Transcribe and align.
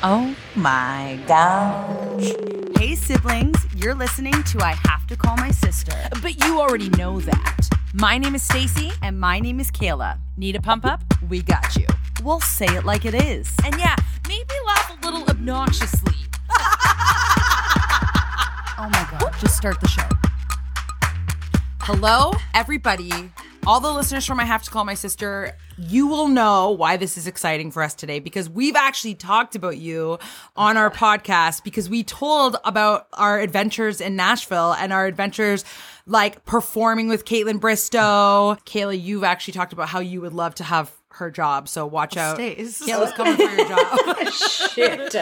Oh 0.00 0.36
my 0.54 1.18
gosh. 1.26 2.32
Hey, 2.78 2.94
siblings, 2.94 3.56
you're 3.74 3.94
listening 3.94 4.44
to 4.44 4.64
I 4.64 4.74
Have 4.86 5.06
to 5.08 5.16
Call 5.16 5.36
My 5.36 5.50
Sister. 5.50 5.92
But 6.22 6.44
you 6.44 6.60
already 6.60 6.88
know 6.90 7.18
that. 7.20 7.68
My 7.94 8.16
name 8.16 8.36
is 8.36 8.42
Stacy. 8.44 8.92
And 9.02 9.18
my 9.18 9.40
name 9.40 9.58
is 9.58 9.72
Kayla. 9.72 10.18
Need 10.36 10.54
a 10.54 10.60
pump 10.62 10.86
up? 10.86 11.02
We 11.28 11.42
got 11.42 11.74
you. 11.74 11.86
We'll 12.22 12.38
say 12.38 12.66
it 12.66 12.84
like 12.84 13.04
it 13.06 13.14
is. 13.14 13.52
And 13.64 13.76
yeah, 13.76 13.96
maybe 14.28 14.54
laugh 14.66 14.96
a 15.02 15.04
little 15.04 15.24
obnoxiously. 15.24 16.14
Oh 18.80 18.88
my 18.90 19.08
god, 19.18 19.34
just 19.40 19.56
start 19.56 19.80
the 19.80 19.88
show. 19.88 20.08
Hello, 21.80 22.32
everybody. 22.54 23.10
All 23.66 23.80
the 23.80 23.90
listeners 23.90 24.24
from 24.24 24.38
I 24.38 24.44
Have 24.44 24.62
to 24.62 24.70
Call 24.70 24.84
My 24.84 24.94
Sister, 24.94 25.56
you 25.78 26.06
will 26.08 26.26
know 26.28 26.70
why 26.70 26.96
this 26.96 27.16
is 27.16 27.26
exciting 27.26 27.70
for 27.70 27.82
us 27.82 27.94
today 27.94 28.18
because 28.18 28.50
we've 28.50 28.74
actually 28.76 29.14
talked 29.14 29.54
about 29.54 29.76
you 29.78 30.18
on 30.56 30.76
our 30.76 30.90
podcast 30.90 31.62
because 31.62 31.88
we 31.88 32.02
told 32.02 32.56
about 32.64 33.06
our 33.12 33.38
adventures 33.38 34.00
in 34.00 34.16
Nashville 34.16 34.72
and 34.74 34.92
our 34.92 35.06
adventures 35.06 35.64
like 36.06 36.44
performing 36.44 37.06
with 37.08 37.24
Kaitlyn 37.24 37.60
Bristowe. 37.60 38.58
Kayla, 38.64 39.00
you've 39.00 39.24
actually 39.24 39.52
talked 39.52 39.72
about 39.72 39.88
how 39.88 40.00
you 40.00 40.20
would 40.20 40.32
love 40.32 40.54
to 40.56 40.64
have 40.64 40.90
her 41.10 41.30
job, 41.30 41.68
so 41.68 41.84
watch 41.86 42.16
out. 42.16 42.36
Stace. 42.36 42.80
Kayla's 42.82 43.12
coming 43.12 43.36
for 43.36 43.42
your 43.42 43.68
job. 43.68 44.28
Shit. 44.32 45.14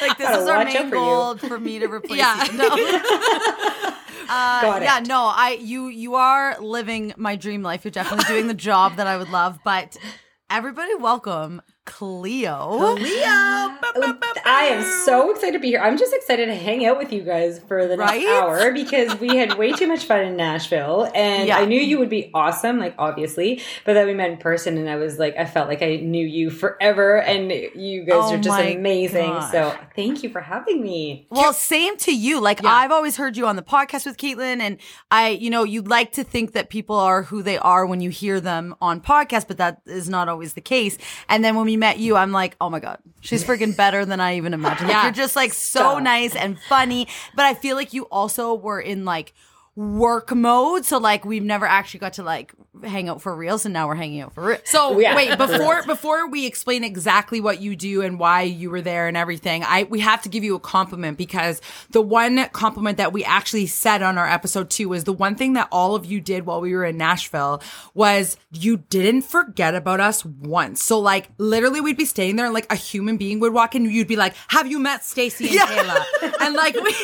Like 0.00 0.18
this 0.18 0.28
is 0.38 0.48
our 0.48 0.64
main 0.64 0.76
for 0.76 0.84
you. 0.84 0.90
goal 1.02 1.36
for 1.36 1.58
me 1.58 1.78
to 1.78 1.86
replace 1.86 2.18
Yeah. 2.18 2.44
you. 2.44 2.58
No. 2.58 3.90
Uh, 4.28 4.80
yeah, 4.82 5.00
no, 5.06 5.24
I 5.24 5.58
you 5.60 5.88
you 5.88 6.14
are 6.14 6.58
living 6.60 7.12
my 7.16 7.36
dream 7.36 7.62
life. 7.62 7.84
You're 7.84 7.90
definitely 7.92 8.24
doing 8.24 8.48
the 8.48 8.54
job 8.54 8.96
that 8.96 9.06
I 9.06 9.16
would 9.16 9.30
love. 9.30 9.58
But 9.64 9.96
everybody, 10.50 10.94
welcome 10.94 11.62
Cleo. 11.86 12.96
Cleo. 12.96 13.10
Oh, 13.96 14.18
I 14.46 14.64
am 14.72 14.82
so 15.04 15.30
excited 15.30 15.52
to 15.52 15.58
be 15.58 15.68
here. 15.68 15.80
I'm 15.80 15.96
just 15.98 16.12
excited 16.14 16.46
to 16.46 16.54
hang 16.54 16.84
out 16.86 16.98
with 16.98 17.12
you 17.12 17.22
guys 17.22 17.60
for 17.68 17.86
the 17.86 17.96
next 17.96 18.10
Right? 18.12 18.26
hour 18.26 18.72
because 18.72 19.18
we 19.20 19.36
had 19.36 19.56
way 19.58 19.72
too 19.72 19.86
much 19.86 20.04
fun 20.04 20.20
in 20.22 20.36
Nashville 20.36 21.10
and 21.14 21.46
Yeah. 21.48 21.58
I 21.58 21.66
knew 21.66 21.78
you 21.80 21.98
would 21.98 22.08
be 22.08 22.30
awesome, 22.34 22.78
like 22.78 22.94
obviously. 22.98 23.60
But 23.84 23.94
then 23.94 24.06
we 24.06 24.14
met 24.14 24.30
in 24.30 24.38
person 24.38 24.78
and 24.78 24.88
I 24.88 24.96
was 24.96 25.18
like, 25.18 25.36
I 25.36 25.44
felt 25.44 25.68
like 25.68 25.82
I 25.82 25.96
knew 25.96 26.26
you 26.26 26.50
forever 26.50 27.20
and 27.20 27.50
you 27.52 28.04
guys 28.04 28.14
Oh 28.16 28.34
are 28.34 28.38
just 28.38 28.60
amazing. 28.60 29.28
gosh. 29.30 29.52
So 29.52 29.74
thank 29.94 30.22
you 30.22 30.30
for 30.30 30.40
having 30.40 30.82
me. 30.82 31.26
Well, 31.30 31.52
same 31.52 31.96
to 31.98 32.14
you. 32.14 32.40
Like 32.40 32.64
I've 32.64 32.90
always 32.92 33.16
heard 33.16 33.36
you 33.36 33.46
on 33.46 33.56
the 33.56 33.62
podcast 33.62 34.06
with 34.06 34.16
Kaitlyn, 34.16 34.60
and 34.60 34.78
I, 35.10 35.28
you 35.30 35.50
know, 35.50 35.64
you'd 35.64 35.88
like 35.88 36.12
to 36.12 36.24
think 36.24 36.52
that 36.52 36.70
people 36.70 36.96
are 36.96 37.22
who 37.24 37.42
they 37.42 37.58
are 37.58 37.84
when 37.86 38.00
you 38.00 38.10
hear 38.10 38.40
them 38.40 38.74
on 38.80 39.00
podcast, 39.00 39.46
but 39.48 39.58
that 39.58 39.82
is 39.86 40.08
not 40.08 40.28
always 40.28 40.54
the 40.54 40.60
case. 40.60 40.96
And 41.28 41.44
then 41.44 41.54
when 41.56 41.66
we 41.66 41.73
met 41.76 41.98
you, 41.98 42.16
I'm 42.16 42.32
like, 42.32 42.56
oh 42.60 42.70
my 42.70 42.80
god, 42.80 42.98
she's 43.20 43.44
freaking 43.48 43.76
better 43.76 44.04
than 44.04 44.20
I 44.20 44.36
even 44.36 44.54
imagined. 44.54 44.88
Like, 44.88 44.96
Yeah. 44.96 45.02
you're 45.04 45.12
just 45.12 45.36
like 45.36 45.52
so 45.52 45.80
Stop. 45.80 46.02
nice 46.02 46.34
and 46.36 46.58
funny, 46.68 47.08
but 47.34 47.44
I 47.44 47.54
feel 47.54 47.76
like 47.76 47.92
you 47.92 48.04
also 48.04 48.54
were 48.54 48.80
in 48.80 49.04
like 49.04 49.32
work 49.76 50.32
mode, 50.34 50.84
so 50.84 50.98
like 50.98 51.24
we've 51.24 51.42
never 51.42 51.66
actually 51.66 52.00
got 52.00 52.14
to 52.14 52.22
like 52.22 52.52
hang 52.84 53.08
out 53.08 53.20
for 53.22 53.34
real. 53.34 53.58
So 53.58 53.68
now 53.68 53.88
we're 53.88 53.94
hanging 53.94 54.20
out 54.20 54.32
for 54.34 54.44
real. 54.44 54.58
So 54.64 54.98
Yeah. 55.04 55.16
wait, 55.16 55.36
before 55.38 55.82
before 55.84 56.28
we 56.28 56.46
explain 56.46 56.84
exactly 56.84 57.40
what 57.40 57.60
you 57.60 57.74
do 57.76 58.02
and 58.02 58.18
why 58.18 58.42
you 58.42 58.70
were 58.70 58.82
there 58.82 59.08
and 59.08 59.16
everything, 59.16 59.64
I 59.64 59.84
we 59.84 60.00
have 60.00 60.22
to 60.22 60.28
give 60.28 60.44
you 60.44 60.54
a 60.54 60.60
compliment 60.60 61.18
because 61.18 61.60
the 61.90 62.00
one 62.02 62.48
compliment 62.50 62.98
that 62.98 63.12
we 63.12 63.24
actually 63.24 63.66
said 63.66 64.02
on 64.02 64.16
our 64.18 64.28
episode 64.28 64.70
two 64.70 64.88
was 64.90 65.04
the 65.04 65.12
one 65.12 65.34
thing 65.34 65.54
that 65.54 65.68
all 65.72 65.94
of 65.94 66.04
you 66.04 66.20
did 66.20 66.46
while 66.46 66.60
we 66.60 66.72
were 66.74 66.84
in 66.84 66.96
Nashville 66.96 67.62
was 67.94 68.36
you 68.52 68.76
didn't 68.76 69.22
forget 69.22 69.74
about 69.74 70.00
us 70.00 70.24
once. 70.24 70.82
So 70.82 71.00
like 71.00 71.30
literally 71.38 71.80
we'd 71.80 71.96
be 71.96 72.04
staying 72.04 72.36
there 72.36 72.46
and 72.46 72.54
like 72.54 72.70
a 72.72 72.76
human 72.76 73.16
being 73.16 73.40
would 73.40 73.52
walk 73.52 73.74
in, 73.74 73.84
you'd 73.90 74.08
be 74.08 74.16
like, 74.16 74.34
Have 74.48 74.66
you 74.68 74.78
met 74.78 75.04
Stacy 75.04 75.58
and 75.58 75.68
Kayla? 75.68 76.34
And 76.40 76.54
like 76.54 76.74
we 76.82 76.94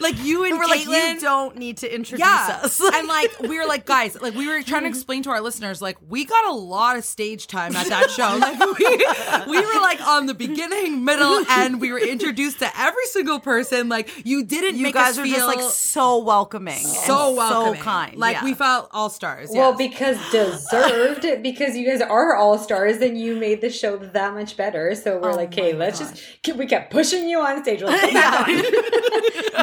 like 0.00 0.22
you 0.22 0.44
and 0.44 0.58
we're 0.58 0.66
like, 0.66 0.84
you 0.84 1.20
don't 1.20 1.56
need 1.56 1.78
to 1.78 1.94
introduce 1.94 2.17
yeah. 2.18 2.60
us. 2.62 2.80
and 2.80 3.08
like 3.08 3.40
we 3.40 3.58
were 3.58 3.66
like, 3.66 3.84
guys, 3.84 4.20
like 4.20 4.34
we 4.34 4.48
were 4.48 4.62
trying 4.62 4.82
to 4.82 4.88
explain 4.98 5.22
to 5.24 5.30
our 5.30 5.40
listeners, 5.40 5.80
like 5.82 5.96
we 6.08 6.24
got 6.24 6.46
a 6.46 6.52
lot 6.52 6.96
of 6.96 7.04
stage 7.04 7.46
time 7.46 7.74
at 7.76 7.86
that 7.88 8.10
show. 8.10 8.28
Like 8.38 8.58
we, 8.78 9.50
we 9.50 9.60
were 9.60 9.80
like 9.80 10.00
on 10.00 10.26
the 10.26 10.34
beginning, 10.34 11.04
middle, 11.04 11.44
and 11.48 11.80
we 11.80 11.90
were 11.90 11.98
introduced 11.98 12.60
to 12.60 12.70
every 12.78 13.04
single 13.06 13.40
person. 13.40 13.88
Like 13.88 14.10
you 14.24 14.44
didn't 14.44 14.76
you 14.76 14.84
make 14.84 14.94
guys 14.94 15.12
us 15.12 15.18
are 15.18 15.22
feel 15.24 15.34
just 15.34 15.46
like 15.46 15.60
so 15.70 16.18
welcoming, 16.18 16.78
so 16.78 17.28
and 17.28 17.36
welcoming. 17.36 17.80
so 17.80 17.84
kind. 17.84 18.16
Like 18.16 18.36
yeah. 18.36 18.44
we 18.44 18.54
felt 18.54 18.88
all 18.92 19.10
stars. 19.10 19.50
Well, 19.52 19.74
yes. 19.78 19.90
because 19.90 20.30
deserved, 20.30 21.26
because 21.42 21.76
you 21.76 21.86
guys 21.86 22.00
are 22.00 22.36
all 22.36 22.58
stars, 22.58 22.98
then 22.98 23.16
you 23.16 23.36
made 23.36 23.60
the 23.60 23.70
show 23.70 23.96
that 23.96 24.34
much 24.34 24.56
better. 24.56 24.94
So 24.94 25.18
we're 25.18 25.32
Oh 25.32 25.36
like, 25.36 25.48
okay, 25.48 25.72
let's 25.72 25.98
just 25.98 26.22
we 26.56 26.66
kept 26.66 26.92
pushing 26.92 27.28
you 27.28 27.40
on 27.40 27.62
stage. 27.62 27.82
Like, 27.82 28.00
"Come 28.00 28.14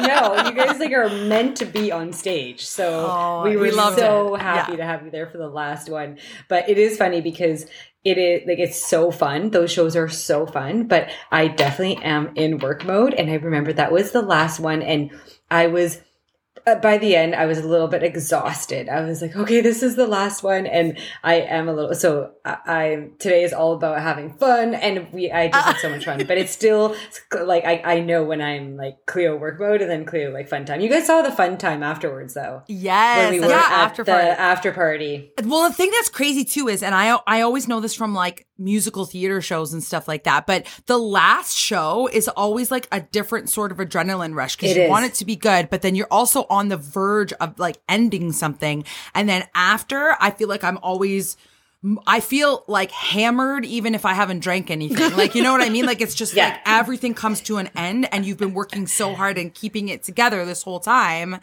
no, 0.02 0.44
you 0.46 0.52
guys 0.52 0.78
like 0.78 0.92
are 0.92 1.08
meant 1.08 1.56
to 1.58 1.66
be 1.66 1.90
on 1.92 2.12
stage. 2.12 2.45
So 2.56 3.10
Oh, 3.10 3.42
we 3.42 3.56
were 3.56 3.62
we 3.64 3.70
so 3.72 4.34
it. 4.34 4.40
happy 4.40 4.72
Yeah. 4.72 4.78
to 4.78 4.84
have 4.84 5.04
you 5.04 5.10
there 5.10 5.26
for 5.26 5.38
the 5.38 5.48
last 5.48 5.88
one. 5.88 6.18
But 6.48 6.68
it 6.68 6.78
is 6.78 6.96
funny 6.96 7.20
because 7.20 7.66
it 8.04 8.18
is 8.18 8.46
like 8.46 8.58
it's 8.58 8.84
so 8.84 9.10
fun. 9.10 9.50
Those 9.50 9.72
shows 9.72 9.96
are 9.96 10.08
so 10.08 10.46
fun. 10.46 10.84
But 10.86 11.10
I 11.32 11.48
definitely 11.48 12.02
am 12.04 12.32
in 12.36 12.58
work 12.58 12.84
mode, 12.84 13.14
and 13.14 13.30
I 13.30 13.34
remember 13.34 13.72
that 13.72 13.92
was 13.92 14.12
the 14.12 14.22
last 14.22 14.60
one, 14.60 14.82
and 14.82 15.10
I 15.50 15.66
was 15.66 16.00
Uh, 16.66 16.74
by 16.76 16.98
the 16.98 17.14
end, 17.14 17.34
I 17.34 17.46
was 17.46 17.58
a 17.58 17.66
little 17.66 17.86
bit 17.86 18.02
exhausted. 18.02 18.88
I 18.88 19.02
was 19.02 19.22
like, 19.22 19.36
okay, 19.36 19.60
this 19.60 19.84
is 19.84 19.94
the 19.94 20.06
last 20.06 20.42
one, 20.42 20.66
and 20.66 20.98
I 21.22 21.34
am 21.34 21.68
a 21.68 21.72
little. 21.72 21.94
So 21.94 22.32
I, 22.44 22.56
I 22.66 23.08
today 23.18 23.44
is 23.44 23.52
all 23.52 23.74
about 23.74 24.00
having 24.00 24.34
fun, 24.36 24.74
and 24.74 25.12
we 25.12 25.30
I 25.30 25.48
just 25.48 25.66
had 25.66 25.76
so 25.76 25.88
much 25.90 26.04
fun. 26.04 26.24
But 26.26 26.38
it's 26.38 26.50
still 26.50 26.96
like 27.32 27.64
I 27.64 27.82
I 27.84 28.00
know 28.00 28.24
when 28.24 28.40
I'm 28.42 28.76
like 28.76 28.96
Cleo 29.06 29.36
work 29.36 29.60
mode 29.60 29.80
and 29.80 29.90
then 29.90 30.04
Cleo 30.04 30.32
like 30.32 30.48
fun 30.48 30.64
time. 30.64 30.80
You 30.80 30.88
guys 30.88 31.06
saw 31.06 31.22
the 31.22 31.32
fun 31.32 31.56
time 31.58 31.82
afterwards 31.82 32.34
though. 32.34 32.62
yes, 32.68 33.30
we 33.30 33.42
at 33.44 33.52
after 33.52 34.02
the 34.02 34.12
party. 34.12 34.28
after 34.28 34.72
party. 34.72 35.32
Well, 35.44 35.68
the 35.68 35.74
thing 35.74 35.90
that's 35.92 36.08
crazy 36.08 36.44
too 36.44 36.68
is, 36.68 36.82
and 36.82 36.94
I 36.94 37.18
I 37.26 37.42
always 37.42 37.68
know 37.68 37.80
this 37.80 37.94
from 37.94 38.14
like 38.14 38.45
musical 38.58 39.04
theater 39.04 39.40
shows 39.42 39.72
and 39.72 39.82
stuff 39.82 40.08
like 40.08 40.24
that. 40.24 40.46
But 40.46 40.66
the 40.86 40.98
last 40.98 41.56
show 41.56 42.08
is 42.12 42.28
always 42.28 42.70
like 42.70 42.88
a 42.90 43.00
different 43.00 43.50
sort 43.50 43.70
of 43.72 43.78
adrenaline 43.78 44.34
rush 44.34 44.56
because 44.56 44.76
you 44.76 44.82
is. 44.84 44.90
want 44.90 45.04
it 45.06 45.14
to 45.14 45.24
be 45.24 45.36
good, 45.36 45.68
but 45.70 45.82
then 45.82 45.94
you're 45.94 46.08
also 46.10 46.46
on 46.48 46.68
the 46.68 46.76
verge 46.76 47.32
of 47.34 47.58
like 47.58 47.76
ending 47.88 48.32
something, 48.32 48.84
and 49.14 49.28
then 49.28 49.46
after, 49.54 50.16
I 50.20 50.30
feel 50.30 50.48
like 50.48 50.64
I'm 50.64 50.78
always. 50.78 51.36
I 52.06 52.18
feel 52.18 52.64
like 52.66 52.90
hammered 52.90 53.64
even 53.64 53.94
if 53.94 54.04
I 54.04 54.12
haven't 54.14 54.40
drank 54.40 54.72
anything. 54.72 55.16
Like, 55.16 55.36
you 55.36 55.42
know 55.42 55.52
what 55.52 55.60
I 55.62 55.68
mean? 55.68 55.86
Like, 55.86 56.00
it's 56.00 56.16
just 56.16 56.34
Yeah. 56.34 56.48
like 56.48 56.60
everything 56.66 57.14
comes 57.14 57.40
to 57.42 57.58
an 57.58 57.68
end 57.76 58.08
and 58.12 58.24
you've 58.24 58.38
been 58.38 58.54
working 58.54 58.88
so 58.88 59.14
hard 59.14 59.38
and 59.38 59.54
keeping 59.54 59.88
it 59.88 60.02
together 60.02 60.44
this 60.44 60.64
whole 60.64 60.80
time. 60.80 61.38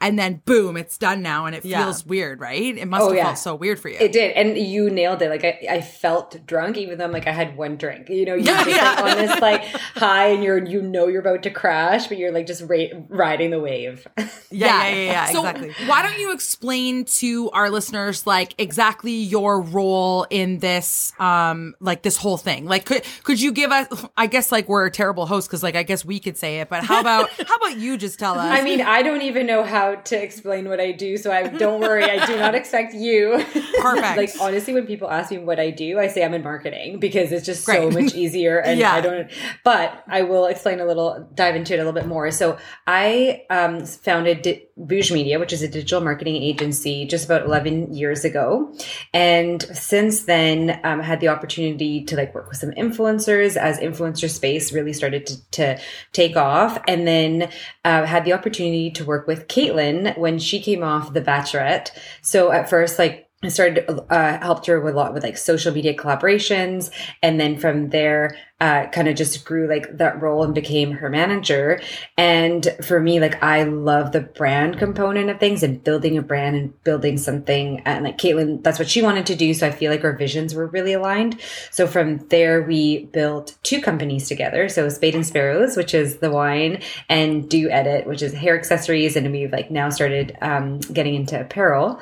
And 0.00 0.16
then 0.16 0.42
boom, 0.44 0.76
it's 0.76 0.96
done 0.96 1.22
now 1.22 1.46
and 1.46 1.56
it 1.56 1.64
Yeah. 1.64 1.82
feels 1.84 2.06
weird, 2.06 2.38
right? 2.40 2.76
It 2.78 2.86
must 2.86 3.02
Oh, 3.02 3.08
have 3.08 3.16
yeah. 3.16 3.24
felt 3.24 3.38
so 3.38 3.54
weird 3.56 3.80
for 3.80 3.88
you. 3.88 3.96
It 3.98 4.12
did, 4.12 4.30
and 4.36 4.56
you 4.56 4.90
nailed 4.90 5.20
it. 5.22 5.28
Like 5.28 5.44
I, 5.44 5.58
I 5.68 5.80
felt 5.80 6.46
drunk, 6.46 6.76
even 6.76 6.98
though 6.98 7.04
I'm 7.04 7.10
like 7.12 7.26
I 7.26 7.32
had 7.32 7.56
one 7.56 7.76
drink. 7.76 8.08
You 8.08 8.24
know, 8.24 8.34
you're 8.34 8.44
Yeah, 8.44 8.64
just 8.64 8.80
like 8.80 8.98
on 9.10 9.16
this 9.16 9.40
like 9.40 9.64
high, 9.96 10.26
and 10.28 10.44
you're 10.44 10.64
you 10.64 10.82
know 10.82 11.08
you're 11.08 11.20
about 11.20 11.42
to 11.42 11.50
crash, 11.50 12.06
but 12.06 12.16
you're 12.16 12.30
like 12.30 12.46
just 12.46 12.62
ra- 12.62 12.96
riding 13.08 13.50
the 13.50 13.58
wave. 13.58 14.06
yeah, 14.50 14.88
yeah, 14.88 14.94
yeah, 14.94 15.26
So 15.32 15.40
exactly. 15.40 15.74
why 15.88 16.02
don't 16.02 16.18
you 16.20 16.32
explain 16.32 17.04
to 17.04 17.50
our 17.50 17.68
listeners 17.68 18.24
like 18.26 18.54
exactly 18.58 19.12
your 19.12 19.60
role 19.60 20.26
in 20.30 20.58
this 20.60 21.12
um 21.18 21.74
like 21.80 22.02
this 22.02 22.16
whole 22.16 22.36
thing? 22.36 22.66
Like 22.66 22.84
could 22.84 23.02
could 23.24 23.40
you 23.40 23.50
give 23.50 23.72
us 23.72 23.88
I 24.16 24.28
guess 24.28 24.52
like 24.52 24.68
we're 24.68 24.86
a 24.86 24.90
terrible 24.92 25.26
host 25.26 25.50
cuz 25.50 25.64
like 25.64 25.74
I 25.74 25.82
guess 25.82 26.04
we 26.04 26.20
could 26.20 26.36
say 26.36 26.60
it, 26.60 26.68
but 26.68 26.84
how 26.84 27.00
about 27.00 27.30
how 27.48 27.56
about 27.56 27.78
you 27.78 27.96
just 27.96 28.20
tell 28.20 28.38
us? 28.38 28.46
I 28.46 28.62
mean, 28.62 28.80
I 28.80 29.02
don't 29.02 29.22
even 29.22 29.44
know 29.46 29.64
how 29.64 29.87
to 29.96 30.22
explain 30.22 30.68
what 30.68 30.80
I 30.80 30.92
do, 30.92 31.16
so 31.16 31.30
I 31.32 31.48
don't 31.48 31.80
worry. 31.80 32.04
I 32.04 32.24
do 32.26 32.36
not 32.38 32.54
expect 32.60 32.94
you. 32.94 33.44
Perfect. 33.80 34.16
like 34.16 34.30
honestly, 34.40 34.74
when 34.74 34.86
people 34.86 35.10
ask 35.10 35.30
me 35.30 35.38
what 35.38 35.58
I 35.60 35.70
do, 35.70 35.98
I 35.98 36.08
say 36.08 36.24
I'm 36.24 36.34
in 36.34 36.42
marketing 36.42 36.98
because 36.98 37.32
it's 37.32 37.46
just 37.46 37.64
so 37.64 37.90
much 37.90 38.14
easier. 38.14 38.58
And 38.68 38.78
Yeah. 38.78 38.92
I 38.94 39.00
don't. 39.00 39.30
But 39.64 40.04
I 40.08 40.22
will 40.22 40.46
explain 40.46 40.80
a 40.80 40.84
little, 40.84 41.28
dive 41.34 41.56
into 41.56 41.72
it 41.74 41.76
a 41.76 41.78
little 41.78 41.92
bit 41.92 42.06
more. 42.06 42.30
So 42.30 42.58
I 42.86 43.44
um, 43.50 43.84
founded 43.86 44.42
Di- 44.42 44.64
Bouge 44.76 45.10
Media, 45.12 45.38
which 45.38 45.52
is 45.52 45.62
a 45.62 45.68
digital 45.68 46.00
marketing 46.00 46.36
agency, 46.42 47.06
just 47.06 47.24
about 47.24 47.44
11 47.46 47.94
years 47.94 48.24
ago, 48.24 48.72
and 49.12 49.60
since 49.62 50.22
then 50.24 50.78
um, 50.84 51.00
had 51.00 51.20
the 51.20 51.28
opportunity 51.28 52.04
to 52.04 52.16
like 52.16 52.34
work 52.34 52.48
with 52.48 52.58
some 52.58 52.70
influencers 52.72 53.56
as 53.56 53.78
influencer 53.78 54.30
space 54.30 54.72
really 54.72 54.92
started 54.92 55.26
to, 55.26 55.50
to 55.50 55.78
take 56.12 56.36
off, 56.36 56.78
and 56.86 57.06
then 57.06 57.50
uh, 57.84 58.04
had 58.04 58.24
the 58.24 58.32
opportunity 58.32 58.90
to 58.92 59.04
work 59.04 59.26
with 59.26 59.48
Kaitlyn 59.48 59.77
when 60.16 60.38
she 60.38 60.60
came 60.60 60.82
off 60.82 61.12
The 61.12 61.20
Bachelorette. 61.20 61.90
So 62.22 62.50
at 62.52 62.68
first, 62.68 62.98
like 62.98 63.27
I 63.40 63.48
started 63.48 63.88
uh, 63.88 64.38
helped 64.40 64.66
her 64.66 64.80
with 64.80 64.94
a 64.94 64.96
lot 64.96 65.14
with 65.14 65.22
like 65.22 65.36
social 65.36 65.72
media 65.72 65.94
collaborations, 65.94 66.90
and 67.22 67.38
then 67.38 67.56
from 67.56 67.90
there, 67.90 68.36
uh, 68.60 68.88
kind 68.88 69.06
of 69.06 69.14
just 69.14 69.44
grew 69.44 69.68
like 69.68 69.98
that 69.98 70.20
role 70.20 70.42
and 70.42 70.52
became 70.52 70.90
her 70.90 71.08
manager. 71.08 71.80
And 72.16 72.66
for 72.82 72.98
me, 72.98 73.20
like 73.20 73.40
I 73.40 73.62
love 73.62 74.10
the 74.10 74.22
brand 74.22 74.78
component 74.80 75.30
of 75.30 75.38
things 75.38 75.62
and 75.62 75.84
building 75.84 76.18
a 76.18 76.22
brand 76.22 76.56
and 76.56 76.82
building 76.82 77.16
something. 77.16 77.80
And 77.84 78.04
like 78.04 78.18
Kaitlyn, 78.18 78.64
that's 78.64 78.80
what 78.80 78.88
she 78.88 79.02
wanted 79.02 79.26
to 79.26 79.36
do. 79.36 79.54
So 79.54 79.68
I 79.68 79.70
feel 79.70 79.92
like 79.92 80.02
our 80.02 80.16
visions 80.16 80.52
were 80.52 80.66
really 80.66 80.94
aligned. 80.94 81.40
So 81.70 81.86
from 81.86 82.18
there, 82.30 82.62
we 82.62 83.04
built 83.04 83.56
two 83.62 83.80
companies 83.80 84.26
together. 84.26 84.68
So 84.68 84.88
Spade 84.88 85.14
and 85.14 85.24
Sparrows, 85.24 85.76
which 85.76 85.94
is 85.94 86.16
the 86.16 86.32
wine, 86.32 86.82
and 87.08 87.48
Do 87.48 87.70
Edit, 87.70 88.04
which 88.08 88.22
is 88.22 88.32
hair 88.32 88.58
accessories, 88.58 89.14
and 89.14 89.30
we've 89.30 89.52
like 89.52 89.70
now 89.70 89.90
started 89.90 90.36
um, 90.40 90.80
getting 90.80 91.14
into 91.14 91.40
apparel. 91.40 92.00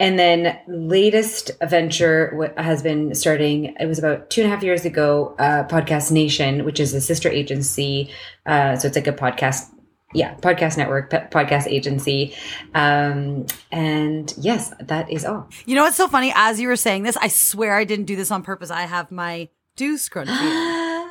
And 0.00 0.18
then 0.18 0.58
latest 0.66 1.52
venture 1.62 2.52
has 2.56 2.82
been 2.82 3.14
starting. 3.14 3.76
It 3.78 3.86
was 3.86 3.98
about 3.98 4.28
two 4.28 4.42
and 4.42 4.50
a 4.50 4.54
half 4.54 4.62
years 4.64 4.84
ago. 4.84 5.36
Uh, 5.38 5.64
Podcast 5.64 6.10
Nation, 6.10 6.64
which 6.64 6.80
is 6.80 6.94
a 6.94 7.00
sister 7.00 7.28
agency. 7.28 8.10
Uh, 8.44 8.76
so 8.76 8.88
it's 8.88 8.96
like 8.96 9.06
a 9.06 9.12
podcast, 9.12 9.70
yeah, 10.12 10.34
podcast 10.36 10.76
network, 10.76 11.10
pe- 11.10 11.28
podcast 11.28 11.68
agency. 11.68 12.34
Um, 12.74 13.46
and 13.70 14.34
yes, 14.36 14.72
that 14.80 15.10
is 15.10 15.24
all. 15.24 15.48
You 15.64 15.76
know 15.76 15.84
what's 15.84 15.96
so 15.96 16.08
funny? 16.08 16.32
As 16.34 16.58
you 16.58 16.66
were 16.66 16.76
saying 16.76 17.04
this, 17.04 17.16
I 17.16 17.28
swear 17.28 17.76
I 17.76 17.84
didn't 17.84 18.06
do 18.06 18.16
this 18.16 18.32
on 18.32 18.42
purpose. 18.42 18.72
I 18.72 18.82
have 18.82 19.12
my 19.12 19.48
do 19.76 19.96
scrunchie. 19.96 20.26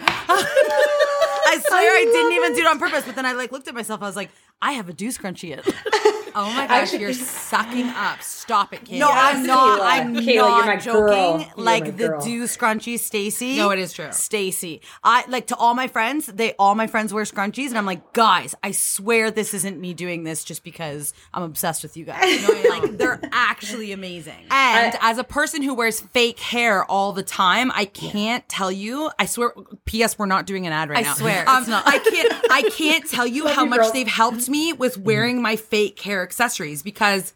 I 1.54 1.60
swear 1.68 1.92
I, 1.92 2.04
didn't 2.04 2.32
even 2.34 2.54
do 2.54 2.62
it 2.62 2.68
on 2.68 2.80
purpose, 2.80 3.04
but 3.06 3.16
then 3.16 3.26
I 3.26 3.34
like 3.34 3.52
looked 3.52 3.68
at 3.68 3.76
myself. 3.76 4.02
I 4.02 4.08
was 4.08 4.16
like, 4.16 4.32
I 4.62 4.74
have 4.74 4.90
a 4.90 4.94
do 4.94 5.10
scrunchie. 5.10 5.54
in. 6.36 6.42
oh 6.42 6.50
my 6.54 6.68
gosh, 6.68 6.94
you're 6.94 7.14
sucking 7.14 7.88
up. 7.90 8.22
Stop 8.22 8.74
it, 8.74 8.84
Kate. 8.86 9.00
No, 9.00 9.10
I'm 9.12 9.46
not. 9.46 9.80
Kayla. 9.80 9.84
I'm 9.86 10.16
Kayla, 10.16 10.36
not 10.36 10.58
you're 10.58 10.66
my 10.66 10.76
joking. 10.78 11.00
girl. 11.06 11.40
You're 11.40 11.48
my 11.58 11.64
Like 11.64 11.98
the 11.98 12.08
girl. 12.10 12.22
do 12.22 12.44
scrunchie, 12.44 13.00
Stacy. 13.00 13.58
No, 13.58 13.70
it 13.72 13.80
is 13.80 13.94
true. 13.94 14.12
Stacy. 14.12 14.82
I 15.04 15.24
like 15.28 15.48
to 15.48 15.56
all 15.56 15.74
my 15.74 15.88
friends. 15.88 16.26
They 16.28 16.54
all 16.60 16.76
my 16.76 16.88
friends 16.88 17.14
wear 17.14 17.24
scrunchies, 17.24 17.70
and 17.70 17.78
I'm 17.78 17.86
like, 17.86 18.14
guys, 18.14 18.56
I 18.64 18.72
swear 18.72 19.32
this 19.32 19.54
isn't 19.54 19.80
me 19.80 19.94
doing 19.94 20.24
this 20.24 20.44
just 20.44 20.64
because 20.64 21.14
I'm 21.34 21.44
obsessed 21.44 21.84
with 21.84 21.96
you 21.98 22.06
guys. 22.06 22.22
like 22.70 22.98
they're 22.98 23.20
actually 23.32 23.92
amazing. 23.92 24.46
And 24.52 24.98
as 25.02 25.18
a 25.18 25.24
person 25.24 25.62
who 25.62 25.74
wears 25.74 26.02
fake 26.02 26.40
hair 26.40 26.84
all 26.86 27.14
the 27.14 27.24
time, 27.24 27.72
I 27.74 27.86
can't 27.86 28.48
tell 28.50 28.72
you. 28.72 29.10
I 29.20 29.26
swear. 29.26 29.54
P.S. 29.86 30.18
We're 30.20 30.26
not 30.26 30.46
doing 30.46 30.68
an 30.68 30.74
ad 30.74 30.90
right 30.90 31.00
I 31.00 31.02
now. 31.02 31.12
I 31.12 31.16
swear, 31.16 31.50
Um, 31.50 31.60
it's 31.62 31.68
not. 31.70 31.84
I 31.88 32.00
can't. 32.00 32.34
I 32.52 32.62
can't 32.70 33.10
tell 33.10 33.26
you 33.28 33.48
how 33.48 33.64
you, 33.64 33.70
much 33.70 33.80
girl. 33.82 33.92
they've 33.94 34.08
helped 34.08 34.50
me 34.50 34.74
with 34.74 34.98
wearing 34.98 35.42
my 35.42 35.56
fake 35.56 36.00
hair 36.00 36.23
accessories 36.24 36.82
because. 36.82 37.34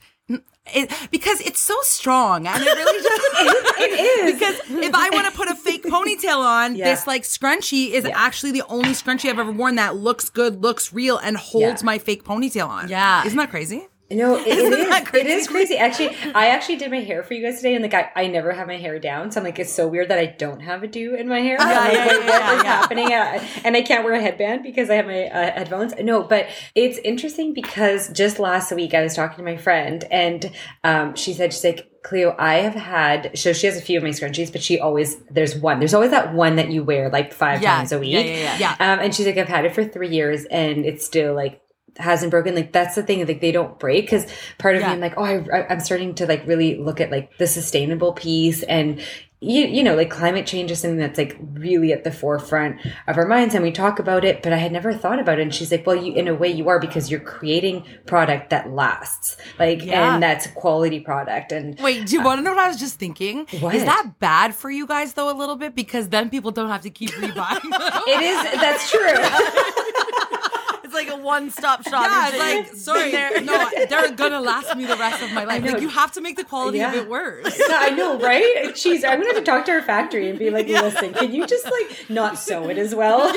It, 0.76 0.92
because 1.12 1.40
it's 1.40 1.62
so 1.62 1.78
strong 1.84 2.46
and 2.46 2.62
it 2.62 2.66
really 2.66 3.02
just 3.02 3.22
It 3.80 4.00
is. 4.28 4.34
because 4.68 4.84
if 4.84 4.94
I 4.94 5.10
want 5.14 5.26
to 5.26 5.32
put 5.32 5.48
a 5.48 5.56
fake 5.56 5.84
ponytail 5.86 6.40
on, 6.40 6.76
Yeah. 6.76 6.90
this 6.90 7.08
like 7.08 7.24
scrunchie 7.24 7.92
is 7.92 8.04
Yeah. 8.04 8.12
actually 8.14 8.52
the 8.52 8.64
only 8.68 8.90
scrunchie 8.90 9.30
I've 9.30 9.40
ever 9.40 9.54
worn 9.54 9.76
that 9.76 9.96
looks 9.96 10.30
good, 10.30 10.62
looks 10.62 10.92
real, 10.92 11.20
and 11.20 11.38
holds 11.38 11.82
Yeah. 11.82 11.86
my 11.86 11.98
fake 12.00 12.26
ponytail 12.26 12.68
on. 12.68 12.90
Yeah. 12.90 13.24
isn't 13.26 13.38
that 13.38 13.50
crazy? 13.50 13.88
No, 14.10 14.38
it, 14.38 14.48
it 14.48 14.74
is. 14.74 15.08
crazy? 15.10 15.30
is 15.30 15.48
crazy. 15.48 15.78
Actually, 15.78 16.16
I 16.34 16.48
actually 16.48 16.78
did 16.78 16.92
my 16.92 17.02
hair 17.02 17.24
for 17.24 17.34
you 17.34 17.44
guys 17.44 17.58
today, 17.58 17.76
and 17.76 17.84
like 17.84 17.94
I, 17.94 18.10
I 18.16 18.28
never 18.28 18.54
have 18.54 18.66
my 18.68 18.78
hair 18.78 19.00
down, 19.00 19.32
so 19.32 19.40
I'm 19.42 19.44
like, 19.44 19.60
it's 19.60 19.74
so 19.74 19.88
weird 19.88 20.08
that 20.10 20.18
I 20.18 20.28
don't 20.28 20.62
have 20.62 20.82
a 20.84 20.88
do 20.88 21.16
in 21.16 21.28
my 21.28 21.42
hair. 21.42 21.58
I'm 21.60 21.68
like, 21.70 21.94
yeah, 21.94 22.06
yeah, 22.06 22.16
what 22.16 22.26
yeah, 22.26 22.58
is 22.58 22.64
yeah. 22.64 22.82
happening? 22.82 23.14
Uh, 23.14 23.48
and 23.66 23.76
I 23.76 23.82
can't 23.82 24.06
wear 24.06 24.14
a 24.14 24.22
headband 24.22 24.64
because 24.64 24.90
I 24.90 24.96
have 24.96 25.08
my 25.08 25.26
uh, 25.26 25.52
headphones. 25.52 25.94
No, 26.02 26.24
but 26.24 26.48
it's 26.74 26.98
interesting 27.00 27.54
because 27.54 28.10
just 28.14 28.40
last 28.40 28.72
week 28.72 28.94
I 28.94 29.02
was 29.04 29.14
talking 29.14 29.38
to 29.38 29.44
my 29.44 29.58
friend, 29.58 30.06
and 30.10 30.52
um, 30.84 31.16
she 31.16 31.34
said 31.34 31.54
she's 31.54 31.64
like. 31.64 31.90
Cleo, 32.04 32.34
I 32.40 32.60
have 32.60 32.76
had 32.76 33.38
so 33.38 33.52
she 33.52 33.68
has 33.68 33.76
a 33.76 33.82
few 33.82 33.98
of 33.98 34.04
my 34.04 34.12
scrunchies, 34.12 34.50
but 34.50 34.64
she 34.64 34.80
always 34.80 35.18
there's 35.30 35.58
one. 35.58 35.80
There's 35.80 35.94
always 35.94 36.12
that 36.12 36.34
one 36.34 36.56
that 36.56 36.72
you 36.72 36.82
wear 36.82 37.10
like 37.10 37.34
five 37.34 37.62
Yeah, 37.62 37.76
times 37.76 37.92
a 37.92 38.00
week. 38.00 38.14
yeah, 38.14 38.20
yeah, 38.22 38.58
yeah. 38.58 38.58
Yeah. 38.80 38.94
Um, 38.94 39.00
and 39.02 39.14
she's 39.14 39.26
like, 39.26 39.36
I've 39.38 39.50
had 39.50 39.66
it 39.66 39.76
for 39.76 39.84
three 39.84 40.08
years 40.08 40.46
and 40.46 40.86
it's 40.86 41.06
still 41.06 41.34
like 41.34 41.60
hasn't 42.00 42.32
broken. 42.32 42.56
Like 42.56 42.72
that's 42.72 42.96
the 42.96 43.04
thing, 43.04 43.26
like 43.28 43.42
they 43.42 43.52
don't 43.52 43.78
break. 43.80 44.06
Because 44.06 44.26
part 44.58 44.76
of 44.76 44.82
Yeah. 44.82 44.88
me, 44.90 44.94
I'm 44.94 45.00
like, 45.00 45.14
oh, 45.18 45.24
I, 45.24 45.68
I'm 45.70 45.80
starting 45.80 46.16
to 46.16 46.26
like 46.28 46.46
really 46.48 46.78
look 46.78 47.00
at 47.02 47.12
like 47.12 47.38
the 47.38 47.48
sustainable 47.48 48.14
piece 48.14 48.64
and. 48.64 49.02
You, 49.40 49.68
you 49.68 49.84
know, 49.84 49.94
like 49.96 50.10
climate 50.10 50.48
change 50.48 50.72
is 50.72 50.80
something 50.80 50.98
that's 50.98 51.20
like 51.20 51.38
really 51.54 51.94
at 51.94 52.04
the 52.04 52.12
forefront 52.12 52.84
of 53.08 53.20
our 53.20 53.28
minds 53.28 53.54
and 53.54 53.64
we 53.64 53.72
talk 53.72 54.00
about 54.00 54.26
it, 54.26 54.42
but 54.42 54.52
I 54.52 54.58
had 54.58 54.72
never 54.72 54.92
thought 54.96 55.20
about 55.20 55.38
it. 55.38 55.44
And 55.44 55.54
she's 55.54 55.72
like, 55.72 55.86
well, 55.86 55.96
you, 55.96 56.12
in 56.16 56.28
a 56.28 56.34
way 56.34 56.50
you 56.50 56.70
are 56.70 56.80
because 56.80 57.12
you're 57.12 57.20
creating 57.20 57.86
product 58.08 58.50
that 58.50 58.72
lasts, 58.72 59.38
like, 59.60 59.86
Yeah. 59.86 60.16
and 60.16 60.24
that's 60.24 60.48
a 60.48 60.50
quality 60.50 61.00
product. 61.02 61.52
And 61.52 61.80
Wait, 61.80 62.08
do 62.08 62.16
you 62.16 62.24
want 62.24 62.40
to 62.40 62.42
know 62.44 62.50
what 62.50 62.60
I 62.66 62.68
was 62.68 62.80
just 62.80 62.98
thinking? 62.98 63.46
What? 63.60 63.76
Is 63.76 63.84
that 63.86 64.14
bad 64.20 64.56
for 64.56 64.72
you 64.72 64.88
guys 64.88 65.14
though 65.14 65.30
a 65.32 65.38
little 65.38 65.56
bit 65.56 65.76
because 65.76 66.10
then 66.10 66.32
people 66.32 66.50
don't 66.50 66.70
have 66.70 66.82
to 66.82 66.90
keep 66.90 67.12
rebuying? 67.22 67.62
it 68.08 68.22
is, 68.24 68.60
that's 68.60 68.90
true. 68.90 69.74
It's 71.30 71.62
like 71.62 71.66
a 71.68 71.82
one-stop 71.82 71.84
shop. 71.84 72.06
yeah, 72.06 72.28
It's 72.28 72.72
it's 72.74 72.88
like 72.88 73.02
sorry, 73.12 73.46
no, 73.46 73.70
they're 73.90 74.12
gonna 74.12 74.40
last 74.42 74.76
me 74.76 74.86
the 74.86 74.96
rest 74.96 75.22
of 75.24 75.32
my 75.34 75.44
life. 75.44 75.64
Like 75.64 75.82
you 75.82 75.90
have 75.90 76.12
to 76.14 76.22
make 76.22 76.36
the 76.38 76.44
quality 76.44 76.82
of 76.82 76.94
Yeah. 76.94 77.02
it 77.02 77.10
worse. 77.10 77.58
No, 77.68 77.76
I 77.78 77.90
know, 77.90 78.18
right? 78.20 78.66
Jeez, 78.68 79.04
I'm 79.04 79.20
gonna 79.20 79.34
have 79.34 79.36
to 79.36 79.42
talk 79.44 79.66
to 79.66 79.72
our 79.74 79.82
factory 79.82 80.30
and 80.30 80.40
be 80.40 80.50
like, 80.50 80.68
listen, 80.68 81.14
can 81.14 81.34
you 81.34 81.46
just 81.46 81.66
like 81.66 82.10
not 82.10 82.38
sew 82.40 82.70
it 82.70 82.78
as 82.78 82.96
well? 82.96 83.20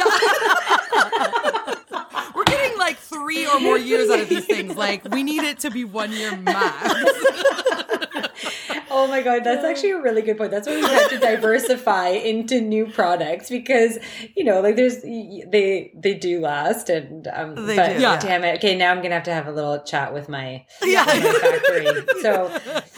We're 2.34 2.44
getting 2.44 2.78
like 2.78 2.96
three 2.98 3.46
or 3.46 3.58
more 3.60 3.76
years 3.78 4.08
out 4.10 4.20
of 4.20 4.28
these 4.28 4.46
things. 4.46 4.76
Like 4.76 5.04
we 5.12 5.22
need 5.22 5.42
it 5.42 5.58
to 5.60 5.70
be 5.70 5.84
one 5.84 6.12
year 6.12 6.36
max. 6.36 6.94
Oh 8.90 9.06
my 9.06 9.22
god, 9.22 9.44
that's 9.44 9.64
actually 9.64 9.90
a 9.92 10.00
really 10.02 10.22
good 10.22 10.36
point. 10.36 10.50
That's 10.50 10.66
why 10.66 10.74
we 10.76 10.82
have 10.82 11.08
to 11.10 11.18
diversify 11.18 12.08
into 12.30 12.60
new 12.60 12.86
products 12.86 13.48
because 13.48 13.98
you 14.36 14.44
know, 14.44 14.60
like 14.60 14.76
there's 14.76 15.02
they 15.02 15.92
they 15.94 16.14
do 16.14 16.40
last, 16.40 16.88
and 16.88 17.28
um, 17.32 17.54
They 17.66 17.76
but 17.76 17.96
do, 17.96 18.00
yeah. 18.02 18.18
damn 18.18 18.44
it. 18.44 18.56
Okay, 18.56 18.76
now 18.76 18.90
I'm 18.90 19.02
gonna 19.02 19.14
have 19.14 19.24
to 19.24 19.32
have 19.34 19.46
a 19.46 19.52
little 19.52 19.80
chat 19.82 20.12
with 20.12 20.28
my 20.28 20.64
Yeah. 20.82 21.04
my 21.04 21.20
factory. 21.20 21.86
So 22.20 22.48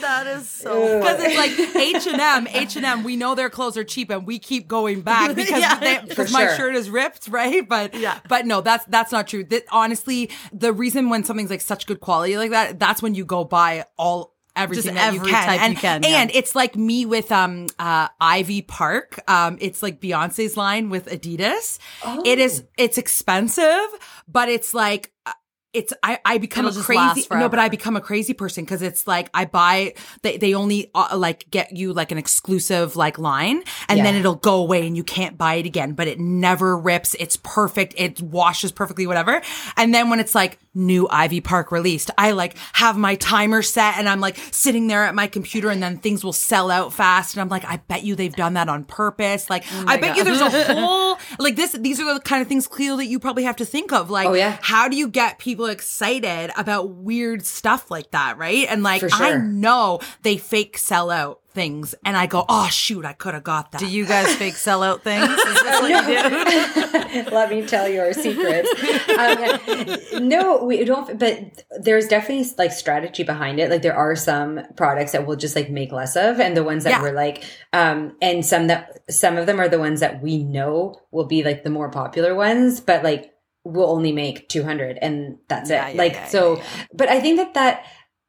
that 0.01 0.27
is 0.27 0.49
so. 0.49 0.99
Because 0.99 1.23
it's 1.23 1.37
like 1.37 1.75
H 1.75 2.07
and 2.07 2.19
M, 2.19 2.47
H 2.51 2.75
and 2.75 2.85
M. 2.85 3.03
We 3.03 3.15
know 3.15 3.35
their 3.35 3.49
clothes 3.49 3.77
are 3.77 3.83
cheap, 3.85 4.09
and 4.09 4.25
we 4.27 4.37
keep 4.39 4.67
going 4.67 5.01
back 5.01 5.35
because 5.35 5.59
Yeah. 5.61 5.79
they- 5.79 6.01
my 6.31 6.47
sure. 6.47 6.55
shirt 6.55 6.75
is 6.75 6.89
ripped, 6.89 7.27
right? 7.29 7.67
But 7.67 7.93
Yeah. 7.93 8.19
but 8.27 8.45
no, 8.45 8.61
that's 8.61 8.85
that's 8.85 9.11
not 9.11 9.27
true. 9.27 9.43
That 9.45 9.63
honestly, 9.71 10.29
the 10.51 10.73
reason 10.73 11.09
when 11.09 11.23
something's 11.23 11.49
like 11.49 11.61
such 11.61 11.85
good 11.85 11.99
quality 12.01 12.37
like 12.37 12.51
that, 12.51 12.79
that's 12.79 13.01
when 13.01 13.15
you 13.15 13.25
go 13.25 13.43
buy 13.45 13.85
all. 13.97 14.32
Everything 14.55 14.93
Just 14.93 14.95
that 14.95 15.13
every 15.13 15.29
you 15.29 15.33
can. 15.35 15.45
type 15.47 15.61
and, 15.61 15.73
you 15.73 15.79
can, 15.79 16.03
yeah. 16.03 16.21
and 16.21 16.31
it's 16.31 16.53
like 16.55 16.75
me 16.75 17.05
with 17.05 17.31
um 17.31 17.65
uh 17.79 18.07
Ivy 18.21 18.61
Park. 18.61 19.19
Um 19.27 19.57
it's 19.59 19.81
like 19.81 19.99
Beyonce's 19.99 20.55
line 20.55 20.89
with 20.89 21.07
Adidas. 21.07 21.79
It 22.25 22.37
is 22.37 22.63
it's 22.77 22.97
expensive, 22.99 23.87
but 24.27 24.49
it's 24.49 24.73
like 24.73 25.11
uh, 25.25 25.31
it's 25.73 25.91
I, 26.03 26.19
I 26.23 26.37
become 26.37 26.67
It'll 26.67 26.81
a 26.81 26.83
crazy 26.83 27.25
no, 27.31 27.49
but. 27.49 27.57
I 27.57 27.67
become 27.67 27.95
a 27.95 28.01
crazy 28.01 28.33
person 28.33 28.63
because 28.63 28.83
it's 28.83 29.07
like 29.07 29.29
I 29.33 29.45
buy 29.45 29.95
they 30.21 30.37
they 30.37 30.53
only 30.53 30.91
uh, 30.93 31.17
like 31.17 31.49
get 31.49 31.75
you 31.75 31.91
like 31.93 32.11
an 32.11 32.19
exclusive 32.19 32.95
like 32.95 33.17
line 33.17 33.63
and 33.89 33.99
then 34.05 34.15
it'll 34.15 34.35
go 34.35 34.57
away 34.57 34.85
and 34.85 34.95
you 34.95 35.03
can't 35.03 35.35
buy 35.35 35.55
it 35.55 35.65
again. 35.65 35.93
But 35.93 36.07
it 36.07 36.19
never 36.19 36.77
rips. 36.77 37.15
It's 37.15 37.37
perfect. 37.37 37.95
It 37.97 38.21
washes 38.21 38.71
perfectly, 38.71 39.07
whatever. 39.07 39.41
And 39.75 39.95
then 39.95 40.11
when 40.11 40.19
it's 40.19 40.35
like 40.35 40.59
new 40.75 41.07
Ivy 41.09 41.41
Park 41.41 41.71
released, 41.71 42.09
I 42.17 42.31
like 42.31 42.55
have 42.73 42.97
my 42.97 43.15
timer 43.15 43.61
set 43.61 43.97
and 43.97 44.09
I'm 44.09 44.19
like 44.19 44.37
sitting 44.51 44.87
there 44.87 45.03
at 45.05 45.13
my 45.15 45.27
computer 45.27 45.69
and 45.69 45.81
then 45.81 45.97
things 45.97 46.23
will 46.23 46.33
sell 46.33 46.71
out 46.71 46.93
fast 46.93 47.35
and 47.35 47.41
I'm 47.41 47.49
like 47.49 47.63
I 47.65 47.77
bet 47.77 48.03
you 48.03 48.15
they've 48.15 48.35
done 48.35 48.53
that 48.53 48.69
on 48.69 48.83
purpose. 48.83 49.49
Like 49.49 49.63
Oh 49.71 49.85
I 49.87 49.97
bet 49.97 50.17
you 50.17 50.23
there's 50.23 50.41
a 50.41 50.49
whole 50.73 51.17
like 51.39 51.55
this. 51.55 51.73
These 51.73 51.99
are 51.99 52.13
the 52.13 52.19
kind 52.19 52.41
of 52.41 52.47
things, 52.47 52.67
Cleo, 52.67 52.95
that 52.97 53.05
you 53.05 53.19
probably 53.19 53.43
have 53.43 53.57
to 53.57 53.65
think 53.65 53.93
of. 53.93 54.09
Like, 54.09 54.27
Oh, 54.27 54.33
yeah. 54.33 54.57
how 54.61 54.87
do 54.87 54.95
you 54.97 55.07
get 55.07 55.37
people 55.39 55.67
excited 55.67 56.51
about 56.57 56.89
weird 56.89 57.45
stuff 57.45 57.91
like 57.91 58.11
that, 58.11 58.37
right? 58.37 58.65
And 58.69 58.81
like, 58.83 59.01
For 59.01 59.09
I 59.11 59.37
know 59.37 59.99
they 60.23 60.37
fake 60.37 60.77
sell 60.77 61.11
out 61.11 61.39
things 61.53 61.93
and 62.05 62.17
I 62.17 62.25
go, 62.25 62.45
oh 62.49 62.67
shoot, 62.67 63.05
I 63.05 63.13
could 63.13 63.33
have 63.33 63.43
got 63.43 63.71
that. 63.71 63.79
Do 63.79 63.87
you 63.87 64.05
guys 64.05 64.35
fake 64.35 64.55
sellout 64.55 65.01
things? 65.01 65.29
Is 65.29 65.61
this 65.61 65.81
what 65.81 65.89
you 65.89 67.23
do? 67.23 67.29
Let 67.35 67.49
me 67.49 67.65
tell 67.65 67.87
you 67.87 68.01
our 68.01 68.13
secrets. 68.13 68.69
um, 69.17 70.27
no, 70.27 70.63
we 70.63 70.83
don't. 70.83 71.17
But 71.17 71.63
there's 71.79 72.07
definitely 72.07 72.49
like 72.57 72.71
strategy 72.71 73.23
behind 73.23 73.59
it. 73.59 73.69
Like 73.69 73.81
there 73.81 73.95
are 73.95 74.15
some 74.15 74.61
products 74.75 75.11
that 75.11 75.25
we'll 75.27 75.37
just 75.37 75.55
like 75.55 75.69
make 75.69 75.91
less 75.91 76.15
of, 76.15 76.39
and 76.39 76.55
the 76.57 76.63
ones 76.63 76.83
that 76.83 76.91
Yeah. 76.91 77.01
we're 77.01 77.13
like, 77.13 77.43
um, 77.71 78.15
and 78.21 78.45
some 78.45 78.67
that 78.67 78.99
some 79.09 79.37
of 79.37 79.45
them 79.45 79.59
are 79.59 79.69
the 79.69 79.79
ones 79.79 79.99
that 79.99 80.21
we 80.21 80.43
know 80.43 80.95
will 81.11 81.25
be 81.25 81.43
like 81.43 81.63
the 81.63 81.69
more 81.69 81.89
popular 81.89 82.35
ones, 82.35 82.79
but 82.79 83.03
like 83.03 83.31
we'll 83.65 83.89
only 83.89 84.11
make 84.11 84.49
200 84.49 84.97
and 85.01 85.37
that's 85.47 85.69
Yeah, 85.69 85.87
it. 85.87 85.95
yeah, 85.95 86.01
like 86.01 86.13
yeah, 86.13 86.27
so, 86.27 86.57
yeah, 86.57 86.63
but 86.93 87.07
I 87.07 87.21
think 87.21 87.37
that 87.37 87.53
that 87.53 87.85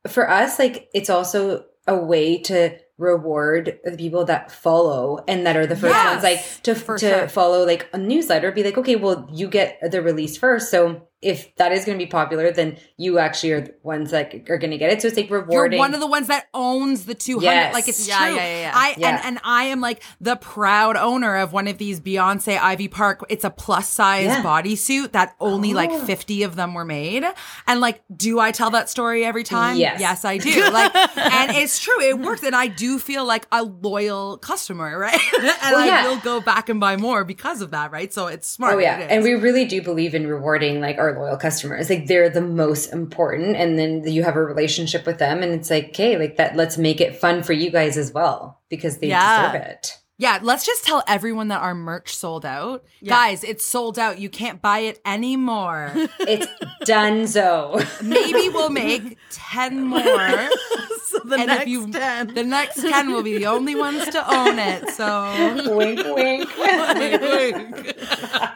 for 0.09 0.31
us, 0.31 0.59
like 0.61 0.88
it's 0.95 1.11
also 1.11 1.64
a 1.88 1.97
way 1.97 2.38
to 2.43 2.78
reward 2.98 3.80
the 3.84 3.96
people 3.96 4.24
that 4.24 4.52
follow 4.52 5.18
and 5.26 5.46
that 5.46 5.56
are 5.56 5.66
the 5.66 5.74
first 5.76 5.94
Yes, 5.94 6.12
ones 6.12 6.22
like 6.22 6.62
to 6.62 6.74
to 6.74 6.98
sure. 6.98 7.28
follow 7.28 7.64
like 7.66 7.88
a 7.92 7.98
newsletter 7.98 8.52
be 8.52 8.62
like 8.62 8.78
okay 8.78 8.94
well 8.96 9.28
you 9.32 9.48
get 9.48 9.78
the 9.90 10.00
release 10.00 10.36
first 10.36 10.70
so 10.70 11.08
if 11.25 11.54
that 11.57 11.73
is 11.73 11.85
going 11.85 11.99
to 11.99 12.04
be 12.04 12.09
popular 12.09 12.50
then 12.52 12.76
you 12.97 13.19
actually 13.19 13.52
are 13.52 13.61
the 13.62 13.75
ones 13.83 14.11
that 14.11 14.35
are 14.49 14.59
going 14.59 14.71
to 14.71 14.78
get 14.78 14.93
it 14.93 15.02
so 15.02 15.09
it's 15.09 15.16
like 15.16 15.31
rewarding. 15.31 15.78
You're 15.78 15.87
one 15.87 15.95
of 15.95 16.00
the 16.00 16.07
ones 16.07 16.28
that 16.28 16.47
owns 16.54 17.07
the 17.07 17.14
200. 17.14 17.45
Yes. 17.45 17.75
Like 17.75 17.88
it's 17.88 18.07
Yeah, 18.07 18.19
true. 18.26 18.37
yeah, 18.37 18.47
yeah, 18.47 18.61
yeah. 18.61 18.73
I 18.75 18.95
Yeah. 18.97 19.09
and 19.09 19.25
and 19.25 19.38
I 19.45 19.64
am 19.64 19.81
like 19.81 20.02
the 20.21 20.37
proud 20.37 20.97
owner 20.97 21.37
of 21.37 21.52
one 21.52 21.66
of 21.69 21.78
these 21.78 22.00
Beyonce 22.00 22.59
Ivy 22.61 22.88
Park. 22.88 23.25
It's 23.28 23.45
a 23.45 23.50
plus 23.50 23.88
size 23.88 24.26
Yeah. 24.26 24.43
bodysuit 24.43 25.12
that 25.12 25.35
only 25.40 25.75
like 25.75 25.90
Oh. 25.90 25.99
50 26.04 26.43
of 26.45 26.57
them 26.57 26.75
were 26.75 26.85
made. 26.85 27.25
And 27.66 27.81
like, 27.81 28.02
do 28.14 28.38
I 28.38 28.50
tell 28.52 28.71
that 28.71 28.90
story 28.90 29.25
every 29.25 29.45
time? 29.45 29.76
Yes. 29.76 30.00
Yes, 30.00 30.25
I 30.25 30.38
do. 30.38 30.62
Like, 30.75 30.95
and 31.16 31.52
it's 31.57 31.78
true. 31.78 32.00
It 32.00 32.19
works, 32.19 32.43
and 32.43 32.54
I 32.57 32.66
do 32.66 32.99
feel 32.99 33.25
like 33.25 33.47
a 33.52 33.62
loyal 33.62 34.38
customer, 34.38 34.99
right? 34.99 35.19
and 35.38 35.76
I 35.76 35.87
yeah. 35.87 36.09
will 36.09 36.19
go 36.19 36.40
back 36.40 36.69
and 36.69 36.81
buy 36.81 36.97
more 36.97 37.25
because 37.25 37.61
of 37.62 37.71
that, 37.71 37.93
right? 37.93 38.12
So 38.12 38.26
it's 38.26 38.49
smart. 38.49 38.75
Oh 38.75 38.78
yeah, 38.78 38.99
It 38.99 39.11
and 39.11 39.23
we 39.23 39.35
really 39.35 39.64
do 39.66 39.81
believe 39.83 40.14
in 40.14 40.26
rewarding 40.26 40.81
like 40.81 40.99
our 40.99 41.13
loyal 41.18 41.37
customers. 41.37 41.88
Like 41.90 42.06
they're 42.06 42.30
the 42.30 42.40
most 42.40 42.92
important, 42.92 43.56
and 43.56 43.78
then 43.78 44.06
you 44.06 44.23
have 44.25 44.37
a 44.37 44.44
relationship 44.44 45.06
with 45.06 45.18
them, 45.18 45.42
and 45.42 45.52
it's 45.52 45.71
like, 45.71 45.88
okay, 45.90 46.16
like 46.18 46.37
that. 46.37 46.56
Let's 46.56 46.78
make 46.78 47.00
it 47.00 47.16
fun 47.16 47.42
for 47.42 47.52
you 47.52 47.71
guys 47.71 47.97
as 47.97 48.12
well 48.12 48.61
because 48.68 48.99
they 48.99 49.09
Yeah. 49.09 49.52
deserve 49.52 49.62
it. 49.68 49.99
Yeah, 50.16 50.38
let's 50.42 50.64
just 50.64 50.85
tell 50.85 51.02
everyone 51.09 51.49
that 51.49 51.61
our 51.61 51.75
merch 51.75 52.14
sold 52.16 52.47
out. 52.47 52.85
Guys, 53.04 53.42
it's 53.42 53.66
sold 53.66 53.99
out. 53.99 54.18
You 54.21 54.28
can't 54.30 54.62
buy 54.62 54.80
it 54.80 55.00
anymore. 55.04 55.92
It's 56.26 56.47
donezo. 56.85 58.02
Maybe 58.02 58.49
we'll 58.49 58.71
make 58.71 59.18
10 59.30 59.83
more. 59.85 60.49
So 61.06 61.21
the 61.21 61.37
and 61.37 61.47
next 61.47 61.62
if 61.62 61.68
you 61.68 61.92
10. 61.92 62.35
the 62.35 62.42
next 62.42 62.80
10 62.80 63.12
will 63.12 63.23
be 63.23 63.38
the 63.38 63.47
only 63.47 63.76
ones 63.76 64.04
to 64.09 64.35
own 64.37 64.59
it. 64.59 64.90
So 64.90 65.76
wink, 65.76 66.00
wink. 66.02 66.50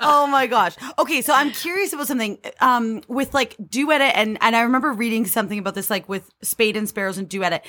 oh 0.00 0.26
my 0.28 0.48
gosh. 0.48 0.74
Okay, 0.98 1.22
so 1.22 1.32
I'm 1.32 1.52
curious 1.52 1.92
about 1.92 2.08
something. 2.08 2.38
Um, 2.60 3.02
with 3.06 3.32
like 3.32 3.54
Do 3.70 3.92
Edit, 3.92 4.12
and 4.16 4.38
and 4.40 4.56
I 4.56 4.62
remember 4.62 4.92
reading 4.92 5.24
something 5.26 5.58
about 5.58 5.76
this, 5.76 5.88
like 5.88 6.08
with 6.08 6.28
Spade 6.42 6.76
and 6.76 6.88
Sparrows 6.88 7.16
and 7.18 7.28
Do 7.28 7.44
Edit. 7.44 7.64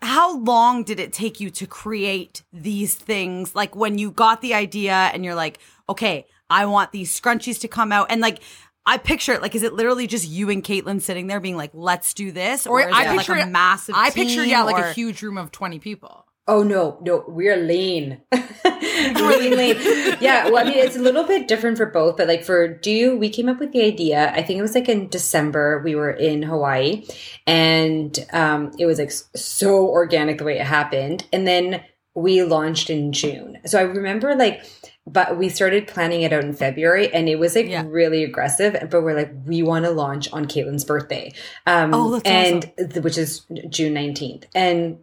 How 0.00 0.38
long 0.38 0.84
did 0.84 1.00
it 1.00 1.12
take 1.12 1.40
you 1.40 1.50
to 1.50 1.66
create 1.66 2.42
these 2.52 2.94
things? 2.94 3.54
Like 3.54 3.74
when 3.74 3.98
you 3.98 4.10
got 4.10 4.40
the 4.40 4.54
idea 4.54 4.92
and 4.92 5.24
you're 5.24 5.34
like, 5.34 5.58
okay, 5.88 6.26
I 6.48 6.66
want 6.66 6.92
these 6.92 7.18
scrunchies 7.18 7.60
to 7.60 7.68
come 7.68 7.92
out, 7.92 8.08
and 8.10 8.20
like. 8.20 8.40
I 8.86 8.96
picture 8.96 9.34
it 9.34 9.42
like, 9.42 9.54
is 9.54 9.62
it 9.62 9.74
literally 9.74 10.06
just 10.06 10.26
you 10.26 10.48
and 10.48 10.64
Kaitlyn 10.64 11.02
sitting 11.02 11.26
there 11.26 11.40
being 11.40 11.58
like, 11.58 11.72
let's 11.74 12.14
do 12.14 12.32
this? 12.32 12.66
Or, 12.66 12.80
is 12.80 12.86
I 12.90 13.04
it 13.04 13.18
picture 13.18 13.34
like 13.34 13.44
a 13.44 13.50
massive 13.50 13.94
I 13.94 14.08
picture 14.08 14.42
yeah, 14.42 14.62
like 14.62 14.78
or- 14.78 14.86
a 14.88 14.92
huge 14.94 15.20
room 15.20 15.36
of 15.36 15.52
20 15.52 15.78
people. 15.78 16.24
Oh 16.48 16.62
no, 16.62 16.98
no, 17.02 17.24
we're 17.28 17.56
lean. 17.58 18.22
really 18.64 19.50
lean. 19.54 20.16
Yeah, 20.20 20.48
well, 20.48 20.58
I 20.58 20.64
mean, 20.64 20.78
it's 20.78 20.96
a 20.96 21.00
little 21.00 21.24
bit 21.24 21.46
different 21.46 21.76
for 21.76 21.86
both, 21.86 22.16
but 22.16 22.26
like 22.26 22.42
for 22.42 22.66
Do, 22.66 23.16
we 23.18 23.28
came 23.28 23.48
up 23.48 23.60
with 23.60 23.72
the 23.72 23.82
idea. 23.82 24.32
I 24.34 24.42
think 24.42 24.58
it 24.58 24.62
was 24.62 24.74
like 24.74 24.88
in 24.88 25.08
December. 25.08 25.80
We 25.84 25.94
were 25.94 26.10
in 26.10 26.42
Hawaii, 26.42 27.04
and 27.46 28.18
um, 28.32 28.72
it 28.78 28.86
was 28.86 28.98
like 28.98 29.10
so 29.10 29.88
organic 29.88 30.38
the 30.38 30.44
way 30.44 30.58
it 30.58 30.66
happened. 30.66 31.26
And 31.32 31.46
then 31.46 31.82
we 32.14 32.42
launched 32.42 32.90
in 32.90 33.12
June. 33.12 33.58
So 33.66 33.78
I 33.78 33.82
remember 33.82 34.34
like, 34.34 34.64
but 35.06 35.38
we 35.38 35.48
started 35.48 35.86
planning 35.86 36.22
it 36.22 36.32
out 36.32 36.44
in 36.44 36.52
February, 36.54 37.12
and 37.12 37.28
it 37.28 37.38
was 37.38 37.54
like 37.54 37.66
Yeah. 37.68 37.84
really 37.86 38.24
aggressive. 38.24 38.88
But 38.90 39.02
we're 39.02 39.16
like, 39.16 39.32
we 39.46 39.62
want 39.62 39.84
to 39.84 39.90
launch 39.90 40.32
on 40.32 40.46
Kaitlyn's 40.46 40.84
birthday, 40.84 41.32
um, 41.66 41.92
Oh, 41.94 42.20
and 42.24 42.70
th- 42.78 43.04
which 43.04 43.18
is 43.18 43.44
June 43.68 43.94
nineteenth, 43.94 44.46
and 44.54 44.98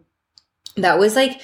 that 0.76 0.98
was 0.98 1.16
like 1.16 1.40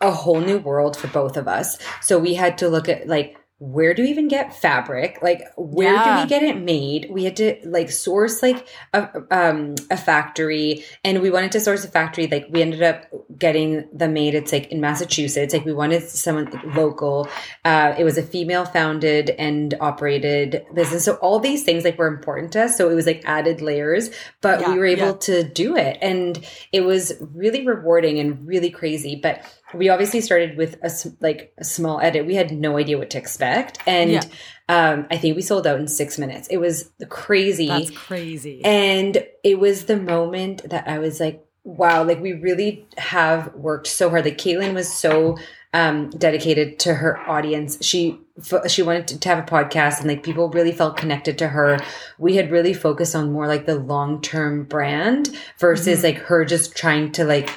a 0.00 0.10
whole 0.10 0.40
new 0.40 0.58
world 0.58 0.96
for 0.96 1.06
both 1.08 1.36
of 1.36 1.48
us. 1.48 1.78
So 2.00 2.18
we 2.18 2.34
had 2.34 2.58
to 2.58 2.68
look 2.68 2.88
at 2.88 3.06
like 3.06 3.36
where 3.62 3.94
do 3.94 4.02
we 4.02 4.08
even 4.10 4.26
get 4.26 4.52
fabric? 4.56 5.20
Like 5.22 5.40
where 5.56 5.92
Yeah. 5.94 6.16
do 6.16 6.22
we 6.22 6.28
get 6.28 6.42
it 6.42 6.60
made? 6.60 7.08
We 7.10 7.22
had 7.22 7.36
to 7.36 7.56
like 7.64 7.92
source 7.92 8.42
like 8.42 8.66
a 8.92 9.08
um 9.30 9.76
a 9.88 9.96
factory 9.96 10.84
and 11.04 11.22
we 11.22 11.30
wanted 11.30 11.52
to 11.52 11.60
source 11.60 11.84
a 11.84 11.88
factory 11.88 12.26
like 12.26 12.46
we 12.50 12.60
ended 12.60 12.82
up 12.82 13.06
getting 13.38 13.88
the 13.92 14.08
made 14.08 14.34
it's 14.34 14.50
like 14.50 14.66
in 14.72 14.80
Massachusetts. 14.80 15.54
Like 15.54 15.64
we 15.64 15.72
wanted 15.72 16.02
someone 16.02 16.50
local. 16.74 17.28
Uh 17.64 17.94
it 17.96 18.02
was 18.02 18.18
a 18.18 18.22
female 18.24 18.64
founded 18.64 19.30
and 19.30 19.74
operated 19.80 20.66
business. 20.74 21.04
So 21.04 21.14
all 21.16 21.38
these 21.38 21.62
things 21.62 21.84
like 21.84 21.96
were 21.98 22.08
important 22.08 22.50
to 22.54 22.64
us. 22.64 22.76
So 22.76 22.90
it 22.90 22.94
was 22.94 23.06
like 23.06 23.22
added 23.26 23.60
layers, 23.60 24.10
but 24.40 24.60
Yeah, 24.60 24.72
we 24.72 24.78
were 24.80 24.86
able 24.86 25.06
yeah. 25.06 25.26
to 25.28 25.44
do 25.44 25.76
it 25.76 25.98
and 26.02 26.44
it 26.72 26.80
was 26.80 27.12
really 27.32 27.64
rewarding 27.64 28.18
and 28.18 28.44
really 28.44 28.70
crazy 28.70 29.14
but 29.22 29.40
we 29.74 29.88
obviously 29.88 30.20
started 30.20 30.56
with 30.56 30.76
a 30.82 30.90
like 31.20 31.52
a 31.58 31.64
small 31.64 32.00
edit 32.00 32.26
we 32.26 32.34
had 32.34 32.50
no 32.52 32.76
idea 32.78 32.98
what 32.98 33.10
to 33.10 33.18
expect 33.18 33.78
and 33.86 34.10
Yeah. 34.10 34.22
um, 34.68 35.06
i 35.10 35.16
think 35.16 35.36
we 35.36 35.42
sold 35.42 35.66
out 35.66 35.78
in 35.80 35.88
six 35.88 36.18
minutes 36.18 36.48
it 36.48 36.58
was 36.58 36.90
crazy 37.08 37.68
That's 37.68 37.90
crazy. 37.90 38.64
and 38.64 39.24
it 39.44 39.58
was 39.58 39.86
the 39.86 39.96
moment 39.96 40.68
that 40.70 40.86
I 40.86 40.98
was 40.98 41.18
like, 41.20 41.44
wow, 41.64 42.04
like 42.04 42.20
we 42.20 42.32
really 42.32 42.86
have 42.96 43.52
worked 43.54 43.86
so 43.88 44.08
hard. 44.10 44.24
Like 44.24 44.38
Kaitlyn 44.38 44.72
was 44.74 44.92
so 44.92 45.36
um, 45.74 46.10
dedicated 46.10 46.78
to 46.80 46.94
her 46.94 47.18
audience. 47.28 47.78
She 47.84 48.20
she 48.68 48.82
wanted 48.82 49.08
to, 49.08 49.18
to 49.20 49.28
have 49.28 49.38
a 49.40 49.42
podcast 49.42 49.98
and 50.00 50.08
like 50.08 50.22
people 50.22 50.48
really 50.50 50.72
felt 50.72 50.96
connected 50.96 51.38
to 51.38 51.48
her. 51.48 51.78
We 52.18 52.36
had 52.36 52.50
really 52.52 52.72
focused 52.74 53.14
on 53.16 53.32
more 53.32 53.46
like 53.48 53.66
the 53.66 53.78
long 53.78 54.20
term 54.22 54.64
brand 54.64 55.30
versus 55.58 56.02
like 56.04 56.18
her 56.18 56.44
just 56.44 56.76
trying 56.76 57.10
to 57.12 57.24
like 57.24 57.50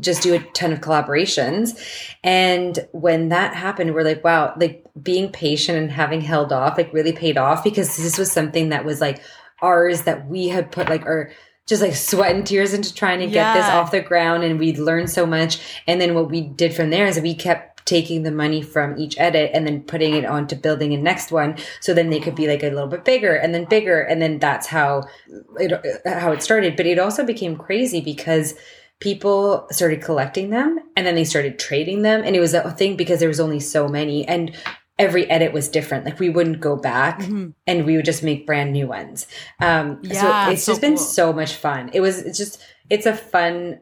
just 0.00 0.22
do 0.22 0.34
a 0.34 0.38
ton 0.52 0.72
of 0.72 0.80
collaborations. 0.80 1.78
And 2.22 2.78
when 2.92 3.28
that 3.30 3.54
happened, 3.54 3.94
we're 3.94 4.04
like, 4.04 4.24
wow, 4.24 4.54
like 4.58 4.84
being 5.02 5.30
patient 5.32 5.78
and 5.78 5.90
having 5.90 6.20
held 6.20 6.52
off, 6.52 6.76
like 6.76 6.92
really 6.92 7.12
paid 7.12 7.38
off 7.38 7.64
because 7.64 7.96
this 7.96 8.18
was 8.18 8.30
something 8.30 8.70
that 8.70 8.84
was 8.84 9.00
like 9.00 9.22
ours 9.62 10.02
that 10.02 10.26
we 10.28 10.48
had 10.48 10.72
put 10.72 10.88
like 10.88 11.04
our 11.04 11.30
just 11.66 11.82
like 11.82 11.94
sweat 11.94 12.34
and 12.34 12.46
tears 12.46 12.74
into 12.74 12.92
trying 12.92 13.20
to 13.20 13.28
get 13.28 13.54
this 13.54 13.66
off 13.66 13.92
the 13.92 14.00
ground. 14.00 14.42
And 14.42 14.58
we'd 14.58 14.78
learned 14.78 15.08
so 15.08 15.24
much. 15.24 15.60
And 15.86 16.00
then 16.00 16.14
what 16.14 16.30
we 16.30 16.40
did 16.40 16.74
from 16.74 16.90
there 16.90 17.06
is 17.06 17.20
we 17.20 17.34
kept 17.34 17.70
taking 17.86 18.22
the 18.22 18.30
money 18.30 18.62
from 18.62 18.98
each 18.98 19.18
edit 19.18 19.50
and 19.54 19.66
then 19.66 19.82
putting 19.82 20.14
it 20.14 20.24
onto 20.24 20.56
building 20.56 20.92
a 20.94 20.96
next 20.96 21.32
one. 21.32 21.56
So 21.80 21.94
then 21.94 22.10
they 22.10 22.20
could 22.20 22.34
be 22.34 22.46
like 22.46 22.62
a 22.62 22.70
little 22.70 22.88
bit 22.88 23.04
bigger 23.04 23.34
and 23.34 23.54
then 23.54 23.64
bigger. 23.64 24.00
And 24.00 24.20
then 24.20 24.38
that's 24.38 24.66
how 24.66 25.04
it 25.58 25.72
how 26.06 26.32
it 26.32 26.42
started. 26.42 26.76
But 26.76 26.86
it 26.86 26.98
also 26.98 27.24
became 27.24 27.56
crazy 27.56 28.00
because 28.00 28.54
people 29.00 29.66
started 29.70 30.02
collecting 30.02 30.50
them 30.50 30.78
and 30.96 31.06
then 31.06 31.14
they 31.14 31.24
started 31.24 31.58
trading 31.58 32.02
them. 32.02 32.22
And 32.22 32.36
it 32.36 32.40
was 32.40 32.54
a 32.54 32.70
thing 32.70 32.96
because 32.96 33.18
there 33.18 33.28
was 33.28 33.40
only 33.40 33.60
so 33.60 33.88
many 33.88 34.26
and 34.28 34.54
every 34.98 35.28
edit 35.30 35.52
was 35.52 35.68
different. 35.68 36.04
Like 36.04 36.20
we 36.20 36.28
wouldn't 36.28 36.60
go 36.60 36.76
back 36.76 37.22
and 37.66 37.86
we 37.86 37.96
would 37.96 38.04
just 38.04 38.22
make 38.22 38.46
brand 38.46 38.72
new 38.72 38.86
ones. 38.86 39.26
Um 39.58 40.00
Yeah, 40.02 40.46
so 40.46 40.52
it's 40.52 40.62
so 40.62 40.72
just 40.72 40.80
been 40.80 40.98
so 40.98 41.32
much 41.32 41.54
fun. 41.54 41.90
It 41.94 42.00
was 42.00 42.18
it's 42.18 42.38
just 42.38 42.62
it's 42.90 43.06
a 43.06 43.16
fun 43.16 43.80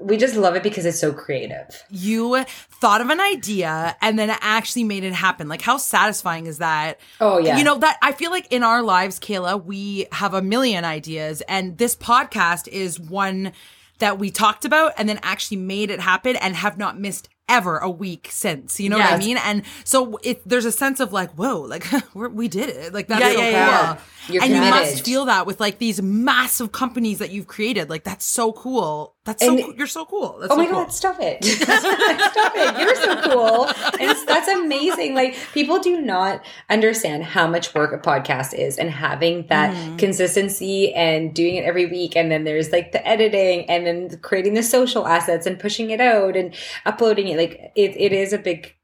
we 0.00 0.16
just 0.16 0.34
love 0.34 0.56
it 0.56 0.62
because 0.62 0.86
it's 0.86 0.98
so 0.98 1.12
creative. 1.12 1.84
You 1.90 2.44
thought 2.80 3.00
of 3.00 3.10
an 3.10 3.20
idea 3.20 3.96
and 4.00 4.18
then 4.18 4.30
actually 4.40 4.84
made 4.84 5.04
it 5.04 5.12
happen. 5.12 5.46
Like 5.48 5.60
how 5.60 5.76
satisfying 5.76 6.46
is 6.46 6.58
that? 6.58 6.98
Oh, 7.20 7.38
yeah. 7.38 7.58
You 7.58 7.64
know 7.64 7.78
that 7.78 7.98
I 8.02 8.12
feel 8.12 8.30
like 8.30 8.50
in 8.50 8.62
our 8.62 8.82
lives, 8.82 9.20
Kayla, 9.20 9.62
we 9.62 10.06
have 10.12 10.34
a 10.34 10.42
million 10.42 10.84
ideas 10.84 11.42
and 11.42 11.76
this 11.78 11.94
podcast 11.94 12.66
is 12.68 12.98
one 12.98 13.52
that 13.98 14.18
we 14.18 14.30
talked 14.30 14.64
about 14.64 14.92
and 14.96 15.08
then 15.08 15.18
actually 15.22 15.56
made 15.58 15.90
it 15.90 16.00
happen 16.00 16.36
and 16.36 16.56
have 16.56 16.78
not 16.78 16.98
missed 16.98 17.28
ever 17.48 17.78
a 17.78 17.90
week 17.90 18.28
since. 18.30 18.78
You 18.78 18.90
know 18.90 18.98
what 18.98 19.12
I 19.12 19.18
mean? 19.18 19.38
And 19.38 19.62
so 19.84 20.18
it, 20.22 20.46
there's 20.46 20.66
a 20.66 20.72
sense 20.72 21.00
of 21.00 21.12
like, 21.12 21.30
whoa, 21.32 21.60
like 21.62 21.86
we're, 22.14 22.28
we 22.28 22.48
did 22.48 22.68
it. 22.68 22.92
Like 22.92 23.08
that's 23.08 23.20
Yeah, 23.22 23.32
so 23.32 23.40
yeah, 23.40 23.96
cool. 24.26 24.34
yeah. 24.34 24.44
And 24.44 24.52
you 24.52 24.60
must 24.60 25.04
feel 25.04 25.24
that 25.24 25.46
with 25.46 25.58
like 25.58 25.78
these 25.78 26.02
massive 26.02 26.72
companies 26.72 27.18
that 27.18 27.30
you've 27.30 27.46
created. 27.46 27.88
Like 27.88 28.04
that's 28.04 28.24
so 28.24 28.52
cool. 28.52 29.14
That's 29.28 29.44
so 29.44 29.54
And- 29.54 29.64
cool. 29.64 29.74
you're 29.76 29.86
so 29.86 30.04
cool. 30.06 30.38
That's 30.40 30.50
Oh 30.52 30.56
so 30.56 30.62
my 30.62 30.66
cool. 30.66 30.84
god, 30.84 30.92
stop 30.92 31.16
it. 31.20 31.44
stop 31.44 32.52
it. 32.56 32.80
You're 32.80 32.94
so 32.96 33.20
cool. 33.30 33.66
It's, 34.00 34.24
that's 34.24 34.48
amazing. 34.48 35.14
Like 35.14 35.36
people 35.52 35.78
do 35.80 36.00
not 36.00 36.42
understand 36.70 37.24
how 37.24 37.46
much 37.46 37.74
work 37.74 37.92
a 37.92 37.98
podcast 37.98 38.54
is 38.54 38.76
and 38.78 38.90
having 38.90 39.46
that 39.48 39.68
Mm-hmm. 39.74 39.96
consistency 39.98 40.94
and 40.94 41.34
doing 41.34 41.56
it 41.56 41.64
every 41.64 41.84
week. 41.86 42.16
And 42.16 42.30
then 42.32 42.44
there's 42.44 42.72
like 42.72 42.92
the 42.92 43.06
editing 43.06 43.68
and 43.68 43.86
then 43.86 44.18
creating 44.20 44.54
the 44.54 44.62
social 44.62 45.06
assets 45.06 45.46
and 45.46 45.58
pushing 45.58 45.90
it 45.90 46.00
out 46.00 46.36
and 46.36 46.54
uploading 46.86 47.28
it. 47.28 47.36
Like 47.36 47.72
it, 47.76 47.94
it 47.98 48.12
is 48.14 48.32
a 48.32 48.38
big, 48.38 48.74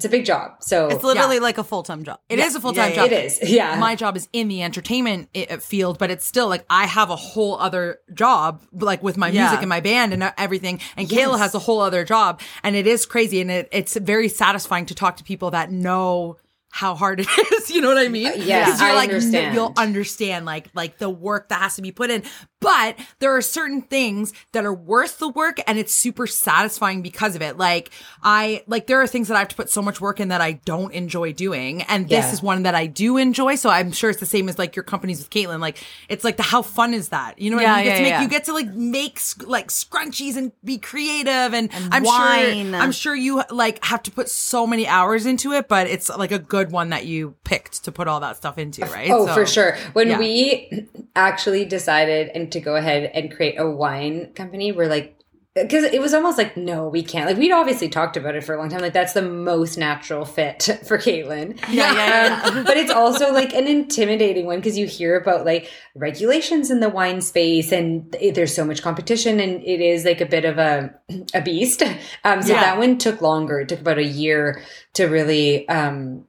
it's 0.00 0.06
a 0.06 0.08
big 0.08 0.24
job. 0.24 0.52
So 0.62 0.88
It's 0.88 1.04
literally 1.04 1.40
like 1.40 1.58
a 1.58 1.62
full 1.64 1.82
time 1.82 2.04
job. 2.04 2.20
It 2.30 2.38
is 2.38 2.54
a 2.54 2.60
full 2.60 2.72
time 2.72 2.88
Yeah, 2.90 2.96
job. 2.96 3.12
it 3.12 3.24
is. 3.26 3.38
Yeah. 3.50 3.78
My 3.78 3.94
job 3.96 4.16
is 4.16 4.30
in 4.32 4.48
the 4.48 4.62
entertainment 4.62 5.28
eh, 5.34 5.44
eh, 5.46 5.56
field, 5.58 5.98
but 5.98 6.10
it's 6.10 6.24
still 6.24 6.48
like 6.48 6.64
I 6.70 6.86
have 6.86 7.10
a 7.10 7.16
whole 7.16 7.58
other 7.58 7.98
job, 8.14 8.62
like 8.72 9.02
with 9.02 9.18
my 9.18 9.28
Yeah. 9.28 9.42
music 9.42 9.60
and 9.60 9.68
my 9.68 9.80
band 9.80 10.14
and 10.14 10.22
uh, 10.22 10.32
everything. 10.38 10.80
And 10.96 11.06
Kayla 11.06 11.36
has 11.38 11.54
a 11.54 11.58
whole 11.58 11.80
other 11.80 12.02
job, 12.04 12.40
and 12.62 12.74
it 12.76 12.86
is 12.86 13.04
crazy, 13.04 13.42
and 13.42 13.50
it, 13.50 13.68
it's 13.72 13.94
very 13.96 14.28
satisfying 14.30 14.86
to 14.86 14.94
talk 14.94 15.18
to 15.18 15.24
people 15.24 15.50
that 15.50 15.70
know 15.70 16.38
how 16.72 16.94
hard 16.94 17.20
it 17.20 17.26
is. 17.52 17.70
You 17.70 17.80
know 17.82 17.88
what 17.88 17.98
I 17.98 18.08
mean? 18.08 18.28
Uh, 18.28 18.32
yes, 18.36 18.70
'Cause 18.70 18.80
you're 18.80 18.90
I 18.90 18.94
like, 18.94 19.08
understand. 19.10 19.54
You'll 19.54 19.74
understand 19.76 20.46
like 20.46 20.68
like 20.72 20.96
the 20.98 21.10
work 21.10 21.48
that 21.50 21.60
has 21.60 21.76
to 21.76 21.82
be 21.82 21.92
put 21.92 22.10
in. 22.10 22.22
But 22.60 22.98
there 23.20 23.34
are 23.34 23.40
certain 23.40 23.80
things 23.82 24.32
that 24.52 24.64
are 24.66 24.74
worth 24.74 25.18
the 25.18 25.28
work 25.28 25.60
and 25.66 25.78
it's 25.78 25.94
super 25.94 26.26
satisfying 26.26 27.00
because 27.00 27.34
of 27.34 27.40
it. 27.42 27.56
Like 27.56 27.90
I 28.22 28.62
like 28.66 28.86
there 28.86 29.00
are 29.00 29.06
things 29.06 29.28
that 29.28 29.34
I 29.36 29.38
have 29.38 29.48
to 29.48 29.56
put 29.56 29.70
so 29.70 29.80
much 29.80 30.00
work 30.00 30.20
in 30.20 30.28
that 30.28 30.42
I 30.42 30.52
don't 30.52 30.92
enjoy 30.92 31.32
doing. 31.32 31.82
And 31.82 32.04
this 32.08 32.26
Yeah. 32.26 32.32
is 32.32 32.42
one 32.42 32.64
that 32.64 32.74
I 32.74 32.86
do 32.86 33.16
enjoy. 33.16 33.54
So 33.54 33.70
I'm 33.70 33.92
sure 33.92 34.10
it's 34.10 34.20
the 34.20 34.26
same 34.26 34.48
as 34.50 34.58
like 34.58 34.76
your 34.76 34.82
companies 34.82 35.18
with 35.20 35.30
Kaitlyn. 35.30 35.60
Like 35.60 35.78
it's 36.10 36.22
like 36.22 36.36
the 36.36 36.42
how 36.42 36.60
fun 36.60 36.92
is 36.92 37.08
that? 37.08 37.38
You 37.40 37.48
know 37.50 37.56
what 37.56 37.62
Yeah, 37.62 37.74
I 37.74 37.76
mean? 37.76 37.84
You 37.86 37.90
get 37.90 37.96
to 37.96 38.02
yeah, 38.02 38.04
make 38.04 38.12
yeah. 38.12 38.22
you 38.22 38.28
get 38.28 38.44
to 38.44 38.52
like 38.52 38.74
make 38.74 39.20
like 39.46 39.68
scrunchies 39.68 40.36
and 40.36 40.52
be 40.62 40.76
creative 40.76 41.54
and, 41.54 41.70
I'm 41.90 42.02
wine. 42.04 42.72
sure 42.72 42.76
I'm 42.80 42.92
sure 42.92 43.14
you 43.14 43.42
like 43.50 43.82
have 43.86 44.02
to 44.02 44.10
put 44.10 44.28
so 44.28 44.66
many 44.66 44.86
hours 44.86 45.24
into 45.24 45.52
it, 45.52 45.66
but 45.66 45.86
it's 45.86 46.10
like 46.10 46.30
a 46.32 46.38
good 46.38 46.70
one 46.72 46.90
that 46.90 47.06
you 47.06 47.36
picked 47.44 47.84
to 47.84 47.92
put 47.92 48.06
all 48.06 48.20
that 48.20 48.36
stuff 48.36 48.58
into, 48.58 48.82
right? 48.86 49.10
Oh, 49.10 49.26
So- 49.26 49.34
for 49.34 49.46
sure. 49.46 49.76
When 49.94 50.18
we 50.18 50.86
actually 51.16 51.64
decided 51.64 52.28
and 52.34 52.49
to 52.50 52.60
go 52.60 52.76
ahead 52.76 53.10
and 53.14 53.34
create 53.34 53.56
a 53.58 53.68
wine 53.70 54.32
company, 54.34 54.72
we're 54.72 54.88
like, 54.88 55.16
because 55.56 55.82
it 55.82 56.00
was 56.00 56.14
almost 56.14 56.38
like, 56.38 56.56
no, 56.56 56.88
we 56.88 57.02
can't. 57.02 57.26
Like 57.26 57.36
we'd 57.36 57.50
obviously 57.50 57.88
talked 57.88 58.16
about 58.16 58.36
it 58.36 58.44
for 58.44 58.54
a 58.54 58.58
long 58.58 58.68
time. 58.68 58.80
Like 58.80 58.92
that's 58.92 59.14
the 59.14 59.20
most 59.22 59.76
natural 59.76 60.24
fit 60.24 60.62
for 60.86 60.96
Kaitlyn. 60.96 61.58
Yeah, 61.68 61.92
yeah, 61.92 62.40
Um, 62.44 62.62
but 62.64 62.76
it's 62.76 62.92
also 62.92 63.32
like 63.32 63.52
an 63.52 63.66
intimidating 63.66 64.46
one 64.46 64.58
because 64.60 64.78
you 64.78 64.86
hear 64.86 65.16
about 65.16 65.44
like 65.44 65.68
regulations 65.96 66.70
in 66.70 66.78
the 66.78 66.88
wine 66.88 67.20
space 67.20 67.72
and 67.72 68.14
it- 68.20 68.36
there's 68.36 68.54
so 68.54 68.64
much 68.64 68.80
competition 68.80 69.40
and 69.40 69.60
it 69.64 69.80
is 69.80 70.04
like 70.04 70.20
a 70.20 70.26
bit 70.26 70.44
of 70.44 70.58
a 70.58 70.94
a 71.34 71.40
beast. 71.42 71.82
Um, 72.22 72.42
so 72.42 72.52
Yeah. 72.52 72.60
that 72.60 72.78
one 72.78 72.96
took 72.96 73.20
longer. 73.20 73.58
It 73.58 73.68
took 73.68 73.80
about 73.80 73.98
a 73.98 74.04
year 74.04 74.62
to 74.94 75.06
really 75.06 75.68
um, 75.68 76.26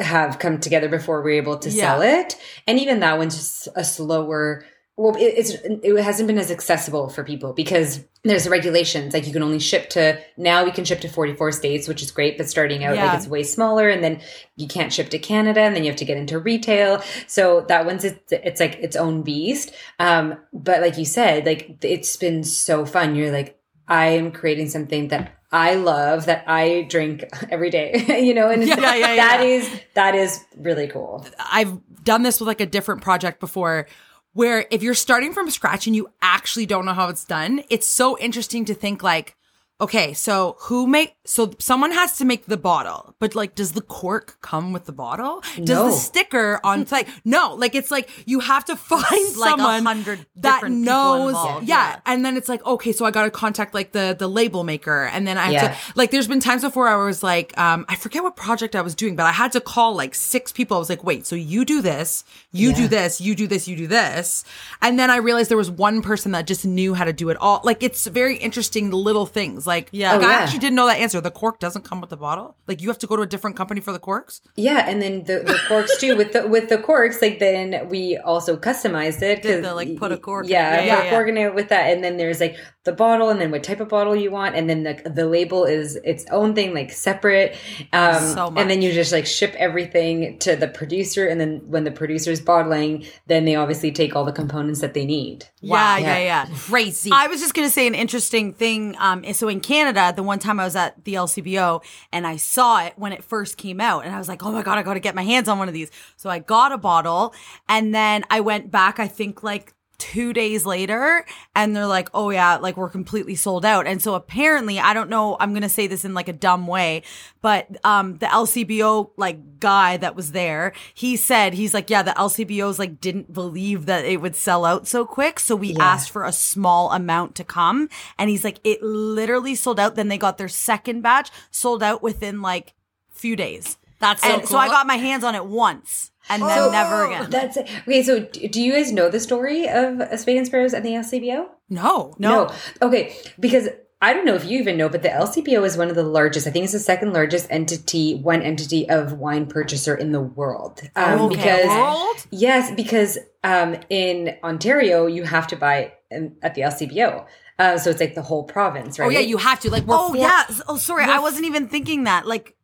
have 0.00 0.38
come 0.38 0.58
together 0.60 0.88
before 0.88 1.20
we 1.22 1.32
were 1.32 1.36
able 1.36 1.58
to 1.58 1.70
sell 1.70 2.00
it. 2.00 2.36
And 2.66 2.78
even 2.78 3.00
that 3.00 3.18
one's 3.18 3.36
just 3.36 3.68
a 3.76 3.84
slower. 3.84 4.64
Well, 5.00 5.16
it, 5.16 5.22
it's 5.38 5.50
it 5.64 6.02
hasn't 6.04 6.26
been 6.26 6.36
as 6.38 6.50
accessible 6.50 7.08
for 7.08 7.24
people 7.24 7.54
because 7.54 8.04
there's 8.22 8.46
regulations. 8.46 9.14
Like 9.14 9.26
you 9.26 9.32
can 9.32 9.42
only 9.42 9.58
ship 9.58 9.88
to 9.90 10.20
now 10.36 10.62
we 10.62 10.70
can 10.70 10.84
ship 10.84 11.00
to 11.00 11.08
44 11.08 11.52
states, 11.52 11.88
which 11.88 12.02
is 12.02 12.10
great. 12.10 12.36
But 12.36 12.50
starting 12.50 12.84
out, 12.84 12.96
Yeah. 12.96 13.06
like 13.06 13.16
it's 13.16 13.26
way 13.26 13.42
smaller, 13.42 13.88
and 13.88 14.04
then 14.04 14.20
you 14.56 14.68
can't 14.68 14.92
ship 14.92 15.08
to 15.10 15.18
Canada, 15.18 15.60
and 15.62 15.74
then 15.74 15.84
you 15.84 15.90
have 15.90 15.98
to 16.00 16.04
get 16.04 16.18
into 16.18 16.38
retail. 16.38 17.02
So 17.26 17.62
that 17.68 17.86
one's 17.86 18.04
it's, 18.04 18.30
it's 18.30 18.60
like 18.60 18.74
its 18.74 18.94
own 18.94 19.22
beast. 19.22 19.72
Um, 19.98 20.36
but 20.52 20.82
like 20.82 20.98
you 20.98 21.06
said, 21.06 21.46
like 21.46 21.78
it's 21.82 22.16
been 22.18 22.44
so 22.44 22.84
fun. 22.84 23.14
You're 23.16 23.32
like, 23.32 23.58
I 23.88 24.08
am 24.08 24.32
creating 24.32 24.68
something 24.68 25.08
that 25.08 25.32
I 25.50 25.76
love 25.76 26.26
that 26.26 26.44
I 26.46 26.82
drink 26.90 27.24
every 27.50 27.70
day, 27.70 28.04
you 28.22 28.34
know, 28.34 28.50
and 28.50 28.62
Yeah, 28.66 28.78
yeah, 28.78 28.96
yeah. 28.96 29.16
that 29.16 29.40
is 29.44 29.80
that 29.94 30.14
is 30.14 30.44
really 30.58 30.88
cool. 30.88 31.26
I've 31.50 31.78
done 32.04 32.22
this 32.22 32.38
with 32.38 32.46
like 32.48 32.60
a 32.60 32.66
different 32.66 33.00
project 33.00 33.40
before 33.40 33.86
where 34.32 34.66
if 34.70 34.82
you're 34.82 34.94
starting 34.94 35.32
from 35.32 35.50
scratch 35.50 35.86
and 35.86 35.96
you 35.96 36.10
actually 36.22 36.66
don't 36.66 36.84
know 36.84 36.94
how 36.94 37.08
it's 37.08 37.24
done, 37.24 37.62
it's 37.68 37.86
so 37.86 38.18
interesting 38.18 38.64
to 38.66 38.74
think 38.74 39.02
like, 39.02 39.36
okay, 39.80 40.12
so 40.12 40.56
who 40.60 40.86
make, 40.86 41.16
so 41.24 41.52
someone 41.58 41.92
has 41.92 42.18
to 42.18 42.24
make 42.24 42.46
the 42.46 42.56
bottle, 42.56 43.09
but 43.20 43.34
like, 43.36 43.54
does 43.54 43.72
the 43.72 43.80
cork 43.82 44.38
come 44.40 44.72
with 44.72 44.86
the 44.86 44.92
bottle? 44.92 45.42
Does 45.56 45.68
No. 45.68 45.86
the 45.86 45.92
sticker 45.92 46.58
on, 46.64 46.86
like, 46.90 47.06
no, 47.24 47.54
like 47.54 47.74
it's 47.76 47.90
like 47.92 48.10
you 48.26 48.40
have 48.40 48.64
to 48.64 48.74
find 48.76 49.36
like 49.36 49.54
a 49.54 49.58
someone 49.60 49.84
hundred 49.84 50.26
that 50.36 50.68
knows. 50.70 51.34
Yeah. 51.34 51.60
yeah. 51.62 52.00
And 52.06 52.24
then 52.24 52.36
it's 52.36 52.48
like, 52.48 52.64
okay, 52.66 52.92
so 52.92 53.04
I 53.04 53.10
got 53.12 53.24
to 53.24 53.30
contact 53.30 53.74
like 53.74 53.92
the, 53.92 54.16
the 54.18 54.26
label 54.28 54.64
maker. 54.64 55.04
And 55.12 55.26
then 55.26 55.38
I 55.38 55.44
have 55.44 55.52
Yeah. 55.52 55.68
to, 55.74 55.76
like 55.94 56.10
there's 56.10 56.26
been 56.26 56.40
times 56.40 56.62
before 56.62 56.88
I 56.88 56.96
was 56.96 57.22
like, 57.22 57.56
um, 57.58 57.84
I 57.88 57.94
forget 57.96 58.22
what 58.22 58.34
project 58.36 58.74
I 58.74 58.80
was 58.80 58.94
doing, 58.94 59.14
but 59.16 59.26
I 59.26 59.32
had 59.32 59.52
to 59.52 59.60
call 59.60 59.94
like 59.94 60.14
six 60.14 60.50
people. 60.50 60.76
I 60.76 60.80
was 60.80 60.88
like, 60.90 61.04
wait, 61.04 61.26
so 61.26 61.36
you 61.36 61.64
do 61.64 61.82
this, 61.82 62.24
you 62.52 62.72
do 62.74 62.88
this, 62.88 63.20
you 63.20 63.34
do 63.34 63.46
this, 63.46 63.68
you 63.68 63.76
do 63.76 63.86
this. 63.86 64.44
And 64.82 64.98
then 64.98 65.10
I 65.10 65.16
realized 65.18 65.50
there 65.50 65.58
was 65.58 65.70
one 65.70 66.00
person 66.02 66.32
that 66.32 66.46
just 66.46 66.64
knew 66.64 66.94
how 66.94 67.04
to 67.04 67.12
do 67.12 67.28
it 67.28 67.36
all. 67.36 67.60
Like 67.64 67.82
it's 67.82 68.06
very 68.06 68.36
interesting, 68.38 68.88
the 68.90 68.96
little 68.96 69.26
things. 69.26 69.66
Like, 69.66 69.88
Yeah. 69.92 70.12
like, 70.14 70.22
Oh, 70.22 70.28
I 70.28 70.30
yeah. 70.30 70.38
actually 70.38 70.58
didn't 70.60 70.76
know 70.76 70.86
that 70.86 70.98
answer. 70.98 71.20
The 71.20 71.30
cork 71.30 71.58
doesn't 71.58 71.82
come 71.84 72.00
with 72.00 72.08
the 72.10 72.16
bottle. 72.16 72.56
Like 72.66 72.80
you 72.80 72.88
have 72.88 72.98
to 72.98 73.06
go 73.10 73.16
to 73.16 73.22
a 73.22 73.26
different 73.26 73.56
company 73.56 73.80
for 73.82 73.92
the 73.92 73.98
corks. 73.98 74.40
Yeah, 74.56 74.88
and 74.88 75.02
then 75.02 75.24
the, 75.24 75.40
the 75.40 75.58
corks 75.68 75.98
too. 75.98 76.16
With 76.16 76.32
the 76.32 76.46
with 76.48 76.68
the 76.70 76.78
corks, 76.78 77.20
like 77.20 77.38
then 77.40 77.88
we 77.90 78.16
also 78.16 78.56
customized 78.56 79.20
it. 79.20 79.42
Did 79.42 79.56
'cause 79.56 79.62
the, 79.68 79.74
like, 79.74 79.96
put 79.96 80.12
a 80.12 80.16
cork 80.16 80.44
in 80.46 80.52
Yeah, 80.52 80.80
it. 80.80 80.86
Yeah, 80.86 80.94
put 80.96 81.02
a 81.02 81.04
yeah, 81.06 81.10
cork 81.10 81.28
in 81.28 81.36
it 81.36 81.54
with 81.54 81.68
that, 81.70 81.92
and 81.92 82.02
then 82.04 82.16
there's 82.16 82.40
like 82.40 82.56
the 82.84 82.92
bottle, 82.92 83.28
and 83.28 83.38
then 83.40 83.50
what 83.50 83.62
type 83.62 83.80
of 83.80 83.88
bottle 83.90 84.16
you 84.16 84.30
want, 84.30 84.54
and 84.56 84.70
then 84.70 84.84
the 84.84 84.94
the 85.18 85.26
label 85.26 85.64
is 85.64 85.96
its 86.04 86.24
own 86.30 86.54
thing, 86.54 86.72
like 86.72 86.90
separate. 86.92 87.56
Um, 87.92 88.14
So 88.34 88.52
And 88.56 88.70
then 88.70 88.80
you 88.80 88.92
just 88.92 89.12
like 89.12 89.26
ship 89.26 89.54
everything 89.58 90.38
to 90.38 90.56
the 90.56 90.68
producer, 90.68 91.26
and 91.26 91.40
then 91.40 91.60
when 91.66 91.84
the 91.84 91.90
producer's 91.90 92.40
bottling, 92.40 93.04
then 93.26 93.44
they 93.44 93.56
obviously 93.56 93.90
take 93.92 94.14
all 94.16 94.24
the 94.24 94.32
components 94.32 94.80
that 94.80 94.94
they 94.94 95.04
need. 95.04 95.46
Yeah, 95.60 95.98
Yeah. 95.98 96.06
yeah, 96.06 96.18
yeah. 96.46 96.46
Crazy. 96.70 97.10
I 97.12 97.26
was 97.26 97.40
just 97.40 97.54
gonna 97.54 97.70
say 97.70 97.86
an 97.86 97.94
interesting 97.94 98.52
thing. 98.54 98.94
Um, 98.98 99.24
so 99.34 99.48
in 99.48 99.60
Canada, 99.60 100.12
the 100.14 100.22
one 100.22 100.38
time 100.38 100.60
I 100.60 100.64
was 100.64 100.76
at 100.76 101.04
the 101.04 101.14
LCBO 101.14 101.82
and 102.12 102.26
I 102.26 102.36
saw 102.36 102.84
it 102.84 102.94
when 103.00 103.12
it 103.12 103.24
first 103.24 103.56
came 103.56 103.80
out, 103.80 104.04
and 104.04 104.14
I 104.14 104.18
was 104.18 104.28
like, 104.28 104.44
"Oh 104.44 104.52
my 104.52 104.62
god, 104.62 104.78
I 104.78 104.82
got 104.82 104.94
to 104.94 105.00
get 105.00 105.14
my 105.14 105.24
hands 105.24 105.48
on 105.48 105.58
one 105.58 105.68
of 105.68 105.74
these." 105.74 105.90
So 106.16 106.30
I 106.30 106.38
got 106.38 106.72
a 106.72 106.78
bottle, 106.78 107.34
and 107.68 107.94
then 107.94 108.24
I 108.30 108.40
went 108.40 108.70
back. 108.70 108.98
I 109.00 109.08
think 109.08 109.42
like 109.42 109.74
two 110.00 110.32
days 110.32 110.66
later, 110.66 111.24
and 111.54 111.76
they're 111.76 111.86
like, 111.86 112.08
"Oh 112.14 112.30
yeah, 112.30 112.56
like 112.56 112.76
we're 112.76 112.88
completely 112.88 113.36
sold 113.36 113.64
out." 113.64 113.86
And 113.86 114.02
so 114.02 114.14
apparently, 114.14 114.80
I 114.80 114.94
don't 114.94 115.10
know. 115.10 115.36
I'm 115.38 115.52
gonna 115.54 115.68
say 115.68 115.86
this 115.86 116.04
in 116.04 116.14
like 116.14 116.26
a 116.26 116.32
dumb 116.32 116.66
way, 116.66 117.02
but 117.42 117.68
um, 117.84 118.16
the 118.18 118.26
LCBO 118.26 119.10
like 119.16 119.60
guy 119.60 119.98
that 119.98 120.16
was 120.16 120.32
there, 120.32 120.72
he 120.94 121.16
said 121.16 121.52
he's 121.54 121.74
like, 121.74 121.90
"Yeah, 121.90 122.02
the 122.02 122.12
LCBOs 122.12 122.78
like 122.78 123.00
didn't 123.00 123.32
believe 123.32 123.86
that 123.86 124.04
it 124.04 124.20
would 124.20 124.34
sell 124.34 124.64
out 124.64 124.88
so 124.88 125.04
quick, 125.04 125.38
so 125.38 125.54
we 125.54 125.76
asked 125.76 126.10
for 126.10 126.24
a 126.24 126.32
small 126.32 126.90
amount 126.90 127.34
to 127.36 127.44
come." 127.44 127.88
And 128.18 128.30
he's 128.30 128.42
like, 128.42 128.58
"It 128.64 128.82
literally 128.82 129.54
sold 129.54 129.78
out." 129.78 129.94
Then 129.94 130.08
they 130.08 130.18
got 130.18 130.38
their 130.38 130.48
second 130.48 131.02
batch 131.02 131.30
sold 131.50 131.82
out 131.82 132.02
within 132.02 132.40
like 132.40 132.74
few 133.20 133.36
days. 133.36 133.76
That's 134.00 134.22
so 134.22 134.28
and 134.38 134.48
so 134.48 134.56
I 134.56 134.68
got 134.68 134.86
my 134.86 134.96
hands 134.96 135.24
on 135.24 135.34
it 135.34 135.44
once, 135.44 136.10
and 136.30 136.42
then 136.42 136.56
So- 136.56 136.70
never 136.72 137.04
again. 137.06 137.28
That's 137.30 137.56
it. 137.58 137.68
Okay, 137.86 138.02
so 138.02 138.20
do 138.20 138.62
you 138.62 138.72
guys 138.72 138.92
know 138.92 139.10
the 139.10 139.20
story 139.20 139.68
of 139.68 140.00
Spade 140.18 140.38
and 140.38 140.46
Sparrows 140.46 140.72
and 140.72 140.84
the 140.84 140.94
LCBO? 140.94 141.46
no, 141.68 142.14
No. 142.18 142.50
Okay, 142.80 143.14
because 143.38 143.68
I 144.02 144.14
don't 144.14 144.24
know 144.24 144.34
if 144.34 144.46
you 144.46 144.58
even 144.58 144.78
know, 144.78 144.88
but 144.88 145.02
the 145.02 145.10
LCBO 145.10 145.62
is 145.66 145.76
one 145.76 145.90
of 145.90 145.94
the 145.94 146.02
largest. 146.02 146.46
I 146.46 146.50
think 146.50 146.64
it's 146.64 146.72
the 146.72 146.78
second 146.78 147.12
largest 147.12 147.46
entity, 147.50 148.14
one 148.14 148.40
entity 148.40 148.88
of 148.88 149.12
wine 149.12 149.44
purchaser 149.44 149.94
in 149.94 150.12
the 150.12 150.22
world. 150.22 150.80
Um, 150.96 151.20
Okay. 151.20 151.36
Because 151.36 151.66
World? 151.68 152.26
yes, 152.30 152.72
because 152.74 153.18
um, 153.44 153.76
in 153.90 154.34
Ontario 154.42 155.06
you 155.06 155.24
have 155.24 155.46
to 155.48 155.56
buy 155.56 155.92
um, 156.16 156.32
at 156.42 156.54
the 156.54 156.62
LCBO, 156.62 157.26
uh, 157.58 157.76
so 157.76 157.90
it's 157.90 158.00
like 158.00 158.14
the 158.14 158.22
whole 158.22 158.44
province, 158.44 158.98
right? 158.98 159.06
Oh 159.06 159.10
yeah, 159.10 159.18
you 159.20 159.36
have 159.36 159.60
to 159.60 159.70
like. 159.70 159.84
We're 159.84 159.96
Oh 159.96 160.08
for- 160.12 160.16
yeah. 160.16 160.44
Oh 160.66 160.78
sorry, 160.78 161.04
I 161.04 161.18
wasn't 161.18 161.44
even 161.44 161.68
thinking 161.68 162.04
that. 162.04 162.26
Like 162.26 162.56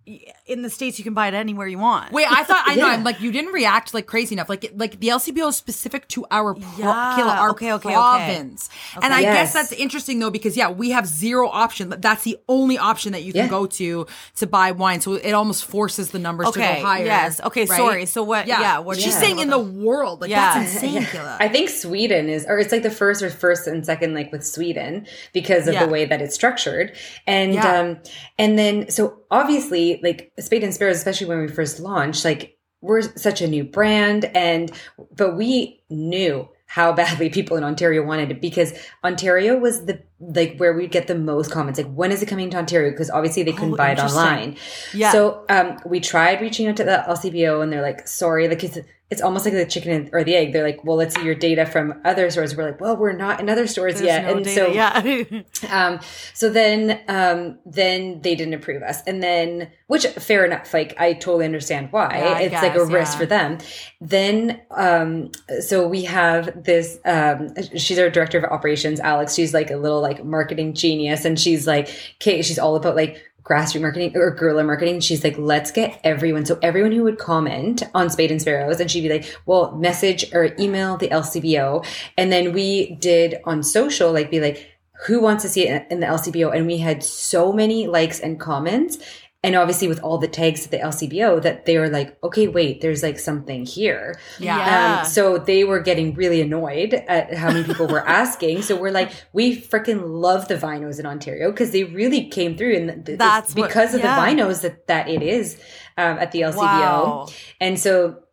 in 0.46 0.62
the 0.62 0.70
states, 0.70 0.98
you 0.98 1.04
can 1.04 1.14
buy 1.14 1.26
it 1.28 1.34
anywhere 1.34 1.66
you 1.66 1.78
want. 1.78 2.12
Wait, 2.12 2.26
I 2.30 2.44
thought 2.44 2.64
I 2.66 2.76
know. 2.76 2.86
I'm 2.88 3.02
like 3.04 3.20
you 3.20 3.32
didn't 3.32 3.52
react 3.52 3.92
like 3.94 4.06
crazy 4.06 4.34
enough. 4.34 4.48
Like 4.48 4.72
like 4.76 5.00
the 5.00 5.08
LCBO 5.08 5.48
is 5.48 5.56
specific 5.56 6.06
to 6.08 6.24
our 6.30 6.54
pro- 6.54 6.62
Yeah, 6.78 7.16
Kayla, 7.18 7.36
our 7.36 7.50
okay, 7.50 7.72
okay, 7.72 7.88
okay. 7.88 7.94
province, 7.94 8.68
and 9.02 9.12
I 9.12 9.22
guess 9.22 9.52
that's 9.52 9.72
interesting 9.72 10.18
though 10.20 10.30
because 10.30 10.56
yeah, 10.56 10.70
we 10.70 10.90
have 10.90 11.06
zero 11.06 11.48
option. 11.48 11.92
That's 11.98 12.24
the 12.24 12.38
only 12.48 12.78
option 12.78 13.12
that 13.12 13.22
you 13.24 13.32
can 13.32 13.44
Yeah. 13.46 13.48
go 13.50 13.66
to 13.66 14.06
to 14.36 14.46
buy 14.46 14.72
wine. 14.72 15.00
So 15.00 15.14
it 15.14 15.32
almost 15.32 15.64
forces 15.64 16.10
the 16.12 16.18
numbers 16.18 16.50
to 16.52 16.58
go 16.58 16.64
higher. 16.64 17.04
yes. 17.04 17.40
Okay, 17.40 17.64
right? 17.66 17.76
sorry. 17.76 18.06
So 18.06 18.22
what- 18.22 18.46
yeah, 18.46 18.78
what 18.78 18.96
she's 18.98 19.08
is 19.08 19.14
saying 19.18 19.38
in 19.40 19.50
the 19.50 19.58
world 19.58 20.20
like 20.20 20.30
Yeah. 20.30 20.54
that's 20.60 20.74
insane, 20.74 21.02
Kayla. 21.02 21.36
I 21.40 21.48
think 21.48 21.68
Sweden 21.68 22.28
is, 22.28 22.46
or 22.48 22.58
it's 22.58 22.70
like 22.72 22.82
the 22.82 22.90
first 22.90 23.22
or 23.22 23.30
first 23.30 23.66
and 23.66 23.84
second, 23.84 24.14
like 24.14 24.30
with 24.32 24.46
Sweden, 24.46 25.06
because 25.32 25.66
of 25.66 25.74
Yeah. 25.74 25.84
the 25.84 25.90
way 25.90 26.04
that 26.04 26.22
it's 26.22 26.34
structured. 26.34 26.92
And, 27.26 27.54
Yeah. 27.54 27.80
um, 27.80 27.98
and 28.38 28.58
then, 28.58 28.90
so 28.90 29.18
obviously, 29.30 30.00
like 30.02 30.32
Spade 30.38 30.64
and 30.64 30.74
Sparrows, 30.74 30.96
especially 30.96 31.26
when 31.26 31.40
we 31.40 31.48
first 31.48 31.80
launched, 31.80 32.24
like 32.24 32.56
we're 32.80 33.02
such 33.16 33.40
a 33.40 33.48
new 33.48 33.64
brand 33.64 34.26
and 34.34 34.70
but 35.16 35.36
we 35.36 35.82
knew 35.90 36.48
how 36.66 36.92
badly 36.92 37.30
people 37.30 37.56
in 37.56 37.64
Ontario 37.64 38.02
wanted 38.02 38.30
it 38.30 38.40
because 38.40 38.72
Ontario 39.04 39.56
was 39.56 39.86
the 39.86 40.02
like 40.18 40.57
where 40.57 40.72
we'd 40.72 40.90
get 40.90 41.07
the 41.09 41.14
most 41.14 41.50
comments 41.50 41.79
like 41.79 41.92
when 41.92 42.11
is 42.11 42.22
it 42.22 42.26
coming 42.26 42.48
to 42.50 42.57
Ontario 42.57 42.90
because 42.90 43.11
obviously 43.11 43.42
they 43.42 43.52
couldn't 43.52 43.74
Oh, 43.74 43.76
buy 43.76 43.92
it 43.92 43.98
online. 43.98 44.57
Yeah. 44.94 45.12
So 45.12 45.44
um 45.48 45.79
we 45.85 46.00
tried 46.00 46.40
reaching 46.40 46.66
out 46.68 46.76
to 46.76 46.85
the 46.85 47.05
LCBO 47.09 47.62
and 47.62 47.70
they're 47.72 47.83
like 47.83 48.09
sorry 48.09 48.48
like 48.48 48.64
it's 48.64 48.79
it's 49.09 49.22
almost 49.22 49.44
like 49.44 49.55
the 49.55 49.64
chicken 49.64 50.11
or 50.12 50.24
the 50.24 50.35
egg. 50.35 50.52
They're 50.52 50.64
like, 50.64 50.83
well, 50.85 50.96
let's 50.96 51.14
see 51.14 51.22
your 51.24 51.37
data 51.37 51.64
from 51.64 52.00
other 52.05 52.29
stores. 52.29 52.57
We're 52.57 52.64
like, 52.64 52.81
well, 52.81 52.96
we're 52.96 53.12
not 53.12 53.38
in 53.38 53.48
other 53.48 53.68
stores 53.68 53.94
There's 54.00 54.07
yet. 54.07 54.24
no 54.24 54.35
and 54.35 54.44
data, 54.44 54.57
so 54.57 54.66
yeah. 54.72 55.42
um, 55.70 56.00
so 56.35 56.50
then, 56.50 57.00
um, 57.07 57.57
then 57.64 58.20
they 58.22 58.35
didn't 58.35 58.55
approve 58.55 58.83
us, 58.83 59.02
and 59.07 59.22
then, 59.22 59.70
which 59.87 60.07
fair 60.07 60.44
enough. 60.44 60.74
Like 60.74 60.96
I 60.98 61.12
totally 61.12 61.44
understand 61.44 61.92
why 61.92 62.18
Yeah, 62.18 62.38
it's 62.40 62.55
like 62.55 62.74
a 62.74 62.85
risk 62.85 63.12
yeah. 63.12 63.18
for 63.20 63.26
them. 63.26 63.59
Then, 64.00 64.61
um, 64.72 65.31
so 65.61 65.87
we 65.87 66.02
have 66.02 66.64
this. 66.64 66.98
Um, 67.05 67.50
she's 67.76 68.00
our 68.00 68.11
director 68.11 68.38
of 68.38 68.44
operations, 68.50 68.98
Alex. 68.98 69.37
She's 69.37 69.55
like 69.55 69.70
a 69.70 69.76
little 69.76 70.00
like 70.06 70.24
marketing 70.24 70.74
genius, 70.74 71.24
and 71.24 71.38
she's 71.38 71.66
like, 71.66 71.88
Kate. 72.18 72.44
She's 72.44 72.58
all 72.58 72.76
about 72.76 72.96
like 72.96 73.22
grassroots 73.44 73.80
marketing 73.80 74.16
or 74.16 74.30
guerrilla 74.30 74.64
marketing. 74.64 75.00
She's 75.00 75.22
like, 75.22 75.38
let's 75.38 75.70
get 75.70 76.00
everyone. 76.02 76.44
So 76.44 76.58
everyone 76.62 76.92
who 76.92 77.04
would 77.04 77.18
comment 77.18 77.82
on 77.94 78.10
Spade 78.10 78.30
and 78.30 78.40
Sparrows, 78.40 78.80
and 78.80 78.90
she'd 78.90 79.02
be 79.02 79.08
like, 79.08 79.36
well, 79.46 79.72
message 79.76 80.32
or 80.34 80.54
email 80.58 80.96
the 80.96 81.08
LCBO, 81.08 81.86
and 82.16 82.32
then 82.32 82.52
we 82.52 82.96
did 82.96 83.36
on 83.44 83.62
social, 83.62 84.12
like, 84.12 84.30
be 84.30 84.40
like 84.40 84.70
who 85.04 85.20
wants 85.20 85.42
to 85.42 85.48
see 85.48 85.68
it 85.68 85.86
in 85.90 86.00
the 86.00 86.06
LCBO? 86.06 86.54
And 86.56 86.66
we 86.66 86.78
had 86.78 87.02
so 87.02 87.52
many 87.52 87.86
likes 87.86 88.20
and 88.20 88.40
comments. 88.40 88.98
And 89.46 89.54
obviously, 89.54 89.87
with 89.87 90.02
all 90.02 90.18
the 90.18 90.26
tags 90.26 90.64
to 90.64 90.70
the 90.72 90.78
LCBO, 90.78 91.40
that 91.42 91.66
they 91.66 91.78
were 91.78 91.88
like, 91.88 92.18
okay, 92.24 92.48
wait, 92.48 92.80
there's 92.80 93.00
like 93.04 93.16
something 93.16 93.64
here. 93.64 94.18
Yeah. 94.40 94.56
Yeah. 94.59 94.98
Um, 95.02 95.06
so 95.06 95.38
they 95.38 95.62
were 95.62 95.78
getting 95.78 96.14
really 96.14 96.40
annoyed 96.40 96.94
at 96.94 97.32
how 97.32 97.52
many 97.52 97.62
people 97.62 97.87
were 97.87 98.04
asking. 98.09 98.62
So 98.62 98.74
we're 98.74 98.90
like, 98.90 99.12
we 99.32 99.56
freaking 99.56 100.02
love 100.04 100.48
the 100.48 100.56
vinos 100.56 100.98
in 100.98 101.06
Ontario 101.06 101.52
because 101.52 101.70
they 101.70 101.85
really 101.85 102.26
came 102.28 102.56
through, 102.56 102.74
and 102.76 103.06
th- 103.06 103.18
That's 103.20 103.50
it's 103.50 103.56
what- 103.56 103.68
because 103.68 103.94
of 103.94 104.00
yeah. 104.00 104.16
the 104.16 104.20
vinos 104.42 104.62
that 104.62 104.88
that 104.88 105.09
it 105.09 105.22
is 105.22 105.56
um, 105.96 106.18
at 106.18 106.32
the 106.32 106.40
LCBO. 106.40 106.56
Wow. 106.56 107.28
And 107.61 107.78
so 107.78 108.24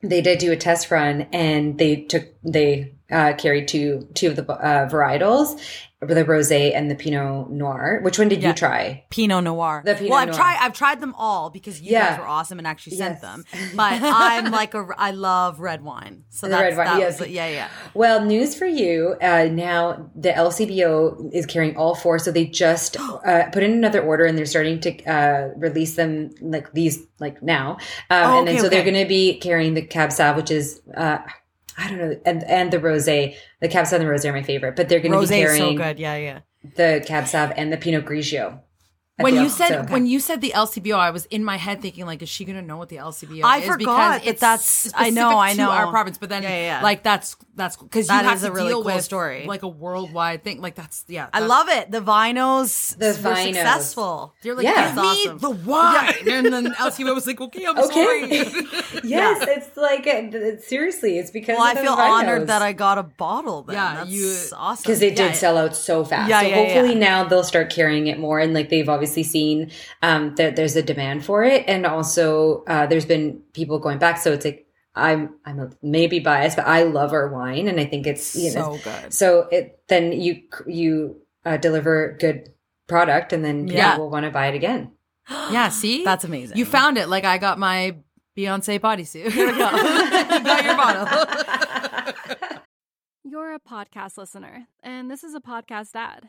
they 0.00 0.22
did 0.22 0.38
do 0.38 0.52
a 0.52 0.56
test 0.56 0.90
run, 0.90 1.28
and 1.34 1.76
they 1.76 1.96
took 1.96 2.24
they 2.42 2.94
uh, 3.10 3.34
carried 3.34 3.68
two 3.68 4.08
two 4.14 4.28
of 4.28 4.36
the 4.36 4.50
uh, 4.50 4.88
varietals, 4.88 5.60
the 6.08 6.24
rosé 6.24 6.74
and 6.74 6.90
the 6.90 6.94
Pinot 6.94 7.50
Noir. 7.50 8.00
Which 8.02 8.18
one 8.18 8.28
did 8.28 8.42
Yeah. 8.42 8.48
you 8.48 8.54
try? 8.54 9.04
Pinot 9.10 9.44
Noir. 9.44 9.82
The 9.84 9.94
Pinot 9.94 10.10
well, 10.10 10.18
I've 10.18 10.28
Noir. 10.28 10.36
tried. 10.36 10.56
I've 10.60 10.72
tried 10.72 11.00
them 11.00 11.14
all 11.16 11.50
because 11.50 11.80
you 11.80 11.92
Yeah. 11.92 12.10
guys 12.10 12.18
were 12.18 12.26
awesome 12.26 12.58
and 12.58 12.66
actually 12.66 12.96
sent 12.96 13.14
Yes. 13.14 13.20
them. 13.22 13.44
But 13.76 13.92
I'm 14.02 14.50
like 14.50 14.74
a. 14.74 14.86
I 14.98 15.12
love 15.12 15.60
red 15.60 15.82
wine. 15.84 16.24
So 16.30 16.46
The 16.46 16.50
that's 16.52 16.62
red 16.62 16.76
wine, 16.76 16.86
that 16.86 16.98
yes. 17.00 17.20
was, 17.20 17.28
yeah, 17.28 17.46
yeah. 17.48 17.68
Well, 17.94 18.24
news 18.24 18.54
for 18.56 18.66
you. 18.66 19.16
Uh, 19.22 19.48
now 19.50 20.10
the 20.16 20.30
LCBO 20.30 21.30
is 21.32 21.46
carrying 21.46 21.76
all 21.76 21.94
four, 21.94 22.18
so 22.18 22.30
they 22.32 22.46
just 22.46 22.96
uh, 23.24 23.50
put 23.50 23.62
in 23.62 23.72
another 23.72 24.02
order, 24.02 24.24
and 24.24 24.36
they're 24.36 24.46
starting 24.46 24.80
to 24.80 25.04
uh, 25.04 25.48
release 25.56 25.96
them 25.96 26.30
like 26.40 26.72
these 26.72 27.00
like 27.20 27.42
now. 27.42 27.76
Um, 28.10 28.32
Oh, 28.32 28.38
and 28.40 28.48
then 28.48 28.54
okay, 28.56 28.62
so 28.62 28.68
they're 28.68 28.82
going 28.84 29.00
to 29.02 29.08
be 29.08 29.38
carrying 29.38 29.74
the 29.74 29.82
Cab 29.82 30.10
Sav, 30.12 30.36
which 30.36 30.50
is. 30.50 30.80
I 31.78 31.88
don't 31.88 31.98
know, 31.98 32.20
and 32.26 32.44
and 32.44 32.70
the 32.70 32.78
rosé, 32.78 33.36
the 33.60 33.68
Cab 33.68 33.86
Sav 33.86 34.00
and 34.00 34.08
the 34.08 34.12
rosé 34.12 34.28
are 34.28 34.32
my 34.32 34.42
favorite, 34.42 34.76
but 34.76 34.88
they're 34.88 35.00
going 35.00 35.12
to 35.12 35.18
be 35.26 35.40
is 35.40 35.56
so 35.58 35.74
good. 35.74 35.98
Yeah, 35.98 36.16
yeah. 36.16 36.40
the 36.76 37.02
Cab 37.06 37.26
Sav 37.26 37.52
and 37.56 37.72
the 37.72 37.76
Pinot 37.76 38.04
Grigio. 38.04 38.60
At 39.18 39.24
when 39.24 39.34
you 39.34 39.40
L- 39.42 39.48
said 39.50 39.68
so- 39.88 39.92
when 39.92 40.06
you 40.06 40.18
said 40.20 40.40
the 40.40 40.52
LCBO, 40.54 40.96
I 40.96 41.10
was 41.10 41.26
in 41.26 41.44
my 41.44 41.56
head 41.56 41.82
thinking 41.82 42.06
like, 42.06 42.22
is 42.22 42.28
she 42.28 42.44
gonna 42.44 42.62
know 42.62 42.76
what 42.78 42.88
the 42.88 42.96
LCBO 42.96 43.42
I 43.44 43.58
is? 43.58 43.66
forgot 43.66 43.78
because 43.78 44.20
that 44.20 44.26
it's 44.26 44.40
that's- 44.40 44.92
I 44.94 45.10
know, 45.10 45.38
I 45.38 45.52
know. 45.52 45.70
our 45.70 45.88
province. 45.90 46.16
But 46.18 46.28
then, 46.30 46.42
Yeah, 46.42 46.48
yeah, 46.48 46.78
yeah. 46.78 46.82
like 46.82 47.02
that's 47.02 47.36
that's 47.54 47.76
because 47.76 48.08
you 48.08 48.14
have 48.14 48.36
is 48.36 48.42
to 48.42 48.48
a 48.48 48.50
really 48.52 48.68
deal 48.68 48.82
cool 48.82 48.94
with 48.94 49.04
story. 49.04 49.44
like 49.46 49.62
a 49.62 49.68
worldwide 49.68 50.42
thing. 50.42 50.62
Like 50.62 50.74
that's 50.74 51.04
yeah, 51.08 51.28
I 51.34 51.40
love 51.40 51.68
it. 51.68 51.90
The 51.90 52.00
vinos 52.00 52.96
The 52.96 53.08
were 53.28 53.34
vinos. 53.34 53.44
successful. 53.54 54.34
You're 54.42 54.54
like, 54.54 54.64
Yeah. 54.64 54.94
give 54.94 55.04
me 55.04 55.38
the 55.38 55.50
wine, 55.50 56.14
and 56.30 56.46
then 56.52 56.72
LCBO 56.72 57.14
was 57.14 57.26
like, 57.26 57.40
okay, 57.40 57.66
I'm 57.66 57.78
Okay. 57.78 57.92
sorry. 57.92 58.28
yes, 59.04 59.44
it's 59.46 59.76
like 59.76 60.04
seriously, 60.64 61.18
it's 61.18 61.30
because 61.30 61.58
Well, 61.58 61.66
I 61.66 61.72
of 61.72 61.76
the 61.76 61.82
feel 61.82 61.96
vinos. 61.96 62.10
honored 62.10 62.46
that 62.46 62.62
I 62.62 62.72
got 62.72 62.96
a 62.96 63.02
bottle. 63.02 63.62
Then. 63.64 63.76
Yeah, 63.76 63.94
That's 63.96 64.10
you- 64.10 64.56
awesome. 64.56 64.82
because 64.82 65.02
it 65.02 65.16
did 65.16 65.36
sell 65.36 65.58
out 65.58 65.76
so 65.76 66.02
fast. 66.04 66.30
Yeah, 66.30 66.40
so 66.40 66.46
yeah, 66.46 66.54
hopefully 66.54 66.94
now 66.94 67.24
they'll 67.24 67.44
start 67.44 67.68
carrying 67.70 68.06
it 68.06 68.18
more, 68.18 68.38
and 68.40 68.54
like 68.54 68.70
they've 68.70 68.88
obviously 68.88 69.01
seen 69.06 69.70
um, 70.02 70.34
that 70.36 70.56
there's 70.56 70.76
a 70.76 70.82
demand 70.82 71.24
for 71.24 71.42
it, 71.44 71.64
and 71.66 71.84
also 71.86 72.64
uh, 72.66 72.86
there's 72.86 73.06
been 73.06 73.40
people 73.52 73.78
going 73.78 73.98
back. 73.98 74.18
So 74.18 74.32
it's 74.32 74.44
like 74.44 74.66
I'm 74.94 75.34
I'm 75.44 75.58
a, 75.58 75.70
maybe 75.82 76.18
biased, 76.20 76.56
but 76.56 76.66
I 76.66 76.82
love 76.84 77.12
our 77.12 77.28
wine, 77.28 77.68
and 77.68 77.80
I 77.80 77.84
think 77.86 78.06
it's 78.06 78.36
you 78.36 78.52
know, 78.54 78.76
So 78.76 78.82
good. 78.90 79.12
So 79.14 79.48
it 79.50 79.80
then 79.88 80.12
you 80.12 80.42
you 80.66 81.20
uh, 81.44 81.56
deliver 81.56 82.16
good 82.20 82.50
product, 82.88 83.32
and 83.32 83.44
then 83.44 83.64
people 83.64 83.76
Yeah. 83.78 83.96
will 83.98 84.10
want 84.10 84.24
to 84.24 84.30
buy 84.30 84.46
it 84.48 84.54
again. 84.54 84.92
Yeah, 85.50 85.68
see, 85.68 86.04
That's 86.04 86.24
amazing. 86.24 86.58
You 86.58 86.64
found 86.66 86.98
it. 86.98 87.08
Like 87.08 87.24
I 87.24 87.38
got 87.38 87.58
my 87.58 87.96
Beyonce 88.36 88.80
bodysuit. 88.80 89.30
Here 89.32 89.46
we 89.46 89.52
go. 89.58 89.70
you 89.70 90.44
got 90.44 90.64
your 90.64 90.76
bottle. 90.76 92.58
You're 93.24 93.54
a 93.54 93.60
podcast 93.60 94.18
listener, 94.18 94.66
and 94.82 95.10
this 95.10 95.22
is 95.24 95.34
a 95.34 95.40
podcast 95.40 95.94
ad. 95.94 96.28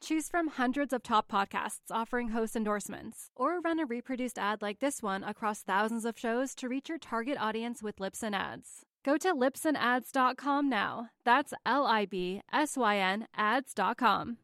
Choose 0.00 0.28
from 0.28 0.46
hundreds 0.48 0.92
of 0.92 1.02
top 1.02 1.30
podcasts 1.30 1.90
offering 1.90 2.28
host 2.28 2.54
endorsements, 2.54 3.30
or 3.34 3.60
run 3.60 3.80
a 3.80 3.84
reproduced 3.86 4.38
ad 4.38 4.62
like 4.62 4.78
this 4.78 5.02
one 5.02 5.24
across 5.24 5.62
thousands 5.62 6.04
of 6.04 6.16
shows 6.18 6.54
to 6.54 6.68
reach 6.68 6.88
your 6.88 6.98
target 6.98 7.36
audience 7.40 7.82
with 7.82 7.96
Libsyn 7.96 8.32
Ads. 8.32 8.84
Go 9.04 9.16
to 9.16 9.34
libsynads.com 9.34 10.68
now. 10.68 11.08
That's 11.24 11.52
L 11.66 11.84
I 11.86 12.06
B 12.06 12.42
S 12.52 12.76
Y 12.76 12.96
N 12.96 13.26
ads.com. 13.36 14.36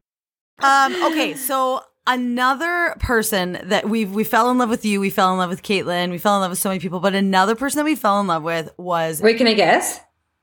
Um, 0.59 1.05
okay, 1.05 1.35
so 1.37 1.83
another 2.07 2.97
person 2.99 3.59
that 3.65 3.89
we 3.89 4.05
we 4.05 4.25
fell 4.25 4.51
in 4.51 4.59
love 4.59 4.71
with 4.71 4.85
you, 4.85 4.99
we 5.01 5.11
fell 5.11 5.31
in 5.33 5.39
love 5.39 5.51
with 5.51 5.63
Caitlin, 5.63 6.11
we 6.11 6.19
fell 6.19 6.35
in 6.35 6.41
love 6.41 6.51
with 6.51 6.59
so 6.59 6.71
many 6.71 6.81
people, 6.81 6.99
but 6.99 7.15
another 7.15 7.55
person 7.55 7.79
that 7.79 7.85
we 7.85 7.95
fell 7.95 8.21
in 8.21 8.27
love 8.27 8.43
with 8.43 8.71
was 8.77 9.21
Wait, 9.23 9.39
can 9.39 9.47
I 9.47 9.55
guess? 9.55 10.01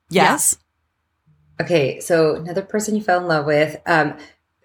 yes, 0.08 0.56
Okay, 1.60 2.00
so 2.00 2.34
another 2.36 2.62
person 2.62 2.96
you 2.96 3.02
fell 3.02 3.20
in 3.20 3.28
love 3.28 3.44
with. 3.46 3.76
Um, 3.86 4.16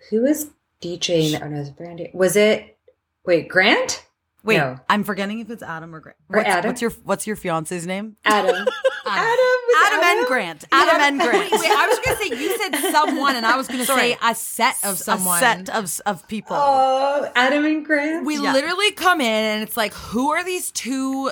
who 0.09 0.21
was 0.23 0.49
DJing? 0.81 1.41
Oh 1.41 1.47
no, 1.47 1.55
it 1.57 1.59
was 1.59 1.69
Brandy. 1.71 2.09
Was 2.13 2.35
it? 2.35 2.77
Wait, 3.25 3.47
Grant? 3.49 4.03
Wait, 4.43 4.57
No. 4.57 4.79
I'm 4.89 5.03
forgetting 5.03 5.39
if 5.39 5.49
it's 5.49 5.63
Adam 5.63 5.93
or 5.93 5.99
Grant. 5.99 6.17
Or 6.29 6.37
What's, 6.37 6.49
Adam? 6.49 6.69
what's 6.69 6.81
your 6.81 6.91
What's 7.03 7.27
your 7.27 7.35
fiance's 7.35 7.85
name? 7.85 8.15
Adam. 8.23 8.55
Adam. 9.05 9.35
was 9.35 9.91
Adam 9.93 10.03
and 10.03 10.27
Grant. 10.27 10.65
Adam 10.71 11.01
and 11.01 11.19
Grant. 11.19 11.51
Wait, 11.51 11.61
I 11.71 11.87
was 11.87 11.99
gonna 12.05 12.17
say 12.17 12.41
you 12.41 12.57
said 12.57 12.91
someone, 12.91 13.35
and 13.35 13.45
I 13.45 13.57
was 13.57 13.67
gonna 13.67 13.85
say 13.85 14.17
a 14.23 14.33
set 14.35 14.75
of 14.83 14.97
someone. 14.97 15.37
A 15.37 15.39
set 15.39 15.69
of 15.69 15.99
of 16.05 16.27
people. 16.27 16.55
Oh, 16.57 17.29
Adam 17.35 17.65
and 17.65 17.85
Grant. 17.85 18.25
we 18.25 18.35
Yeah. 18.37 18.53
literally 18.53 18.91
come 18.91 19.19
in, 19.21 19.27
and 19.27 19.63
it's 19.63 19.75
like, 19.77 19.93
who 19.93 20.29
are 20.31 20.43
these 20.43 20.71
two 20.71 21.31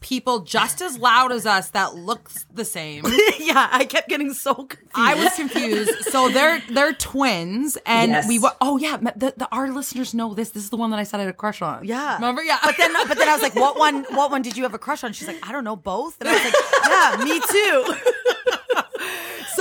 people 0.00 0.40
just 0.40 0.80
as 0.82 0.98
loud 0.98 1.32
as 1.32 1.46
us 1.46 1.70
that 1.70 1.94
looks 1.94 2.44
the 2.52 2.64
same? 2.64 3.04
yeah, 3.38 3.68
I 3.70 3.84
kept 3.84 4.08
getting 4.08 4.32
so 4.34 4.54
confused. 4.54 4.90
I 4.94 5.14
was 5.14 5.34
confused. 5.34 5.90
So 6.10 6.28
they're 6.28 6.62
they're 6.70 6.92
twins, 6.92 7.76
and 7.86 8.12
Yes. 8.12 8.28
we 8.28 8.38
were. 8.38 8.52
Oh 8.60 8.76
yeah, 8.78 8.96
the, 8.98 9.34
the 9.36 9.48
our 9.52 9.70
listeners 9.70 10.14
know 10.14 10.34
this. 10.34 10.50
This 10.50 10.64
is 10.64 10.70
the 10.70 10.76
one 10.76 10.90
that 10.90 10.98
I 10.98 11.04
said 11.04 11.18
I 11.20 11.24
had 11.24 11.30
a 11.30 11.32
crush 11.32 11.62
on. 11.62 11.84
Yeah. 11.84 12.14
remember? 12.16 12.42
Yeah, 12.42 12.58
But 12.64 12.76
then, 12.76 12.92
but 13.08 13.18
then 13.18 13.28
I 13.28 13.32
was 13.32 13.42
like, 13.42 13.54
"What 13.54 13.78
one? 13.78 14.04
What 14.10 14.30
one 14.30 14.42
did 14.42 14.56
you 14.56 14.62
have 14.64 14.74
a 14.74 14.78
crush 14.78 15.02
on?" 15.04 15.12
She's 15.12 15.28
like, 15.28 15.46
"I 15.48 15.52
don't 15.52 15.64
know, 15.64 15.76
both." 15.76 16.16
And 16.20 16.28
I 16.28 16.32
was 16.34 16.44
like, 16.44 16.54
"Yeah, 16.88 17.24
me 17.24 17.40
too." 17.40 17.94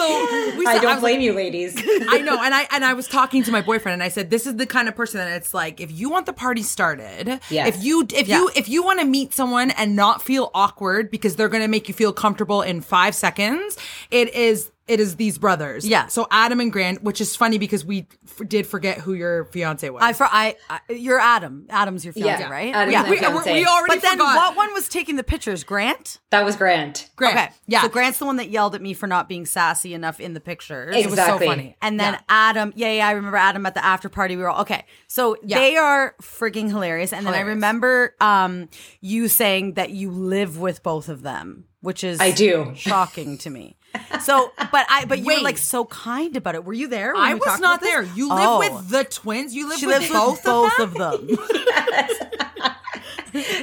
we 0.57 0.65
I 0.65 0.79
don't 0.79 0.93
was 0.95 0.99
blame 1.01 1.15
like, 1.15 1.21
you, 1.23 1.33
ladies. 1.33 1.75
I 2.09 2.19
know, 2.21 2.41
and 2.41 2.53
I 2.53 2.67
and 2.71 2.83
I 2.85 2.93
was 2.93 3.07
talking 3.07 3.43
to 3.43 3.51
my 3.51 3.61
boyfriend, 3.61 3.93
and 3.93 4.03
I 4.03 4.09
said, 4.09 4.29
"This 4.29 4.45
is 4.47 4.55
the 4.55 4.65
kind 4.65 4.87
of 4.87 4.95
person 4.95 5.19
that 5.19 5.31
it's 5.35 5.53
like, 5.53 5.79
if 5.81 5.91
you 5.91 6.09
want 6.09 6.25
the 6.25 6.33
party 6.33 6.61
started, 6.63 7.39
Yes. 7.49 7.75
if 7.75 7.83
you 7.83 8.05
if 8.13 8.27
you 8.27 8.49
if 8.55 8.69
you 8.69 8.83
want 8.83 8.99
to 8.99 9.05
meet 9.05 9.33
someone 9.33 9.71
and 9.71 9.95
not 9.95 10.21
feel 10.21 10.51
awkward 10.53 11.11
because 11.11 11.35
they're 11.35 11.49
going 11.49 11.63
to 11.63 11.67
make 11.69 11.87
you 11.87 11.93
feel 11.93 12.13
comfortable 12.13 12.61
in 12.61 12.81
five 12.81 13.15
seconds, 13.15 13.77
it 14.11 14.33
is." 14.33 14.71
It 14.87 14.99
is 14.99 15.15
these 15.15 15.39
brothers. 15.39 15.87
Yeah. 15.87 16.05
So 16.07 16.27
Adam 16.29 16.59
and 16.59 16.71
Grant, 16.71 17.01
which 17.01 17.19
is 17.19 17.35
funny 17.35 17.57
because 17.57 17.83
we 17.83 18.07
f- 18.27 18.47
did 18.47 18.67
forget 18.67 18.99
who 18.99 19.13
your 19.15 19.45
fiance 19.45 19.89
was. 19.89 20.03
I 20.03 20.13
for 20.13 20.25
I, 20.29 20.55
I 20.69 20.79
you're 20.89 21.19
Adam. 21.19 21.65
Adam's 21.71 22.05
your 22.05 22.13
fiance, 22.13 22.43
Yeah, 22.43 22.49
right? 22.51 22.71
Adam's 22.75 22.93
yeah. 22.93 23.01
my 23.01 23.09
we, 23.09 23.17
fiance. 23.17 23.51
we 23.53 23.65
already 23.65 23.95
But 23.95 24.01
then, 24.03 24.11
forgot. 24.19 24.35
what 24.35 24.55
one 24.55 24.73
was 24.73 24.87
taking 24.87 25.15
the 25.15 25.23
pictures? 25.23 25.63
Grant. 25.63 26.19
That 26.29 26.45
was 26.45 26.55
Grant. 26.55 27.09
Grant. 27.15 27.35
Okay. 27.35 27.49
Yeah. 27.65 27.81
So 27.81 27.89
Grant's 27.89 28.19
the 28.19 28.25
one 28.25 28.35
that 28.37 28.49
yelled 28.51 28.75
at 28.75 28.81
me 28.83 28.93
for 28.93 29.07
not 29.07 29.27
being 29.27 29.47
sassy 29.47 29.95
enough 29.95 30.19
in 30.19 30.35
the 30.35 30.39
pictures. 30.39 30.95
it 30.95 31.05
was 31.07 31.15
so 31.15 31.21
Exactly. 31.23 31.47
funny. 31.47 31.77
And 31.81 31.99
then 31.99 32.13
Yeah. 32.13 32.19
Adam, 32.29 32.71
yeah, 32.75 32.91
yeah, 32.91 33.07
I 33.07 33.11
remember 33.13 33.37
Adam 33.37 33.65
at 33.65 33.73
the 33.73 33.83
after 33.83 34.07
party. 34.07 34.35
We 34.35 34.43
were 34.43 34.49
all 34.49 34.61
okay. 34.61 34.85
So 35.07 35.35
they 35.43 35.77
are 35.77 36.13
freaking 36.21 36.67
hilarious. 36.69 37.11
And 37.11 37.25
then 37.25 37.33
I 37.33 37.39
remember 37.41 38.13
um, 38.21 38.69
you 39.01 39.29
saying 39.29 39.73
that 39.73 39.89
you 39.89 40.11
live 40.11 40.59
with 40.59 40.83
both 40.83 41.09
of 41.09 41.23
them, 41.23 41.65
which 41.81 42.03
is 42.03 42.19
I 42.19 42.29
do. 42.29 42.73
shocking 42.75 43.39
to 43.39 43.49
me. 43.49 43.77
So, 44.21 44.51
but 44.71 44.85
I, 44.89 45.05
but 45.05 45.19
you 45.19 45.25
were 45.25 45.33
Wait. 45.35 45.43
like 45.43 45.57
so 45.57 45.85
kind 45.85 46.35
about 46.35 46.55
it. 46.55 46.63
Were 46.65 46.73
you 46.73 46.87
there? 46.87 47.13
When 47.13 47.21
I 47.23 47.33
we 47.33 47.39
was 47.39 47.45
talked 47.47 47.61
not 47.61 47.77
about 47.77 47.81
this? 47.81 47.89
there. 47.91 48.03
You 48.15 48.29
live 48.29 48.39
Oh. 48.47 48.59
with 48.59 48.89
the 48.89 49.03
twins. 49.03 49.53
You 49.53 49.69
live 49.69 49.79
She 49.79 49.85
with 49.87 49.99
lives 49.99 50.11
both, 50.11 50.35
with 50.37 50.43
both 50.43 50.79
of 50.79 50.93
them. 50.93 51.13
of 51.13 51.27
them. 51.27 52.71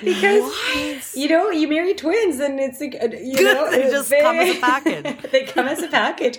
Because 0.05 1.15
you 1.17 1.29
know, 1.29 1.49
you 1.51 1.67
marry 1.67 1.95
twins, 1.95 2.39
and 2.41 2.61
it's 2.61 2.79
like 2.81 2.95
uh, 3.03 3.07
you 3.17 3.43
know, 3.43 3.71
They 3.71 3.85
it's 3.85 3.93
just 3.93 4.11
come 4.21 4.37
as 4.37 4.57
a 4.57 4.61
package. 4.61 5.31
they 5.31 5.45
come 5.45 5.67
as 5.69 5.81
a 5.83 5.89
package. 5.89 6.37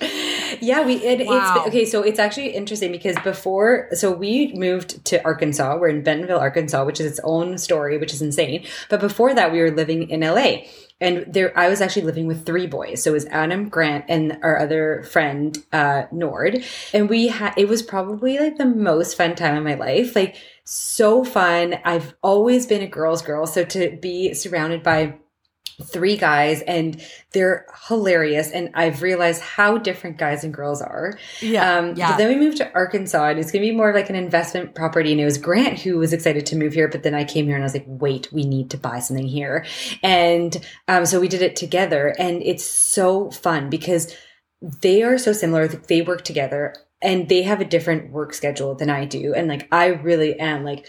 Yeah, 0.62 0.86
we 0.86 0.95
it, 0.97 1.25
Wow. 1.27 1.53
it's 1.58 1.67
okay. 1.67 1.86
So 1.86 2.03
it's 2.03 2.19
actually 2.19 2.49
interesting 2.49 2.91
because 2.91 3.15
before, 3.23 3.88
so 3.93 4.12
we 4.12 4.53
moved 4.53 5.03
to 5.06 5.23
Arkansas. 5.25 5.77
We're 5.77 5.88
in 5.89 6.03
Bentonville, 6.03 6.38
Arkansas, 6.39 6.86
which 6.86 6.99
is 6.99 7.08
its 7.08 7.19
own 7.23 7.58
story, 7.58 7.97
which 7.97 8.13
is 8.13 8.21
insane. 8.21 8.65
But 8.89 8.99
before 8.99 9.34
that, 9.34 9.51
we 9.51 9.60
were 9.62 9.71
living 9.71 10.10
in 10.12 10.19
LA. 10.21 10.65
And 11.01 11.25
there, 11.27 11.58
I 11.58 11.67
was 11.69 11.82
actually 11.82 12.03
living 12.03 12.27
with 12.27 12.45
three 12.45 12.67
boys. 12.67 13.03
So 13.03 13.12
it 13.12 13.13
was 13.13 13.25
Adam, 13.25 13.67
Grant, 13.67 14.06
and 14.08 14.38
our 14.41 14.60
other 14.60 15.03
friend, 15.03 15.58
uh, 15.73 16.03
Nord. 16.12 16.63
And 16.93 17.10
we 17.10 17.27
had, 17.27 17.53
it 17.58 17.67
was 17.67 17.82
probably 17.82 18.39
like 18.39 18.58
the 18.58 18.65
most 18.65 19.17
fun 19.17 19.36
time 19.36 19.58
of 19.58 19.63
my 19.63 19.73
life. 19.73 20.15
Like, 20.15 20.38
so 20.63 21.25
fun. 21.25 21.75
I've 21.84 22.15
always 22.23 22.65
been 22.65 22.82
a 22.82 22.88
girl's 22.88 23.21
girl. 23.21 23.45
So 23.45 23.65
to 23.65 23.97
be 24.01 24.34
surrounded 24.34 24.82
by 24.82 25.17
three 25.91 26.17
guys 26.17 26.62
and 26.62 27.02
they're 27.34 27.65
hilarious 27.88 28.52
and 28.52 28.69
i've 28.74 29.02
realized 29.02 29.41
how 29.41 29.78
different 29.78 30.17
guys 30.17 30.43
and 30.43 30.54
girls 30.54 30.82
are 30.82 31.17
Yeah, 31.41 31.78
um 31.80 31.96
yeah. 31.96 32.17
then 32.17 32.30
we 32.30 32.36
moved 32.36 32.58
to 32.58 32.74
arkansas 32.74 33.30
and 33.30 33.39
it's 33.39 33.52
gonna 33.52 33.63
be 33.65 33.72
more 33.72 33.93
like 33.93 34.10
an 34.10 34.15
investment 34.15 34.76
property 34.76 35.12
and 35.12 35.19
it 35.22 35.26
was 35.26 35.38
grant 35.38 35.80
who 35.80 35.98
was 35.98 36.13
excited 36.13 36.46
to 36.48 36.56
move 36.56 36.74
here 36.74 36.88
but 36.88 37.04
then 37.04 37.13
i 37.13 37.24
came 37.24 37.46
here 37.46 37.56
and 37.56 37.63
i 37.63 37.65
was 37.65 37.74
like 37.74 37.86
wait 37.88 38.32
we 38.32 38.43
need 38.43 38.69
to 38.69 38.78
buy 38.78 39.00
something 39.00 39.28
here 39.28 39.65
and 40.02 40.65
um 40.88 41.06
so 41.06 41.19
we 41.19 41.28
did 41.28 41.41
it 41.41 41.56
together 41.56 42.15
and 42.17 42.41
it's 42.43 42.65
so 42.65 43.30
fun 43.32 43.69
because 43.69 44.15
they 44.82 45.04
are 45.04 45.17
so 45.17 45.34
similar 45.34 45.67
they 45.67 46.02
work 46.02 46.24
together 46.24 46.74
and 47.02 47.28
they 47.28 47.43
have 47.43 47.60
a 47.60 47.65
different 47.65 48.12
work 48.12 48.34
schedule 48.34 48.76
than 48.76 48.89
i 48.89 49.04
do 49.06 49.34
and 49.34 49.48
like 49.48 49.67
i 49.72 49.88
really 49.88 50.39
am 50.39 50.63
like 50.63 50.86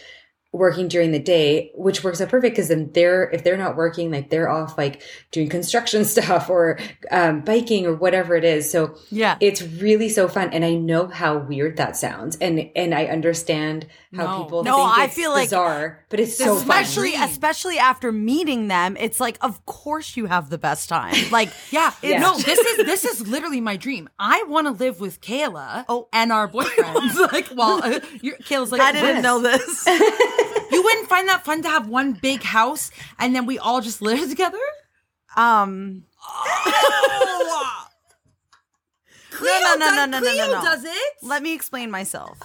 working 0.54 0.86
during 0.88 1.10
the 1.10 1.18
day, 1.18 1.72
which 1.74 2.04
works 2.04 2.20
out 2.20 2.28
perfect 2.28 2.54
because 2.54 2.68
then 2.68 2.88
they're 2.94 3.28
if 3.30 3.42
they're 3.42 3.56
not 3.56 3.74
working, 3.76 4.10
like 4.10 4.30
they're 4.30 4.48
off 4.48 4.78
like 4.78 5.02
doing 5.32 5.48
construction 5.48 6.04
stuff 6.14 6.48
or 6.48 6.78
um, 7.10 7.40
biking 7.40 7.84
or 7.86 7.94
whatever 7.94 8.36
it 8.36 8.44
is. 8.44 8.70
So 8.70 8.96
Yeah. 9.10 9.36
it's 9.40 9.60
really 9.62 10.08
so 10.08 10.28
fun, 10.28 10.50
and 10.52 10.64
I 10.64 10.74
know 10.74 11.08
how 11.08 11.38
weird 11.38 11.76
that 11.78 11.96
sounds, 11.96 12.36
and 12.36 12.70
and 12.76 12.94
I 12.94 13.06
understand 13.06 13.86
how 14.14 14.24
No. 14.38 14.42
people 14.44 14.62
No, 14.64 14.76
think 14.76 14.98
I 14.98 15.06
feel 15.08 15.32
like- 15.32 15.46
bizarre, 15.46 16.04
but 16.08 16.20
it's 16.20 16.36
so 16.38 16.54
fun. 16.54 16.56
especially 16.58 17.14
especially 17.16 17.78
after 17.78 18.12
meeting 18.12 18.68
them 18.68 18.96
it's 19.00 19.18
like 19.18 19.36
of 19.40 19.66
course 19.66 20.16
you 20.16 20.26
have 20.26 20.50
the 20.50 20.58
best 20.58 20.88
time 20.88 21.14
like 21.32 21.48
Yeah. 21.72 21.92
Yeah. 22.00 22.20
No, 22.20 22.36
this 22.38 22.58
is 22.60 22.86
this 22.86 23.04
is 23.04 23.26
literally 23.26 23.60
my 23.60 23.76
dream. 23.76 24.08
I 24.20 24.44
want 24.44 24.68
to 24.68 24.70
live 24.70 25.00
with 25.00 25.20
Kayla 25.20 25.84
Oh. 25.88 26.06
and 26.12 26.30
our 26.32 26.46
boyfriends. 26.54 27.32
like, 27.32 27.48
well, 27.56 27.82
uh, 27.82 27.98
Kayla's 28.46 28.70
like, 28.70 28.80
i 28.80 28.92
didn't 28.92 29.16
"Yes." 29.16 29.22
know 29.24 29.40
this 29.40 29.84
You 30.70 30.83
wouldn't 30.83 31.09
find 31.09 31.28
that 31.28 31.44
fun 31.44 31.62
to 31.62 31.68
have 31.68 31.88
one 31.88 32.12
big 32.12 32.42
house 32.42 32.90
and 33.18 33.35
then 33.35 33.46
we 33.46 33.59
all 33.59 33.80
just 33.80 34.00
live 34.02 34.28
together? 34.35 34.59
um 35.37 36.04
Oh. 36.26 37.87
Cleo 39.30 39.50
no, 39.52 39.74
no, 39.74 39.78
does, 39.78 39.96
no, 39.96 40.04
no, 40.07 40.18
no, 40.20 40.30
Cleo 40.30 40.46
no. 40.52 40.62
does 40.62 40.85
it. 40.85 41.12
let 41.22 41.42
me 41.42 41.54
explain 41.54 41.90
myself 41.90 42.38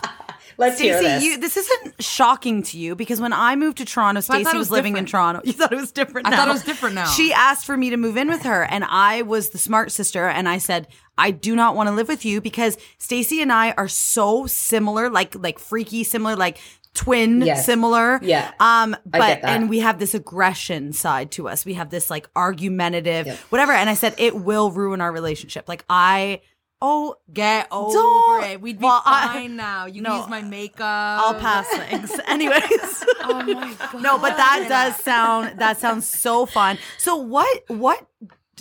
Let's 0.58 0.78
hear 0.82 1.02
this. 1.02 1.24
you 1.24 1.38
this 1.38 1.56
isn't 1.56 2.04
shocking 2.04 2.64
to 2.64 2.78
you 2.78 2.94
because 2.94 3.22
when 3.22 3.32
I 3.32 3.56
moved 3.56 3.78
to 3.78 3.86
Toronto, 3.86 4.20
Stacey 4.20 4.44
was, 4.44 4.54
was 4.56 4.72
living 4.72 4.98
in. 4.98 5.06
Toronto. 5.06 5.40
You 5.46 5.54
thought 5.54 5.72
it 5.72 5.78
was 5.78 5.94
different 5.94 6.28
I 6.28 6.36
thought 6.36 6.50
it 6.50 6.52
was 6.52 6.64
different 6.64 6.96
now. 6.96 7.06
She 7.06 7.32
asked 7.32 7.66
for 7.66 7.78
me 7.78 7.92
to 7.92 7.96
move 7.98 8.18
in 8.18 8.28
with 8.28 8.42
her 8.44 8.66
and 8.66 8.84
I 8.84 9.22
was 9.22 9.52
the 9.52 9.58
smart 9.58 9.90
sister 9.94 10.28
and 10.28 10.50
I 10.50 10.58
said, 10.58 10.88
I 11.18 11.32
do 11.32 11.56
not 11.56 11.78
want 11.78 11.88
to 11.88 11.96
live 11.96 12.10
with 12.10 12.26
you 12.26 12.42
because 12.42 12.78
Stacy 12.98 13.42
and 13.42 13.54
I 13.54 13.72
are 13.72 13.88
so 13.88 14.48
similar, 14.48 15.10
like 15.10 15.34
like 15.36 15.60
freaky 15.60 16.04
similar, 16.04 16.36
like 16.36 16.58
twin 16.94 17.42
Yes. 17.42 17.66
similar. 17.66 18.20
Yeah. 18.22 18.52
Um 18.60 18.96
but 19.06 19.44
and 19.44 19.70
we 19.70 19.80
have 19.80 20.00
this 20.00 20.14
aggression 20.14 20.92
side 20.94 21.32
to 21.32 21.48
us. 21.48 21.66
We 21.66 21.76
have 21.76 21.90
this 21.90 22.10
like 22.10 22.30
argumentative 22.36 23.28
Yep. 23.28 23.38
whatever 23.50 23.72
and 23.72 23.90
I 23.90 23.94
said 23.94 24.16
it 24.18 24.36
will 24.36 24.72
ruin 24.72 25.00
our 25.02 25.12
relationship. 25.12 25.70
Like 25.70 25.86
I 25.90 26.42
oh 26.82 27.16
Get 27.32 27.68
over 27.72 27.94
Don't- 27.94 28.44
it. 28.46 28.62
We'd 28.62 28.80
be 28.80 28.84
Well, 28.86 29.02
I- 29.06 29.28
fine 29.34 29.56
now. 29.68 29.86
You 29.86 30.02
No. 30.02 30.18
use 30.18 30.28
my 30.30 30.42
makeup. 30.42 30.82
I'll 31.22 31.36
pass 31.36 31.68
things. 31.70 32.12
Anyways. 32.28 33.04
Oh 33.22 33.44
my 33.44 33.74
god. 33.74 34.02
No, 34.02 34.18
but 34.18 34.36
that 34.38 34.66
does 34.68 34.96
sound 35.04 35.60
that 35.60 35.78
sounds 35.80 36.08
so 36.08 36.46
fun. 36.48 36.78
So 36.98 37.18
what 37.18 37.64
what 37.68 38.08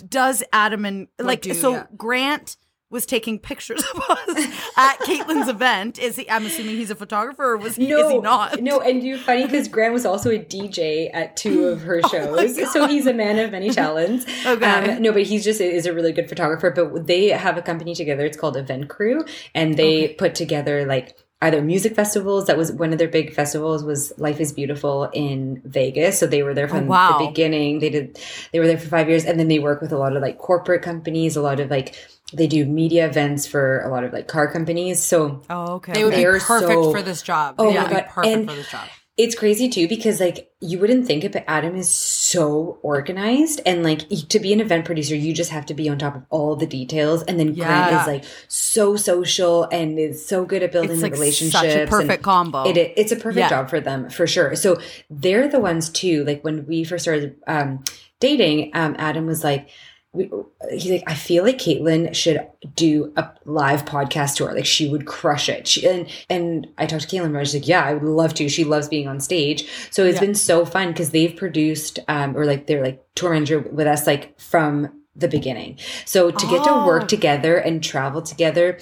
does 0.07 0.43
Adam 0.53 0.85
and 0.85 1.07
like 1.17 1.41
do, 1.41 1.53
so 1.53 1.71
yeah. 1.71 1.85
Grant 1.97 2.55
was 2.91 3.05
taking 3.05 3.37
pictures 3.39 3.83
of 3.93 4.01
us 4.09 4.29
at 4.77 4.97
Kaitlyn's 5.01 5.47
event. 5.47 5.99
Is 5.99 6.15
he 6.15 6.29
I'm 6.29 6.45
assuming 6.45 6.75
he's 6.77 6.89
a 6.91 6.95
photographer 6.95 7.43
or 7.51 7.57
was 7.57 7.75
he 7.75 7.91
is 7.91 8.11
he 8.11 8.17
not? 8.19 8.61
No, 8.61 8.79
and 8.81 9.03
you're 9.03 9.17
funny 9.17 9.45
because 9.45 9.67
Graham 9.67 9.93
was 9.93 10.05
also 10.05 10.29
a 10.31 10.39
DJ 10.39 11.09
at 11.13 11.37
two 11.37 11.65
of 11.67 11.81
her 11.81 12.01
shows, 12.09 12.71
so 12.73 12.87
he's 12.87 13.05
a 13.07 13.13
man 13.13 13.37
of 13.39 13.51
many 13.51 13.69
talents. 13.69 14.25
Oh 14.45 14.53
Okay. 14.59 14.95
Um, 14.95 15.01
no, 15.01 15.11
but 15.11 15.23
he's 15.23 15.43
just 15.43 15.61
is 15.61 15.85
a 15.85 15.93
really 15.93 16.11
good 16.11 16.27
photographer. 16.27 16.71
But 16.71 17.05
they 17.07 17.27
have 17.27 17.57
a 17.57 17.61
company 17.61 17.93
together. 17.95 18.25
It's 18.25 18.37
called 18.37 18.57
Event 18.57 18.89
Crew, 18.89 19.23
and 19.53 19.75
they 19.77 20.09
put 20.09 20.33
together 20.35 20.85
like 20.85 21.15
either 21.41 21.61
music 21.61 21.95
festivals. 21.95 22.47
That 22.47 22.57
was 22.57 22.71
one 22.71 22.91
of 22.91 22.99
their 22.99 23.07
big 23.07 23.33
festivals. 23.33 23.83
Was 23.83 24.11
Life 24.17 24.39
is 24.41 24.51
Beautiful 24.51 25.05
in 25.13 25.61
Vegas. 25.63 26.19
So 26.19 26.25
they 26.27 26.43
were 26.43 26.53
there 26.53 26.67
from 26.67 26.85
Oh, 26.85 26.87
wow. 26.87 27.17
the 27.19 27.27
beginning. 27.27 27.79
They 27.79 27.89
did. 27.89 28.19
They 28.51 28.59
were 28.59 28.67
there 28.67 28.77
for 28.79 28.89
five 28.89 29.07
years, 29.07 29.23
and 29.25 29.39
then 29.39 29.47
they 29.47 29.59
work 29.59 29.81
with 29.81 29.91
a 29.93 29.97
lot 29.97 30.15
of 30.15 30.21
like 30.21 30.37
corporate 30.39 30.81
companies. 30.81 31.37
A 31.37 31.41
lot 31.41 31.59
of 31.59 31.69
like 31.69 31.95
they 32.33 32.47
do 32.47 32.65
media 32.65 33.07
events 33.07 33.47
for 33.47 33.81
a 33.81 33.89
lot 33.89 34.03
of 34.03 34.13
like 34.13 34.27
car 34.27 34.51
companies. 34.51 35.03
So 35.03 35.41
Oh, 35.49 35.73
okay. 35.75 35.93
They 35.93 36.03
would 36.03 36.13
They 36.13 36.17
be 36.17 36.25
are 36.25 36.39
perfect 36.39 36.71
so- 36.71 36.91
for 36.91 37.01
this 37.01 37.21
job. 37.21 37.55
Oh 37.57 37.71
They 37.71 37.77
my 37.79 37.87
be 37.87 37.93
God. 37.95 38.05
perfect 38.07 38.35
And- 38.37 38.49
for 38.49 38.55
this 38.55 38.69
job. 38.69 38.87
it's 39.17 39.35
crazy 39.35 39.67
too 39.67 39.87
because 39.87 40.19
like 40.21 40.49
you 40.61 40.77
wouldn't 40.79 41.05
think 41.07 41.23
it, 41.23 41.31
but 41.33 41.43
Adam 41.47 41.75
is 41.75 41.89
so 41.89 42.77
organized 42.83 43.61
and 43.65 43.81
like 43.83 44.07
to 44.29 44.39
be 44.39 44.53
an 44.53 44.61
event 44.61 44.85
producer, 44.85 45.15
you 45.15 45.33
just 45.33 45.49
have 45.51 45.65
to 45.65 45.73
be 45.73 45.89
on 45.89 45.97
top 45.97 46.15
of 46.15 46.23
all 46.29 46.55
the 46.55 46.65
details. 46.67 47.23
And 47.23 47.39
then 47.39 47.53
Grant 47.53 47.91
Yeah. 47.91 48.01
is 48.01 48.07
like 48.07 48.23
so 48.47 48.95
social 48.95 49.63
and 49.71 49.97
is 49.99 50.25
so 50.25 50.45
good 50.45 50.61
at 50.63 50.71
building 50.71 50.91
It's, 50.91 51.01
like, 51.01 51.13
relationships. 51.13 51.59
such 51.61 51.65
a 51.75 51.81
and 51.81 51.89
perfect 51.89 52.23
combo. 52.23 52.63
It, 52.69 52.77
it- 52.77 52.93
it's 52.95 53.11
a 53.11 53.15
perfect 53.15 53.39
Yeah. 53.39 53.49
job 53.49 53.69
for 53.69 53.79
them 53.79 54.09
for 54.09 54.27
sure. 54.27 54.55
So 54.55 54.77
they're 55.09 55.47
the 55.47 55.59
ones 55.59 55.89
too. 55.89 56.23
Like 56.25 56.43
when 56.43 56.65
we 56.67 56.83
first 56.83 57.03
started 57.03 57.35
um, 57.47 57.83
dating, 58.19 58.71
um, 58.75 58.95
Adam 58.99 59.25
was 59.25 59.43
like. 59.43 59.69
We, 60.11 60.29
he's 60.71 60.89
like, 60.89 61.03
I 61.05 61.13
feel 61.13 61.43
like 61.43 61.59
Kaitlyn 61.59 62.15
should 62.15 62.39
do 62.75 63.13
a 63.15 63.29
live 63.45 63.85
podcast 63.85 64.35
tour. 64.37 64.53
Like 64.53 64.65
she 64.65 64.89
would 64.89 65.05
crush 65.05 65.47
it. 65.49 65.67
She, 65.67 65.87
and 65.87 66.07
and 66.29 66.67
I 66.79 66.87
talked 66.87 67.07
to 67.07 67.15
Kaitlyn 67.15 67.29
about 67.29 67.43
it. 67.43 67.45
She's 67.45 67.53
like, 67.61 67.67
yeah, 67.67 67.83
I 67.85 67.93
would 67.93 68.03
love 68.03 68.33
to. 68.35 68.49
She 68.49 68.63
loves 68.63 68.87
being 68.87 69.07
on 69.07 69.19
stage. 69.19 69.69
So 69.91 70.05
it's 70.05 70.19
been 70.19 70.33
so 70.35 70.65
fun 70.65 70.87
because 70.89 71.11
they've 71.11 71.35
produced 71.35 71.99
um 72.07 72.35
or 72.35 72.45
like 72.45 72.65
they're 72.65 72.83
like 72.83 73.03
tour 73.15 73.33
manager 73.33 73.59
with 73.59 73.85
us 73.85 74.07
like 74.07 74.39
from 74.39 74.91
the 75.15 75.27
beginning. 75.27 75.77
So 76.05 76.31
to 76.31 76.47
get 76.47 76.63
to 76.63 76.71
Oh. 76.71 76.85
work 76.87 77.07
together 77.07 77.57
and 77.57 77.83
travel 77.83 78.21
together, 78.23 78.79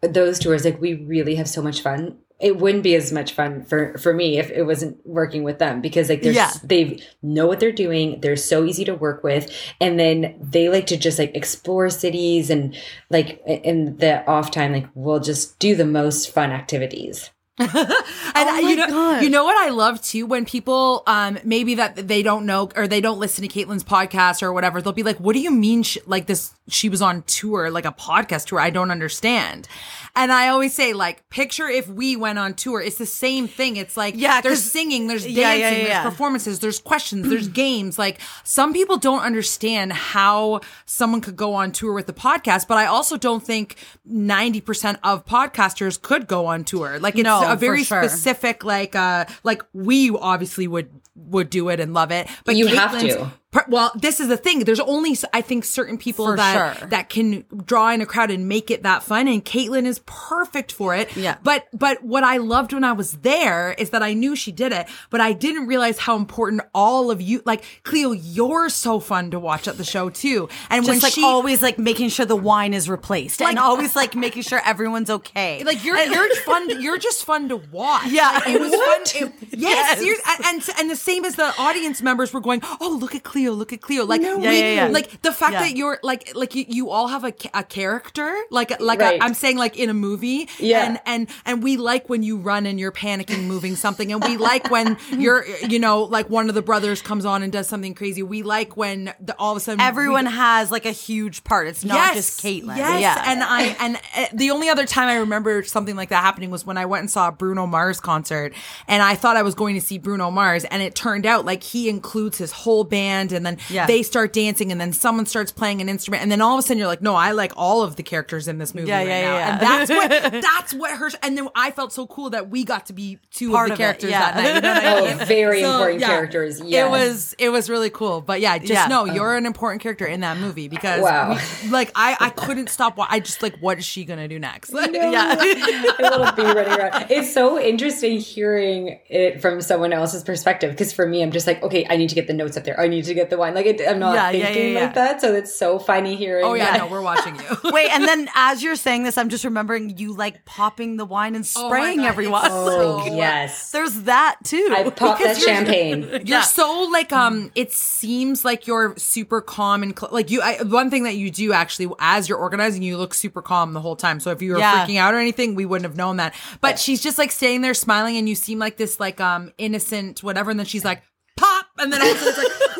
those 0.00 0.38
tours 0.38 0.64
like 0.64 0.80
we 0.80 0.94
really 0.94 1.34
have 1.34 1.48
so 1.48 1.60
much 1.60 1.82
fun. 1.82 2.16
It 2.40 2.56
wouldn't 2.58 2.82
be 2.82 2.94
as 2.94 3.12
much 3.12 3.32
fun 3.32 3.64
for 3.64 3.96
for 3.98 4.14
me 4.14 4.38
if 4.38 4.50
it 4.50 4.62
wasn't 4.64 4.98
working 5.06 5.42
with 5.42 5.58
them 5.58 5.80
because 5.80 6.08
like 6.08 6.22
they're 6.22 6.32
Yeah. 6.32 6.50
they 6.64 7.00
know 7.22 7.46
what 7.46 7.60
they're 7.60 7.70
doing. 7.72 8.20
They're 8.20 8.36
so 8.36 8.64
easy 8.64 8.84
to 8.86 8.94
work 8.94 9.22
with, 9.22 9.50
and 9.80 9.98
then 10.00 10.36
they 10.40 10.68
like 10.68 10.86
to 10.86 10.96
just 10.96 11.18
like 11.18 11.34
explore 11.36 11.90
cities 11.90 12.48
and 12.50 12.76
like 13.10 13.42
in 13.46 13.96
the 13.98 14.26
off 14.26 14.50
time 14.50 14.72
like 14.72 14.86
we'll 14.94 15.20
just 15.20 15.58
do 15.58 15.74
the 15.74 15.84
most 15.86 16.30
fun 16.32 16.50
activities. 16.50 17.30
and 18.34 18.48
Oh 18.48 18.58
you 18.68 18.76
know, 18.76 18.86
God. 18.86 19.22
you 19.22 19.30
know 19.30 19.44
what 19.44 19.56
I 19.56 19.70
love 19.70 20.00
too 20.02 20.26
when 20.26 20.44
people, 20.44 21.02
um, 21.06 21.38
maybe 21.44 21.74
that 21.76 22.08
they 22.08 22.22
don't 22.22 22.46
know 22.46 22.70
or 22.76 22.88
they 22.88 23.00
don't 23.00 23.18
listen 23.18 23.46
to 23.46 23.48
Kaitlyn's 23.48 23.84
podcast 23.84 24.42
or 24.42 24.52
whatever. 24.52 24.80
They'll 24.80 24.92
be 24.92 25.02
like, 25.02 25.18
"What 25.18 25.34
do 25.34 25.40
you 25.40 25.50
mean? 25.50 25.82
She, 25.82 26.00
like 26.06 26.26
this? 26.26 26.54
She 26.68 26.88
was 26.88 27.02
on 27.02 27.22
tour, 27.22 27.70
like 27.70 27.84
a 27.84 27.92
podcast 27.92 28.46
tour. 28.46 28.60
I 28.60 28.70
don't 28.70 28.90
understand." 28.90 29.68
And 30.16 30.32
I 30.32 30.48
always 30.48 30.74
say, 30.74 30.92
like, 30.92 31.28
picture 31.30 31.68
if 31.68 31.86
we 31.88 32.16
went 32.16 32.36
on 32.36 32.54
tour. 32.54 32.80
It's 32.80 32.98
the 32.98 33.06
same 33.06 33.46
thing. 33.46 33.76
It's 33.76 33.96
like, 33.96 34.14
Yeah, 34.16 34.40
there's 34.40 34.60
singing, 34.60 35.06
there's 35.06 35.22
dancing, 35.22 35.40
Yeah, 35.40 35.54
yeah, 35.54 35.70
yeah, 35.70 36.02
there's 36.02 36.12
performances, 36.12 36.58
there's 36.58 36.80
questions, 36.80 37.28
there's 37.28 37.46
games. 37.64 37.96
Like 37.96 38.18
some 38.42 38.72
people 38.72 38.96
don't 38.96 39.20
understand 39.22 39.92
how 39.92 40.62
someone 40.84 41.20
could 41.20 41.36
go 41.36 41.54
on 41.54 41.70
tour 41.70 41.92
with 41.92 42.08
the 42.08 42.12
podcast, 42.12 42.66
but 42.66 42.76
I 42.76 42.86
also 42.86 43.16
don't 43.16 43.42
think 43.44 43.76
90% 44.10 44.98
of 45.04 45.24
podcasters 45.26 46.00
could 46.00 46.26
go 46.26 46.46
on 46.46 46.64
tour. 46.64 46.98
Like 46.98 47.14
it's 47.14 47.22
No, 47.22 47.40
a 47.52 47.56
very 47.56 47.84
sure. 47.84 48.02
specific, 48.02 48.64
like, 48.64 48.94
uh, 48.94 49.24
like 49.44 49.62
we 49.72 50.10
obviously 50.10 50.66
would, 50.66 50.90
would 51.14 51.50
do 51.50 51.68
it 51.68 51.80
and 51.80 51.94
love 51.94 52.10
it, 52.10 52.28
but 52.44 52.56
You 52.56 52.66
have 52.68 52.98
to. 53.00 53.30
Well, 53.66 53.90
this 53.96 54.20
is 54.20 54.28
the 54.28 54.36
thing. 54.36 54.60
There's 54.60 54.78
only, 54.78 55.16
I 55.32 55.40
think, 55.40 55.64
certain 55.64 55.98
people 55.98 56.24
For 56.24 56.36
that 56.36 56.78
sure. 56.78 56.88
that 56.90 57.08
can 57.08 57.44
draw 57.64 57.90
in 57.90 58.00
a 58.00 58.06
crowd 58.06 58.30
and 58.30 58.48
make 58.48 58.70
it 58.70 58.84
that 58.84 59.02
fun. 59.02 59.26
And 59.26 59.44
Kaitlyn 59.44 59.86
is 59.86 59.98
perfect 60.06 60.70
for 60.70 60.94
it. 60.94 61.16
Yeah. 61.16 61.36
But 61.42 61.66
but 61.72 62.04
what 62.04 62.22
I 62.22 62.36
loved 62.36 62.72
when 62.72 62.84
I 62.84 62.92
was 62.92 63.12
there 63.18 63.72
is 63.72 63.90
that 63.90 64.04
I 64.04 64.12
knew 64.14 64.36
she 64.36 64.52
did 64.52 64.70
it, 64.72 64.86
but 65.10 65.20
I 65.20 65.32
didn't 65.32 65.66
realize 65.66 65.98
how 65.98 66.14
important 66.14 66.62
all 66.72 67.10
of 67.10 67.20
you, 67.20 67.42
like 67.44 67.64
Cleo, 67.82 68.12
you're 68.12 68.68
so 68.68 69.00
fun 69.00 69.32
to 69.32 69.40
watch 69.40 69.66
at 69.66 69.76
the 69.78 69.84
show 69.84 70.10
too. 70.10 70.48
And 70.70 70.84
when 70.86 70.94
Just 70.94 71.02
like 71.02 71.12
she, 71.14 71.24
always 71.24 71.60
like 71.60 71.76
making 71.76 72.10
sure 72.10 72.26
the 72.26 72.36
wine 72.36 72.72
is 72.72 72.88
replaced 72.88 73.42
and 73.42 73.58
always 73.58 73.96
like 73.96 74.14
making 74.14 74.42
sure 74.42 74.60
everyone's 74.64 75.10
okay. 75.10 75.64
like 75.64 75.84
you're 75.84 75.98
you're 75.98 76.34
fun. 76.44 76.80
You're 76.80 76.98
just 76.98 77.24
fun 77.24 77.48
to 77.48 77.56
watch. 77.56 78.06
Yeah. 78.12 78.30
Like, 78.30 78.48
it 78.54 78.60
was 78.60 78.70
What? 78.80 79.08
fun. 79.08 79.26
It- 79.28 79.58
yes, 79.58 80.00
Yes. 80.00 80.20
and, 80.38 80.46
and 80.46 80.68
and 80.78 80.90
the 80.90 80.94
same 80.96 81.24
as 81.24 81.34
the 81.34 81.52
audience 81.58 82.00
members 82.00 82.32
were 82.32 82.40
going. 82.40 82.60
Oh, 82.80 82.96
look 83.00 83.16
at 83.16 83.24
Cleo! 83.24 83.39
Look 83.48 83.72
at 83.72 83.80
Cleo! 83.80 84.04
Like 84.04 84.20
Yeah, 84.22 84.38
yeah, 84.38 84.74
yeah. 84.74 84.88
like 84.88 85.22
the 85.22 85.32
fact 85.32 85.54
Yeah. 85.54 85.60
that 85.62 85.76
you're 85.76 85.98
like 86.02 86.32
like 86.34 86.54
you, 86.54 86.64
you 86.68 86.90
all 86.90 87.08
have 87.08 87.24
a, 87.24 87.32
a 87.54 87.64
character 87.64 88.36
like 88.50 88.78
like 88.80 89.00
Right. 89.00 89.20
i 89.20 89.24
I'm 89.24 89.34
saying 89.34 89.56
like 89.56 89.78
in 89.78 89.88
a 89.90 89.94
movie. 89.94 90.48
Yeah. 90.58 90.84
And 90.86 91.00
and 91.06 91.28
and 91.46 91.62
we 91.62 91.76
like 91.76 92.08
when 92.08 92.22
you 92.22 92.36
run 92.36 92.66
and 92.66 92.78
you're 92.78 92.92
panicking, 92.92 93.44
moving 93.44 93.76
something, 93.76 94.12
and 94.12 94.22
we 94.22 94.36
like 94.36 94.70
when 94.70 94.96
you're 95.12 95.46
you 95.66 95.78
know 95.78 96.02
like 96.02 96.28
one 96.28 96.48
of 96.48 96.54
the 96.54 96.62
brothers 96.62 97.00
comes 97.02 97.24
on 97.24 97.42
and 97.42 97.52
does 97.52 97.68
something 97.68 97.94
crazy. 97.94 98.22
We 98.22 98.42
like 98.42 98.76
when 98.76 99.14
the, 99.20 99.34
all 99.38 99.52
of 99.52 99.56
a 99.56 99.60
sudden 99.60 99.80
Everyone 99.80 100.26
we, 100.26 100.32
has 100.32 100.70
like 100.70 100.84
a 100.86 100.90
huge 100.92 101.44
part. 101.44 101.66
It's 101.68 101.84
not 101.84 102.14
just 102.14 102.42
Kaitlyn. 102.42 102.76
Yes, 102.76 103.00
Yeah. 103.00 103.22
and 103.26 103.42
I 103.42 103.62
and 103.80 103.96
uh, 104.16 104.26
the 104.32 104.50
only 104.50 104.68
other 104.68 104.84
time 104.86 105.08
I 105.08 105.16
remember 105.16 105.62
something 105.62 105.96
like 105.96 106.08
that 106.10 106.22
happening 106.22 106.50
was 106.50 106.66
when 106.66 106.76
I 106.76 106.86
went 106.86 107.00
and 107.00 107.10
saw 107.10 107.28
a 107.28 107.32
Bruno 107.32 107.66
Mars 107.66 108.00
concert, 108.00 108.52
and 108.88 109.02
I 109.02 109.14
thought 109.14 109.36
I 109.36 109.42
was 109.42 109.54
going 109.54 109.74
to 109.76 109.80
see 109.80 109.98
Bruno 109.98 110.30
Mars, 110.30 110.64
and 110.64 110.82
it 110.82 110.94
turned 110.94 111.26
out 111.26 111.44
like 111.44 111.62
he 111.62 111.88
includes 111.88 112.38
his 112.38 112.50
whole 112.52 112.84
band, 112.84 113.29
and 113.32 113.44
then 113.46 113.58
Yeah. 113.68 113.86
they 113.86 114.02
start 114.02 114.32
dancing, 114.32 114.72
and 114.72 114.80
then 114.80 114.92
someone 114.92 115.26
starts 115.26 115.52
playing 115.52 115.80
an 115.80 115.88
instrument, 115.88 116.22
and 116.22 116.30
then 116.32 116.40
all 116.40 116.54
of 116.58 116.58
a 116.58 116.62
sudden 116.62 116.78
you're 116.78 116.86
like, 116.86 117.02
no, 117.02 117.14
I 117.14 117.32
like 117.32 117.52
all 117.56 117.82
of 117.82 117.96
the 117.96 118.02
characters 118.02 118.48
in 118.48 118.58
this 118.58 118.74
movie 118.74 118.88
Yeah, 118.88 118.98
right 118.98 119.08
yeah, 119.08 119.20
now, 119.22 119.34
yeah, 119.36 119.52
and 119.52 119.60
that's 119.60 119.90
what 120.32 120.32
that's 120.42 120.74
what 120.74 120.90
her. 120.96 121.10
And 121.22 121.36
then 121.36 121.48
I 121.54 121.70
felt 121.70 121.92
so 121.92 122.06
cool 122.06 122.30
that 122.30 122.48
we 122.50 122.64
got 122.64 122.86
to 122.86 122.92
be 122.92 123.18
two 123.32 123.50
Part 123.52 123.70
of 123.70 123.72
of 123.72 123.78
the 123.78 123.82
it, 123.84 123.86
characters 123.86 124.10
yeah. 124.10 124.32
that 124.32 124.36
night. 124.36 124.54
You 124.54 124.60
know 124.60 124.74
what 124.74 125.10
I 125.10 125.12
Oh, 125.22 125.24
very 125.26 125.60
So, 125.62 125.70
important 125.72 126.00
yeah, 126.00 126.06
characters. 126.08 126.60
Yes. 126.64 126.86
It 126.86 126.90
was 126.90 127.34
it 127.38 127.48
was 127.50 127.70
really 127.70 127.90
cool. 127.90 128.20
But 128.20 128.40
yeah, 128.40 128.58
just 128.58 128.70
Yeah. 128.72 128.86
know 128.86 129.04
you're 129.04 129.34
an 129.36 129.46
important 129.46 129.82
character 129.82 130.06
in 130.06 130.20
that 130.20 130.38
movie 130.38 130.68
because 130.68 131.02
Wow. 131.02 131.38
we- 131.64 131.70
like 131.70 131.90
I 131.94 132.16
I 132.20 132.30
couldn't 132.30 132.68
stop. 132.70 132.96
wa- 132.96 133.06
I 133.10 133.20
just 133.20 133.42
like 133.42 133.56
what 133.60 133.78
is 133.78 133.84
she 133.84 134.04
gonna 134.04 134.28
do 134.28 134.38
next? 134.38 134.72
Like, 134.80 134.92
yeah. 134.92 135.34
a 135.34 136.02
little 136.02 136.32
bee 136.32 136.42
running 136.42 136.72
around. 136.72 137.10
It's 137.10 137.32
so 137.34 137.60
interesting 137.60 138.18
hearing 138.18 138.98
it 139.08 139.42
from 139.42 139.60
someone 139.60 139.92
else's 139.92 140.24
perspective. 140.24 140.70
Because 140.70 140.92
for 140.92 141.06
me, 141.06 141.22
I'm 141.22 141.30
just 141.32 141.46
like, 141.46 141.62
okay, 141.62 141.86
I 141.90 141.96
need 141.96 142.08
to 142.08 142.14
get 142.14 142.26
the 142.26 142.32
notes 142.32 142.56
up 142.56 142.64
there. 142.64 142.78
I 142.80 142.88
need 142.88 143.04
to 143.04 143.14
get 143.14 143.19
the 143.28 143.36
wine. 143.36 143.54
Like 143.54 143.66
it, 143.66 143.82
I'm 143.86 143.98
not 143.98 144.14
Yeah, 144.14 144.30
yeah, 144.30 144.44
thinking 144.46 144.72
yeah, 144.74 144.80
like 144.84 144.94
that. 144.94 145.20
So 145.20 145.34
it's 145.34 145.54
so 145.54 145.78
funny 145.78 146.16
hearing. 146.16 146.44
Oh 146.46 146.54
yeah, 146.54 146.70
that. 146.72 146.78
no, 146.78 146.86
we're 146.86 147.02
watching 147.02 147.34
you. 147.36 147.42
Wait, 147.72 147.90
and 147.90 148.04
then 148.04 148.28
as 148.34 148.62
you're 148.62 148.76
saying 148.76 149.02
this, 149.02 149.18
I'm 149.18 149.28
just 149.28 149.44
remembering 149.44 149.98
you 149.98 150.14
like 150.14 150.46
popping 150.46 150.96
the 150.96 151.04
wine 151.04 151.34
and 151.34 151.44
Oh 151.56 151.66
spraying 151.68 151.98
God, 151.98 152.06
everyone. 152.06 152.42
Oh 152.50 153.04
So- 153.04 153.14
yes. 153.14 153.72
There's 153.72 154.02
that 154.04 154.36
too. 154.44 154.68
I 154.74 154.84
popped 154.84 154.98
that 155.00 155.18
Because 155.18 155.38
you're- 155.40 155.52
champagne. 155.54 156.02
You're 156.10 156.20
Yeah. 156.24 156.40
so 156.42 156.88
like 156.90 157.12
um. 157.12 157.50
It 157.54 157.72
seems 157.72 158.44
like 158.44 158.66
you're 158.66 158.96
super 158.96 159.40
calm 159.42 159.82
and 159.82 159.98
cl- 159.98 160.12
like 160.12 160.30
you. 160.30 160.40
I, 160.40 160.62
one 160.62 160.88
thing 160.90 161.02
that 161.02 161.16
you 161.16 161.30
do 161.30 161.52
actually, 161.52 161.90
as 161.98 162.28
you're 162.28 162.38
organizing, 162.38 162.82
you 162.82 162.96
look 162.96 163.12
super 163.12 163.42
calm 163.42 163.72
the 163.72 163.80
whole 163.80 163.96
time. 163.96 164.20
So 164.20 164.30
if 164.30 164.40
you 164.40 164.52
were 164.52 164.58
Yeah. 164.58 164.86
freaking 164.86 164.96
out 164.96 165.12
or 165.12 165.18
anything, 165.18 165.54
we 165.56 165.66
wouldn't 165.66 165.84
have 165.88 165.96
known 165.96 166.18
that. 166.18 166.34
But 166.60 166.78
she's 166.78 167.02
just 167.02 167.18
like 167.18 167.32
staying 167.32 167.62
there 167.62 167.74
smiling, 167.74 168.16
and 168.16 168.28
you 168.28 168.34
seem 168.36 168.58
like 168.60 168.76
this 168.76 169.00
like 169.00 169.20
um 169.20 169.52
innocent 169.58 170.22
whatever. 170.22 170.50
And 170.50 170.58
then 170.60 170.66
she's 170.66 170.84
like 170.84 171.02
pop, 171.36 171.66
and 171.78 171.92
then 171.92 172.00
all 172.00 172.08
of 172.10 172.16
a 172.16 172.18
sudden 172.18 172.28
it's 172.28 172.38
like 172.38 172.46
and 172.46 172.78
they're 172.78 172.79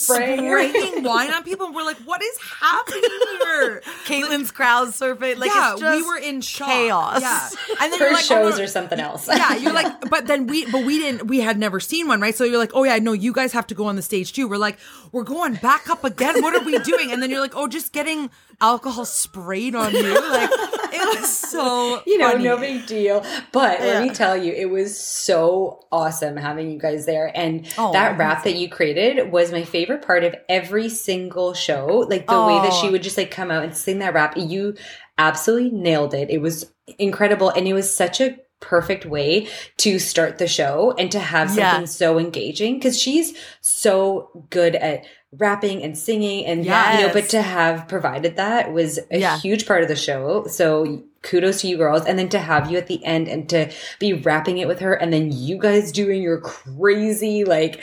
Spraying. 0.00 0.38
spraying 0.40 1.02
wine 1.04 1.30
on 1.32 1.42
people, 1.44 1.66
and 1.66 1.74
we're 1.74 1.84
like, 1.84 1.98
what 1.98 2.22
is 2.22 2.38
happening 2.38 3.02
here? 3.42 3.80
Kaitlyn's 4.06 4.50
crowd 4.50 4.88
surfing. 4.88 5.36
Like 5.38 5.50
yeah, 5.54 5.72
it's 5.72 5.80
just 5.80 5.96
we 5.96 6.02
were 6.10 6.18
in 6.18 6.40
shock. 6.40 6.68
chaos. 6.68 7.20
Yeah, 7.22 7.48
and 7.80 7.92
then 7.92 7.98
Her 7.98 8.04
you're 8.06 8.14
like, 8.14 8.24
oh, 8.24 8.26
shows 8.26 8.58
no- 8.58 8.64
or 8.64 8.66
something 8.66 9.00
else. 9.00 9.28
yeah, 9.28 9.56
you're 9.56 9.72
like, 9.72 10.08
but 10.10 10.26
then 10.26 10.46
we, 10.46 10.70
but 10.70 10.84
we 10.84 10.98
didn't, 10.98 11.26
we 11.28 11.40
had 11.40 11.58
never 11.58 11.80
seen 11.80 12.08
one, 12.08 12.20
right? 12.20 12.34
So 12.34 12.44
you're 12.44 12.58
like, 12.58 12.72
oh 12.74 12.84
yeah, 12.84 12.98
no, 12.98 13.12
you 13.12 13.32
guys 13.32 13.52
have 13.52 13.66
to 13.68 13.74
go 13.74 13.86
on 13.86 13.96
the 13.96 14.02
stage 14.02 14.32
too. 14.32 14.48
We're 14.48 14.56
like, 14.58 14.78
we're 15.12 15.24
going 15.24 15.54
back 15.54 15.88
up 15.90 16.04
again. 16.04 16.40
What 16.42 16.54
are 16.54 16.64
we 16.64 16.78
doing? 16.78 17.12
And 17.12 17.22
then 17.22 17.30
you're 17.30 17.40
like, 17.40 17.56
oh, 17.56 17.66
just 17.68 17.92
getting 17.92 18.30
alcohol 18.60 19.04
sprayed 19.04 19.74
on 19.74 19.92
you. 19.92 20.30
Like, 20.30 20.50
it 20.92 21.20
was 21.20 21.36
so, 21.38 22.02
you 22.06 22.18
know, 22.18 22.30
funny. 22.32 22.44
no 22.44 22.56
big 22.58 22.86
deal. 22.86 23.24
But 23.52 23.80
let 23.80 24.02
me 24.02 24.10
tell 24.10 24.36
you, 24.36 24.52
it 24.52 24.68
was 24.70 24.98
so 24.98 25.84
awesome 25.90 26.36
having 26.36 26.70
you 26.70 26.78
guys 26.78 27.06
there. 27.06 27.32
And 27.34 27.66
Oh, 27.78 27.92
that 27.92 28.18
rap 28.18 28.44
that 28.44 28.54
you 28.56 28.68
created 28.68 29.32
was 29.32 29.50
my 29.50 29.64
favorite 29.64 29.89
part 29.98 30.24
of 30.24 30.34
every 30.48 30.88
single 30.88 31.54
show. 31.54 32.06
Like 32.08 32.26
the 32.26 32.44
way 32.44 32.58
that 32.60 32.72
she 32.72 32.90
would 32.90 33.02
just 33.02 33.16
like 33.18 33.30
come 33.30 33.50
out 33.50 33.64
and 33.64 33.76
sing 33.76 33.98
that 34.00 34.14
rap. 34.14 34.34
You 34.36 34.74
absolutely 35.18 35.70
nailed 35.70 36.14
it. 36.14 36.30
It 36.30 36.40
was 36.40 36.72
incredible. 36.98 37.50
And 37.50 37.66
it 37.68 37.74
was 37.74 37.94
such 37.94 38.20
a 38.20 38.36
perfect 38.60 39.06
way 39.06 39.48
to 39.78 39.98
start 39.98 40.36
the 40.38 40.46
show 40.46 40.94
and 40.98 41.10
to 41.12 41.18
have 41.18 41.56
Yeah. 41.56 41.72
something 41.72 41.86
so 41.86 42.18
engaging 42.18 42.74
because 42.74 43.00
she's 43.00 43.32
so 43.62 44.44
good 44.50 44.74
at 44.76 45.06
rapping 45.38 45.82
and 45.82 45.96
singing 45.96 46.44
and 46.44 46.64
yeah, 46.66 46.98
you 47.00 47.06
know 47.06 47.12
but 47.12 47.28
to 47.30 47.40
have 47.40 47.86
provided 47.88 48.36
that 48.36 48.72
was 48.72 48.98
a 49.10 49.18
Yeah. 49.18 49.38
huge 49.38 49.64
part 49.66 49.82
of 49.82 49.88
the 49.88 49.96
show 49.96 50.44
so 50.48 51.04
kudos 51.22 51.60
to 51.60 51.68
you 51.68 51.76
girls 51.78 52.04
and 52.04 52.18
then 52.18 52.28
to 52.30 52.38
have 52.40 52.70
you 52.70 52.76
at 52.76 52.88
the 52.88 53.02
end 53.04 53.28
and 53.28 53.48
to 53.48 53.70
be 54.00 54.12
rapping 54.12 54.58
it 54.58 54.66
with 54.68 54.80
her 54.80 54.92
and 54.92 55.12
then 55.12 55.30
you 55.32 55.56
guys 55.56 55.92
doing 55.92 56.20
your 56.20 56.40
crazy 56.40 57.44
like 57.44 57.80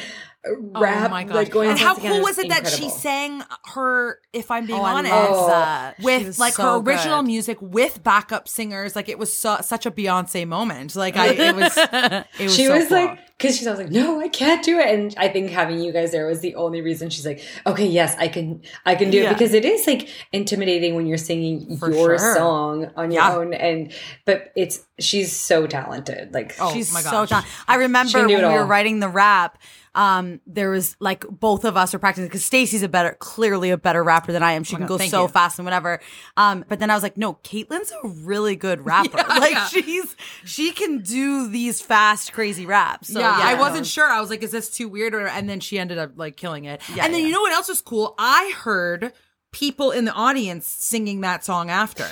rap 0.75 1.09
oh 1.09 1.11
my 1.11 1.23
god! 1.23 1.35
like 1.35 1.51
going 1.51 1.69
and 1.69 1.79
how 1.79 1.95
cool 1.95 2.21
was 2.21 2.37
it 2.37 2.49
that 2.49 2.67
she 2.67 2.89
sang 2.89 3.43
her 3.73 4.19
"If 4.33 4.51
I'm 4.51 4.65
Being 4.65 4.79
Oh, 4.79 4.83
I 4.83 4.91
Honest" 4.93 5.11
love 5.13 5.47
that. 5.49 5.95
Oh, 5.99 6.03
with 6.03 6.39
like 6.39 6.53
so 6.53 6.63
her 6.63 6.89
original 6.89 7.21
good. 7.21 7.27
music 7.27 7.57
with 7.61 8.03
backup 8.03 8.47
singers? 8.47 8.95
Like 8.95 9.09
it 9.09 9.17
was 9.19 9.35
so, 9.35 9.57
such 9.61 9.85
a 9.85 9.91
Beyonce 9.91 10.47
moment. 10.47 10.95
Like 10.95 11.15
I, 11.17 11.27
it 11.33 11.55
was. 11.55 11.77
It 12.39 12.43
was 12.45 12.55
she 12.55 12.65
so 12.65 12.75
was 12.77 12.87
cool. 12.87 12.97
like 13.05 13.19
because 13.37 13.55
she's 13.55 13.67
always 13.67 13.83
like 13.85 13.91
no 13.93 14.19
i 14.19 14.27
can't 14.27 14.63
do 14.65 14.79
it 14.79 14.87
and 14.87 15.13
i 15.17 15.27
think 15.27 15.51
having 15.51 15.79
you 15.79 15.91
guys 15.93 16.11
there 16.11 16.25
was 16.25 16.39
the 16.39 16.55
only 16.55 16.81
reason 16.81 17.07
she's 17.11 17.25
like 17.25 17.39
okay 17.67 17.85
yes 17.85 18.15
i 18.17 18.27
can 18.27 18.63
i 18.83 18.95
can 18.95 19.11
do 19.11 19.19
Yeah. 19.19 19.29
it 19.29 19.33
because 19.33 19.53
it 19.53 19.63
is 19.63 19.85
like 19.85 20.09
intimidating 20.31 20.95
when 20.95 21.05
you're 21.05 21.19
singing 21.19 21.77
For 21.77 21.91
your 21.93 22.17
sure. 22.17 22.35
song 22.35 22.91
on 22.95 23.11
your 23.11 23.21
Yeah. 23.21 23.35
own 23.35 23.53
and 23.53 23.93
but 24.25 24.51
it's 24.55 24.83
she's 24.99 25.31
so 25.31 25.67
talented 25.67 26.33
like 26.33 26.55
Oh, 26.59 26.73
She's 26.73 26.91
my 26.91 27.01
so 27.01 27.25
talented. 27.27 27.51
I 27.67 27.75
remember 27.75 28.09
She 28.09 28.13
can 28.13 28.25
when 28.27 28.37
we 28.37 28.43
it 28.55 28.57
were 28.59 28.65
writing 28.65 28.99
the 29.01 29.09
rap. 29.09 29.59
Um, 29.97 30.41
there 30.45 30.69
was 30.69 30.95
like 30.99 31.25
both 31.27 31.65
of 31.65 31.75
us 31.75 31.91
were 31.91 31.97
practicing 31.97 32.27
because 32.27 32.45
Stacey's 32.45 32.83
a 32.83 32.87
better, 32.87 33.17
clearly 33.19 33.71
a 33.71 33.77
better 33.77 34.03
rapper 34.03 34.31
than 34.31 34.43
I 34.43 34.51
am. 34.51 34.63
She 34.63 34.75
can 34.75 34.85
God, 34.85 34.99
go 34.99 35.05
so 35.05 35.23
you. 35.23 35.27
fast 35.27 35.57
and 35.57 35.65
whatever. 35.65 35.99
Um, 36.37 36.63
but 36.69 36.77
then 36.77 36.91
I 36.91 36.93
was 36.93 37.01
like, 37.01 37.17
no, 37.17 37.33
Kaitlyn's 37.33 37.91
a 38.03 38.07
really 38.07 38.55
good 38.55 38.79
rapper. 38.85 39.17
Yeah, 39.17 39.39
like 39.39 39.53
yeah. 39.53 39.67
she's 39.67 40.15
she 40.45 40.71
can 40.71 40.99
do 40.99 41.49
these 41.49 41.81
fast, 41.81 42.31
crazy 42.31 42.67
raps. 42.67 43.11
So, 43.11 43.19
yeah, 43.19 43.39
I 43.41 43.55
wasn't 43.55 43.87
sure. 43.87 44.07
I 44.07 44.21
was 44.21 44.29
like, 44.29 44.43
is 44.43 44.51
this 44.51 44.69
too 44.69 44.87
weird? 44.87 45.15
Or, 45.15 45.27
and 45.27 45.49
then 45.49 45.59
she 45.59 45.79
ended 45.79 45.97
up 45.97 46.11
like 46.15 46.37
killing 46.37 46.65
it. 46.65 46.79
Yeah, 46.93 47.03
and 47.03 47.11
then 47.11 47.21
yeah. 47.21 47.27
you 47.27 47.33
know 47.33 47.41
what 47.41 47.53
else 47.53 47.67
was 47.67 47.81
cool? 47.81 48.13
I 48.19 48.53
heard 48.55 49.13
people 49.51 49.89
in 49.89 50.05
the 50.05 50.13
audience 50.13 50.67
singing 50.67 51.21
that 51.21 51.43
song 51.43 51.71
after. 51.71 52.07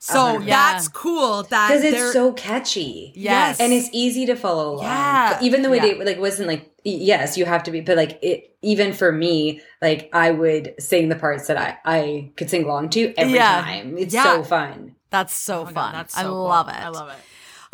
So 0.00 0.20
Uh-huh. 0.36 0.38
Yeah. 0.44 0.46
that's 0.72 0.88
cool. 0.88 1.42
That 1.44 1.68
because 1.68 1.82
it's 1.84 2.12
so 2.12 2.32
catchy 2.32 3.12
Yes. 3.16 3.58
and 3.60 3.72
it's 3.72 3.88
easy 3.92 4.26
to 4.26 4.36
follow 4.36 4.74
along. 4.74 4.84
Yeah. 4.84 5.38
Even 5.42 5.62
though 5.62 5.72
it 5.72 5.82
Yeah. 5.82 6.04
like 6.04 6.18
wasn't 6.20 6.48
like 6.48 6.70
yes, 6.84 7.36
you 7.36 7.44
have 7.44 7.62
to 7.64 7.70
be, 7.70 7.80
but 7.80 7.96
like 7.96 8.18
it 8.22 8.56
even 8.62 8.92
for 8.92 9.10
me, 9.12 9.60
like 9.82 10.08
I 10.12 10.30
would 10.30 10.74
sing 10.78 11.08
the 11.08 11.16
parts 11.16 11.48
that 11.48 11.56
I 11.58 11.78
I 11.84 12.30
could 12.36 12.48
sing 12.48 12.64
along 12.64 12.90
to 12.90 13.12
every 13.16 13.34
Yeah. 13.34 13.60
time. 13.60 13.98
It's 13.98 14.14
Yeah. 14.14 14.22
so 14.24 14.44
fun. 14.44 14.94
That's 15.10 15.34
so 15.36 15.60
Oh 15.60 15.64
my 15.64 15.72
God, 15.72 15.74
fun. 15.74 15.92
that's 15.94 16.16
I 16.16 16.22
cool. 16.24 16.44
love 16.44 16.68
it. 16.68 16.74
I 16.76 16.88
love 16.88 17.08
it. 17.10 17.16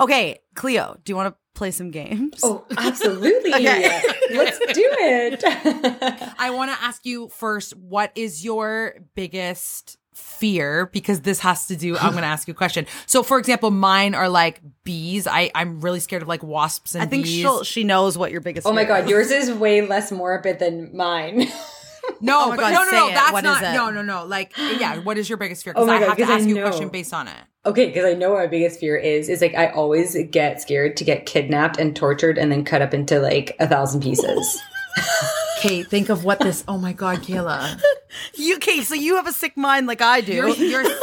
Okay, 0.01 0.39
Cleo, 0.55 0.97
do 1.05 1.13
you 1.13 1.17
want 1.17 1.33
to 1.35 1.39
play 1.55 1.71
some 1.71 1.91
games? 1.91 2.41
Oh, 2.43 2.65
absolutely. 2.77 3.53
Okay. 3.55 4.03
Let's 4.33 4.59
do 4.59 4.89
it. 4.99 5.43
I 6.39 6.51
want 6.51 6.71
to 6.73 6.83
ask 6.83 7.05
you 7.07 7.29
first, 7.29 7.77
what 7.77 8.11
is 8.17 8.45
your 8.45 8.95
biggest 9.15 9.99
fear 10.15 10.87
because 10.93 11.21
this 11.21 11.41
has 11.41 11.67
to 11.67 11.77
do 11.77 11.97
I'm 11.97 12.13
going 12.13 12.23
to 12.23 12.29
ask 12.29 12.49
you 12.49 12.53
a 12.53 12.57
question. 12.57 12.87
So 13.07 13.23
for 13.23 13.39
example, 13.39 13.71
mine 13.71 14.15
are 14.15 14.29
like 14.29 14.61
bees. 14.85 15.27
I 15.27 15.51
I'm 15.55 15.81
really 15.81 16.01
scared 16.01 16.23
of 16.23 16.29
like 16.29 16.43
wasps 16.43 16.95
and 16.95 17.03
I 17.03 17.07
think 17.07 17.25
bees. 17.25 17.41
she'll, 17.41 17.65
she 17.65 17.85
knows 17.85 18.17
what 18.17 18.33
your 18.33 18.41
biggest. 18.41 18.67
Oh 18.67 18.73
my 18.73 18.85
god, 18.85 19.05
is. 19.05 19.11
yours 19.11 19.31
is 19.31 19.53
way 19.53 19.81
less 19.87 20.11
morbid 20.13 20.59
than 20.59 20.97
mine. 20.97 21.41
no, 22.21 22.47
Oh 22.47 22.51
but 22.51 22.59
God, 22.61 22.73
no, 22.73 22.85
no, 22.85 22.91
no, 22.91 23.09
it. 23.09 23.15
that's 23.15 23.33
What 23.33 23.45
is 23.45 23.51
not 23.61 23.63
it? 23.65 23.73
no, 23.75 23.91
no, 23.91 24.03
no. 24.03 24.25
Like 24.27 24.53
yeah, 24.79 24.99
what 24.99 25.19
is 25.19 25.29
your 25.29 25.39
biggest 25.39 25.65
fear? 25.65 25.73
Oh 25.77 25.85
Because 25.85 25.89
my 25.89 25.97
I 25.97 25.99
God, 26.01 26.09
have 26.09 26.17
to 26.19 26.23
'cause 26.25 26.31
I 26.31 26.35
ask 26.37 26.47
you 26.49 26.57
a 26.57 26.61
know. 26.61 26.67
question 26.69 26.89
based 26.91 27.15
on 27.15 27.29
it. 27.29 27.37
okay, 27.67 27.87
because 27.87 28.05
I 28.05 28.15
know 28.15 28.31
what 28.33 28.39
my 28.41 28.47
biggest 28.47 28.79
fear 28.79 28.97
is. 28.97 29.29
Is 29.29 29.41
like 29.41 29.55
I 29.55 29.69
always 29.69 30.17
get 30.31 30.61
scared 30.61 30.97
to 30.99 31.05
get 31.05 31.27
kidnapped 31.27 31.79
and 31.79 31.97
tortured 31.97 32.39
and 32.39 32.53
then 32.53 32.65
cut 32.65 32.83
up 32.83 32.93
into 32.95 33.19
like 33.21 33.57
a 33.59 33.67
thousand 33.67 34.03
pieces. 34.03 34.61
Kate, 35.61 35.87
think 35.87 36.09
of 36.09 36.25
what 36.25 36.41
this 36.41 36.65
oh 36.69 36.79
my 36.79 36.93
god, 36.93 37.19
Kayla. 37.19 37.81
You, 38.35 38.59
Kate, 38.61 38.85
so 38.85 38.95
you 38.95 39.17
have 39.17 39.27
a 39.27 39.33
sick 39.33 39.57
mind 39.57 39.89
like 39.89 40.01
I 40.01 40.21
do. 40.21 40.35
You're 40.35 40.49
you're 40.51 40.85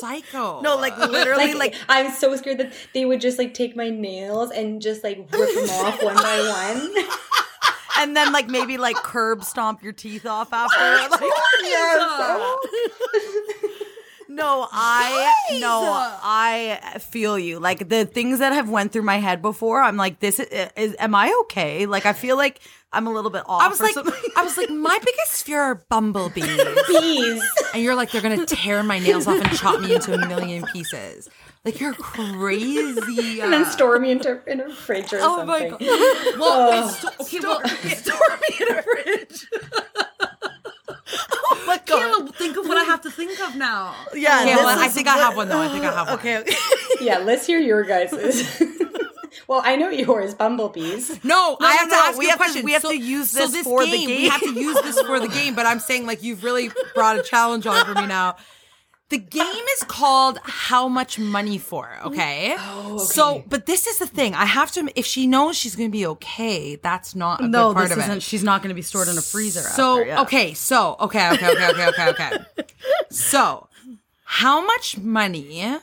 psycho. 0.00 0.60
no, 0.60 0.76
like 0.76 0.96
literally, 0.96 1.54
like, 1.54 1.72
like 1.72 1.74
I'm 1.88 2.12
so 2.12 2.34
scared 2.36 2.58
that 2.58 2.72
they 2.94 3.04
would 3.04 3.20
just 3.20 3.36
like 3.36 3.52
take 3.52 3.74
my 3.74 3.90
nails 3.90 4.52
and 4.52 4.80
just 4.80 5.02
like 5.02 5.18
rip 5.32 5.54
them 5.54 5.70
off 5.70 6.02
one 6.02 6.14
by 6.14 6.70
one. 6.70 6.94
and 7.98 8.16
then 8.16 8.32
like 8.32 8.48
maybe 8.48 8.78
like 8.78 8.96
curb 8.96 9.44
stomp 9.44 9.82
your 9.82 9.92
teeth 9.92 10.24
off 10.24 10.52
after. 10.52 10.76
Oh, 10.78 11.08
like, 11.10 11.20
no, 14.28 14.68
I 14.70 15.32
no, 15.60 15.82
I 16.22 16.98
feel 17.00 17.38
you. 17.38 17.58
Like 17.58 17.88
the 17.88 18.06
things 18.06 18.38
that 18.38 18.52
have 18.52 18.70
went 18.70 18.92
through 18.92 19.02
my 19.02 19.18
head 19.18 19.42
before, 19.42 19.82
I'm 19.82 19.96
like, 19.96 20.20
this 20.20 20.40
is, 20.40 20.70
is 20.76 20.96
am 20.98 21.14
I 21.14 21.34
okay? 21.42 21.86
Like 21.86 22.06
I 22.06 22.12
feel 22.12 22.36
like 22.36 22.60
I'm 22.92 23.06
a 23.06 23.12
little 23.12 23.30
bit 23.30 23.42
off. 23.46 23.62
I 23.62 23.68
was 23.68 23.80
or 23.80 23.84
like, 23.84 23.94
something. 23.94 24.14
I 24.36 24.42
was 24.42 24.56
like, 24.56 24.68
my 24.70 24.98
biggest 24.98 25.44
fear 25.44 25.60
are 25.60 25.74
bumblebees. 25.88 26.44
Bees. 26.88 27.42
and 27.72 27.82
you're 27.82 27.94
like, 27.94 28.10
they're 28.10 28.20
gonna 28.22 28.44
tear 28.46 28.82
my 28.82 28.98
nails 28.98 29.26
off 29.28 29.40
and 29.40 29.56
chop 29.56 29.80
me 29.80 29.94
into 29.94 30.12
a 30.12 30.26
million 30.26 30.64
pieces. 30.72 31.28
Like 31.64 31.78
you're 31.78 31.92
crazy. 31.94 33.40
and 33.40 33.52
then 33.52 33.64
store 33.66 33.98
me 34.00 34.10
into 34.12 34.40
in 34.50 34.60
a 34.60 34.70
fridge 34.74 35.12
or 35.12 35.18
Oh 35.20 35.44
my 35.44 35.68
god. 35.68 35.80
Well, 36.38 36.88
it's, 36.88 37.04
okay, 37.04 37.38
well, 37.40 37.60
store 37.68 38.38
me 38.48 38.56
in 38.60 38.76
a 38.78 38.82
fridge. 38.82 39.46
oh 41.44 41.64
my 41.66 41.80
god. 41.86 42.26
Kayla, 42.26 42.34
think 42.34 42.56
of 42.56 42.66
what 42.66 42.76
I 42.78 42.84
have 42.84 43.02
to 43.02 43.10
think 43.10 43.38
of 43.40 43.56
now. 43.56 43.94
Yeah, 44.14 44.40
Okay, 44.42 44.56
well, 44.56 44.78
I 44.78 44.86
is 44.86 44.94
think 44.94 45.06
I 45.06 45.16
have 45.18 45.36
one 45.36 45.48
though. 45.48 45.60
I 45.60 45.68
think 45.68 45.84
I 45.84 45.92
have 45.92 46.06
one. 46.08 46.18
Okay, 46.18 46.38
okay. 46.38 46.54
Yeah, 47.00 47.18
let's 47.18 47.46
hear 47.46 47.58
your 47.60 47.84
guys's. 47.84 48.60
well, 49.48 49.62
I 49.64 49.76
know 49.76 49.90
yours, 49.90 50.34
bumblebees. 50.34 51.22
No, 51.24 51.56
I 51.60 51.72
have 51.74 51.88
no, 51.88 51.94
to 51.96 52.02
ask 52.02 52.18
we 52.18 52.24
you 52.26 52.28
a 52.28 52.32
have 52.32 52.38
to- 52.38 52.44
question. 52.44 52.64
we 52.64 52.72
have 52.72 52.82
So- 52.82 52.90
to 52.90 52.98
use 52.98 53.30
so 53.30 53.46
this 53.46 53.62
for 53.64 53.84
the 53.84 53.90
game. 53.90 54.08
We 54.08 54.28
have 54.28 54.40
to 54.40 54.52
use 54.52 54.80
this 54.82 55.00
for 55.02 55.20
the 55.20 55.28
game, 55.38 55.54
but 55.54 55.66
I'm 55.66 55.80
saying 55.80 56.06
like 56.06 56.22
you've 56.22 56.42
really 56.44 56.70
brought 56.94 57.18
a 57.18 57.22
challenge 57.22 57.66
on 57.66 57.84
for 57.84 57.94
me 57.94 58.06
now. 58.06 58.36
The 59.08 59.18
game 59.18 59.64
is 59.76 59.82
called 59.88 60.38
How 60.44 60.86
Much 60.86 61.18
Money 61.18 61.58
For, 61.58 61.98
okay? 62.04 62.54
Oh, 62.56 62.96
So, 62.98 63.42
but 63.48 63.66
this 63.66 63.88
is 63.88 63.98
the 63.98 64.06
thing. 64.06 64.34
I 64.36 64.44
have 64.44 64.70
to, 64.72 64.88
if 64.94 65.04
she 65.04 65.26
knows 65.26 65.56
she's 65.56 65.74
going 65.74 65.88
to 65.88 65.92
be 65.92 66.06
okay, 66.06 66.76
that's 66.76 67.16
not 67.16 67.40
a 67.40 67.48
No, 67.48 67.70
good 67.70 67.74
part 67.74 67.88
this 67.88 67.96
of 67.98 68.04
isn't. 68.04 68.16
it. 68.18 68.22
She's 68.22 68.44
not 68.44 68.62
going 68.62 68.68
to 68.68 68.74
be 68.76 68.82
stored 68.82 69.08
in 69.08 69.18
a 69.18 69.20
freezer. 69.20 69.62
So, 69.62 69.98
after, 69.98 70.06
yeah. 70.06 70.20
okay, 70.22 70.54
so, 70.54 70.94
okay, 71.00 71.28
okay, 71.32 71.50
okay, 71.50 71.68
okay, 71.70 71.86
okay, 71.88 72.08
okay. 72.10 72.38
so, 73.10 73.68
how 74.22 74.64
much 74.64 74.96
money? 74.98 75.76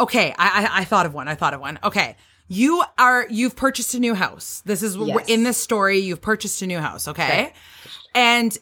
Okay, 0.00 0.34
I, 0.36 0.66
I 0.74 0.80
I 0.80 0.84
thought 0.84 1.06
of 1.06 1.14
one. 1.14 1.28
I 1.28 1.36
thought 1.36 1.54
of 1.54 1.60
one. 1.60 1.78
Okay. 1.84 2.16
You 2.48 2.82
are 2.98 3.26
you've 3.28 3.56
purchased 3.56 3.94
a 3.94 3.98
new 4.00 4.14
house. 4.14 4.62
This 4.64 4.82
is 4.82 4.96
Yes. 4.96 5.28
in 5.28 5.42
this 5.42 5.58
story. 5.58 5.98
You've 5.98 6.20
purchased 6.22 6.62
a 6.62 6.66
new 6.66 6.78
house, 6.78 7.06
okay? 7.08 7.52
And 8.14 8.56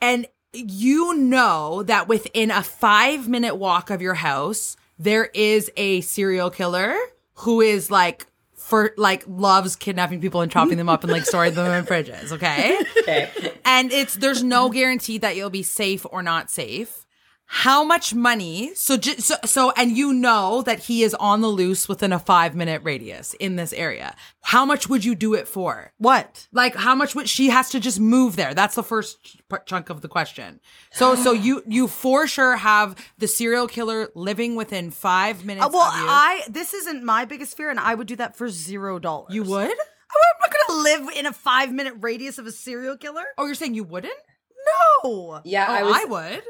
and 0.00 0.26
you 0.52 1.14
know 1.14 1.82
that 1.84 2.08
within 2.08 2.50
a 2.50 2.62
five 2.62 3.28
minute 3.28 3.54
walk 3.56 3.90
of 3.90 4.02
your 4.02 4.14
house, 4.14 4.76
there 4.98 5.26
is 5.34 5.70
a 5.76 6.00
serial 6.02 6.50
killer 6.50 6.96
who 7.38 7.60
is 7.60 7.90
like 7.90 8.26
for 8.54 8.92
like 8.96 9.24
loves 9.28 9.76
kidnapping 9.76 10.20
people 10.20 10.40
and 10.40 10.50
chopping 10.50 10.78
them 10.78 10.88
up 10.88 11.02
and 11.04 11.12
like 11.12 11.24
storing 11.26 11.54
them 11.54 11.70
in 11.70 11.84
fridges, 11.84 12.32
okay? 12.32 12.76
Okay. 13.04 13.52
and 13.66 13.92
it's 13.92 14.14
there's 14.14 14.42
no 14.42 14.70
guarantee 14.70 15.18
that 15.18 15.36
you'll 15.36 15.50
be 15.50 15.62
safe 15.62 16.06
or 16.10 16.22
not 16.22 16.50
safe. 16.50 17.03
How 17.46 17.84
much 17.84 18.14
money? 18.14 18.74
So, 18.74 18.96
ju- 18.96 19.18
so, 19.18 19.34
so, 19.44 19.70
and 19.72 19.96
you 19.96 20.12
know 20.12 20.62
that 20.62 20.80
he 20.80 21.02
is 21.02 21.14
on 21.14 21.40
the 21.42 21.48
loose 21.48 21.88
within 21.88 22.12
a 22.12 22.18
five 22.18 22.54
minute 22.54 22.82
radius 22.82 23.34
in 23.34 23.56
this 23.56 23.72
area. 23.74 24.16
How 24.42 24.64
much 24.64 24.88
would 24.88 25.04
you 25.04 25.14
do 25.14 25.34
it 25.34 25.46
for? 25.46 25.92
What? 25.98 26.48
Like, 26.52 26.74
how 26.74 26.94
much 26.94 27.14
would 27.14 27.28
she 27.28 27.50
has 27.50 27.68
to 27.70 27.80
just 27.80 28.00
move 28.00 28.36
there? 28.36 28.54
That's 28.54 28.74
the 28.74 28.82
first 28.82 29.22
ch- 29.24 29.36
chunk 29.66 29.90
of 29.90 30.00
the 30.00 30.08
question. 30.08 30.58
So, 30.92 31.14
so 31.14 31.32
you 31.32 31.62
you 31.66 31.86
for 31.86 32.26
sure 32.26 32.56
have 32.56 32.96
the 33.18 33.28
serial 33.28 33.68
killer 33.68 34.08
living 34.14 34.56
within 34.56 34.90
five 34.90 35.44
minutes 35.44 35.66
Uh, 35.66 35.70
well, 35.72 35.82
of 35.92 36.00
you. 36.00 36.06
I 36.08 36.42
this 36.48 36.72
isn't 36.74 37.04
my 37.04 37.24
biggest 37.26 37.56
fear, 37.56 37.70
and 37.70 37.78
I 37.78 37.94
would 37.94 38.06
do 38.06 38.16
that 38.16 38.36
for 38.36 38.48
zero 38.48 38.98
dollars. 38.98 39.34
you 39.34 39.42
would? 39.42 39.70
I'm 39.70 40.40
not 40.40 40.52
going 40.52 40.66
to 40.68 40.82
live 40.82 41.16
in 41.16 41.26
a 41.26 41.32
five 41.32 41.72
minute 41.72 41.94
radius 42.00 42.38
of 42.38 42.46
a 42.46 42.52
serial 42.52 42.96
killer. 42.96 43.24
Oh, 43.36 43.44
you're 43.46 43.54
saying 43.54 43.74
you 43.74 43.84
wouldn't? 43.84 44.14
No, 45.04 45.40
Yeah, 45.44 45.66
Oh, 45.68 45.72
I 45.74 45.82
was. 45.82 45.94
I 45.96 46.04
would. 46.06 46.42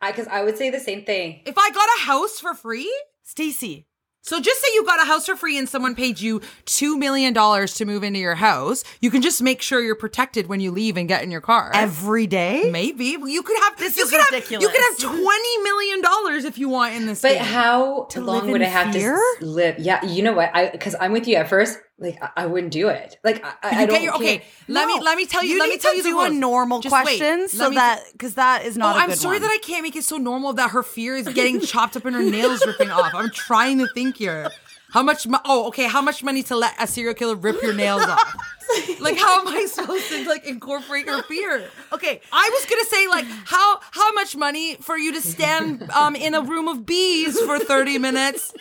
I 0.00 0.10
because 0.12 0.26
I, 0.28 0.42
would 0.42 0.56
say 0.56 0.70
the 0.70 0.80
same 0.80 1.04
thing. 1.04 1.40
If 1.46 1.56
I 1.58 1.70
got 1.70 1.88
a 1.98 2.02
house 2.02 2.38
for 2.40 2.54
free, 2.54 2.92
Stacy. 3.22 3.86
So 4.22 4.40
just 4.40 4.60
say 4.60 4.66
you 4.74 4.84
got 4.84 5.00
a 5.00 5.04
house 5.04 5.26
for 5.26 5.36
free 5.36 5.56
and 5.56 5.68
someone 5.68 5.94
paid 5.94 6.18
you 6.20 6.40
$2 6.64 6.98
million 6.98 7.32
to 7.32 7.84
move 7.84 8.02
into 8.02 8.18
your 8.18 8.34
house. 8.34 8.82
You 9.00 9.08
can 9.08 9.22
just 9.22 9.40
make 9.40 9.62
sure 9.62 9.80
you're 9.80 9.94
protected 9.94 10.48
when 10.48 10.58
you 10.58 10.72
leave 10.72 10.96
and 10.96 11.06
get 11.06 11.22
in 11.22 11.30
your 11.30 11.40
car. 11.40 11.70
Every 11.72 12.26
day. 12.26 12.68
Maybe. 12.68 13.16
Well, 13.16 13.28
You 13.28 13.44
could 13.44 13.56
have 13.62 13.76
This 13.78 13.96
you 13.96 14.02
is 14.02 14.10
could 14.10 14.18
have- 14.18 14.30
ridiculous. 14.32 14.62
you 14.64 14.68
could 14.68 14.80
have 14.82 15.12
$20 15.14 15.62
million 15.62 16.00
if 16.44 16.58
you 16.58 16.68
want 16.68 16.94
in 16.94 17.06
this 17.06 17.22
But 17.22 17.34
game. 17.34 17.44
how 17.44 18.08
live 18.16 18.24
long 18.24 18.50
would 18.50 18.62
I 18.62 18.64
have 18.64 18.92
fear? 18.92 19.16
to 19.38 19.46
live? 19.46 19.78
Yeah, 19.78 20.04
you 20.04 20.24
know 20.24 20.32
what? 20.32 20.50
I 20.52 20.70
because 20.70 20.96
I'm 21.00 21.12
with 21.12 21.28
you 21.28 21.36
at 21.36 21.48
first. 21.48 21.78
Like 21.98 22.22
I, 22.22 22.30
I 22.42 22.46
wouldn't 22.46 22.72
do 22.74 22.88
it. 22.88 23.18
Like 23.24 23.42
I, 23.44 23.52
I, 23.62 23.70
you 23.70 23.76
I 23.78 23.86
get 23.86 23.90
don't. 23.90 24.02
your, 24.02 24.14
okay, 24.16 24.42
let 24.68 24.86
me 24.86 25.00
let 25.00 25.16
me 25.16 25.24
tell 25.24 25.42
you, 25.42 25.54
You 25.54 25.60
let 25.60 25.70
me 25.70 25.78
tell 25.78 25.94
you 25.96 26.02
do 26.02 26.20
a 26.20 26.28
normal 26.28 26.80
Just 26.80 26.92
question 26.94 27.40
Let 27.40 27.50
so 27.50 27.70
me- 27.70 27.76
that 27.76 28.02
because 28.12 28.34
that 28.34 28.66
is 28.66 28.76
Oh, 28.76 28.80
not. 28.80 28.96
a 28.96 28.98
I'm 28.98 29.12
sorry 29.12 29.36
one. 29.36 29.42
that 29.42 29.50
I 29.50 29.58
can't 29.62 29.82
make 29.82 29.96
it 29.96 30.04
so 30.04 30.18
normal 30.18 30.52
that 30.54 30.72
her 30.72 30.82
fear 30.82 31.16
is 31.16 31.26
getting 31.28 31.58
chopped 31.62 31.96
up 31.96 32.04
and 32.04 32.14
her 32.14 32.22
nails 32.22 32.64
ripping 32.66 32.90
off. 32.90 33.14
I'm 33.14 33.30
trying 33.30 33.78
to 33.78 33.86
think 33.94 34.18
here. 34.18 34.50
How 34.90 35.02
much? 35.02 35.26
Mo- 35.26 35.40
oh, 35.44 35.68
okay. 35.68 35.84
How 35.86 36.00
much 36.00 36.22
money 36.22 36.42
to 36.44 36.56
let 36.56 36.74
a 36.82 36.86
serial 36.86 37.14
killer 37.14 37.34
rip 37.34 37.62
your 37.62 37.74
nails 37.74 38.02
off? 38.02 38.36
like, 39.00 39.16
how 39.16 39.40
am 39.40 39.48
I 39.48 39.66
supposed 39.66 40.08
to 40.08 40.28
like 40.28 40.44
incorporate 40.46 41.06
your 41.06 41.22
fear? 41.24 41.68
Okay, 41.92 42.20
I 42.32 42.50
was 42.52 42.66
gonna 42.66 42.84
say 42.84 43.06
like 43.08 43.24
how 43.44 43.80
how 43.90 44.12
much 44.12 44.36
money 44.36 44.76
for 44.76 44.96
you 44.96 45.12
to 45.12 45.20
stand 45.20 45.90
um 45.90 46.16
in 46.16 46.34
a 46.34 46.40
room 46.40 46.68
of 46.68 46.84
bees 46.86 47.38
for 47.40 47.58
30 47.58 47.98
minutes? 47.98 48.52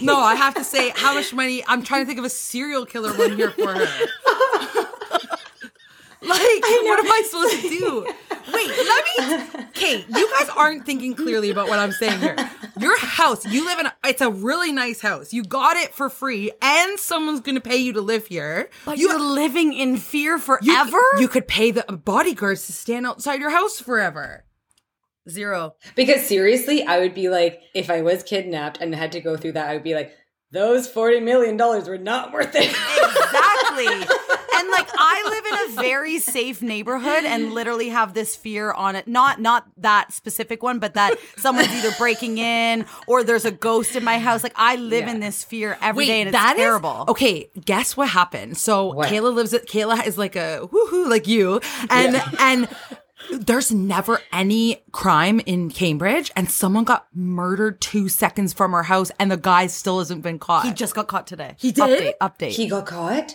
No, 0.00 0.16
I 0.18 0.34
have 0.34 0.54
to 0.54 0.64
say 0.64 0.90
how 0.90 1.14
much 1.14 1.32
money 1.32 1.62
I'm 1.66 1.82
trying 1.82 2.02
to 2.02 2.06
think 2.06 2.18
of 2.18 2.24
a 2.24 2.30
serial 2.30 2.86
killer 2.86 3.12
one 3.16 3.36
here 3.36 3.50
for 3.50 3.72
her. 3.74 3.86
Like, 6.30 6.38
what 6.38 6.98
am 6.98 7.10
I 7.10 7.22
supposed 7.26 7.62
to 7.62 7.68
do? 7.70 8.06
Wait, 8.52 8.68
let 8.68 9.04
me. 9.56 9.64
Kate, 9.72 10.04
you 10.08 10.30
guys 10.38 10.50
aren't 10.54 10.84
thinking 10.84 11.14
clearly 11.14 11.48
about 11.50 11.68
what 11.68 11.78
I'm 11.78 11.92
saying 11.92 12.20
here. 12.20 12.36
Your 12.78 12.98
house, 12.98 13.46
you 13.46 13.64
live 13.64 13.78
in. 13.78 13.86
A, 13.86 13.94
it's 14.04 14.20
a 14.20 14.30
really 14.30 14.70
nice 14.70 15.00
house. 15.00 15.32
You 15.32 15.42
got 15.42 15.76
it 15.76 15.94
for 15.94 16.10
free, 16.10 16.52
and 16.60 16.98
someone's 16.98 17.40
gonna 17.40 17.60
pay 17.60 17.78
you 17.78 17.94
to 17.94 18.02
live 18.02 18.26
here. 18.26 18.68
but 18.84 18.98
you, 18.98 19.08
you, 19.08 19.16
are 19.16 19.20
living 19.20 19.72
in 19.72 19.96
fear 19.96 20.32
you, 20.32 20.38
forever. 20.38 21.00
You 21.18 21.28
could 21.28 21.48
pay 21.48 21.70
the 21.70 21.90
uh, 21.90 21.96
bodyguards 21.96 22.66
to 22.66 22.72
stand 22.72 23.06
outside 23.06 23.40
your 23.40 23.50
house 23.50 23.80
forever. 23.80 24.44
zero. 25.28 25.74
Because 25.94 26.26
seriously, 26.26 26.84
I 26.84 26.98
would 26.98 27.14
be 27.14 27.30
like, 27.30 27.62
if 27.74 27.88
I 27.88 28.02
was 28.02 28.22
kidnapped 28.22 28.78
and 28.78 28.94
had 28.94 29.12
to 29.12 29.20
go 29.20 29.38
through 29.38 29.52
that, 29.52 29.68
I 29.70 29.74
would 29.74 29.84
be 29.84 29.94
like, 29.94 30.14
those 30.52 30.88
forty 30.88 31.20
million 31.20 31.56
dollars 31.56 31.88
were 31.88 31.98
not 31.98 32.32
worth 32.32 32.54
it. 32.54 32.70
Exactly. 32.70 33.86
and 34.56 34.70
like 34.70 34.88
I 34.92 35.22
live 35.28 35.46
in 35.46 35.78
a 35.78 35.82
very 35.82 36.18
safe 36.18 36.60
neighborhood 36.62 37.24
and 37.24 37.52
literally 37.52 37.88
have 37.90 38.14
this 38.14 38.34
fear 38.36 38.72
on 38.72 38.96
it. 38.96 39.06
Not 39.06 39.40
not 39.40 39.66
that 39.78 40.12
specific 40.12 40.62
one, 40.62 40.78
but 40.78 40.94
that 40.94 41.16
someone's 41.36 41.68
either 41.68 41.92
breaking 41.98 42.38
in 42.38 42.84
or 43.06 43.22
there's 43.24 43.44
a 43.44 43.50
ghost 43.50 43.94
in 43.96 44.04
my 44.04 44.18
house. 44.18 44.42
Like 44.42 44.54
I 44.56 44.76
live 44.76 45.06
in 45.08 45.20
this 45.20 45.44
fear 45.44 45.78
every 45.80 46.06
day, 46.06 46.20
and 46.20 46.28
it's 46.28 46.36
that 46.36 46.56
is- 46.56 46.62
terrible. 46.62 47.04
okay, 47.08 47.48
guess 47.64 47.96
what 47.96 48.08
happened? 48.08 48.56
So 48.58 48.92
What? 48.92 49.08
Kayla 49.08 49.32
lives 49.32 49.54
at 49.54 49.66
Kayla 49.66 50.06
is 50.06 50.18
like 50.18 50.36
a 50.36 50.60
woohoo 50.70 51.08
like 51.08 51.26
you, 51.28 51.60
and 51.88 52.20
and 52.40 52.68
there's 53.32 53.72
never 53.72 54.20
any 54.32 54.82
crime 54.92 55.40
in 55.40 55.70
Cambridge, 55.70 56.30
and 56.36 56.50
someone 56.50 56.84
got 56.84 57.06
murdered 57.14 57.80
two 57.80 58.08
seconds 58.08 58.52
from 58.52 58.72
her 58.72 58.84
house, 58.84 59.10
and 59.18 59.30
the 59.30 59.36
guy 59.36 59.66
still 59.66 59.98
hasn't 59.98 60.22
been 60.22 60.38
caught. 60.38 60.64
He 60.64 60.72
just 60.72 60.94
got 60.94 61.08
caught 61.08 61.26
today. 61.26 61.54
He 61.58 61.72
did? 61.72 62.16
Update. 62.20 62.38
Update. 62.38 62.50
he 62.52 62.68
got 62.68 62.86
caught. 62.86 63.34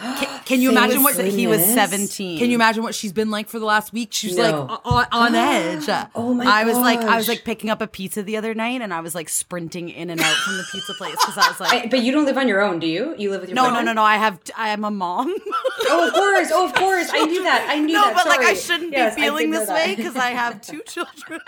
Can, 0.00 0.40
can 0.44 0.60
you 0.62 0.70
imagine 0.70 1.02
what 1.02 1.14
he 1.16 1.46
was 1.46 1.62
17. 1.64 2.38
Can 2.38 2.48
you 2.50 2.54
imagine 2.56 2.82
what 2.82 2.94
she's 2.94 3.12
been 3.12 3.30
like 3.30 3.48
for 3.48 3.58
the 3.58 3.66
last 3.66 3.92
week? 3.92 4.08
She's 4.12 4.36
No. 4.36 4.42
like 4.66 4.80
on, 4.86 5.06
on 5.12 5.34
edge. 5.34 5.84
Oh 6.14 6.32
my 6.34 6.44
I 6.46 6.64
was 6.64 6.78
like, 6.78 7.00
I 7.00 7.16
was 7.16 7.28
like 7.28 7.44
picking 7.44 7.68
up 7.70 7.82
a 7.82 7.86
pizza 7.86 8.22
the 8.22 8.36
other 8.36 8.54
night, 8.54 8.80
and 8.80 8.94
I 8.94 9.00
was 9.00 9.14
like 9.14 9.28
sprinting 9.28 9.90
in 9.90 10.08
and 10.10 10.20
out 10.20 10.34
from 10.36 10.56
the 10.56 10.64
pizza 10.72 10.94
place 10.94 11.16
because 11.20 11.36
I 11.36 11.48
was 11.48 11.60
like, 11.60 11.84
I, 11.84 11.88
but 11.88 12.00
you 12.02 12.12
don't 12.12 12.24
live 12.24 12.38
on 12.38 12.48
your 12.48 12.62
own, 12.62 12.78
do 12.78 12.86
you? 12.86 13.14
You 13.18 13.30
live 13.30 13.42
with 13.42 13.50
your 13.50 13.56
no, 13.56 13.62
no, 13.64 13.68
boyfriend? 13.70 13.86
no, 13.86 13.92
no. 13.92 14.02
I 14.02 14.16
have, 14.16 14.40
I 14.56 14.70
am 14.70 14.84
a 14.84 14.90
mom. 14.90 15.34
Oh, 15.88 16.06
of 16.08 16.14
course. 16.14 16.48
Oh, 16.52 16.66
of 16.66 16.74
course. 16.74 17.10
I 17.12 17.24
knew 17.26 17.42
that. 17.42 17.66
I 17.68 17.78
knew 17.78 17.92
that. 17.94 18.08
no, 18.08 18.14
that. 18.14 18.24
but 18.24 18.26
like 18.26 18.40
I 18.46 18.54
shouldn't 18.54 18.92
Yes, 18.92 19.14
be 19.14 19.22
feeling 19.22 19.50
this 19.50 19.68
way 19.68 19.94
because 19.96 20.16
I 20.16 20.30
have 20.30 20.60
two 20.60 20.82
children. 20.86 21.40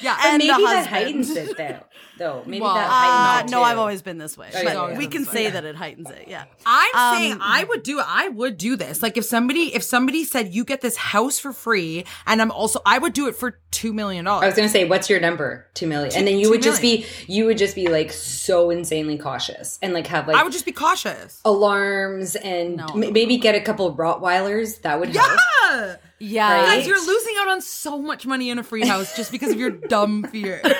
Yeah, 0.00 0.16
But 0.16 0.26
And 0.26 0.42
the 0.42 0.48
maybe 0.48 0.62
that 0.64 0.86
heightens 0.86 1.30
it 1.30 1.56
though. 1.56 1.80
Though 2.18 2.42
maybe 2.46 2.62
Well, 2.62 2.74
that 2.74 2.86
Uh, 2.86 2.90
heightens 2.90 3.52
it 3.52 3.54
no. 3.54 3.62
I've 3.62 3.78
always 3.78 4.00
been 4.02 4.16
this 4.18 4.38
way. 4.38 4.48
Oh, 4.54 4.64
but 4.64 4.96
we 4.96 5.06
can 5.06 5.24
say 5.26 5.46
way. 5.46 5.50
that 5.50 5.64
it 5.64 5.76
heightens 5.76 6.08
it. 6.10 6.26
Yeah. 6.28 6.44
I'm 6.64 6.94
Um, 6.96 7.16
saying 7.18 7.38
I 7.42 7.64
would 7.64 7.82
do. 7.82 8.00
I 8.04 8.28
would 8.28 8.56
do 8.56 8.74
this. 8.76 9.02
Like 9.02 9.16
if 9.16 9.24
somebody 9.26 9.74
if 9.74 9.82
somebody 9.82 10.24
said 10.24 10.54
you 10.54 10.64
get 10.64 10.80
this 10.80 10.96
house 10.96 11.38
for 11.38 11.52
free, 11.52 12.04
and 12.26 12.40
I'm 12.40 12.50
also 12.50 12.80
I 12.86 12.98
would 12.98 13.12
do 13.12 13.28
it 13.28 13.36
for 13.36 13.58
two 13.70 13.92
million 13.92 14.24
dollars. 14.24 14.44
I 14.44 14.46
was 14.46 14.54
gonna 14.56 14.68
say, 14.70 14.84
what's 14.86 15.10
your 15.10 15.20
number? 15.20 15.66
Two 15.74 15.86
million, 15.86 16.10
and 16.16 16.26
then 16.26 16.38
you 16.38 16.44
two 16.46 16.50
would 16.52 16.62
just 16.62 16.80
be, 16.80 17.04
you 17.26 17.44
would 17.44 17.58
just 17.58 17.74
be 17.74 17.88
like 17.88 18.10
so 18.12 18.70
insanely 18.70 19.18
cautious, 19.18 19.78
and 19.82 19.92
like 19.92 20.06
have 20.06 20.26
like 20.26 20.36
I 20.36 20.42
would 20.42 20.52
just 20.52 20.64
be 20.64 20.72
cautious. 20.72 21.40
alarms 21.44 22.34
and 22.36 22.76
No. 22.76 22.86
m- 22.94 23.12
maybe 23.12 23.36
get 23.36 23.54
a 23.54 23.60
couple 23.60 23.94
Rottweilers. 23.94 24.80
That 24.82 24.98
would 25.00 25.14
help. 25.14 25.28
Yeah. 25.70 25.96
Yeah. 26.18 26.50
Right? 26.52 26.64
Guys, 26.78 26.86
you're 26.86 27.06
losing 27.06 27.34
out 27.40 27.48
on 27.48 27.60
so 27.60 27.98
much 28.00 28.24
money 28.26 28.48
in 28.48 28.58
a 28.58 28.62
free 28.62 28.86
house 28.86 29.14
just 29.14 29.30
because 29.30 29.50
of 29.52 29.58
your 29.60 29.70
dumb 29.70 30.22
fear. 30.24 30.62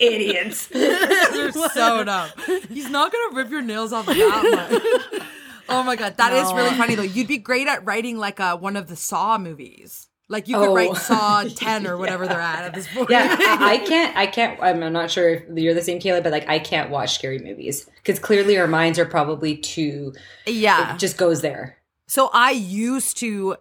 Idiots. 0.00 0.68
You're 0.74 1.52
so 1.74 2.04
dumb. 2.04 2.30
He's 2.68 2.88
not 2.90 3.12
gonna 3.12 3.36
rip 3.36 3.50
your 3.50 3.62
nails 3.62 3.92
off 3.92 4.06
that 4.06 5.10
much. 5.12 5.22
Oh 5.68 5.82
my 5.82 5.96
god, 5.96 6.16
that 6.18 6.32
is 6.32 6.48
No. 6.50 6.56
really 6.56 6.74
funny 6.76 6.94
though. 6.94 7.02
You'd 7.02 7.28
be 7.28 7.38
great 7.38 7.66
at 7.66 7.84
writing 7.84 8.18
like 8.18 8.38
a 8.40 8.56
one 8.56 8.76
of 8.76 8.86
the 8.88 8.96
Saw 8.96 9.38
movies. 9.38 10.06
Like 10.28 10.48
you 10.48 10.56
could 10.56 10.68
Oh. 10.68 10.74
write 10.74 10.96
Saw 10.96 11.44
ten 11.44 11.86
or 11.86 11.96
whatever 11.96 12.26
they're 12.26 12.40
at 12.40 12.64
at 12.64 12.74
this 12.74 12.86
point. 12.92 13.10
yeah, 13.10 13.36
I, 13.38 13.74
I 13.74 13.78
can't. 13.78 14.16
I 14.16 14.26
can't. 14.26 14.60
I'm, 14.62 14.82
I'm 14.82 14.92
not 14.92 15.10
sure 15.10 15.28
if 15.28 15.42
you're 15.54 15.74
the 15.74 15.82
same, 15.82 15.98
Kayla, 16.00 16.22
but 16.22 16.32
like 16.32 16.48
I 16.48 16.58
can't 16.58 16.90
watch 16.90 17.14
scary 17.14 17.38
movies 17.38 17.88
because 17.96 18.18
clearly 18.18 18.58
our 18.58 18.66
minds 18.66 18.98
are 18.98 19.06
probably 19.06 19.56
too. 19.56 20.12
Yeah. 20.46 20.94
It 20.94 20.98
just 20.98 21.16
goes 21.16 21.42
there. 21.42 21.76
So 22.08 22.30
I 22.32 22.50
used 22.52 23.16
to 23.18 23.56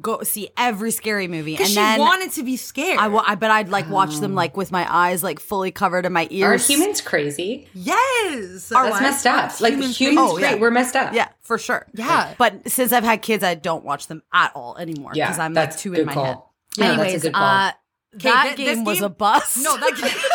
go 0.00 0.22
see 0.22 0.50
every 0.56 0.90
scary 0.90 1.28
movie, 1.28 1.52
and 1.52 1.58
Because 1.58 1.70
she 1.70 1.74
then 1.76 1.98
wanted 1.98 2.32
to 2.32 2.42
be 2.42 2.56
scared. 2.56 2.98
I, 2.98 3.08
wa- 3.08 3.24
I 3.26 3.34
bet 3.34 3.50
I'd 3.50 3.68
like 3.68 3.88
watch 3.90 4.16
them 4.18 4.34
like 4.34 4.56
with 4.56 4.70
my 4.72 4.86
eyes 4.92 5.22
like 5.22 5.40
fully 5.40 5.70
covered 5.70 6.04
and 6.04 6.14
my 6.14 6.26
ears 6.30 6.68
Are 6.68 6.72
humans 6.72 7.00
crazy? 7.00 7.68
yes. 7.74 8.68
That's 8.68 9.00
messed 9.00 9.26
up. 9.26 9.60
Like 9.60 9.74
Humans 9.74 9.98
humans, 9.98 10.18
Oh, 10.20 10.36
great. 10.36 10.50
yeah. 10.50 10.54
We're 10.56 10.70
messed 10.70 10.96
up. 10.96 11.12
Yeah, 11.14 11.28
for 11.40 11.58
sure. 11.58 11.86
Yeah. 11.94 12.34
But 12.38 12.70
since 12.70 12.92
I've 12.92 13.04
had 13.04 13.22
kids, 13.22 13.42
I 13.44 13.54
don't 13.54 13.84
watch 13.84 14.06
them 14.06 14.22
at 14.32 14.52
all 14.54 14.76
anymore 14.76 15.12
yeah. 15.14 15.26
because 15.26 15.38
I'm 15.38 15.54
that's 15.54 15.76
like 15.76 15.82
too 15.82 15.94
in 15.94 16.06
my 16.06 16.14
call. 16.14 16.24
head. 16.24 16.36
Yeah, 16.78 16.92
Anyways, 16.92 17.12
that's 17.12 17.24
a 17.24 17.26
good 17.28 17.34
call. 17.34 17.44
uh, 17.44 17.72
that 18.14 18.56
thi- 18.56 18.64
this 18.64 18.76
game 18.76 18.84
was 18.84 18.98
game- 18.98 19.04
a 19.04 19.08
bust. 19.10 19.58
No, 19.62 19.76
that 19.76 19.96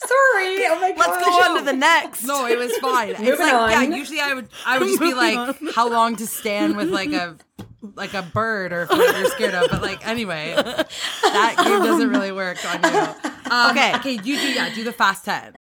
Sorry. 0.00 0.56
Oh 0.66 0.78
my 0.80 0.90
god. 0.92 0.98
Let's 0.98 1.24
go 1.24 1.30
on 1.30 1.58
to 1.58 1.64
the 1.64 1.72
next. 1.72 2.24
No, 2.24 2.46
it 2.46 2.58
was 2.58 2.76
fine. 2.78 3.10
it's 3.10 3.20
Moving 3.20 3.38
like 3.46 3.70
yeah, 3.72 3.82
usually 3.96 4.20
I 4.20 4.34
would 4.34 4.48
I 4.66 4.78
would 4.78 4.88
just 4.88 5.00
be 5.00 5.14
like 5.14 5.56
how 5.74 5.88
long 5.88 6.16
to 6.16 6.26
stand 6.26 6.76
with 6.76 6.88
like 6.90 7.12
a 7.12 7.36
like 7.82 8.14
a 8.14 8.22
bird 8.22 8.72
or 8.72 8.86
whatever 8.86 9.18
you're 9.20 9.30
scared 9.30 9.54
of. 9.54 9.70
But 9.70 9.82
like 9.82 10.06
anyway, 10.06 10.54
that 10.56 11.54
game 11.64 11.82
doesn't 11.82 12.10
really 12.10 12.32
work 12.32 12.58
on 12.64 12.82
you. 12.82 13.30
Um, 13.50 13.70
Okay. 13.72 13.94
Okay, 13.96 14.12
you 14.12 14.38
do 14.38 14.52
yeah, 14.52 14.72
do 14.74 14.84
the 14.84 14.92
fast 14.92 15.24
ten. 15.24 15.56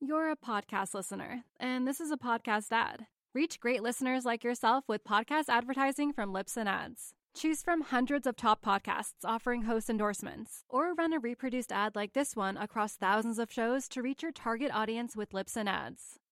You're 0.00 0.30
a 0.30 0.36
podcast 0.36 0.94
listener, 0.94 1.44
and 1.58 1.86
this 1.86 2.00
is 2.00 2.10
a 2.10 2.16
podcast 2.16 2.66
ad. 2.70 3.06
Reach 3.34 3.60
great 3.60 3.82
listeners 3.82 4.24
like 4.24 4.42
yourself 4.44 4.84
with 4.88 5.04
podcast 5.04 5.44
advertising 5.48 6.12
from 6.12 6.32
Libsyn 6.32 6.66
Ads. 6.66 7.12
Choose 7.34 7.62
from 7.62 7.82
hundreds 7.82 8.26
of 8.26 8.36
top 8.36 8.64
podcasts 8.64 9.24
offering 9.24 9.62
host 9.62 9.90
endorsements, 9.90 10.64
or 10.70 10.94
run 10.94 11.12
a 11.12 11.18
reproduced 11.18 11.70
ad 11.70 11.94
like 11.94 12.14
this 12.14 12.34
one 12.34 12.56
across 12.56 12.94
thousands 12.96 13.38
of 13.38 13.52
shows 13.52 13.88
to 13.88 14.00
reach 14.00 14.22
your 14.22 14.32
target 14.32 14.70
audience 14.72 15.14
with 15.14 15.32
Libsyn 15.32 15.68
Ads. 15.68 16.18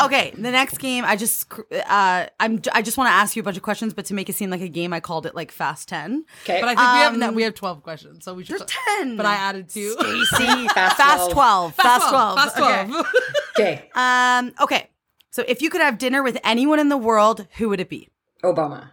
Okay, 0.00 0.32
the 0.36 0.50
next 0.50 0.78
game, 0.78 1.04
I 1.04 1.14
just 1.14 1.46
uh 1.72 2.26
I'm 2.40 2.60
I 2.72 2.82
just 2.82 2.98
want 2.98 3.08
to 3.08 3.12
ask 3.12 3.36
you 3.36 3.40
a 3.40 3.44
bunch 3.44 3.56
of 3.56 3.62
questions, 3.62 3.94
but 3.94 4.06
to 4.06 4.14
make 4.14 4.28
it 4.28 4.34
seem 4.34 4.50
like 4.50 4.60
a 4.60 4.68
game, 4.68 4.92
I 4.92 4.98
called 4.98 5.24
it 5.24 5.36
like 5.36 5.52
Fast 5.52 5.88
Ten. 5.88 6.24
Okay. 6.42 6.60
But 6.60 6.68
I 6.68 6.74
think 6.74 6.78
we 6.80 6.98
have 6.98 7.16
no, 7.16 7.28
Um, 7.28 7.34
we 7.36 7.42
have 7.44 7.54
twelve 7.54 7.82
questions, 7.84 8.24
so 8.24 8.34
we 8.34 8.42
should. 8.44 8.58
There's 8.58 8.68
ten. 8.70 9.16
But 9.16 9.26
I 9.26 9.34
added 9.34 9.68
two. 9.68 9.92
Stacy, 9.92 10.68
Fast 10.74 10.96
Fast, 10.96 11.30
12. 11.30 11.32
twelve. 11.32 11.74
Fast 11.76 12.08
twelve. 12.08 12.38
Fast 12.38 12.58
Okay. 12.58 12.86
twelve. 12.90 13.06
okay. 13.58 13.90
Um. 13.94 14.52
Okay. 14.60 14.90
So 15.30 15.44
if 15.46 15.62
you 15.62 15.70
could 15.70 15.80
have 15.80 15.96
dinner 15.98 16.24
with 16.24 16.38
anyone 16.42 16.80
in 16.80 16.88
the 16.88 16.96
world, 16.98 17.46
who 17.58 17.68
would 17.68 17.78
it 17.80 17.88
be? 17.88 18.08
Obama. 18.42 18.90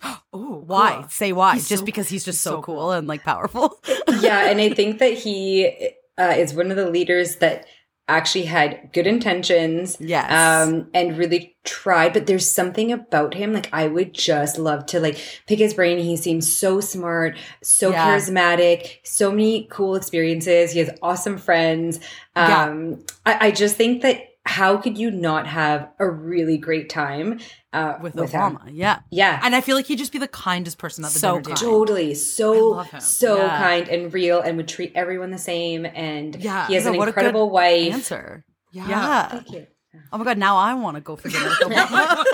Ooh, 0.34 0.62
Why? 0.64 0.98
cool. 1.00 1.08
Say 1.08 1.32
why? 1.32 1.54
He's 1.54 1.68
just 1.68 1.80
so- 1.80 1.86
because 1.86 2.08
he's 2.08 2.24
just 2.24 2.40
so, 2.40 2.52
so 2.56 2.62
cool, 2.62 2.92
and 2.92 3.08
like 3.08 3.24
powerful. 3.24 3.80
yeah, 4.20 4.48
and 4.48 4.60
I 4.60 4.70
think 4.70 5.00
that 5.00 5.14
he 5.14 5.90
uh, 6.18 6.34
is 6.36 6.54
one 6.54 6.70
of 6.70 6.76
the 6.76 6.88
leaders 6.88 7.36
that 7.36 7.66
actually 8.10 8.44
had 8.44 8.90
good 8.92 9.06
intentions. 9.06 9.96
Yes. 10.00 10.30
Um, 10.30 10.88
and 10.94 11.16
really 11.16 11.56
tried, 11.64 12.12
but 12.12 12.26
there's 12.26 12.50
something 12.50 12.92
about 12.92 13.34
him. 13.34 13.52
Like 13.52 13.68
I 13.72 13.86
would 13.86 14.12
just 14.14 14.58
love 14.58 14.86
to 14.86 15.00
like 15.00 15.18
pick 15.46 15.58
his 15.58 15.74
brain. 15.74 15.98
He 15.98 16.16
seems 16.16 16.50
so 16.50 16.80
smart, 16.80 17.36
so 17.62 17.90
Yeah. 17.90 18.06
charismatic, 18.16 18.98
so 19.04 19.30
many 19.30 19.66
cool 19.70 19.94
experiences. 19.96 20.72
He 20.72 20.78
has 20.80 20.90
awesome 21.02 21.38
friends. 21.38 22.00
Yeah. 22.36 22.64
Um, 22.64 23.04
I, 23.26 23.48
I 23.48 23.50
just 23.50 23.76
think 23.76 24.02
that 24.02 24.22
how 24.46 24.78
could 24.78 24.96
you 24.96 25.10
not 25.10 25.46
have 25.46 25.88
a 25.98 26.08
really 26.08 26.56
great 26.56 26.88
time 26.88 27.40
uh, 27.72 27.98
with 28.00 28.14
him? 28.14 28.26
Obama. 28.26 28.62
Yeah. 28.72 29.00
Yeah. 29.10 29.40
And 29.42 29.54
I 29.54 29.60
feel 29.60 29.76
like 29.76 29.86
he'd 29.86 29.98
just 29.98 30.12
be 30.12 30.18
the 30.18 30.28
kindest 30.28 30.78
person 30.78 31.04
at 31.04 31.12
the 31.12 31.18
So 31.18 31.40
dinner 31.40 31.56
table. 31.56 31.70
Totally, 31.72 32.14
so 32.14 32.84
so 32.98 33.36
Yeah. 33.38 33.58
kind 33.58 33.88
and 33.88 34.12
real, 34.12 34.40
and 34.40 34.56
would 34.56 34.68
treat 34.68 34.92
everyone 34.94 35.30
the 35.30 35.38
same. 35.38 35.86
And 35.86 36.34
Yeah. 36.36 36.66
he 36.66 36.74
has 36.74 36.84
Yeah, 36.84 36.90
an 36.92 36.96
what 36.98 37.08
a 37.08 37.10
incredible 37.10 37.50
wife. 37.50 37.92
Answer. 37.92 38.44
Yeah. 38.72 38.88
Yeah. 38.88 39.28
Thank 39.28 39.50
you. 39.52 39.66
Oh 40.12 40.18
my 40.18 40.24
god. 40.24 40.38
Now 40.38 40.56
I 40.56 40.74
want 40.74 40.96
to 40.96 41.00
go 41.00 41.16
for 41.16 41.28
dinner. 41.28 41.48
with 41.48 41.58
Obama. 41.60 42.24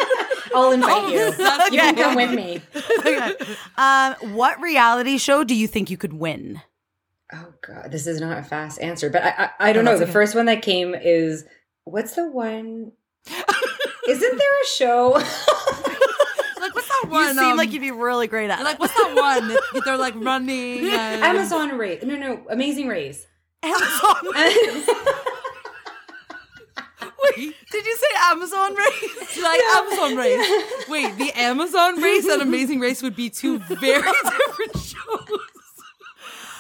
I'll 0.54 0.72
invite 0.72 1.10
you. 1.12 1.32
That's 1.32 1.70
You 1.70 1.80
can 1.80 1.94
okay. 1.94 2.02
come 2.02 2.14
with 2.14 2.32
me. 2.32 2.62
Okay. 2.98 3.32
Um. 3.76 4.14
What 4.34 4.60
reality 4.60 5.18
show 5.18 5.44
do 5.44 5.54
you 5.54 5.66
think 5.66 5.90
you 5.90 5.96
could 5.96 6.12
win? 6.14 6.60
Oh 7.32 7.52
god, 7.66 7.90
this 7.90 8.06
is 8.06 8.20
not 8.20 8.38
a 8.38 8.42
fast 8.42 8.80
answer, 8.80 9.10
but 9.10 9.22
I 9.22 9.28
I, 9.38 9.50
I 9.70 9.72
don't 9.72 9.84
No, 9.84 9.92
know. 9.92 9.98
The 9.98 10.04
okay. 10.04 10.12
first 10.12 10.34
one 10.34 10.46
that 10.46 10.62
came 10.62 10.94
is 10.94 11.44
what's 11.84 12.14
the 12.14 12.30
one? 12.30 12.92
Isn't 14.08 14.38
there 14.38 14.62
a 14.62 14.66
show? 14.66 15.22
Like 16.66 16.74
what's 16.74 16.88
that 16.88 17.04
one? 17.08 17.22
you 17.22 17.34
seem 17.34 17.50
um, 17.52 17.56
like 17.56 17.72
you'd 17.72 17.80
be 17.80 17.92
really 17.92 18.26
great 18.26 18.50
at. 18.50 18.62
like 18.64 18.80
what's 18.80 18.94
that 18.94 19.14
one? 19.14 19.48
that 19.48 19.82
They're 19.84 19.96
like 19.96 20.14
running. 20.16 20.86
And... 20.96 21.22
Amazon 21.22 21.78
Race? 21.78 22.02
No, 22.02 22.16
no, 22.16 22.42
Amazing 22.50 22.88
Race. 22.88 23.26
Amazon. 23.62 24.16
Wait, 27.36 27.54
did 27.70 27.86
you 27.86 27.96
say 27.96 28.06
Amazon 28.30 28.74
race? 28.74 29.42
like 29.42 29.60
Amazon 29.60 30.16
race. 30.16 30.88
Wait, 30.88 31.16
the 31.18 31.32
Amazon 31.34 32.00
race 32.00 32.26
and 32.26 32.40
Amazing 32.42 32.80
Race 32.80 33.02
would 33.02 33.16
be 33.16 33.30
two 33.30 33.58
very 33.58 34.00
different 34.02 34.76
shows. 34.76 35.55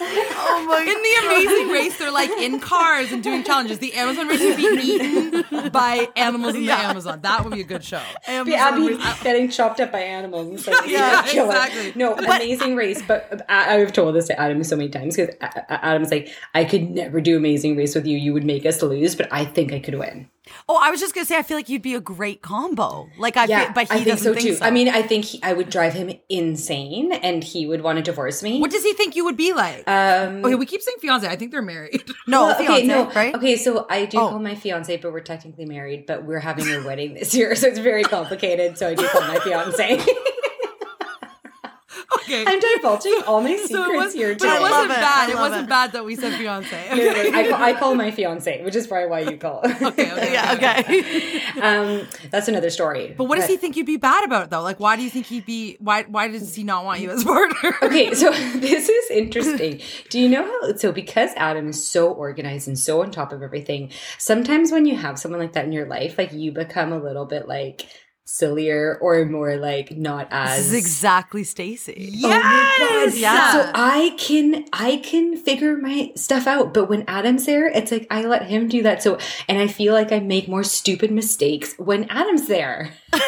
Oh 0.00 0.64
my 0.68 0.80
In 0.80 0.86
the 0.86 1.26
Amazing 1.26 1.68
Race, 1.72 1.98
they're 1.98 2.10
like 2.10 2.30
in 2.30 2.60
cars 2.60 3.12
and 3.12 3.22
doing 3.22 3.44
challenges. 3.44 3.78
The 3.78 3.94
Amazon 3.94 4.28
Race 4.28 4.40
would 4.42 4.56
be 4.56 4.62
eaten 4.62 5.70
by 5.70 6.08
animals 6.16 6.54
in 6.54 6.62
Yeah. 6.64 6.76
the 6.82 6.88
Amazon. 6.88 7.20
That 7.22 7.44
would 7.44 7.52
be 7.54 7.60
a 7.60 7.64
good 7.64 7.84
show. 7.84 8.02
Be 8.44 8.54
Abby 8.54 8.96
getting 9.22 9.48
chopped 9.48 9.80
up 9.80 9.92
by 9.92 10.00
animals 10.00 10.48
and 10.48 10.60
stuff. 10.66 10.86
Yeah, 10.86 11.22
exactly. 11.24 11.92
No, 11.94 12.14
Amazing 12.14 12.76
Race. 12.76 13.02
But 13.06 13.44
I, 13.48 13.76
I've 13.80 13.92
told 13.92 14.14
this 14.14 14.26
to 14.28 14.38
Adam 14.40 14.62
so 14.64 14.76
many 14.76 14.88
times 14.88 15.16
because 15.16 15.34
Adam's 15.68 16.10
like, 16.10 16.28
I 16.54 16.64
could 16.64 16.90
never 16.90 17.20
do 17.20 17.36
Amazing 17.36 17.76
Race 17.76 17.94
with 17.94 18.06
you. 18.06 18.16
You 18.18 18.32
would 18.32 18.44
make 18.44 18.66
us 18.66 18.82
lose, 18.82 19.14
but 19.14 19.28
I 19.32 19.44
think 19.44 19.72
I 19.72 19.80
could 19.80 19.94
win. 19.98 20.28
Oh, 20.68 20.80
I 20.82 20.90
was 20.90 21.00
just 21.00 21.14
gonna 21.14 21.24
say, 21.24 21.36
I 21.36 21.42
feel 21.42 21.56
like 21.56 21.68
you'd 21.68 21.82
be 21.82 21.94
a 21.94 22.00
great 22.00 22.42
combo. 22.42 23.08
Like 23.18 23.36
I, 23.36 23.44
Yeah, 23.46 23.64
feel, 23.64 23.72
but 23.74 23.86
he 23.88 23.92
I 23.92 23.94
think 23.96 24.06
doesn't 24.08 24.24
so 24.24 24.34
think 24.34 24.46
too. 24.46 24.54
so. 24.56 24.64
I 24.64 24.70
mean, 24.70 24.88
I 24.88 25.02
think 25.02 25.24
he, 25.24 25.42
I 25.42 25.52
would 25.52 25.68
drive 25.70 25.92
him 25.94 26.10
insane, 26.28 27.12
and 27.12 27.42
he 27.42 27.66
would 27.66 27.80
want 27.82 27.96
to 27.96 28.02
divorce 28.02 28.42
me. 28.42 28.60
What 28.60 28.70
does 28.70 28.82
he 28.82 28.92
think 28.94 29.16
you 29.16 29.24
would 29.24 29.36
be 29.36 29.52
like? 29.52 29.88
um, 29.88 30.44
okay, 30.44 30.54
we 30.54 30.66
keep 30.66 30.82
saying 30.82 30.98
fiance. 31.00 31.26
I 31.26 31.36
think 31.36 31.50
they're 31.52 31.62
married. 31.62 32.02
no, 32.26 32.46
well, 32.46 32.54
fiance, 32.56 32.74
okay, 32.78 32.86
no, 32.86 33.10
right? 33.10 33.34
okay. 33.34 33.56
So 33.56 33.86
I 33.90 34.04
do 34.06 34.18
Oh. 34.18 34.28
call 34.30 34.38
my 34.38 34.54
fiance, 34.54 34.96
but 34.98 35.12
we're 35.12 35.20
technically 35.20 35.66
married. 35.66 36.06
But 36.06 36.24
we're 36.24 36.38
having 36.40 36.66
a 36.68 36.82
wedding 36.84 37.14
this 37.14 37.34
year, 37.34 37.54
so 37.56 37.66
it's 37.68 37.78
very 37.78 38.02
complicated. 38.04 38.78
So 38.78 38.88
I 38.88 38.94
do 38.94 39.06
call 39.08 39.22
my 39.22 39.38
fiance. 39.40 40.04
Okay. 42.16 42.44
I'm 42.46 42.58
divulging 42.60 43.22
all 43.26 43.40
my 43.40 43.56
secrets 43.56 43.70
So 43.76 43.92
it 43.92 43.96
was, 43.96 44.12
here 44.14 44.32
but 44.34 44.40
today. 44.40 44.56
it 44.56 44.60
wasn't 44.60 44.72
love 44.72 44.90
it. 44.90 45.00
bad. 45.00 45.28
I 45.28 45.32
It 45.32 45.36
wasn't 45.36 45.62
it. 45.64 45.68
bad 45.68 45.92
that 45.92 46.04
we 46.04 46.16
said 46.16 46.32
fiance. 46.38 46.88
No, 46.90 46.96
no, 46.96 47.38
I, 47.38 47.48
call, 47.48 47.62
I 47.62 47.72
call 47.74 47.94
my 47.94 48.10
fiance, 48.10 48.62
which 48.64 48.74
is 48.76 48.86
probably 48.86 49.08
why 49.08 49.20
you 49.20 49.36
call. 49.36 49.60
Okay, 49.64 50.12
okay. 50.12 50.32
yeah, 50.32 50.54
okay. 50.54 51.40
um, 51.60 52.06
that's 52.30 52.48
another 52.48 52.70
story. 52.70 53.14
But 53.16 53.24
what 53.24 53.36
does 53.38 53.46
he 53.48 53.56
think 53.56 53.76
you'd 53.76 53.86
be 53.86 53.96
bad 53.96 54.24
about 54.24 54.50
though? 54.50 54.62
Like, 54.62 54.80
why 54.80 54.96
do 54.96 55.02
you 55.02 55.10
think 55.10 55.26
he'd 55.26 55.46
be? 55.46 55.76
Why? 55.80 56.02
Why 56.04 56.28
does 56.28 56.54
he 56.54 56.64
not 56.64 56.84
want 56.84 57.00
you 57.00 57.10
as 57.10 57.24
partner? 57.24 57.76
Okay, 57.82 58.14
so 58.14 58.30
this 58.58 58.88
is 58.88 59.10
interesting. 59.10 59.80
Do 60.10 60.18
you 60.18 60.28
know 60.28 60.44
how? 60.44 60.74
So, 60.76 60.92
because 60.92 61.30
Adam 61.36 61.68
is 61.68 61.84
so 61.86 62.10
organized 62.12 62.68
and 62.68 62.78
so 62.78 63.02
on 63.02 63.10
top 63.10 63.32
of 63.32 63.42
everything, 63.42 63.90
sometimes 64.18 64.72
when 64.72 64.86
you 64.86 64.96
have 64.96 65.18
someone 65.18 65.40
like 65.40 65.52
that 65.52 65.64
in 65.64 65.72
your 65.72 65.86
life, 65.86 66.16
like 66.18 66.32
you 66.32 66.52
become 66.52 66.92
a 66.92 66.98
little 66.98 67.26
bit 67.26 67.48
like 67.48 67.86
sillier 68.28 68.98
or 69.00 69.24
more 69.24 69.56
like 69.56 69.96
not 69.96 70.26
as 70.32 70.58
This 70.58 70.66
is 70.66 70.72
exactly 70.74 71.44
Stacy. 71.44 72.10
Oh 72.24 72.28
yes. 72.28 73.16
Yeah. 73.18 73.52
So 73.52 73.70
I 73.72 74.14
can 74.18 74.66
I 74.72 74.96
can 74.96 75.36
figure 75.36 75.76
my 75.76 76.12
stuff 76.16 76.46
out, 76.46 76.74
but 76.74 76.88
when 76.88 77.04
Adam's 77.06 77.46
there, 77.46 77.68
it's 77.68 77.92
like 77.92 78.06
I 78.10 78.22
let 78.22 78.46
him 78.46 78.68
do 78.68 78.82
that. 78.82 79.02
So 79.02 79.18
and 79.48 79.58
I 79.58 79.68
feel 79.68 79.94
like 79.94 80.12
I 80.12 80.18
make 80.18 80.48
more 80.48 80.64
stupid 80.64 81.12
mistakes 81.12 81.74
when 81.78 82.04
Adam's 82.10 82.48
there. 82.48 82.92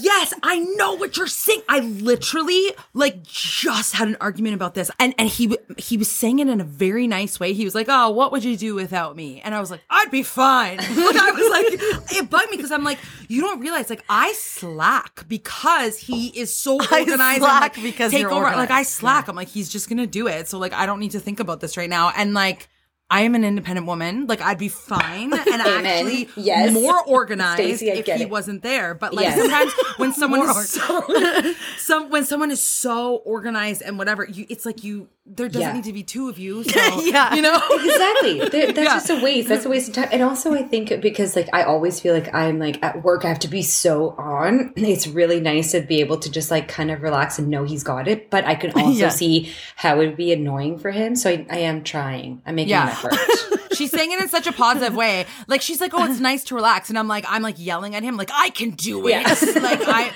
Yes, 0.00 0.34
I 0.42 0.58
know 0.58 0.94
what 0.94 1.16
you're 1.16 1.26
saying. 1.26 1.62
I 1.68 1.80
literally 1.80 2.72
like 2.94 3.22
just 3.22 3.94
had 3.94 4.08
an 4.08 4.16
argument 4.20 4.54
about 4.54 4.74
this, 4.74 4.90
and 4.98 5.14
and 5.18 5.28
he 5.28 5.56
he 5.76 5.96
was 5.96 6.10
saying 6.10 6.38
it 6.38 6.48
in 6.48 6.60
a 6.60 6.64
very 6.64 7.06
nice 7.06 7.38
way. 7.38 7.52
He 7.52 7.64
was 7.64 7.74
like, 7.74 7.86
"Oh, 7.88 8.10
what 8.10 8.32
would 8.32 8.44
you 8.44 8.56
do 8.56 8.74
without 8.74 9.16
me?" 9.16 9.40
And 9.42 9.54
I 9.54 9.60
was 9.60 9.70
like, 9.70 9.80
"I'd 9.88 10.10
be 10.10 10.22
fine." 10.22 10.76
like 10.78 10.88
I 10.88 11.30
was 11.30 11.50
like, 11.50 12.16
it 12.18 12.30
bugged 12.30 12.50
me 12.50 12.56
because 12.56 12.72
I'm 12.72 12.84
like, 12.84 12.98
you 13.28 13.40
don't 13.40 13.60
realize 13.60 13.90
like 13.90 14.04
I 14.08 14.32
slack 14.32 15.26
because 15.28 15.98
he 15.98 16.28
is 16.28 16.54
so 16.54 16.78
I 16.80 17.00
organized. 17.00 17.20
and, 17.20 17.42
slack 17.42 17.76
like, 17.76 17.82
because 17.82 18.12
take 18.12 18.26
over. 18.26 18.42
Like 18.42 18.54
I 18.54 18.60
organized. 18.60 18.90
slack. 18.90 19.28
I'm 19.28 19.36
like 19.36 19.48
he's 19.48 19.68
just 19.68 19.88
gonna 19.88 20.06
do 20.06 20.26
it. 20.26 20.48
So 20.48 20.58
like 20.58 20.72
I 20.72 20.86
don't 20.86 21.00
need 21.00 21.12
to 21.12 21.20
think 21.20 21.40
about 21.40 21.60
this 21.60 21.76
right 21.76 21.90
now. 21.90 22.10
And 22.10 22.34
like. 22.34 22.68
I 23.10 23.22
am 23.22 23.34
an 23.34 23.44
independent 23.44 23.86
woman. 23.86 24.26
Like 24.26 24.40
I'd 24.40 24.58
be 24.58 24.68
fine 24.68 25.32
and 25.34 25.62
actually 25.62 26.28
Yes. 26.36 26.72
more 26.72 27.02
organized 27.06 27.54
Stacey, 27.78 27.88
if 27.90 28.06
he 28.06 28.22
it. 28.22 28.30
wasn't 28.30 28.62
there. 28.62 28.94
But 28.94 29.14
like 29.14 29.24
Yes. 29.24 29.38
sometimes 29.38 29.72
when 29.96 30.12
someone 30.20 30.48
is 30.48 30.70
so 30.70 31.54
some 31.78 32.10
when 32.10 32.24
someone 32.24 32.50
is 32.50 32.62
so 32.62 33.16
organized 33.16 33.82
and 33.82 33.98
whatever, 33.98 34.24
you 34.26 34.46
it's 34.48 34.64
like 34.64 34.84
you 34.84 35.08
there 35.32 35.46
doesn't 35.48 35.60
Yeah. 35.62 35.72
need 35.74 35.84
to 35.84 35.92
be 35.92 36.02
two 36.02 36.28
of 36.28 36.38
you. 36.38 36.64
So 36.64 37.00
Yeah. 37.02 37.34
you 37.34 37.42
know. 37.42 37.60
Exactly. 37.70 38.48
There- 38.48 38.72
That's 38.72 38.78
Yeah. 38.78 38.94
just 38.94 39.10
a 39.10 39.20
waste. 39.22 39.48
That's 39.48 39.64
a 39.64 39.68
waste 39.68 39.88
of 39.88 39.94
time. 39.94 40.08
And 40.12 40.22
also, 40.22 40.54
I 40.54 40.62
think 40.62 41.00
because 41.00 41.36
like 41.36 41.48
I 41.52 41.62
always 41.64 42.00
feel 42.00 42.14
like 42.14 42.32
I'm 42.34 42.58
like 42.58 42.82
at 42.82 43.02
work, 43.04 43.24
I 43.24 43.28
have 43.28 43.38
to 43.40 43.48
be 43.48 43.62
so 43.62 44.10
on. 44.18 44.72
It's 44.76 45.06
really 45.06 45.40
nice 45.40 45.72
to 45.72 45.80
be 45.82 46.00
able 46.00 46.18
to 46.18 46.30
just 46.30 46.50
like 46.50 46.68
kind 46.68 46.90
of 46.90 47.02
relax 47.02 47.38
and 47.38 47.48
know 47.48 47.64
he's 47.64 47.84
got 47.84 48.08
it. 48.08 48.28
But 48.30 48.44
I 48.44 48.54
can 48.56 48.72
also 48.72 48.90
Yeah. 48.98 49.08
see 49.10 49.52
how 49.76 49.94
it 50.00 50.06
would 50.06 50.16
be 50.16 50.32
annoying 50.32 50.78
for 50.78 50.90
him. 50.90 51.14
So 51.16 51.30
I, 51.30 51.46
I 51.50 51.58
am 51.58 51.82
trying. 51.84 52.42
I'm 52.46 52.54
making 52.56 52.70
Yeah. 52.70 52.88
Effort. 53.04 53.59
She's 53.80 53.90
saying 53.90 54.12
it 54.12 54.20
in 54.20 54.28
such 54.28 54.46
a 54.46 54.52
positive 54.52 54.94
way. 54.94 55.24
Like 55.46 55.62
she's 55.62 55.80
like, 55.80 55.94
"Oh, 55.94 56.04
it's 56.04 56.20
nice 56.20 56.44
to 56.44 56.54
relax," 56.54 56.90
and 56.90 56.98
I'm 56.98 57.08
like, 57.08 57.24
I'm 57.26 57.40
like 57.40 57.54
yelling 57.58 57.94
at 57.94 58.02
him, 58.02 58.18
like, 58.18 58.30
"I 58.30 58.50
can 58.50 58.70
do 58.72 59.06
it." 59.08 59.12
Yeah. 59.12 59.34
Like 59.60 59.80
I, 59.86 60.10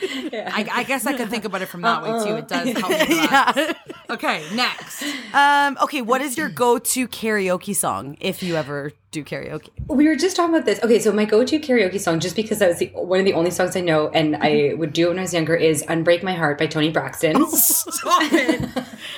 I, 0.52 0.68
I 0.80 0.82
guess 0.84 1.06
I 1.06 1.16
could 1.16 1.28
think 1.30 1.44
about 1.44 1.62
it 1.62 1.66
from 1.66 1.82
that 1.82 2.02
way 2.02 2.24
too. 2.24 2.36
It 2.36 2.48
does 2.48 2.68
help 2.72 2.90
me 2.90 2.98
relax. 3.08 3.78
Okay, 4.10 4.44
next. 4.54 5.02
Um, 5.32 5.78
okay, 5.82 6.02
what 6.02 6.20
is 6.20 6.36
your 6.36 6.48
go-to 6.48 7.08
karaoke 7.08 7.74
song 7.74 8.16
if 8.20 8.42
you 8.42 8.56
ever 8.56 8.92
do 9.10 9.24
karaoke? 9.24 9.70
We 9.88 10.06
were 10.08 10.16
just 10.16 10.36
talking 10.36 10.54
about 10.54 10.66
this. 10.66 10.82
Okay, 10.82 10.98
so 10.98 11.12
my 11.12 11.24
go-to 11.24 11.58
karaoke 11.58 12.00
song, 12.00 12.20
just 12.20 12.36
because 12.36 12.58
that 12.58 12.68
was 12.68 12.78
the, 12.78 12.86
one 12.94 13.20
of 13.20 13.24
the 13.24 13.32
only 13.32 13.50
songs 13.50 13.76
I 13.76 13.80
know, 13.80 14.08
and 14.10 14.36
I 14.36 14.74
would 14.76 14.92
do 14.92 15.06
it 15.06 15.08
when 15.10 15.18
I 15.18 15.22
was 15.22 15.32
younger, 15.34 15.54
is 15.54 15.82
"Unbreak 15.84 16.22
My 16.22 16.34
Heart" 16.34 16.58
by 16.58 16.66
Toni 16.66 16.90
Braxton. 16.90 17.46
Stop 17.48 18.32
it. 18.32 18.60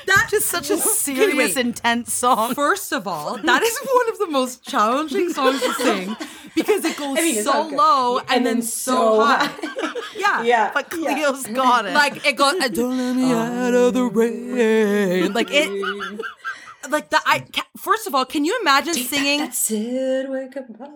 That's 0.07 0.31
just 0.31 0.47
such 0.47 0.71
a 0.71 0.77
serious, 0.77 1.57
wait. 1.57 1.65
intense 1.65 2.13
song. 2.13 2.55
First 2.55 2.93
of 2.93 3.07
all, 3.07 3.39
that 3.39 3.63
is 3.63 3.79
one 3.93 4.09
of 4.11 4.19
the 4.19 4.27
most 4.39 4.63
challenging 4.73 5.29
songs 5.39 5.61
to 5.67 5.73
sing 5.85 6.07
because 6.55 6.83
it 6.85 6.97
goes 7.03 7.19
I 7.19 7.23
mean, 7.23 7.43
so 7.43 7.69
low 7.83 8.19
Yeah, 8.19 8.25
and, 8.33 8.47
then, 8.47 8.61
so 8.63 8.99
high. 9.25 9.51
Yeah. 10.25 10.43
yeah, 10.53 10.71
But 10.77 10.85
Cleo's 10.91 11.47
got 11.61 11.85
it. 11.87 11.95
Like 12.03 12.17
it 12.27 12.37
goes, 12.43 12.55
"Uh, 12.63 12.69
don't 12.69 12.97
let 12.99 13.15
me 13.17 13.33
out 13.33 13.75
of 13.75 13.93
the 13.99 14.05
rain. 14.19 15.33
Like 15.39 15.51
it, 15.51 15.69
like 16.95 17.07
the 17.11 17.21
I 17.35 17.37
ca- 17.57 17.71
first 17.77 18.07
of 18.09 18.15
all, 18.15 18.25
can 18.25 18.43
you 18.49 18.55
imagine 18.63 18.95
singing? 18.95 19.41
That's 19.41 19.71
it. 19.71 20.25
We're 20.31 20.49
goodbye. 20.49 20.87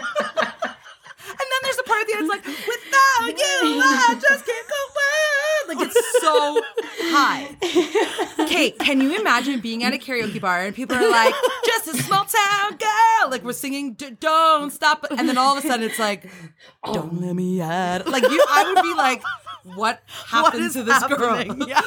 And 1.41 1.47
then 1.51 1.59
there's 1.63 1.79
a 1.79 1.83
part 1.89 2.01
at 2.01 2.07
the 2.07 2.13
end. 2.17 2.23
It's 2.25 2.33
like, 2.35 2.45
without 2.45 3.27
you, 3.43 3.81
I 3.81 4.13
just 4.27 4.43
can't 4.49 4.67
go 4.75 4.81
on. 4.99 5.40
Like 5.73 5.87
it's 5.89 6.21
so 6.21 6.61
high. 7.13 8.47
Kate, 8.47 8.77
can 8.79 8.99
you 9.01 9.19
imagine 9.19 9.59
being 9.59 9.83
at 9.83 9.93
a 9.93 9.97
karaoke 9.97 10.39
bar 10.41 10.65
and 10.65 10.75
people 10.75 10.95
are 10.95 11.09
like, 11.09 11.33
just 11.65 11.87
a 11.87 11.97
small 12.03 12.25
town 12.25 12.77
girl, 12.77 13.29
like 13.31 13.43
we're 13.43 13.53
singing, 13.53 13.93
D- 13.93 14.11
don't 14.19 14.71
stop, 14.71 15.05
and 15.09 15.27
then 15.29 15.37
all 15.37 15.57
of 15.57 15.63
a 15.63 15.67
sudden 15.67 15.85
it's 15.89 15.99
like, 15.99 16.29
don't 16.85 17.21
let 17.21 17.35
me 17.35 17.61
out. 17.61 18.07
Like 18.07 18.23
you, 18.23 18.43
I 18.49 18.73
would 18.73 18.81
be 18.83 18.93
like, 18.93 19.21
what 19.63 19.75
what 19.75 19.99
happened 20.27 20.63
is 20.63 20.73
to 20.73 20.83
this 20.83 20.97
happening? 20.97 21.59
girl? 21.59 21.67
Yeah. 21.69 21.81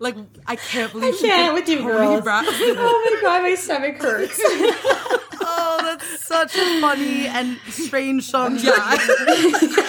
Like 0.00 0.16
I 0.46 0.56
can't 0.56 0.92
believe 0.92 1.16
she 1.16 1.26
can't 1.26 1.56
picked 1.56 1.68
with 1.68 1.78
you 1.78 1.82
Toni 1.84 2.06
girls. 2.06 2.22
Braxton. 2.22 2.54
Oh 2.78 3.10
my 3.14 3.20
god, 3.20 3.42
my 3.42 3.54
stomach 3.54 3.96
hurts. 3.96 4.40
Oh, 5.50 5.78
that's 5.82 6.26
such 6.26 6.54
a 6.56 6.80
funny 6.80 7.26
and 7.26 7.58
strange 7.68 8.24
song. 8.24 8.58
Yeah. 8.60 8.74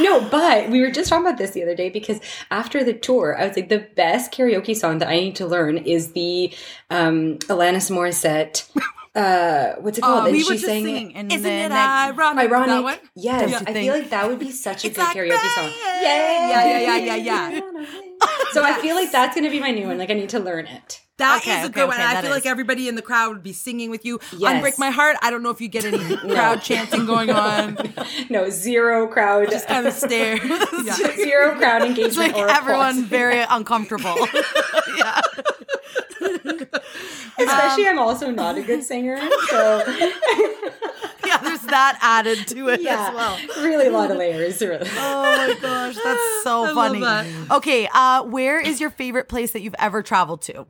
no, 0.00 0.20
but 0.30 0.70
we 0.70 0.80
were 0.80 0.90
just 0.90 1.08
talking 1.08 1.26
about 1.26 1.38
this 1.38 1.50
the 1.50 1.62
other 1.62 1.74
day 1.74 1.90
because 1.90 2.20
after 2.50 2.84
the 2.84 2.94
tour, 2.94 3.36
I 3.38 3.46
was 3.48 3.56
like, 3.56 3.68
the 3.68 3.86
best 3.96 4.32
karaoke 4.32 4.76
song 4.76 4.98
that 4.98 5.08
I 5.08 5.16
need 5.16 5.36
to 5.36 5.46
learn 5.46 5.78
is 5.78 6.12
the 6.12 6.52
um, 6.90 7.38
Alanis 7.48 7.90
Morissette. 7.90 8.68
Uh, 9.14 9.74
what's 9.80 9.98
it 9.98 10.02
called? 10.02 10.22
Oh, 10.22 10.24
and 10.26 10.32
we 10.32 10.42
she 10.42 10.52
were 10.52 10.58
sang 10.58 10.84
singing. 10.84 11.10
it. 11.12 11.16
And 11.16 11.32
Isn't 11.32 11.42
then 11.42 11.72
it 11.72 11.74
ironic? 11.74 12.44
Ironic. 12.44 12.68
That 12.68 12.82
one? 12.82 12.98
Yes, 13.14 13.50
Don't 13.50 13.68
I 13.68 13.72
think? 13.72 13.86
feel 13.90 13.94
like 13.94 14.10
that 14.10 14.28
would 14.28 14.38
be 14.38 14.52
such 14.52 14.84
a 14.84 14.88
It's 14.88 14.96
good 14.96 15.02
like 15.02 15.16
karaoke 15.16 15.54
song. 15.54 15.70
Yeah, 16.02 16.02
Yeah, 16.02 16.68
yeah, 16.68 16.98
yeah, 16.98 17.16
yeah, 17.16 17.50
yeah. 17.50 17.60
So 18.52 18.62
I 18.62 18.80
feel 18.80 18.96
like 18.96 19.12
that's 19.12 19.34
gonna 19.34 19.50
be 19.50 19.60
my 19.60 19.70
new 19.70 19.86
one. 19.86 19.98
Like 19.98 20.10
I 20.10 20.14
need 20.14 20.30
to 20.30 20.40
learn 20.40 20.66
it. 20.66 21.05
That 21.18 21.36
is 21.40 21.42
Okay, 21.48 21.62
a 21.62 21.64
okay, 21.64 21.72
good 21.72 21.88
one. 21.88 21.98
I 21.98 22.20
feel 22.20 22.30
is. 22.30 22.36
like 22.36 22.46
everybody 22.46 22.88
in 22.88 22.94
the 22.94 23.00
crowd 23.02 23.32
would 23.32 23.42
be 23.42 23.54
singing 23.54 23.88
with 23.90 24.04
you. 24.04 24.20
Yes. 24.36 24.62
Unbreak 24.62 24.78
my 24.78 24.90
heart. 24.90 25.16
I 25.22 25.30
don't 25.30 25.42
know 25.42 25.48
if 25.48 25.62
you 25.62 25.68
get 25.68 25.84
any 25.86 26.16
crowd 26.16 26.60
chanting 26.60 27.06
going 27.06 27.30
on. 27.46 27.78
No, 28.28 28.50
zero 28.50 29.06
crowd. 29.06 29.50
Just 29.50 29.66
kind 29.66 29.86
of 29.86 29.94
stare. 29.94 30.38
Yeah. 30.84 30.94
zero 31.16 31.56
crowd 31.56 31.82
engagement. 31.82 32.08
It's 32.08 32.16
like 32.18 32.36
everyone 32.36 32.90
applause. 32.90 33.04
very 33.08 33.40
uncomfortable. 33.48 34.14
yeah. 34.98 35.20
Especially, 37.38 37.86
I'm 37.88 37.98
also 37.98 38.30
not 38.30 38.56
a 38.56 38.62
good 38.62 38.82
singer, 38.82 39.18
so 39.48 39.82
Yeah, 41.26 41.38
there's 41.42 41.60
that 41.62 41.98
added 42.00 42.46
to 42.48 42.68
it 42.68 42.80
yeah, 42.80 43.08
as 43.08 43.14
well. 43.14 43.38
really 43.64 43.86
a 43.88 43.90
lot 43.90 44.10
of 44.10 44.16
layers. 44.16 44.60
Really. 44.60 44.88
Oh 44.96 45.22
my 45.22 45.56
gosh, 45.60 45.96
that's 46.02 46.42
so 46.44 46.64
I 46.64 46.74
funny. 46.74 47.00
that. 47.00 47.26
Okay, 47.50 47.88
uh, 47.92 48.22
where 48.24 48.60
is 48.60 48.80
your 48.80 48.90
favorite 48.90 49.28
place 49.28 49.52
that 49.52 49.60
you've 49.62 49.74
ever 49.78 50.02
traveled 50.02 50.42
to? 50.42 50.66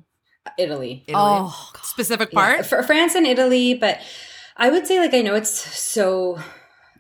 Italy. 0.59 1.05
Oh, 1.15 1.73
Specific 1.83 2.31
Yeah, 2.33 2.39
part. 2.57 2.67
for 2.67 2.83
France 2.83 3.15
and 3.15 3.27
Italy, 3.27 3.75
but 3.75 4.01
I 4.57 4.71
would 4.71 4.87
say 4.87 4.99
like 5.01 5.15
I 5.15 5.23
know 5.23 5.35
it's 5.35 5.51
so 5.51 6.39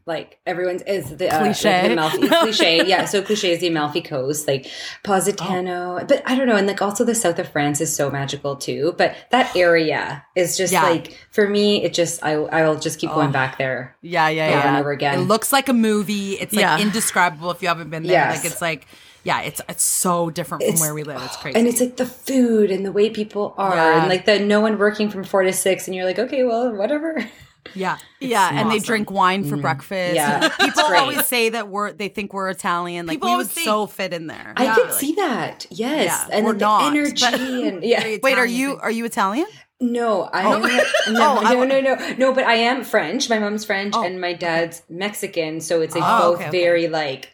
like 0.08 0.38
everyone's 0.46 0.82
is 0.82 1.16
the 1.16 1.28
uh, 1.28 1.40
Cliche. 1.40 1.72
like 1.72 1.86
the 1.88 1.92
Amalfi 1.92 2.28
cliche, 2.44 2.86
yeah. 2.86 3.06
So 3.06 3.22
cliche 3.22 3.50
is 3.52 3.58
the 3.60 3.66
Amalfi 3.66 4.00
Coast, 4.02 4.46
like 4.46 4.70
Positano, 5.02 5.98
Oh. 6.00 6.04
but 6.06 6.22
I 6.26 6.36
don't 6.36 6.46
know, 6.46 6.54
and 6.56 6.66
like 6.66 6.80
also 6.82 7.04
the 7.04 7.14
south 7.14 7.38
of 7.38 7.48
France 7.48 7.80
is 7.80 7.94
so 7.94 8.10
magical 8.10 8.54
too. 8.56 8.94
But 8.96 9.16
that 9.30 9.56
area 9.56 10.24
is 10.36 10.56
just 10.56 10.72
Yeah. 10.72 10.82
like 10.84 11.18
for 11.30 11.48
me, 11.48 11.82
it 11.82 11.92
just 11.94 12.22
I 12.22 12.32
I'll 12.34 12.78
just 12.78 12.98
keep 13.00 13.10
Oh. 13.10 13.14
going 13.14 13.32
back 13.32 13.58
there 13.58 13.96
yeah, 14.02 14.28
yeah, 14.28 14.44
over 14.46 14.54
yeah. 14.56 14.68
and 14.68 14.76
over 14.78 14.90
again. 14.92 15.18
It 15.18 15.22
looks 15.22 15.52
like 15.52 15.68
a 15.68 15.72
movie. 15.72 16.34
It's 16.34 16.52
like 16.54 16.60
Yeah. 16.62 16.78
indescribable 16.78 17.50
if 17.50 17.62
you 17.62 17.68
haven't 17.68 17.90
been 17.90 18.02
there. 18.04 18.12
Yes. 18.12 18.36
Like 18.36 18.52
it's 18.52 18.60
like, 18.62 18.86
yeah, 19.26 19.40
it's 19.42 19.60
it's 19.68 19.82
so 19.82 20.30
different 20.30 20.62
from 20.62 20.68
It's- 20.68 20.80
where 20.80 20.94
we 20.94 21.02
live. 21.02 21.20
It's 21.24 21.36
crazy. 21.36 21.58
and 21.58 21.66
it's 21.66 21.80
like 21.80 21.96
the 21.96 22.06
food 22.06 22.70
and 22.70 22.86
the 22.86 22.92
way 22.92 23.10
people 23.10 23.54
are, 23.58 23.74
Yeah. 23.74 23.98
and 24.00 24.08
like 24.08 24.24
the 24.24 24.38
no 24.38 24.60
one 24.60 24.78
working 24.78 25.10
from 25.10 25.24
four 25.24 25.42
to 25.42 25.52
six, 25.52 25.86
and 25.88 25.94
you're 25.96 26.04
like, 26.04 26.18
okay, 26.20 26.44
well, 26.44 26.72
whatever. 26.72 27.10
yeah, 27.74 27.98
Yeah, 28.20 28.48
and 28.52 28.70
they 28.70 28.78
drink 28.78 29.10
wine 29.10 29.42
for 29.42 29.56
mm-hmm. 29.56 29.62
breakfast. 29.62 30.14
Yeah. 30.14 30.48
people 30.48 30.66
It's 30.68 30.82
great. 30.88 31.00
always 31.00 31.26
say 31.26 31.48
that 31.48 31.66
we're 31.68 31.90
they 31.92 32.08
think 32.08 32.32
we're 32.32 32.50
Italian. 32.50 33.06
Like 33.06 33.16
People 33.16 33.30
we 33.30 33.32
would 33.32 33.46
always 33.46 33.52
think- 33.52 33.64
so 33.64 33.86
fit 33.86 34.12
in 34.12 34.28
there. 34.28 34.52
I 34.56 34.64
Yeah. 34.64 34.74
could 34.76 34.92
see 34.92 35.14
that. 35.16 35.66
Yes, 35.70 36.04
Yeah, 36.06 36.36
and 36.36 36.46
we're 36.46 36.52
then 36.52 36.60
not, 36.60 36.78
the 36.92 36.98
energy 36.98 37.20
but- 37.20 37.40
and 37.40 37.82
yeah. 37.92 38.16
Wait, 38.22 38.38
are 38.38 38.46
you 38.46 38.78
are 38.78 38.90
you 38.92 39.04
Italian? 39.04 39.48
No, 39.80 40.22
I 40.32 40.44
oh. 40.44 40.54
am 40.54 41.12
no, 41.12 41.38
Oh, 41.38 41.64
no, 41.64 41.64
no, 41.64 41.80
no, 41.80 42.14
no. 42.16 42.32
But 42.32 42.44
I 42.44 42.54
am 42.54 42.82
French. 42.82 43.28
My 43.28 43.38
mom's 43.38 43.64
French, 43.66 43.92
Oh. 43.96 44.04
and 44.04 44.18
my 44.20 44.32
dad's 44.32 44.82
Mexican. 44.88 45.60
So 45.60 45.82
it's 45.82 45.94
like 45.94 46.04
Oh, 46.06 46.30
both 46.30 46.36
okay, 46.40 46.48
okay. 46.48 46.58
very 46.64 46.88
like 46.88 47.28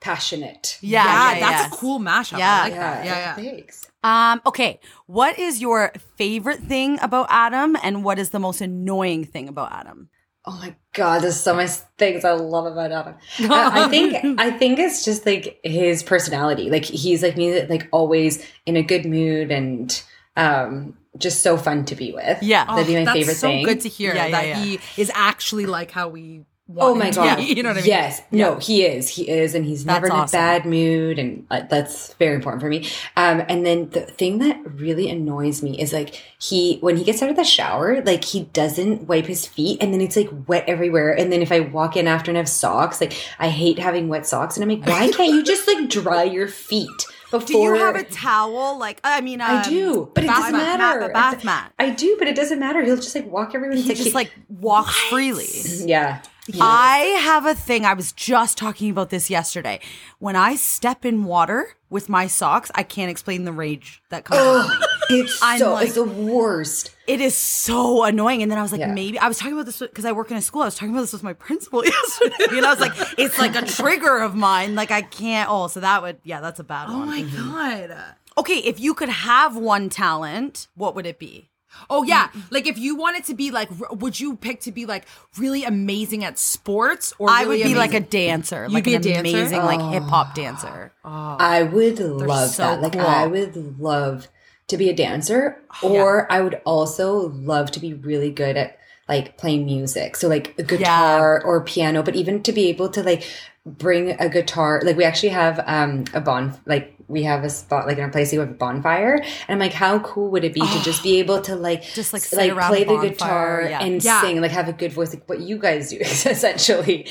passionate. 0.00 0.78
Yeah, 0.80 1.04
yeah, 1.04 1.32
yeah, 1.34 1.40
that's 1.40 1.62
yeah. 1.62 1.66
a 1.66 1.80
cool 1.80 1.98
mashup. 1.98 2.38
Yeah. 2.38 2.54
I 2.56 2.62
like 2.62 2.74
that. 2.74 3.04
Yeah, 3.04 3.18
yeah. 3.18 3.34
Thanks. 3.34 3.90
Um, 4.04 4.40
okay. 4.46 4.80
What 5.06 5.38
is 5.38 5.60
your 5.60 5.92
favorite 6.16 6.60
thing 6.60 6.98
about 7.02 7.26
Adam 7.30 7.76
and 7.82 8.04
what 8.04 8.18
is 8.18 8.30
the 8.30 8.38
most 8.38 8.60
annoying 8.60 9.24
thing 9.24 9.48
about 9.48 9.72
Adam? 9.72 10.08
Oh 10.44 10.52
my 10.62 10.74
god, 10.94 11.22
there's 11.22 11.38
so 11.38 11.54
much 11.54 11.70
things 11.98 12.24
I 12.24 12.32
love 12.32 12.64
about 12.64 12.90
Adam. 12.92 13.14
I, 13.50 13.84
I 13.84 13.88
think 13.88 14.16
I 14.40 14.50
think 14.50 14.78
it's 14.78 15.04
just 15.04 15.26
like 15.26 15.60
his 15.62 16.02
personality. 16.02 16.70
Like 16.70 16.84
he's 16.84 17.22
like 17.22 17.36
me, 17.36 17.66
like 17.66 17.88
always 17.92 18.42
in 18.64 18.76
a 18.76 18.82
good 18.82 19.04
mood 19.04 19.50
and 19.50 20.02
um 20.36 20.96
just 21.18 21.42
so 21.42 21.58
fun 21.58 21.84
to 21.86 21.96
be 21.96 22.12
with. 22.12 22.40
Yeah. 22.42 22.64
that'd 22.64 22.86
be 22.86 22.94
my 22.94 23.00
Oh, 23.00 23.04
That's 23.06 23.18
favorite 23.18 23.34
so 23.34 23.48
thing. 23.48 23.64
good 23.64 23.80
to 23.80 23.88
hear 23.88 24.14
Yeah, 24.14 24.26
yeah, 24.26 24.30
that 24.30 24.46
yeah. 24.46 24.62
he 24.62 24.80
is 24.96 25.10
actually 25.14 25.66
like 25.66 25.90
how 25.90 26.08
we 26.08 26.22
want 26.38 26.46
Oh 26.76 26.94
my 26.94 27.10
god! 27.12 27.40
You 27.40 27.62
know 27.62 27.70
what 27.70 27.78
I 27.78 27.80
mean? 27.80 27.88
Yes, 27.88 28.20
no, 28.30 28.56
he 28.56 28.84
is. 28.84 29.08
He 29.08 29.28
is, 29.28 29.54
and 29.54 29.64
he's 29.64 29.86
never 29.86 30.06
in 30.06 30.12
awesome. 30.12 30.38
a 30.38 30.40
bad 30.40 30.66
mood, 30.66 31.18
and 31.18 31.46
uh, 31.50 31.62
that's 31.62 32.12
very 32.14 32.34
important 32.34 32.60
for 32.60 32.68
me. 32.68 32.86
Um, 33.16 33.42
and 33.48 33.64
then 33.64 33.88
the 33.90 34.02
thing 34.02 34.38
that 34.38 34.60
really 34.64 35.08
annoys 35.08 35.62
me 35.62 35.80
is 35.80 35.92
like 35.92 36.22
he 36.38 36.78
when 36.80 36.96
he 36.96 37.04
gets 37.04 37.22
out 37.22 37.30
of 37.30 37.36
the 37.36 37.44
shower, 37.44 38.02
like 38.02 38.24
he 38.24 38.44
doesn't 38.44 39.08
wipe 39.08 39.26
his 39.26 39.46
feet, 39.46 39.82
and 39.82 39.94
then 39.94 40.00
it's 40.00 40.16
like 40.16 40.28
wet 40.46 40.64
everywhere. 40.66 41.16
And 41.16 41.32
then 41.32 41.40
if 41.40 41.52
I 41.52 41.60
walk 41.60 41.96
in 41.96 42.06
after 42.06 42.30
and 42.30 42.36
have 42.36 42.48
socks, 42.48 43.00
like 43.00 43.14
I 43.38 43.48
hate 43.48 43.78
having 43.78 44.08
wet 44.08 44.26
socks, 44.26 44.56
and 44.56 44.62
I'm 44.62 44.78
like, 44.78 44.86
why 44.86 45.10
can't 45.10 45.32
you 45.32 45.42
just 45.42 45.66
like 45.66 45.88
dry 45.88 46.24
your 46.24 46.48
feet 46.48 47.06
before? 47.30 47.46
Do 47.46 47.58
you 47.58 47.74
have 47.76 47.96
a 47.96 48.04
towel? 48.04 48.78
Like, 48.78 49.00
I 49.04 49.22
mean, 49.22 49.40
I 49.40 49.62
um, 49.62 49.70
do, 49.70 50.10
but 50.14 50.24
it 50.24 50.26
doesn't 50.26 50.52
mat, 50.52 50.78
matter. 50.78 51.00
A 51.00 51.08
bath 51.12 51.44
mat. 51.44 51.72
I 51.78 51.90
do, 51.90 52.16
but 52.18 52.28
it 52.28 52.36
doesn't 52.36 52.58
matter. 52.58 52.82
He'll 52.82 52.96
just 52.96 53.14
like 53.14 53.26
walk 53.26 53.54
everywhere. 53.54 53.78
He 53.78 53.94
just 53.94 54.14
like 54.14 54.30
walks 54.48 54.94
freely. 55.08 55.48
yeah. 55.86 56.20
I 56.60 56.98
have 57.22 57.46
a 57.46 57.54
thing. 57.54 57.84
I 57.84 57.94
was 57.94 58.12
just 58.12 58.58
talking 58.58 58.90
about 58.90 59.10
this 59.10 59.30
yesterday. 59.30 59.80
When 60.18 60.36
I 60.36 60.56
step 60.56 61.04
in 61.04 61.24
water 61.24 61.68
with 61.90 62.08
my 62.08 62.26
socks, 62.26 62.70
I 62.74 62.82
can't 62.82 63.10
explain 63.10 63.44
the 63.44 63.52
rage 63.52 64.02
that 64.10 64.24
comes 64.24 64.68
me. 64.68 64.74
It's 65.10 65.40
I'm 65.42 65.58
so 65.58 65.72
like- 65.72 65.86
it's 65.86 65.94
the 65.94 66.04
worst. 66.04 66.94
It 67.06 67.20
is 67.22 67.34
so 67.34 68.04
annoying. 68.04 68.42
And 68.42 68.50
then 68.50 68.58
I 68.58 68.62
was 68.62 68.72
like, 68.72 68.80
Yeah. 68.80 68.92
maybe 68.92 69.18
I 69.18 69.26
was 69.28 69.38
talking 69.38 69.54
about 69.54 69.64
this 69.66 69.78
because 69.78 70.04
I 70.04 70.12
work 70.12 70.30
in 70.30 70.36
a 70.36 70.42
school. 70.42 70.62
I 70.62 70.66
was 70.66 70.74
talking 70.74 70.90
about 70.90 71.00
this 71.00 71.14
with 71.14 71.22
my 71.22 71.32
principal 71.32 71.82
yesterday. 71.84 72.56
And 72.58 72.66
I 72.66 72.70
was 72.70 72.80
like, 72.80 72.92
it's 73.18 73.38
like 73.38 73.56
a 73.56 73.64
trigger 73.64 74.18
of 74.18 74.34
mine. 74.34 74.74
Like 74.74 74.90
I 74.90 75.00
can't. 75.02 75.48
Oh, 75.50 75.68
so 75.68 75.80
that 75.80 76.02
would, 76.02 76.18
yeah, 76.24 76.40
that's 76.40 76.60
a 76.60 76.64
bad 76.64 76.88
Oh 76.90 76.98
one. 76.98 77.06
my 77.06 77.22
mm-hmm. 77.22 77.50
god. 77.88 78.04
Okay, 78.36 78.58
if 78.58 78.78
you 78.78 78.94
could 78.94 79.08
have 79.08 79.56
one 79.56 79.88
talent, 79.88 80.68
what 80.74 80.94
would 80.94 81.06
it 81.06 81.18
be? 81.18 81.48
Oh 81.90 82.02
yeah, 82.02 82.28
like 82.50 82.66
if 82.66 82.78
you 82.78 82.96
wanted 82.96 83.24
to 83.24 83.34
be 83.34 83.50
like, 83.50 83.68
would 83.90 84.18
you 84.18 84.36
pick 84.36 84.60
to 84.62 84.72
be 84.72 84.86
like 84.86 85.04
really 85.36 85.64
amazing 85.64 86.24
at 86.24 86.38
sports, 86.38 87.12
or 87.18 87.30
I 87.30 87.42
really 87.42 87.58
would 87.58 87.64
be 87.64 87.74
like 87.74 87.94
a 87.94 88.00
dancer, 88.00 88.64
You'd 88.64 88.74
like 88.74 88.84
be 88.84 88.94
an 88.94 89.00
a 89.00 89.04
dancer? 89.04 89.20
amazing 89.20 89.58
like 89.64 89.80
hip 89.92 90.02
hop 90.04 90.34
dancer. 90.34 90.92
I 91.04 91.62
would 91.62 91.98
love 92.00 92.50
so 92.50 92.62
that. 92.62 92.80
Like 92.82 92.92
cool. 92.92 93.00
I 93.02 93.26
would 93.26 93.78
love 93.80 94.28
to 94.68 94.76
be 94.76 94.90
a 94.90 94.94
dancer 94.94 95.62
or 95.82 96.30
I 96.30 96.40
would 96.42 96.60
also 96.66 97.30
love 97.30 97.70
to 97.72 97.80
be 97.80 97.94
really 97.94 98.30
good 98.30 98.56
at 98.56 98.78
like 99.08 99.38
playing 99.38 99.64
music. 99.64 100.16
So 100.16 100.28
like 100.28 100.54
a 100.58 100.62
guitar 100.62 101.42
or 101.42 101.62
piano, 101.64 102.02
but 102.02 102.14
even 102.14 102.42
to 102.42 102.52
be 102.52 102.68
able 102.68 102.90
to 102.90 103.02
like 103.02 103.24
bring 103.64 104.10
a 104.20 104.28
guitar 104.28 104.80
like 104.82 104.96
we 104.96 105.04
actually 105.04 105.28
have 105.30 105.62
um 105.66 106.04
a 106.14 106.20
bon 106.20 106.58
like 106.66 106.94
we 107.08 107.22
have 107.22 107.42
a 107.42 107.50
spot 107.50 107.86
like 107.86 107.96
in 107.98 108.04
our 108.04 108.10
place 108.10 108.30
we 108.32 108.38
have 108.38 108.48
a 108.50 108.52
bonfire 108.52 109.14
and 109.16 109.24
I'm 109.48 109.58
like 109.58 109.72
how 109.72 109.98
cool 110.00 110.28
would 110.30 110.44
it 110.44 110.52
be 110.54 110.60
to 110.60 110.82
just 110.82 111.02
be 111.02 111.16
oh, 111.16 111.20
able 111.20 111.40
to 111.42 111.56
like 111.56 111.82
Just, 111.82 112.12
like, 112.12 112.22
s- 112.22 112.28
sit 112.28 112.50
around 112.50 112.68
play 112.68 112.84
the 112.84 112.96
the 112.98 113.08
guitar 113.08 113.66
yeah. 113.68 113.80
and 113.82 114.04
Yeah. 114.04 114.20
sing 114.20 114.40
like 114.40 114.50
have 114.50 114.68
a 114.68 114.72
good 114.74 114.92
voice 114.92 115.14
like 115.14 115.26
what 115.28 115.40
you 115.40 115.58
guys 115.58 115.90
do 115.90 115.96
essentially 116.00 117.06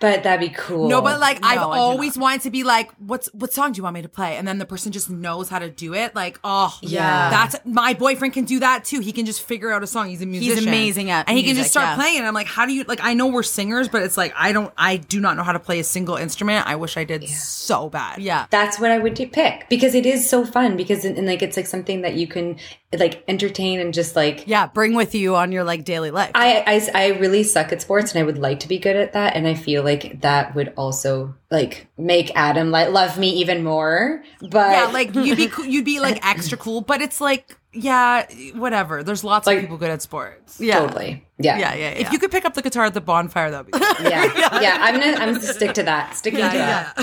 but 0.00 0.22
that'd 0.22 0.40
be 0.40 0.54
cool 0.56 0.88
No, 0.88 1.02
but 1.02 1.20
like 1.20 1.38
I've 1.44 1.60
No, 1.60 1.70
I 1.70 1.76
do 1.76 1.80
always 1.80 2.16
wanted 2.18 2.40
to 2.42 2.50
be 2.50 2.64
like, 2.64 2.90
what's 2.98 3.28
what 3.34 3.52
song 3.52 3.72
do 3.72 3.76
you 3.78 3.82
want 3.82 3.94
me 3.94 4.02
to 4.02 4.08
play? 4.08 4.36
And 4.36 4.48
then 4.48 4.58
the 4.58 4.64
person 4.64 4.90
just 4.90 5.10
knows 5.10 5.48
how 5.48 5.58
to 5.58 5.68
do 5.70 5.94
it. 5.94 6.14
Like, 6.14 6.40
oh 6.42 6.76
Yeah. 6.80 7.28
that's 7.30 7.56
my 7.64 7.92
boyfriend 7.94 8.32
can 8.32 8.44
do 8.44 8.60
that 8.60 8.84
too. 8.84 9.00
He 9.00 9.12
can 9.12 9.26
just 9.26 9.42
figure 9.42 9.70
out 9.70 9.82
a 9.82 9.86
song. 9.86 10.08
He's 10.08 10.22
a 10.22 10.26
musician. 10.26 10.56
he's 10.58 10.66
amazing 10.66 11.10
at 11.10 11.28
and 11.28 11.36
he 11.36 11.44
can 11.44 11.56
just 11.56 11.70
start 11.70 11.88
yeah. 11.88 11.94
playing. 11.96 12.18
And 12.18 12.26
I'm 12.26 12.34
like, 12.34 12.46
how 12.46 12.64
do 12.64 12.72
you 12.72 12.84
like? 12.84 13.00
I 13.02 13.12
know 13.14 13.26
we're 13.26 13.42
singers, 13.42 13.88
but 13.88 14.02
it's 14.02 14.16
like 14.16 14.32
I 14.34 14.52
don't. 14.52 14.72
I 14.78 14.96
do 14.96 15.20
not 15.20 15.36
know 15.36 15.42
how 15.42 15.52
to 15.52 15.60
play 15.60 15.78
a 15.78 15.84
single 15.84 16.16
instrument. 16.16 16.66
I 16.66 16.76
wish 16.76 16.96
I 16.96 17.04
did 17.04 17.28
so 17.28 17.90
bad. 17.90 18.18
Yeah. 18.18 18.46
that's 18.50 18.80
what 18.80 18.90
I 18.90 18.98
would 18.98 19.14
do, 19.14 19.26
pick 19.26 19.41
because 19.68 19.94
it 19.94 20.06
is 20.06 20.28
so 20.28 20.44
fun 20.44 20.76
because 20.76 21.04
and, 21.04 21.16
and, 21.18 21.26
like 21.26 21.42
it's 21.42 21.56
like 21.56 21.66
something 21.66 22.02
that 22.02 22.14
you 22.14 22.26
can 22.26 22.58
like 22.98 23.24
entertain 23.26 23.80
and 23.80 23.94
just 23.94 24.14
like 24.16 24.44
Yeah, 24.46 24.66
bring 24.66 24.94
with 24.94 25.14
you 25.14 25.34
on 25.36 25.50
your 25.52 25.64
like 25.64 25.84
daily 25.84 26.10
life. 26.10 26.30
I, 26.34 26.62
I 26.94 27.04
I 27.04 27.06
really 27.18 27.42
suck 27.42 27.72
at 27.72 27.80
sports 27.80 28.12
and 28.14 28.20
I 28.20 28.24
would 28.26 28.38
like 28.38 28.60
to 28.60 28.68
be 28.68 28.78
good 28.78 28.96
at 28.96 29.12
that 29.14 29.34
and 29.36 29.46
I 29.48 29.54
feel 29.54 29.82
like 29.82 30.20
that 30.20 30.54
would 30.54 30.72
also 30.76 31.34
like 31.50 31.86
make 31.96 32.30
Adam 32.34 32.70
like 32.70 32.90
love 32.90 33.18
me 33.18 33.30
even 33.40 33.62
more 33.64 34.22
but 34.40 34.70
Yeah, 34.72 34.84
like 34.92 35.14
you'd 35.14 35.36
be 35.36 35.46
cool, 35.54 35.64
you'd 35.64 35.84
be 35.84 36.00
like 36.00 36.24
extra 36.26 36.58
cool, 36.58 36.80
but 36.82 37.00
it's 37.00 37.20
like 37.20 37.56
yeah, 37.74 38.26
whatever. 38.54 39.02
There's 39.02 39.24
lots 39.24 39.46
Like- 39.46 39.56
of 39.56 39.62
people 39.62 39.78
good 39.78 39.90
at 39.90 40.02
sports. 40.02 40.60
yeah. 40.60 40.80
totally 40.80 41.24
yeah 41.38 41.56
Yeah, 41.58 41.74
yeah, 41.74 41.76
yeah. 41.92 42.06
If 42.06 42.12
you 42.12 42.18
could 42.18 42.30
pick 42.30 42.44
up 42.44 42.52
the 42.52 42.60
guitar 42.62 42.84
at 42.84 42.92
the 42.94 43.00
bonfire, 43.00 43.50
that'd 43.50 43.66
be 43.66 43.72
cool. 43.72 44.06
yeah 44.10 44.60
yeah 44.60 44.76
I'm 44.80 45.00
gonna 45.00 45.16
I'm 45.16 45.32
gonna 45.34 45.40
stick 45.40 45.72
to 45.74 45.82
that 45.84 46.14
sticking 46.14 46.40
to 46.40 46.58
that 46.58 46.98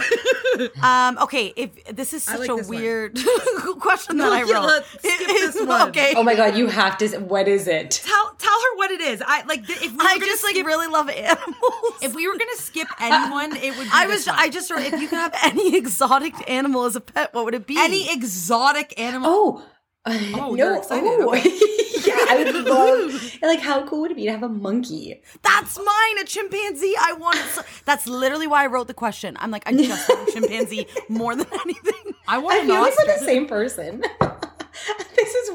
Um, 0.83 1.17
okay, 1.23 1.53
if 1.55 1.85
this 1.95 2.11
is 2.11 2.23
such 2.23 2.39
like 2.39 2.49
a 2.49 2.57
weird 2.67 3.17
question 3.79 4.17
that 4.17 4.31
I 4.33 4.43
yeah, 4.43 4.53
wrote. 4.55 4.65
let's 4.65 4.89
skip 4.89 5.27
this 5.27 5.55
one. 5.79 5.89
Okay. 5.89 6.13
oh 6.15 6.23
my 6.23 6.35
god 6.35 6.55
you 6.55 6.67
have 6.67 6.97
to 6.99 7.07
what 7.19 7.47
is 7.47 7.67
it 7.67 7.91
tell 7.91 8.35
tell 8.37 8.59
her 8.61 8.77
what 8.77 8.91
it 8.91 9.01
is. 9.01 9.21
I 9.25 9.43
like 9.43 9.65
th- 9.65 9.81
if 9.81 9.91
we 9.91 9.97
I 9.99 10.17
just 10.19 10.43
like 10.43 10.55
really 10.65 10.87
love 10.87 11.09
animals. 11.09 11.93
if 12.01 12.13
we 12.15 12.27
were 12.27 12.37
gonna 12.37 12.55
skip 12.57 12.87
anyone, 12.99 13.55
it 13.57 13.77
would. 13.77 13.85
Be 13.85 13.89
I 13.93 14.07
was 14.07 14.25
one. 14.27 14.35
I 14.37 14.49
just 14.49 14.69
if 14.71 14.93
you 15.01 15.07
could 15.07 15.17
have 15.17 15.35
any 15.43 15.75
exotic 15.75 16.49
animal 16.49 16.85
as 16.85 16.95
a 16.95 17.01
pet, 17.01 17.33
what 17.33 17.45
would 17.45 17.53
it 17.55 17.65
be? 17.67 17.75
any 17.79 18.11
exotic 18.13 18.99
animal. 18.99 19.29
oh 19.29 19.65
uh, 20.05 20.17
Oh, 20.35 20.55
no 20.55 20.81
oh 20.89 21.29
Okay. 21.33 21.43
yeah 22.07 22.25
I 22.29 22.43
would 22.43 22.65
love 22.65 23.33
like 23.41 23.59
how 23.59 23.85
cool 23.85 24.01
would 24.01 24.11
it 24.11 24.15
be 24.15 24.25
to 24.25 24.31
have 24.31 24.43
a 24.43 24.49
monkey 24.49 25.21
That's 25.43 25.77
mine, 25.77 26.17
a 26.21 26.23
chimpanzee. 26.23 26.95
I 26.99 27.13
want. 27.13 27.37
So, 27.37 27.61
that's 27.85 28.07
literally 28.07 28.47
why 28.47 28.63
I 28.63 28.67
wrote 28.67 28.87
the 28.87 28.93
question. 28.93 29.35
I'm 29.39 29.51
like, 29.51 29.63
I 29.67 29.73
just 29.73 30.07
want 30.09 30.29
a 30.29 30.31
chimpanzee 30.39 30.87
more 31.09 31.35
than 31.35 31.47
anything. 31.65 32.13
I 32.27 32.37
want 32.37 32.61
I 32.63 32.65
feel 32.65 32.75
like 32.81 32.93
we're 32.97 33.17
the 33.19 33.25
same 33.25 33.45
person 33.47 34.03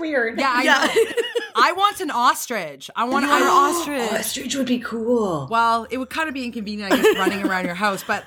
weird 0.05 0.39
Yeah, 0.39 0.53
I 0.55 0.63
Yeah. 0.63 0.89
I 1.57 1.73
want 1.73 2.01
an 2.01 2.11
ostrich. 2.11 2.91
I 2.97 3.05
want 3.05 3.25
You 3.25 3.31
want 3.31 3.43
an 3.43 3.49
an 3.49 3.55
ostrich. 3.55 4.01
ostrich? 4.01 4.21
Ostrich 4.21 4.55
would 4.57 4.67
be 4.67 4.79
cool. 4.81 5.47
Well, 5.51 5.87
it 5.91 5.99
would 5.99 6.11
kind 6.11 6.29
of 6.29 6.35
be 6.35 6.45
inconvenient, 6.45 6.93
I 6.93 6.97
guess, 6.97 7.17
running 7.17 7.43
around 7.47 7.65
your 7.67 7.75
house, 7.77 8.03
but 8.07 8.25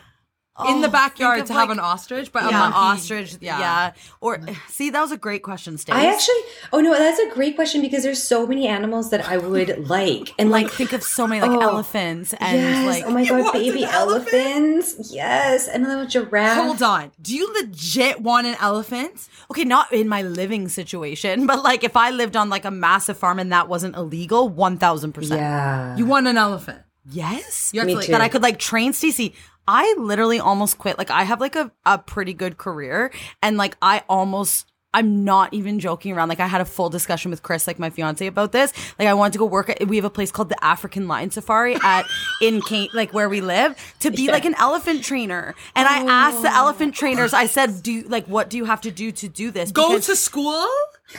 in 0.70 0.82
the 0.82 0.88
Oh, 0.88 0.92
backyard 0.92 1.46
to 1.46 1.54
of, 1.54 1.60
have 1.60 1.70
an 1.70 1.80
ostrich, 1.80 2.32
but 2.32 2.44
a 2.44 2.50
yeah, 2.50 2.60
monkey, 2.60 2.78
ostrich. 2.78 3.38
Yeah. 3.42 3.60
yeah. 3.60 3.94
Or 4.22 4.40
see, 4.68 4.90
that 4.90 5.02
was 5.02 5.12
a 5.12 5.18
great 5.18 5.44
question, 5.44 5.78
Stace. 5.78 5.96
I 5.96 6.06
actually, 6.08 6.42
oh 6.74 6.80
no, 6.80 6.98
that's 6.98 7.20
a 7.20 7.30
great 7.34 7.56
question 7.56 7.82
because 7.82 8.04
there's 8.04 8.22
so 8.24 8.48
many 8.48 8.68
animals 8.68 9.10
that 9.12 9.28
I 9.28 9.38
would 9.38 9.88
like, 9.90 10.34
and 10.40 10.50
like 10.50 10.66
like, 10.66 10.74
think 10.74 10.94
of 10.94 11.04
so 11.04 11.28
many 11.28 11.42
like 11.42 11.52
Oh, 11.52 11.62
elephants 11.62 12.34
and 12.34 12.58
yes, 12.62 12.86
like 12.88 13.04
oh 13.06 13.12
my 13.12 13.26
god, 13.26 13.54
baby 13.54 13.84
an 13.84 13.90
elephant? 13.90 14.34
elephants, 14.34 15.14
yes, 15.14 15.68
and 15.68 15.86
then 15.86 16.00
a 16.00 16.08
giraffe. 16.08 16.58
Hold 16.58 16.82
on. 16.82 17.12
Do 17.22 17.36
you 17.36 17.52
legit 17.54 18.22
want 18.22 18.48
an 18.48 18.56
elephant? 18.60 19.28
okay, 19.52 19.64
not 19.64 19.92
in 19.94 20.10
my 20.10 20.22
living 20.24 20.68
situation, 20.68 21.46
but 21.52 21.64
like 21.64 21.84
if 21.84 21.96
I 21.96 22.10
lived 22.10 22.36
on 22.36 22.50
like 22.50 22.66
a 22.66 22.72
massive 22.72 23.18
farm 23.18 23.40
and 23.40 23.52
that 23.52 23.70
wasn't 23.70 23.96
illegal, 23.96 24.50
one 24.50 24.78
thousand 24.78 25.14
percent. 25.14 25.40
Yeah, 25.42 25.96
You 25.98 26.06
want 26.06 26.28
an 26.28 26.38
elephant? 26.38 26.82
Yes. 27.10 27.72
You 27.74 27.80
have 27.80 27.88
Me 27.88 27.94
to 27.94 27.98
like, 28.00 28.06
too. 28.08 28.12
that 28.12 28.22
I 28.22 28.28
could 28.28 28.42
like 28.42 28.60
train 28.60 28.92
Stacey. 28.94 29.34
I 29.68 29.96
literally 29.98 30.40
almost 30.40 30.78
quit. 30.78 30.98
Like 30.98 31.12
I 31.12 31.24
have 31.24 31.42
like 31.42 31.56
a, 31.56 31.72
a 31.86 31.98
pretty 31.98 32.34
good 32.34 32.58
career 32.58 33.12
and 33.42 33.58
like 33.58 33.78
I 33.82 34.04
almost 34.08 34.72
I'm 34.94 35.26
not 35.26 35.54
even 35.54 35.80
joking 35.80 36.14
around. 36.14 36.30
Like 36.30 36.40
I 36.40 36.48
had 36.48 36.62
a 36.62 36.66
full 36.66 36.90
discussion 36.90 37.30
with 37.30 37.44
Chris, 37.44 37.68
like 37.68 37.78
my 37.78 37.90
fiance, 37.90 38.26
about 38.26 38.52
this. 38.52 38.74
Like 38.98 39.08
I 39.08 39.14
wanted 39.14 39.34
to 39.34 39.40
go 39.40 39.46
work 39.46 39.70
at 39.70 39.88
we 39.88 39.98
have 39.98 40.06
a 40.06 40.10
place 40.10 40.32
called 40.32 40.50
the 40.50 40.64
African 40.64 41.08
Lion 41.08 41.30
Safari 41.30 41.76
at 41.84 42.06
in 42.42 42.62
Kane, 42.62 42.90
like 42.94 43.14
where 43.14 43.30
we 43.30 43.42
live, 43.42 43.78
to 44.00 44.10
be 44.10 44.32
like 44.32 44.46
an 44.46 44.56
elephant 44.56 45.04
trainer. 45.04 45.54
And 45.76 45.88
I 45.88 46.00
asked 46.00 46.42
the 46.42 46.52
elephant 46.52 46.96
oh. 46.96 47.00
trainers, 47.00 47.34
I 47.34 47.46
said, 47.46 47.84
Do 47.84 47.92
you 47.92 48.04
like 48.04 48.26
what 48.26 48.50
do 48.50 48.58
you 48.58 48.66
have 48.66 48.82
to 48.82 48.92
do 48.92 49.12
to 49.12 49.28
do 49.28 49.52
this? 49.52 49.72
go 49.72 49.90
Because- 49.90 50.08
to 50.08 50.16
school? 50.16 50.68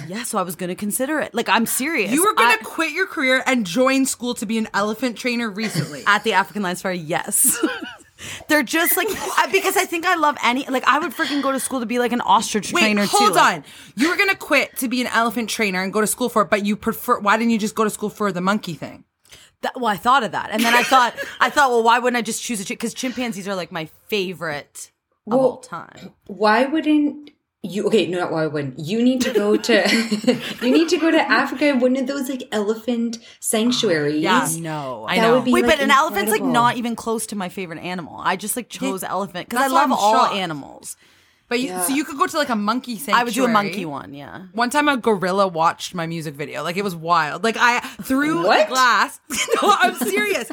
Yeah, 0.06 0.22
so 0.24 0.38
I 0.38 0.42
was 0.42 0.54
gonna 0.56 0.74
consider 0.74 1.20
it. 1.20 1.32
Like 1.34 1.48
I'm 1.48 1.64
serious. 1.64 2.10
You 2.10 2.24
were 2.24 2.34
gonna 2.34 2.58
I- 2.60 2.64
quit 2.64 2.92
your 2.92 3.06
career 3.06 3.42
and 3.46 3.64
join 3.64 4.06
school 4.06 4.34
to 4.34 4.46
be 4.46 4.58
an 4.58 4.68
elephant 4.74 5.16
trainer 5.16 5.48
recently. 5.48 6.02
at 6.06 6.24
the 6.24 6.32
African 6.32 6.62
Lion 6.62 6.76
Safari, 6.76 6.98
yes. 6.98 7.64
They're 8.48 8.62
just 8.62 8.96
like 8.96 9.08
I, 9.10 9.48
because 9.52 9.76
I 9.76 9.84
think 9.84 10.04
I 10.06 10.16
love 10.16 10.36
any 10.42 10.66
like 10.68 10.84
I 10.86 10.98
would 10.98 11.12
freaking 11.12 11.42
go 11.42 11.52
to 11.52 11.60
school 11.60 11.80
to 11.80 11.86
be 11.86 11.98
like 11.98 12.12
an 12.12 12.20
ostrich 12.20 12.72
Wait, 12.72 12.80
trainer 12.82 13.06
hold 13.06 13.34
too. 13.34 13.38
on. 13.38 13.64
You 13.96 14.10
were 14.10 14.16
gonna 14.16 14.34
quit 14.36 14.76
to 14.78 14.88
be 14.88 15.00
an 15.00 15.06
elephant 15.08 15.48
trainer 15.50 15.82
and 15.82 15.92
go 15.92 16.00
to 16.00 16.06
school 16.06 16.28
for 16.28 16.42
it, 16.42 16.50
but 16.50 16.64
you 16.66 16.76
prefer. 16.76 17.18
Why 17.20 17.36
didn't 17.36 17.50
you 17.50 17.58
just 17.58 17.74
go 17.74 17.84
to 17.84 17.90
school 17.90 18.10
for 18.10 18.32
the 18.32 18.40
monkey 18.40 18.74
thing? 18.74 19.04
That- 19.62 19.74
well, 19.76 19.86
I 19.86 19.96
thought 19.96 20.22
of 20.24 20.32
that, 20.32 20.50
and 20.50 20.62
then 20.62 20.74
I 20.74 20.82
thought 20.82 21.14
I 21.40 21.50
thought, 21.50 21.70
well, 21.70 21.82
why 21.82 21.98
wouldn't 21.98 22.16
I 22.18 22.22
just 22.22 22.42
choose 22.42 22.60
a 22.60 22.64
because 22.64 22.94
chimpanzees 22.94 23.46
are 23.48 23.54
like 23.54 23.70
my 23.72 23.86
favorite 24.08 24.90
of 25.26 25.32
Well, 25.34 25.40
all 25.40 25.56
time. 25.58 26.12
why 26.26 26.64
wouldn't 26.66 27.30
you? 27.62 27.86
Okay, 27.86 28.06
no, 28.06 28.20
not 28.20 28.32
why 28.32 28.46
wouldn't 28.46 28.78
you 28.78 29.02
need 29.02 29.20
to 29.22 29.32
go 29.32 29.56
to? 29.56 30.38
you 30.62 30.70
need 30.70 30.88
to 30.90 30.96
go 30.98 31.10
to 31.10 31.20
Africa, 31.20 31.74
one 31.76 31.96
of 31.96 32.06
those 32.06 32.28
like 32.28 32.44
elephant 32.52 33.18
sanctuaries. 33.40 34.22
Yeah, 34.22 34.48
No, 34.58 35.04
I 35.08 35.16
That 35.16 35.22
know. 35.22 35.34
would 35.36 35.44
be 35.44 35.52
Wait, 35.52 35.64
like, 35.64 35.76
but 35.78 35.84
an 35.84 35.90
elephant's 35.90 36.30
like 36.30 36.42
not 36.42 36.76
even 36.76 36.94
close 36.96 37.26
to 37.28 37.36
my 37.36 37.48
favorite 37.48 37.80
animal. 37.80 38.20
I 38.22 38.36
just 38.36 38.56
like 38.56 38.68
chose 38.68 39.02
elephant 39.02 39.48
because 39.48 39.62
I 39.62 39.66
love 39.74 39.90
all 39.92 40.14
shocked. 40.26 40.36
animals. 40.36 40.96
But 41.48 41.60
you, 41.60 41.68
so 41.80 41.94
you 41.94 42.04
could 42.04 42.18
go 42.18 42.26
to 42.26 42.36
like 42.36 42.50
a 42.50 42.56
monkey 42.56 42.96
sanctuary. 42.96 43.20
I 43.20 43.24
would 43.24 43.32
do 43.32 43.44
a 43.46 43.48
monkey 43.48 43.86
one, 43.86 44.12
yeah. 44.12 44.48
One 44.52 44.68
time, 44.68 44.86
a 44.86 44.98
gorilla 44.98 45.48
watched 45.48 45.94
my 45.94 46.06
music 46.06 46.34
video. 46.34 46.62
Like 46.62 46.76
it 46.76 46.84
was 46.84 46.94
wild. 46.94 47.42
Like 47.42 47.56
I 47.58 47.80
through 48.02 48.44
What? 48.44 48.66
the 48.68 48.72
glass. 48.74 49.18
no, 49.62 49.74
I'm 49.80 49.94
serious. 49.94 50.46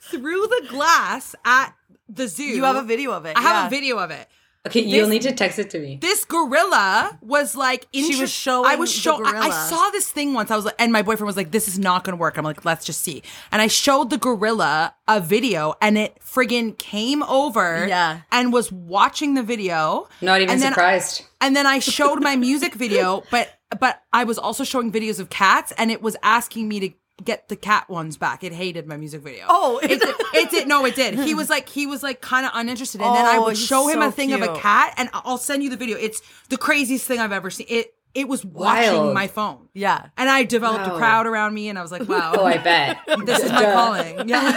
through 0.00 0.46
the 0.46 0.66
glass 0.70 1.34
at 1.44 1.74
the 2.08 2.28
zoo. 2.28 2.44
You 2.44 2.64
have 2.64 2.76
a 2.76 2.82
video 2.82 3.12
of 3.12 3.26
it. 3.26 3.36
I 3.36 3.40
have 3.42 3.66
a 3.66 3.70
video 3.70 3.98
of 3.98 4.10
it. 4.10 4.26
Okay, 4.66 4.80
you'll 4.80 5.08
need 5.08 5.22
to 5.22 5.32
text 5.32 5.58
it 5.58 5.68
to 5.70 5.78
me. 5.78 5.98
This 6.00 6.24
gorilla 6.24 7.18
was 7.20 7.54
like 7.54 7.86
She 7.92 8.00
was 8.06 8.10
inter- 8.14 8.26
showing 8.26 8.70
I 8.70 8.76
was 8.76 8.94
the 8.94 8.98
show. 9.00 9.22
I, 9.22 9.48
I 9.48 9.50
saw 9.50 9.90
this 9.90 10.10
thing 10.10 10.32
once. 10.32 10.50
I 10.50 10.56
was 10.56 10.64
like, 10.64 10.74
and 10.78 10.90
my 10.90 11.02
boyfriend 11.02 11.26
was 11.26 11.36
like, 11.36 11.50
"This 11.50 11.68
is 11.68 11.78
not 11.78 12.02
going 12.04 12.16
to 12.16 12.20
work." 12.20 12.38
I'm 12.38 12.44
like, 12.44 12.64
"Let's 12.64 12.86
just 12.86 13.02
see." 13.02 13.22
And 13.52 13.60
I 13.60 13.66
showed 13.66 14.08
the 14.08 14.16
gorilla 14.16 14.94
a 15.06 15.20
video, 15.20 15.74
and 15.82 15.98
it 15.98 16.16
friggin' 16.24 16.78
came 16.78 17.22
over, 17.24 17.86
Yeah. 17.86 18.20
and 18.32 18.52
was 18.54 18.72
watching 18.72 19.34
the 19.34 19.42
video. 19.42 20.08
Not 20.22 20.40
even 20.40 20.54
and 20.54 20.62
then- 20.62 20.72
surprised. 20.72 21.24
And 21.42 21.54
then 21.54 21.66
I 21.66 21.78
showed 21.78 22.22
my 22.22 22.36
music 22.48 22.72
video, 22.74 23.22
but 23.30 23.50
but 23.78 24.00
I 24.12 24.24
was 24.24 24.38
also 24.38 24.64
showing 24.64 24.90
videos 24.90 25.20
of 25.20 25.28
cats, 25.28 25.72
and 25.76 25.90
it 25.90 26.00
was 26.00 26.16
asking 26.22 26.68
me 26.68 26.80
to 26.80 26.90
get 27.22 27.48
the 27.48 27.56
cat 27.56 27.88
ones 27.88 28.16
back. 28.16 28.42
It 28.42 28.52
hated 28.52 28.86
my 28.86 28.96
music 28.96 29.22
video. 29.22 29.44
Oh, 29.48 29.78
it 29.82 29.88
did, 29.88 30.02
it 30.34 30.50
did. 30.50 30.68
No, 30.68 30.84
it 30.84 30.94
did. 30.96 31.14
He 31.14 31.34
was 31.34 31.48
like 31.50 31.68
he 31.68 31.86
was 31.86 32.02
like 32.02 32.20
kind 32.20 32.44
of 32.46 32.52
uninterested, 32.54 33.00
and 33.00 33.14
then 33.14 33.24
I 33.24 33.36
Oh, 33.36 33.44
would 33.44 33.56
show 33.58 33.88
him 33.88 34.00
so 34.00 34.08
a 34.08 34.10
thing 34.10 34.32
of 34.32 34.42
a 34.42 34.56
cat, 34.58 34.94
and 34.96 35.08
I'll 35.12 35.38
send 35.38 35.62
you 35.62 35.70
the 35.70 35.76
video. 35.76 35.96
It's 35.96 36.22
the 36.48 36.56
craziest 36.56 37.06
thing 37.06 37.20
I've 37.20 37.32
ever 37.32 37.50
seen. 37.50 37.66
It 37.68 37.94
it 38.14 38.28
was 38.28 38.44
watching 38.44 38.92
Wild. 38.96 39.14
my 39.14 39.26
phone. 39.26 39.68
Yeah. 39.74 40.06
And 40.16 40.28
I 40.30 40.44
developed 40.44 40.86
Wow. 40.86 40.94
a 40.94 40.98
crowd 40.98 41.26
around 41.26 41.52
me, 41.52 41.68
and 41.68 41.76
I 41.76 41.82
was 41.82 41.90
like, 41.90 42.08
wow. 42.08 42.32
Oh, 42.38 42.44
I 42.44 42.58
bet. 42.58 42.98
this 43.26 43.40
is 43.42 43.50
my 43.50 43.62
Duh. 43.62 43.72
calling. 43.74 44.28
Yeah. 44.28 44.56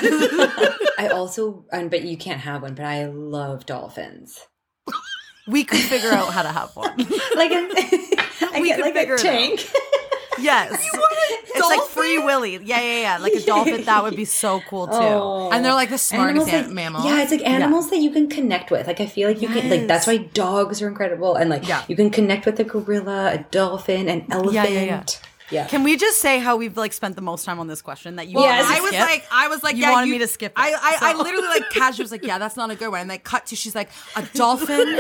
I 0.99 1.10
also, 1.12 1.66
um, 1.74 1.89
but 1.89 2.03
you 2.03 2.18
can't 2.18 2.39
have 2.41 2.62
one. 2.62 2.76
But 2.76 2.86
I 2.86 3.05
love 3.05 3.66
dolphins. 3.66 4.45
We 5.47 5.64
could 5.64 5.80
figure 5.80 6.12
out 6.12 6.34
how 6.34 6.43
to 6.43 6.49
have 6.51 6.76
one. 6.76 6.97
Like 7.36 7.51
a, 7.51 7.68
I 8.51 8.60
We 8.62 8.68
get 8.68 8.80
like 8.80 8.95
a 8.95 9.14
it 9.14 9.26
out. 9.26 9.72
Yes. 10.39 10.85
It's 11.49 11.65
like 11.67 11.81
Free 11.89 12.19
Willy. 12.19 12.53
Yeah, 12.63 12.79
yeah, 12.81 12.99
yeah. 13.01 13.17
Like 13.17 13.33
a 13.33 13.41
dolphin. 13.41 13.83
That 13.85 14.03
would 14.03 14.15
be 14.15 14.25
so 14.25 14.61
cool 14.69 14.85
too. 14.88 14.93
Oh. 14.93 15.49
And 15.51 15.65
they're 15.65 15.73
like 15.73 15.89
the 15.89 15.97
smartest 15.97 16.49
an- 16.49 16.73
mammals. 16.73 17.03
Yeah, 17.05 17.21
it's 17.23 17.31
like 17.31 17.43
animals 17.45 17.89
that 17.89 17.97
you 17.97 18.11
can 18.11 18.29
connect 18.29 18.69
with. 18.69 18.85
Like 18.85 19.01
I 19.01 19.07
feel 19.07 19.27
like 19.27 19.41
you 19.41 19.47
can 19.47 19.67
like 19.69 19.88
that's 19.88 20.05
why 20.05 20.17
dogs 20.17 20.81
are 20.81 20.88
incredible 20.88 21.35
and 21.35 21.49
like 21.49 21.67
Yeah. 21.67 21.83
you 21.88 21.95
can 21.95 22.11
connect 22.11 22.45
with 22.45 22.59
a 22.59 22.63
gorilla, 22.63 23.33
a 23.33 23.38
dolphin, 23.49 24.07
an 24.07 24.25
elephant. 24.29 24.53
Yeah, 24.53 24.65
yeah, 24.67 24.81
yeah. 24.83 25.03
Yeah. 25.49 25.65
Can 25.67 25.83
we 25.83 25.95
just 25.95 26.19
say 26.19 26.39
how 26.39 26.57
we've 26.57 26.75
like 26.75 26.91
spent 26.93 27.15
the 27.15 27.21
most 27.21 27.45
time 27.45 27.59
on 27.59 27.67
this 27.67 27.81
question 27.81 28.17
that 28.17 28.27
you 28.27 28.35
Well, 28.35 28.45
wanted 28.45 28.57
Yes. 28.63 28.77
I 28.77 28.81
was 28.81 28.89
skip? 28.89 29.01
like, 29.01 29.27
I 29.31 29.47
was 29.47 29.63
like, 29.63 29.75
You 29.75 29.83
yeah, 29.83 29.91
wanted 29.93 30.09
me 30.11 30.17
to 30.19 30.27
skip 30.27 30.51
it, 30.51 30.59
I, 30.59 30.73
I, 30.73 31.11
I 31.11 31.13
literally 31.13 31.47
like 31.47 31.69
casually 31.71 32.03
was 32.03 32.11
like, 32.11 32.25
yeah, 32.25 32.37
that's 32.37 32.57
not 32.57 32.69
a 32.69 32.75
good 32.75 32.89
one. 32.89 32.99
And 33.01 33.09
like 33.09 33.23
cut 33.23 33.45
to, 33.47 33.55
she's 33.55 33.73
like, 33.75 33.89
a 34.15 34.23
dolphin 34.33 34.99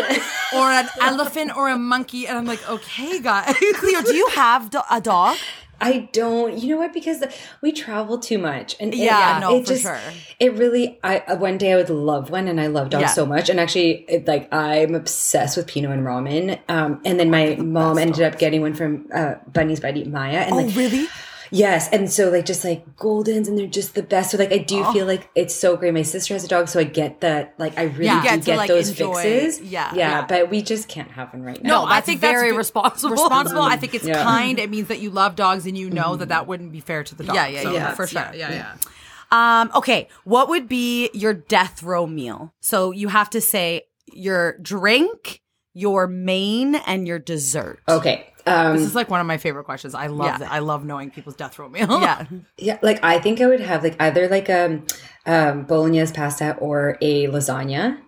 or 0.55 0.71
an 0.71 0.87
elephant 1.01 1.55
or 1.57 1.67
a 1.69 1.77
monkey, 1.77 2.27
and 2.27 2.37
I'm 2.37 2.45
like, 2.45 2.67
okay, 2.69 3.19
guys. 3.19 3.55
Cleo, 3.75 4.01
do 4.01 4.13
you 4.15 4.27
have 4.29 4.69
do- 4.69 4.81
a 4.89 5.01
dog? 5.01 5.37
I 5.79 6.09
don't. 6.11 6.57
You 6.57 6.69
know 6.69 6.77
what? 6.77 6.93
Because 6.93 7.23
we 7.61 7.71
travel 7.71 8.17
too 8.17 8.37
much, 8.37 8.75
and 8.79 8.93
it- 8.93 8.97
Yeah, 8.97 9.39
no, 9.41 9.57
it 9.57 9.61
for 9.61 9.67
just, 9.73 9.83
sure. 9.83 9.99
It 10.39 10.53
really. 10.55 10.99
I 11.03 11.19
uh, 11.19 11.35
one 11.37 11.57
day 11.57 11.73
I 11.73 11.75
would 11.75 11.89
love 11.89 12.29
one, 12.29 12.47
and 12.47 12.59
I 12.59 12.67
love 12.67 12.89
dogs 12.89 13.01
Yeah. 13.01 13.07
so 13.09 13.25
much. 13.25 13.49
And 13.49 13.59
actually, 13.59 14.05
it, 14.09 14.27
like 14.27 14.51
I'm 14.53 14.95
obsessed 14.95 15.55
with 15.57 15.67
Pinot 15.67 15.91
and 15.91 16.03
ramen. 16.05 16.59
Um, 16.67 17.01
and 17.05 17.19
then 17.19 17.29
my 17.29 17.55
mom 17.55 17.97
ended 17.97 18.21
up 18.23 18.39
getting 18.39 18.61
one 18.61 18.73
from 18.73 19.07
uh, 19.13 19.35
Bunny's 19.53 19.79
Buddy 19.79 20.03
Maya, 20.05 20.39
and 20.47 20.55
like 20.55 20.65
Oh, 20.67 20.69
really? 20.71 21.07
Yes, 21.51 21.89
and 21.91 22.11
so 22.11 22.29
like 22.29 22.45
just 22.45 22.63
like 22.63 22.85
Goldens, 22.97 23.47
and 23.47 23.57
they're 23.57 23.67
just 23.67 23.95
the 23.95 24.03
best. 24.03 24.31
So 24.31 24.37
like 24.37 24.51
I 24.51 24.57
Oh. 24.59 24.63
do 24.63 24.83
feel 24.93 25.05
like 25.05 25.29
it's 25.35 25.55
so 25.55 25.77
great. 25.77 25.93
My 25.93 26.01
sister 26.01 26.33
has 26.33 26.43
a 26.43 26.47
dog, 26.47 26.67
so 26.67 26.79
I 26.79 26.83
get 26.83 27.21
that. 27.21 27.53
Like 27.57 27.77
I 27.77 27.83
really 27.83 28.05
Yeah. 28.05 28.21
do 28.21 28.27
Get 28.29 28.45
get 28.45 28.57
like, 28.57 28.67
those 28.67 28.89
enjoy- 28.89 29.21
fixes. 29.21 29.61
yeah. 29.61 29.91
yeah, 29.93 30.09
Yeah. 30.19 30.25
but 30.27 30.49
we 30.49 30.61
just 30.61 30.87
can't 30.87 31.11
have 31.11 31.33
one 31.33 31.43
right 31.43 31.61
now. 31.63 31.83
No, 31.83 31.89
that's 31.89 32.09
very 32.15 32.49
good- 32.49 32.57
responsible. 32.57 33.11
Responsible. 33.11 33.61
I 33.61 33.77
think 33.77 33.93
it's 33.93 34.05
Yeah. 34.05 34.23
kind. 34.23 34.59
It 34.59 34.69
means 34.69 34.87
that 34.89 34.99
you 34.99 35.09
love 35.09 35.35
dogs, 35.35 35.65
and 35.65 35.77
you 35.77 35.89
know 35.89 36.15
that 36.15 36.29
that 36.29 36.47
wouldn't 36.47 36.71
be 36.71 36.79
fair 36.79 37.03
to 37.03 37.15
the 37.15 37.23
dog. 37.23 37.35
Yeah, 37.35 37.47
yeah, 37.47 37.61
So 37.63 37.71
yeah, 37.73 37.93
for 37.95 38.07
sure. 38.07 38.21
Yeah, 38.33 38.49
yeah, 38.49 38.51
yeah. 38.51 39.61
Um, 39.61 39.71
okay. 39.75 40.07
What 40.23 40.47
would 40.49 40.67
be 40.69 41.09
your 41.13 41.33
death 41.33 41.83
row 41.83 42.07
meal? 42.07 42.53
So 42.61 42.91
you 42.91 43.09
have 43.09 43.29
to 43.31 43.41
say 43.41 43.83
your 44.13 44.57
drink, 44.59 45.41
your 45.77 46.07
main, 46.07 46.75
and 46.75 47.07
your 47.07 47.19
dessert. 47.19 47.79
okay. 47.87 48.33
Um, 48.47 48.77
This 48.77 48.85
is 48.85 48.95
like 48.95 49.09
one 49.09 49.19
of 49.19 49.27
my 49.27 49.37
favorite 49.37 49.65
questions. 49.65 49.93
I 49.93 50.07
love 50.07 50.27
Yeah. 50.27 50.37
that. 50.37 50.51
I 50.53 50.59
love 50.59 50.85
knowing 50.85 51.11
people's 51.11 51.35
death 51.35 51.59
row 51.59 51.67
meal. 51.67 51.99
Yeah. 52.01 52.25
yeah, 52.57 52.77
like 52.81 53.03
I 53.03 53.19
think 53.19 53.41
I 53.41 53.45
would 53.47 53.59
have 53.59 53.83
like 53.83 53.95
either 54.01 54.29
like 54.29 54.47
a 54.47 54.81
um 55.25 55.63
bolognese 55.63 56.13
pasta 56.13 56.55
or 56.55 56.97
a 57.01 57.27
lasagna. 57.27 57.99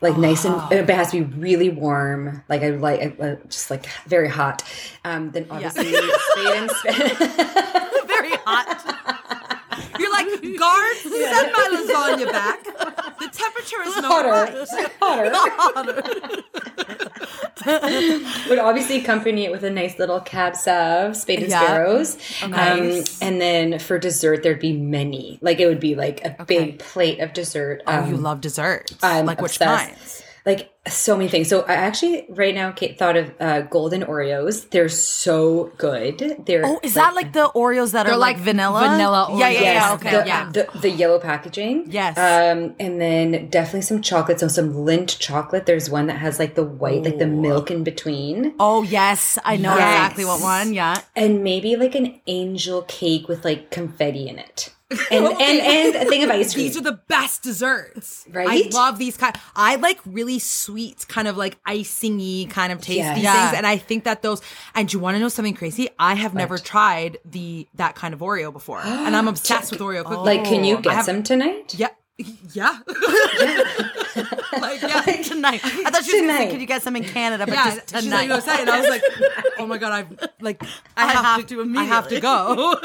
Like 0.00 0.18
nice 0.18 0.44
and 0.44 0.56
it 0.72 0.90
has 0.90 1.12
to 1.12 1.24
be 1.24 1.38
really 1.38 1.70
warm. 1.70 2.42
Like 2.48 2.62
I 2.62 2.70
like 2.70 3.16
uh, 3.20 3.36
just 3.48 3.70
like 3.70 3.86
very 4.08 4.28
hot. 4.28 4.64
Um, 5.04 5.30
then 5.30 5.46
obviously 5.48 5.92
spade 5.94 6.56
and 6.56 6.70
spade. 6.70 7.16
Very 8.14 8.32
hot. 8.44 8.93
Guards, 10.58 11.00
send 11.02 11.52
my 11.52 11.68
lasagna 11.72 12.30
back. 12.32 12.64
The 13.18 13.28
temperature 13.32 13.82
is 13.86 13.96
not 13.96 14.26
hotter, 14.26 14.30
right. 14.30 14.92
hotter. 15.00 16.42
Would 18.48 18.58
obviously 18.58 19.00
accompany 19.00 19.44
it 19.44 19.50
with 19.52 19.64
a 19.64 19.70
nice 19.70 19.98
little 19.98 20.20
cab 20.20 20.52
sauv, 20.54 21.16
spade 21.16 21.40
and 21.40 21.50
Yeah. 21.50 21.60
sparrows. 21.64 22.16
Nice. 22.46 23.22
Um, 23.22 23.28
and 23.28 23.40
then 23.40 23.78
for 23.78 23.98
dessert, 23.98 24.42
there'd 24.42 24.60
be 24.60 24.72
many. 24.74 25.38
Like 25.40 25.60
it 25.60 25.66
would 25.66 25.80
be 25.80 25.94
like 25.94 26.24
a 26.24 26.44
big 26.44 26.78
plate 26.78 27.20
of 27.20 27.32
dessert. 27.32 27.82
Oh, 27.86 27.92
Um, 28.00 28.10
you 28.10 28.16
love 28.16 28.40
desserts. 28.40 28.94
I'm 29.02 29.24
like 29.26 29.40
which 29.40 29.52
obsessed. 29.52 29.88
kinds? 29.88 30.22
Like 30.46 30.70
so 30.86 31.16
many 31.16 31.30
things. 31.30 31.48
So 31.48 31.62
I 31.62 31.72
actually 31.72 32.26
right 32.28 32.54
now 32.54 32.70
Kate 32.70 32.98
thought 32.98 33.16
of 33.16 33.32
uh, 33.40 33.62
golden 33.62 34.02
Oreos. 34.02 34.68
They're 34.68 34.90
so 34.90 35.72
good. 35.78 36.42
They're 36.44 36.60
Oh, 36.66 36.78
is 36.82 36.92
that 36.94 37.14
like 37.14 37.32
the 37.32 37.48
Oreos 37.54 37.92
that 37.92 38.06
are 38.06 38.10
like, 38.18 38.36
like 38.36 38.44
vanilla? 38.44 38.80
vanilla 38.90 39.28
Yeah, 39.38 39.48
yeah, 39.48 39.58
Oreos. 39.58 39.62
yeah. 39.62 39.72
Yes, 39.72 39.92
Okay. 39.94 40.10
the, 40.10 40.26
yeah. 40.26 40.50
the, 40.52 40.78
the 40.80 40.90
yellow 40.90 41.18
packaging. 41.18 41.86
Yes. 41.90 42.18
Um, 42.18 42.74
and 42.78 43.00
then 43.00 43.48
definitely 43.48 43.80
some 43.82 44.02
chocolate. 44.02 44.40
So 44.40 44.48
some 44.48 44.74
Lindt 44.74 45.18
chocolate. 45.18 45.64
There's 45.64 45.88
one 45.88 46.08
that 46.08 46.18
has 46.18 46.38
like 46.38 46.56
the 46.56 46.62
white, 46.64 47.04
like 47.04 47.16
the 47.18 47.26
milk 47.26 47.70
in 47.70 47.82
between. 47.82 48.54
Oh 48.60 48.82
yes, 48.82 49.38
I 49.46 49.56
know 49.56 49.74
Yes. 49.74 49.78
exactly 49.96 50.26
what 50.26 50.42
one. 50.42 50.74
Yeah. 50.74 51.00
and 51.16 51.42
maybe 51.42 51.76
like 51.76 51.94
an 51.94 52.20
angel 52.26 52.82
cake 52.82 53.28
with 53.28 53.46
like 53.46 53.70
confetti 53.70 54.28
in 54.28 54.38
it, 54.38 54.73
and 55.10 55.24
and 55.26 55.40
and 55.40 55.94
a 55.96 56.04
thing 56.06 56.24
of 56.24 56.30
ice 56.30 56.54
cream. 56.54 56.66
These 56.66 56.76
are 56.76 56.80
the 56.82 57.00
best 57.08 57.42
desserts. 57.42 58.24
Right? 58.30 58.48
I 58.48 58.68
love 58.76 58.98
these 58.98 59.16
kind. 59.16 59.34
I 59.56 59.76
like 59.76 59.98
really 60.06 60.38
sweet, 60.38 61.06
kind 61.08 61.28
of 61.28 61.36
like 61.36 61.62
icingy, 61.64 62.48
kind 62.50 62.72
of 62.72 62.80
tasty 62.80 62.96
Yes. 62.98 63.14
things. 63.14 63.24
Yeah. 63.24 63.52
And 63.56 63.66
I 63.66 63.76
think 63.76 64.04
that 64.04 64.22
those. 64.22 64.40
And 64.74 64.88
do 64.88 64.96
you 64.96 65.00
want 65.02 65.16
to 65.16 65.20
know 65.20 65.28
something 65.28 65.54
crazy? 65.54 65.88
I 65.98 66.14
have 66.14 66.34
never 66.34 66.58
tried 66.58 67.18
the 67.24 67.66
that 67.74 67.94
kind 67.94 68.14
of 68.14 68.20
Oreo 68.20 68.52
before, 68.52 68.80
and 68.84 69.14
I'm 69.16 69.28
obsessed 69.28 69.70
with 69.72 69.80
Oreo 69.80 70.04
cookies. 70.04 70.18
like, 70.24 70.44
can 70.44 70.64
you 70.64 70.78
get 70.80 70.92
have- 70.94 71.04
some 71.04 71.22
tonight? 71.22 71.74
Yeah, 71.78 71.88
yeah. 72.52 72.78
like 74.60 74.82
yeah. 74.82 75.00
Tonight. 75.22 75.60
I 75.64 75.90
thought 75.90 76.04
she 76.04 76.20
was 76.20 76.36
say, 76.36 76.50
could 76.50 76.60
you 76.60 76.66
get 76.66 76.82
some 76.82 76.94
in 76.96 77.04
Canada? 77.04 77.44
But 77.46 77.54
Yeah, 77.54 77.74
just 77.74 77.90
she's 77.94 78.04
tonight. 78.04 78.28
like, 78.28 78.40
"Go 78.40 78.40
say 78.40 78.54
it." 78.54 78.60
And 78.60 78.70
I 78.70 78.80
was 78.80 78.88
like, 78.90 79.02
"Oh 79.58 79.66
my 79.66 79.78
god, 79.78 79.92
I've 79.92 80.28
like, 80.40 80.62
I, 80.96 81.06
have, 81.12 81.24
have 81.24 81.46
to, 81.48 81.64
to 81.64 81.78
I 81.78 81.84
have 81.84 82.08
to 82.08 82.20
go." 82.20 82.76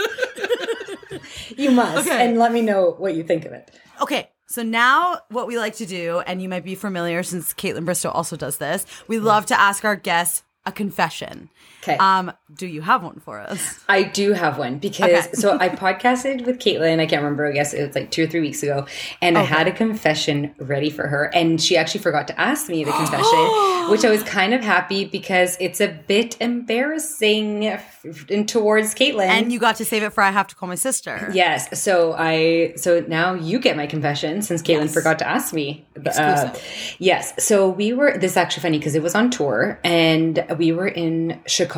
You 1.57 1.71
must, 1.71 2.07
Okay. 2.07 2.25
and 2.25 2.37
let 2.37 2.51
me 2.51 2.61
know 2.61 2.91
what 2.97 3.15
you 3.15 3.23
think 3.23 3.45
of 3.45 3.51
it. 3.53 3.71
Okay, 4.01 4.29
so 4.47 4.63
now 4.63 5.19
what 5.29 5.47
we 5.47 5.57
like 5.57 5.75
to 5.77 5.85
do, 5.85 6.19
and 6.25 6.41
you 6.41 6.49
might 6.49 6.63
be 6.63 6.75
familiar 6.75 7.23
since 7.23 7.53
Kaitlyn 7.53 7.85
Bristowe 7.85 8.13
also 8.13 8.35
does 8.35 8.57
this, 8.57 8.85
we 9.07 9.19
love 9.19 9.45
to 9.47 9.59
ask 9.59 9.83
our 9.85 9.95
guests 9.95 10.43
a 10.65 10.71
confession. 10.71 11.49
'Kay. 11.81 11.95
Um, 11.97 12.31
do 12.53 12.67
you 12.67 12.81
have 12.81 13.03
one 13.03 13.19
for 13.21 13.39
us? 13.39 13.79
I 13.87 14.03
do 14.03 14.33
have 14.33 14.57
one 14.57 14.79
because 14.79 15.09
Okay. 15.27 15.29
so 15.33 15.57
I 15.59 15.69
podcasted 15.69 16.45
with 16.45 16.59
Kaitlyn. 16.59 16.99
I 16.99 17.05
can't 17.05 17.21
remember. 17.23 17.45
I 17.45 17.53
guess 17.53 17.73
it 17.73 17.85
was 17.87 17.95
like 17.95 18.11
two 18.11 18.23
or 18.25 18.27
three 18.27 18.41
weeks 18.41 18.61
ago, 18.63 18.85
and 19.21 19.37
I 19.37 19.43
had 19.43 19.67
a 19.67 19.71
confession 19.71 20.53
ready 20.59 20.89
for 20.89 21.07
her, 21.07 21.31
and 21.33 21.61
she 21.61 21.77
actually 21.77 22.01
forgot 22.01 22.27
to 22.27 22.39
ask 22.39 22.67
me 22.69 22.83
the 22.83 22.91
confession, 22.91 23.39
which 23.91 24.03
I 24.03 24.09
was 24.09 24.23
kind 24.23 24.53
of 24.53 24.61
happy 24.61 25.05
because 25.05 25.55
it's 25.61 25.79
a 25.79 25.87
bit 25.87 26.35
embarrassing 26.41 27.65
f- 27.67 28.05
towards 28.47 28.93
Kaitlyn. 28.95 29.27
And 29.27 29.53
you 29.53 29.59
got 29.59 29.77
to 29.77 29.85
save 29.85 30.03
it 30.03 30.11
for 30.11 30.21
I 30.21 30.31
have 30.31 30.47
to 30.47 30.55
call 30.55 30.67
my 30.67 30.75
sister. 30.75 31.29
Yes. 31.33 31.79
So 31.81 32.13
I 32.17 32.73
so 32.75 33.05
now 33.07 33.35
you 33.35 33.57
get 33.59 33.77
my 33.77 33.87
confession 33.87 34.41
since 34.41 34.61
Kaitlyn 34.61 34.85
Yes. 34.85 34.93
forgot 34.93 35.19
to 35.19 35.27
ask 35.27 35.53
me. 35.53 35.87
Uh, 36.17 36.53
yes. 36.97 37.33
So 37.39 37.69
we 37.69 37.93
were 37.93 38.17
this 38.17 38.31
is 38.31 38.37
actually 38.37 38.63
funny 38.63 38.79
because 38.79 38.95
it 38.95 39.03
was 39.03 39.15
on 39.15 39.29
tour 39.29 39.79
and 39.85 40.43
we 40.57 40.71
were 40.73 40.87
in 40.87 41.39
Chicago 41.45 41.68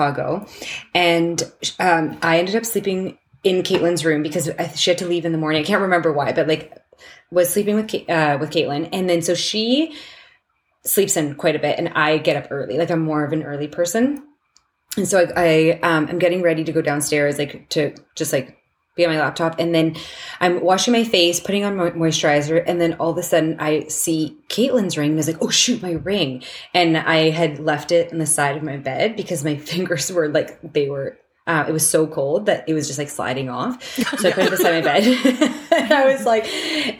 and 0.93 1.41
um, 1.79 2.17
I 2.21 2.39
ended 2.39 2.55
up 2.55 2.65
sleeping 2.65 3.17
in 3.43 3.63
Kaitlyn's 3.63 4.05
room 4.05 4.23
because 4.23 4.49
she 4.75 4.91
had 4.91 4.97
to 4.99 5.07
leave 5.07 5.25
in 5.25 5.31
the 5.31 5.37
morning. 5.37 5.61
I 5.61 5.65
can't 5.65 5.81
remember 5.81 6.11
why, 6.11 6.31
but 6.31 6.47
like 6.47 6.77
was 7.31 7.49
sleeping 7.49 7.75
with 7.75 7.93
uh, 8.09 8.37
with 8.39 8.51
Kaitlyn 8.51 8.89
and 8.91 9.09
then 9.09 9.21
so 9.21 9.33
she 9.33 9.95
sleeps 10.83 11.15
in 11.15 11.35
quite 11.35 11.55
a 11.55 11.59
bit 11.59 11.77
and 11.77 11.89
I 11.89 12.17
get 12.17 12.35
up 12.35 12.51
early. 12.51 12.77
Like 12.77 12.91
I'm 12.91 13.01
more 13.01 13.23
of 13.23 13.33
an 13.33 13.43
early 13.43 13.67
person. 13.67 14.23
And 14.97 15.07
so 15.07 15.25
I, 15.35 15.79
I 15.79 15.79
um, 15.81 16.07
I'm 16.07 16.19
getting 16.19 16.41
ready 16.41 16.63
to 16.63 16.71
go 16.71 16.81
downstairs, 16.81 17.37
like 17.37 17.69
to 17.69 17.95
just 18.15 18.33
like 18.33 18.57
be 18.95 19.05
on 19.05 19.13
my 19.13 19.19
laptop, 19.19 19.55
and 19.59 19.73
then 19.73 19.95
I'm 20.39 20.61
washing 20.61 20.91
my 20.91 21.03
face, 21.03 21.39
putting 21.39 21.63
on 21.63 21.75
mo- 21.77 21.91
moisturizer, 21.91 22.63
and 22.65 22.79
then 22.81 22.93
all 22.95 23.11
of 23.11 23.17
a 23.17 23.23
sudden 23.23 23.57
I 23.59 23.87
see 23.87 24.37
Kaitlyn's 24.49 24.97
ring, 24.97 25.11
and 25.11 25.17
I 25.17 25.17
was 25.17 25.27
like, 25.27 25.41
"Oh 25.41 25.49
shoot, 25.49 25.81
my 25.81 25.93
ring!" 25.93 26.43
And 26.73 26.97
I 26.97 27.29
had 27.29 27.59
left 27.59 27.91
it 27.91 28.11
on 28.11 28.19
the 28.19 28.25
side 28.25 28.57
of 28.57 28.63
my 28.63 28.77
bed 28.77 29.15
because 29.15 29.43
my 29.43 29.55
fingers 29.71 30.11
were 30.11 30.27
like 30.27 30.59
they 30.73 30.89
were. 30.89 31.17
Uh, 31.47 31.65
it 31.67 31.71
was 31.71 31.89
so 31.89 32.05
cold 32.05 32.45
that 32.45 32.63
it 32.69 32.73
was 32.73 32.85
just 32.85 32.99
like 32.99 33.09
sliding 33.09 33.49
off. 33.49 33.83
So 33.95 34.29
I 34.29 34.31
put 34.31 34.45
it 34.45 34.51
beside 34.51 34.83
my 34.85 34.91
bed. 34.91 35.55
and 35.71 35.91
I 35.93 36.11
was 36.11 36.25
like, 36.25 36.45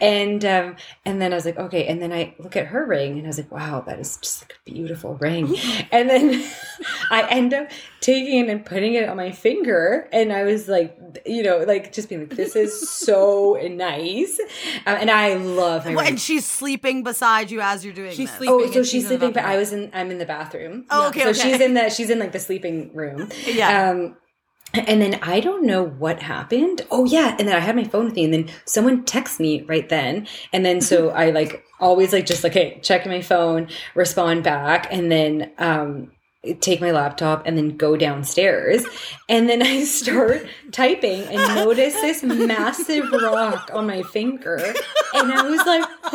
and 0.02 0.44
um, 0.44 0.76
and 1.04 1.20
then 1.20 1.32
I 1.32 1.36
was 1.36 1.44
like, 1.44 1.58
okay. 1.58 1.86
And 1.86 2.00
then 2.00 2.12
I 2.12 2.34
look 2.38 2.56
at 2.56 2.66
her 2.68 2.86
ring, 2.86 3.18
and 3.18 3.24
I 3.24 3.28
was 3.28 3.38
like, 3.38 3.50
wow, 3.52 3.82
that 3.86 3.98
is 3.98 4.16
just 4.18 4.42
like 4.42 4.52
a 4.66 4.70
beautiful 4.70 5.14
ring. 5.16 5.56
and 5.90 6.08
then 6.08 6.44
I 7.10 7.26
end 7.28 7.54
up 7.54 7.70
taking 8.00 8.46
it 8.46 8.50
and 8.50 8.64
putting 8.64 8.94
it 8.94 9.08
on 9.08 9.16
my 9.16 9.30
finger, 9.32 10.08
and 10.12 10.32
I 10.32 10.44
was 10.44 10.68
like, 10.68 10.96
you 11.26 11.42
know, 11.42 11.58
like 11.58 11.92
just 11.92 12.08
being 12.08 12.22
like, 12.22 12.36
this 12.36 12.56
is 12.56 12.90
so 12.90 13.58
nice, 13.70 14.40
um, 14.86 14.96
and 15.00 15.10
I 15.10 15.34
love 15.34 15.84
my 15.86 15.94
Well, 15.94 16.06
and 16.06 16.20
she's 16.20 16.46
sleeping 16.46 17.02
beside 17.02 17.50
you 17.50 17.60
as 17.60 17.84
you're 17.84 17.94
doing 17.94 18.10
She's 18.12 18.28
this. 18.30 18.38
sleeping. 18.38 18.54
Oh, 18.54 18.70
so 18.70 18.78
and 18.78 18.86
she's 18.86 19.06
sleeping, 19.06 19.32
but. 19.32 19.44
I 19.44 19.56
was 19.56 19.72
in. 19.72 19.90
I'm 19.92 20.10
in 20.10 20.18
the 20.18 20.26
bathroom. 20.26 20.86
Oh, 20.90 21.08
okay, 21.08 21.22
So 21.24 21.28
okay. 21.30 21.38
she's 21.52 21.60
in 21.60 21.74
the. 21.74 21.90
She's 21.90 22.10
in 22.10 22.18
like 22.18 22.32
the 22.32 22.38
sleeping 22.38 22.94
room. 22.94 23.28
Yeah. 23.44 23.90
Um, 23.90 24.16
and 24.74 25.00
then 25.00 25.18
I 25.22 25.40
don't 25.40 25.64
know 25.64 25.84
what 25.84 26.22
happened. 26.22 26.82
Oh 26.90 27.04
yeah, 27.04 27.36
and 27.38 27.48
then 27.48 27.56
I 27.56 27.60
had 27.60 27.76
my 27.76 27.84
phone 27.84 28.06
with 28.06 28.14
me, 28.14 28.24
and 28.24 28.34
then 28.34 28.48
someone 28.64 29.04
texts 29.04 29.38
me 29.38 29.62
right 29.62 29.88
then, 29.88 30.26
and 30.52 30.64
then 30.64 30.80
so 30.80 31.10
I 31.22 31.30
like 31.30 31.64
always 31.80 32.12
like 32.12 32.26
just 32.26 32.44
like 32.44 32.54
hey, 32.54 32.78
check 32.82 33.06
my 33.06 33.22
phone, 33.22 33.68
respond 33.94 34.44
back, 34.44 34.88
and 34.90 35.10
then 35.10 35.52
um 35.58 36.12
take 36.60 36.80
my 36.80 36.90
laptop 36.90 37.46
and 37.46 37.56
then 37.56 37.76
go 37.76 37.96
downstairs 37.96 38.84
and 39.28 39.48
then 39.48 39.62
i 39.62 39.84
start 39.98 40.44
typing 40.72 41.22
and 41.22 41.54
notice 41.54 41.94
this 41.94 42.22
massive 42.22 43.10
rock 43.12 43.70
on 43.72 43.86
my 43.86 44.02
finger 44.02 44.56
and 45.14 45.32
i 45.32 45.42
was 45.42 45.64
like 45.66 45.84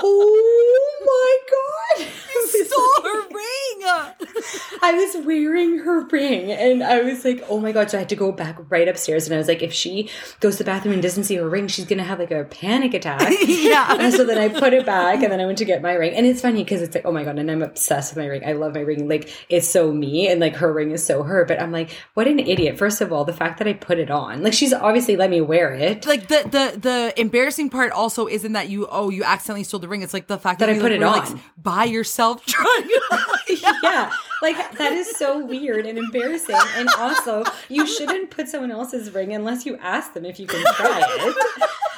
oh 0.00 0.98
my 1.04 1.38
god 1.50 2.08
You 2.54 2.64
stole 2.64 3.02
her 3.02 3.20
ring. 3.28 3.44
I 4.82 4.92
was 4.92 5.24
wearing 5.24 5.78
her 5.78 6.06
ring 6.06 6.50
and 6.50 6.82
I 6.82 7.00
was 7.02 7.24
like, 7.24 7.44
oh 7.48 7.58
my 7.58 7.72
God. 7.72 7.90
So 7.90 7.98
I 7.98 8.00
had 8.00 8.08
to 8.10 8.16
go 8.16 8.32
back 8.32 8.58
right 8.68 8.88
upstairs. 8.88 9.26
And 9.26 9.34
I 9.34 9.38
was 9.38 9.48
like, 9.48 9.62
if 9.62 9.72
she 9.72 10.10
goes 10.40 10.56
to 10.56 10.64
the 10.64 10.70
bathroom 10.70 10.94
and 10.94 11.02
doesn't 11.02 11.24
see 11.24 11.36
her 11.36 11.48
ring, 11.48 11.68
she's 11.68 11.84
going 11.84 11.98
to 11.98 12.04
have 12.04 12.18
like 12.18 12.30
a 12.30 12.44
panic 12.44 12.94
attack. 12.94 13.32
Yeah. 13.46 13.96
And 13.98 14.12
so 14.12 14.24
then 14.24 14.38
I 14.38 14.48
put 14.48 14.72
it 14.72 14.86
back 14.86 15.22
and 15.22 15.32
then 15.32 15.40
I 15.40 15.46
went 15.46 15.58
to 15.58 15.64
get 15.64 15.82
my 15.82 15.92
ring. 15.92 16.14
And 16.14 16.26
it's 16.26 16.40
funny 16.40 16.64
because 16.64 16.80
it's 16.80 16.94
like, 16.94 17.04
oh 17.04 17.12
my 17.12 17.24
God. 17.24 17.38
And 17.38 17.50
I'm 17.50 17.62
obsessed 17.62 18.14
with 18.14 18.24
my 18.24 18.28
ring. 18.28 18.42
I 18.46 18.52
love 18.52 18.74
my 18.74 18.80
ring. 18.80 19.07
Like 19.08 19.32
it's 19.48 19.66
so 19.68 19.92
me 19.92 20.28
and 20.28 20.40
like 20.40 20.56
her 20.56 20.72
ring 20.72 20.90
is 20.92 21.04
so 21.04 21.22
her. 21.22 21.44
But 21.44 21.60
I'm 21.60 21.72
like, 21.72 21.90
what 22.14 22.26
an 22.28 22.38
idiot. 22.38 22.78
First 22.78 23.00
of 23.00 23.12
all, 23.12 23.24
the 23.24 23.32
fact 23.32 23.58
that 23.58 23.66
I 23.68 23.72
put 23.72 23.98
it 23.98 24.10
on, 24.10 24.42
like 24.42 24.52
she's 24.52 24.72
obviously 24.72 25.16
let 25.16 25.30
me 25.30 25.40
wear 25.40 25.72
it. 25.74 26.06
like 26.06 26.28
the 26.28 26.42
the 26.44 26.78
the 26.78 27.20
embarrassing 27.20 27.70
part 27.70 27.92
also 27.92 28.26
isn't 28.26 28.52
that 28.52 28.68
you 28.68 28.86
oh 28.90 29.10
you 29.10 29.24
accidentally 29.24 29.64
stole 29.64 29.80
the 29.80 29.88
ring. 29.88 30.02
It's 30.02 30.14
like 30.14 30.26
the 30.26 30.38
fact 30.38 30.60
that, 30.60 30.66
That 30.66 30.72
I 30.72 30.76
you, 30.76 30.80
put 30.82 30.92
like, 30.92 31.00
it 31.00 31.02
on. 31.30 31.34
like, 31.34 31.42
by 31.62 31.84
yourself 31.84 32.44
trying. 32.46 32.88
yeah 33.82 34.12
like 34.42 34.56
that 34.78 34.92
is 34.92 35.10
so 35.16 35.44
weird 35.44 35.86
and 35.86 35.98
embarrassing 35.98 36.54
and 36.76 36.88
also 36.98 37.42
you 37.68 37.86
shouldn't 37.86 38.30
put 38.30 38.46
someone 38.48 38.70
else's 38.70 39.12
ring 39.14 39.32
unless 39.34 39.64
you 39.66 39.76
ask 39.78 40.12
them 40.12 40.24
if 40.24 40.38
you 40.38 40.46
can 40.46 40.62
try 40.74 41.02
it 41.04 41.36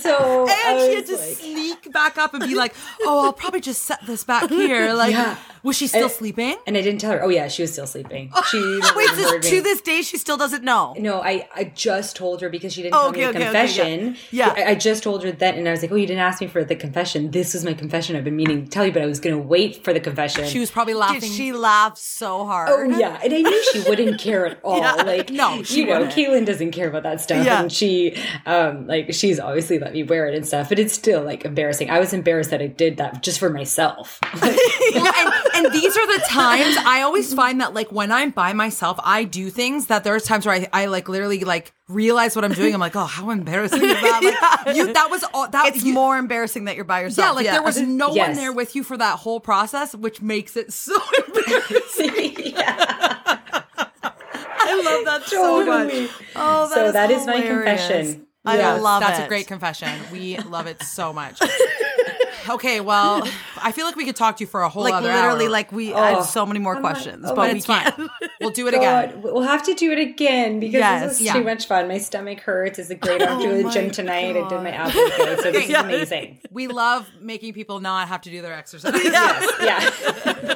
so 0.00 0.46
And 0.48 0.80
she 0.80 0.94
had 0.94 1.06
to 1.06 1.12
like- 1.16 1.36
sneak 1.36 1.92
back 1.92 2.16
up 2.18 2.32
and 2.34 2.42
be 2.44 2.54
like, 2.54 2.74
"Oh, 3.02 3.26
I'll 3.26 3.32
probably 3.32 3.60
just 3.60 3.82
set 3.82 4.00
this 4.06 4.24
back 4.24 4.48
here." 4.60 4.92
Like, 4.94 5.12
Yeah. 5.12 5.36
was 5.62 5.76
she 5.76 5.86
still 5.86 6.04
And- 6.04 6.10
sleeping? 6.12 6.56
and 6.66 6.76
I 6.76 6.80
didn't 6.80 7.00
tell 7.00 7.12
her. 7.12 7.22
Oh 7.22 7.28
yeah, 7.28 7.48
she 7.48 7.62
was 7.62 7.72
still 7.72 7.86
sleeping. 7.86 8.32
She 8.50 8.80
Wait, 8.96 9.10
this, 9.14 9.50
to 9.50 9.60
this 9.62 9.80
day, 9.80 10.02
she 10.02 10.16
still 10.18 10.36
doesn't 10.36 10.64
know. 10.64 10.94
No, 10.98 11.20
I, 11.22 11.48
I 11.54 11.64
just 11.74 12.16
told 12.16 12.40
her 12.42 12.48
because 12.48 12.72
she 12.72 12.82
didn't 12.82 12.94
Oh, 12.94 13.02
tell 13.04 13.12
me 13.12 13.20
the 13.20 13.28
okay, 13.28 13.38
okay, 13.38 13.44
confession. 13.44 14.16
yeah. 14.30 14.54
Yeah. 14.56 14.64
I, 14.66 14.70
I 14.70 14.74
just 14.74 15.02
told 15.02 15.22
her 15.24 15.32
that, 15.32 15.54
and 15.56 15.66
I 15.68 15.70
was 15.72 15.82
like, 15.82 15.92
"Oh, 15.92 15.96
you 15.96 16.06
didn't 16.06 16.20
ask 16.22 16.40
me 16.40 16.46
for 16.46 16.64
the 16.64 16.76
confession. 16.76 17.30
This 17.30 17.54
was 17.54 17.64
my 17.64 17.74
confession. 17.74 18.16
I've 18.16 18.24
been 18.24 18.36
meaning 18.36 18.64
to 18.64 18.70
tell 18.70 18.86
you, 18.86 18.92
but 18.92 19.02
I 19.02 19.06
was 19.06 19.20
going 19.20 19.34
to 19.36 19.42
wait 19.42 19.82
for 19.84 19.92
the 19.92 20.00
confession." 20.00 20.46
She 20.46 20.60
was 20.60 20.70
probably 20.70 20.94
laughing. 20.94 21.20
Did 21.20 21.30
she 21.30 21.52
laughed 21.52 21.98
so 21.98 22.44
hard? 22.46 22.68
Oh 22.70 22.84
yeah, 22.98 23.20
and 23.22 23.32
I 23.32 23.40
knew 23.42 23.64
she 23.72 23.80
wouldn't 23.88 24.18
care 24.20 24.46
at 24.46 24.58
all. 24.64 24.78
Yeah. 24.78 24.92
Like 24.94 25.30
No, 25.30 25.62
she 25.62 25.80
you 25.80 25.86
know, 25.86 25.98
wouldn't. 26.00 26.12
Kaitlyn 26.14 26.44
doesn't 26.46 26.70
care 26.72 26.88
about 26.88 27.02
that 27.02 27.20
stuff, 27.20 27.44
Yeah. 27.44 27.60
and 27.62 27.72
she, 27.72 28.16
um, 28.46 28.86
like 28.86 29.12
she's 29.14 29.40
obviously 29.40 29.73
let 29.78 29.92
me 29.92 30.02
wear 30.02 30.26
it 30.26 30.34
and 30.34 30.46
stuff, 30.46 30.68
but 30.68 30.78
it's 30.78 30.92
still 30.94 31.22
like 31.22 31.44
embarrassing. 31.44 31.90
I 31.90 31.98
was 32.00 32.12
embarrassed 32.12 32.50
that 32.50 32.60
I 32.62 32.66
did 32.66 32.96
that 32.98 33.22
just 33.22 33.38
for 33.38 33.50
myself. 33.50 34.18
well, 34.42 35.12
and, 35.16 35.66
and 35.66 35.72
these 35.74 35.96
are 35.96 36.06
the 36.06 36.24
times 36.28 36.76
I 36.78 37.02
always 37.02 37.32
find 37.34 37.60
that 37.60 37.74
like 37.74 37.90
when 37.92 38.10
I'm 38.12 38.30
by 38.30 38.52
myself, 38.52 38.98
I 39.02 39.24
do 39.24 39.50
things 39.50 39.86
that 39.86 40.04
there's 40.04 40.24
times 40.24 40.46
where 40.46 40.54
I, 40.54 40.68
I 40.72 40.86
like 40.86 41.08
literally 41.08 41.40
like 41.44 41.72
realize 41.88 42.34
what 42.34 42.44
I'm 42.44 42.52
doing. 42.52 42.72
I'm 42.74 42.80
like, 42.80 42.96
oh, 42.96 43.04
how 43.04 43.30
embarrassing 43.30 43.82
is 43.82 43.88
that? 44.00 44.62
Like, 44.66 44.76
you, 44.76 44.92
that 44.92 45.10
was 45.10 45.24
all 45.34 45.48
that. 45.48 45.66
It's 45.74 45.84
you- 45.84 45.92
more 45.94 46.16
embarrassing 46.16 46.64
that 46.64 46.76
you're 46.76 46.84
by 46.84 47.02
yourself. 47.02 47.26
Yeah, 47.26 47.32
like 47.32 47.46
there 47.46 47.62
was 47.62 47.80
no 47.80 48.10
one 48.10 48.34
there 48.34 48.52
with 48.52 48.74
you 48.74 48.82
for 48.82 48.96
that 48.96 49.18
whole 49.18 49.40
process, 49.40 49.94
which 49.94 50.22
makes 50.22 50.56
it 50.56 50.72
so 50.72 50.96
embarrassing. 51.26 52.54
yeah, 52.56 52.76
I 54.66 54.82
love 54.84 55.04
that 55.04 55.22
so 55.26 55.64
much. 55.64 56.10
Oh, 56.36 56.70
So 56.72 56.92
that 56.92 57.10
is 57.10 57.26
my 57.26 57.36
hilarious. 57.40 57.80
confession. 57.88 58.26
I 58.46 58.56
Yes, 58.58 58.82
love 58.82 59.00
that's 59.00 59.12
it. 59.12 59.16
That's 59.22 59.26
a 59.26 59.28
great 59.28 59.46
confession. 59.46 59.90
We 60.12 60.36
love 60.38 60.66
it 60.66 60.82
so 60.82 61.12
much. 61.12 61.40
Okay, 62.46 62.80
well, 62.82 63.26
I 63.62 63.72
feel 63.72 63.86
like 63.86 63.96
we 63.96 64.04
could 64.04 64.16
talk 64.16 64.36
to 64.36 64.44
you 64.44 64.46
for 64.46 64.60
a 64.60 64.68
whole 64.68 64.82
Like 64.82 64.92
other 64.92 65.10
literally, 65.10 65.46
hour. 65.46 65.50
like 65.50 65.72
we. 65.72 65.94
I 65.94 66.12
Oh. 66.12 66.16
have 66.16 66.26
so 66.26 66.44
many 66.44 66.60
more 66.60 66.76
I'm 66.76 66.82
not- 66.82 66.92
questions, 66.92 67.24
oh, 67.26 67.34
but 67.34 67.46
but 67.46 67.54
we 67.54 67.60
can't. 67.62 68.10
We'll 68.42 68.50
do 68.50 68.66
it 68.68 68.74
again. 68.74 69.12
God, 69.12 69.22
we'll 69.22 69.40
have 69.40 69.62
to 69.62 69.72
do 69.72 69.90
it 69.92 69.98
again 69.98 70.60
because 70.60 70.74
Yes. 70.74 71.02
this 71.08 71.20
is 71.20 71.26
Yeah. 71.26 71.32
too 71.32 71.44
much 71.44 71.66
fun. 71.66 71.88
My 71.88 71.96
stomach 71.96 72.40
hurts. 72.40 72.78
It's 72.78 72.90
a 72.90 72.96
great. 72.96 73.22
Oh 73.22 73.26
I'm 73.28 73.40
doing 73.40 73.62
the 73.66 73.70
gym 73.72 73.90
tonight. 73.90 74.36
I 74.36 74.46
did 74.46 74.60
my 74.62 74.72
abs 74.72 74.92
today, 74.92 75.36
so 75.42 75.52
this 75.52 75.68
is 75.70 75.74
amazing. 75.74 76.40
We 76.50 76.66
love 76.66 77.08
making 77.18 77.54
people 77.54 77.80
not 77.80 78.08
have 78.08 78.20
to 78.22 78.30
do 78.30 78.42
their 78.42 78.52
exercise. 78.52 78.92
Yes, 79.02 79.52
yeah. 79.62 80.54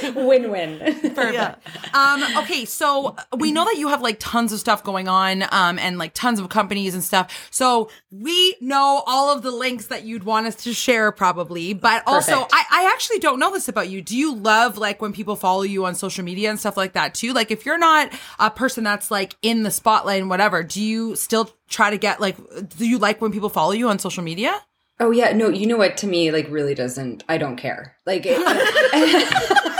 Win-win. 0.14 0.78
yeah. 1.16 1.54
um, 1.94 2.22
okay, 2.38 2.64
so 2.64 3.16
we 3.36 3.52
know 3.52 3.64
that 3.64 3.76
you 3.76 3.88
have 3.88 4.02
like 4.02 4.16
tons 4.18 4.52
of 4.52 4.58
stuff 4.58 4.82
going 4.84 5.08
on, 5.08 5.44
um, 5.50 5.78
and 5.78 5.98
like 5.98 6.14
tons 6.14 6.38
of 6.40 6.48
companies 6.48 6.94
and 6.94 7.02
stuff. 7.02 7.48
So 7.50 7.90
we 8.10 8.56
know 8.60 9.02
all 9.06 9.34
of 9.34 9.42
the 9.42 9.50
links 9.50 9.86
that 9.86 10.04
you'd 10.04 10.24
want 10.24 10.46
us 10.46 10.56
to 10.64 10.72
share, 10.72 11.12
probably. 11.12 11.74
But 11.74 12.02
also, 12.06 12.32
Perfect. 12.32 12.54
I, 12.54 12.64
I 12.70 12.92
actually 12.92 13.18
don't 13.18 13.38
know 13.38 13.52
this 13.52 13.68
about 13.68 13.88
you. 13.88 14.02
Do 14.02 14.16
you 14.16 14.34
love 14.34 14.78
like 14.78 15.00
when 15.00 15.12
people 15.12 15.36
follow 15.36 15.62
you 15.62 15.84
on 15.84 15.94
social 15.94 16.24
media 16.24 16.50
and 16.50 16.58
stuff 16.58 16.76
like 16.76 16.92
that 16.94 17.14
too? 17.14 17.32
Like, 17.32 17.50
if 17.50 17.66
you're 17.66 17.78
not 17.78 18.12
a 18.38 18.50
person 18.50 18.84
that's 18.84 19.10
like 19.10 19.36
in 19.42 19.62
the 19.62 19.70
spotlight 19.70 20.20
and 20.20 20.30
whatever, 20.30 20.62
do 20.62 20.82
you 20.82 21.16
still 21.16 21.50
try 21.68 21.90
to 21.90 21.98
get 21.98 22.20
like? 22.20 22.36
Do 22.76 22.88
you 22.88 22.98
like 22.98 23.20
when 23.20 23.32
people 23.32 23.48
follow 23.48 23.72
you 23.72 23.88
on 23.88 23.98
social 23.98 24.22
media? 24.22 24.60
Oh 25.00 25.10
yeah, 25.10 25.32
no, 25.32 25.48
you 25.48 25.66
know 25.66 25.76
what? 25.76 25.96
To 25.98 26.06
me, 26.06 26.30
like, 26.30 26.46
really 26.48 26.76
doesn't. 26.76 27.24
I 27.28 27.36
don't 27.36 27.56
care. 27.56 27.96
Like, 28.06 28.22
it, 28.24 28.38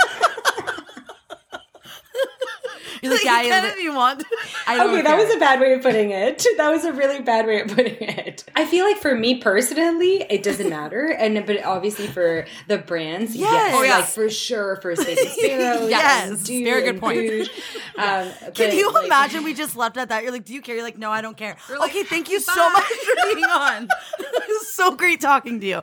You're 3.03 3.11
like, 3.13 3.25
Like, 3.25 3.25
yeah, 3.25 3.41
you 3.43 3.49
can 3.49 3.65
if 3.65 3.79
you 3.83 3.93
want. 3.93 4.23
I 4.67 4.77
don't 4.77 4.89
okay, 4.93 5.01
that 5.03 5.17
care. 5.17 5.25
was 5.25 5.35
a 5.35 5.39
bad 5.39 5.59
way 5.59 5.73
of 5.73 5.81
putting 5.81 6.11
it. 6.11 6.45
That 6.57 6.69
was 6.69 6.85
a 6.85 6.93
really 6.93 7.19
bad 7.21 7.45
way 7.45 7.61
of 7.61 7.67
putting 7.67 7.97
it. 8.01 8.43
I 8.55 8.65
feel 8.65 8.85
like 8.85 8.97
for 8.97 9.13
me 9.15 9.39
personally, 9.39 10.25
it 10.29 10.43
doesn't 10.43 10.69
matter, 10.69 11.07
and 11.07 11.45
but 11.45 11.63
obviously 11.65 12.07
for 12.07 12.45
the 12.67 12.77
brands, 12.77 13.35
yes, 13.35 13.73
Oh, 13.75 13.83
yeah. 13.83 13.97
like 13.97 14.05
for 14.05 14.29
sure 14.29 14.77
for 14.81 14.95
Spade 14.95 15.17
and 15.17 15.29
Sparrow, 15.29 15.87
Yes. 15.87 16.29
and 16.49 16.63
Very 16.63 16.83
good 16.83 16.99
point. 16.99 17.17
Booje. 17.19 17.49
Um, 17.97 18.31
Can 18.53 18.69
but, 18.69 18.73
you 18.75 18.91
like- 18.91 19.05
imagine 19.05 19.43
we 19.43 19.53
just 19.53 19.75
left 19.75 19.97
at 19.97 20.09
that? 20.09 20.23
You're 20.23 20.31
like, 20.31 20.45
do 20.45 20.53
you 20.53 20.61
care? 20.61 20.75
You're 20.75 20.83
like, 20.83 20.97
no, 20.97 21.11
I 21.11 21.21
don't 21.21 21.35
care. 21.37 21.57
like, 21.69 21.89
okay, 21.89 22.03
thank 22.03 22.29
you 22.29 22.39
so 22.39 22.69
much 22.71 22.83
for 22.83 23.15
being 23.33 23.43
on. 23.45 23.87
it 24.19 24.47
was 24.47 24.71
so 24.73 24.95
great 24.95 25.19
talking 25.19 25.59
to 25.59 25.65
you. 25.67 25.81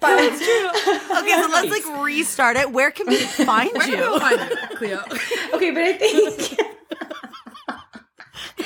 But- 0.10 0.18
it's 0.20 0.38
true 0.44 1.18
Okay, 1.20 1.42
so 1.42 1.48
let's 1.50 1.70
like 1.70 2.02
restart 2.02 2.56
it. 2.56 2.72
Where 2.72 2.90
can 2.90 3.06
we 3.06 3.16
find 3.46 3.70
you? 3.86 4.20
Cleo. 4.76 5.02
okay, 5.54 5.70
but 5.70 5.82
I 5.82 5.92
think. 5.92 6.60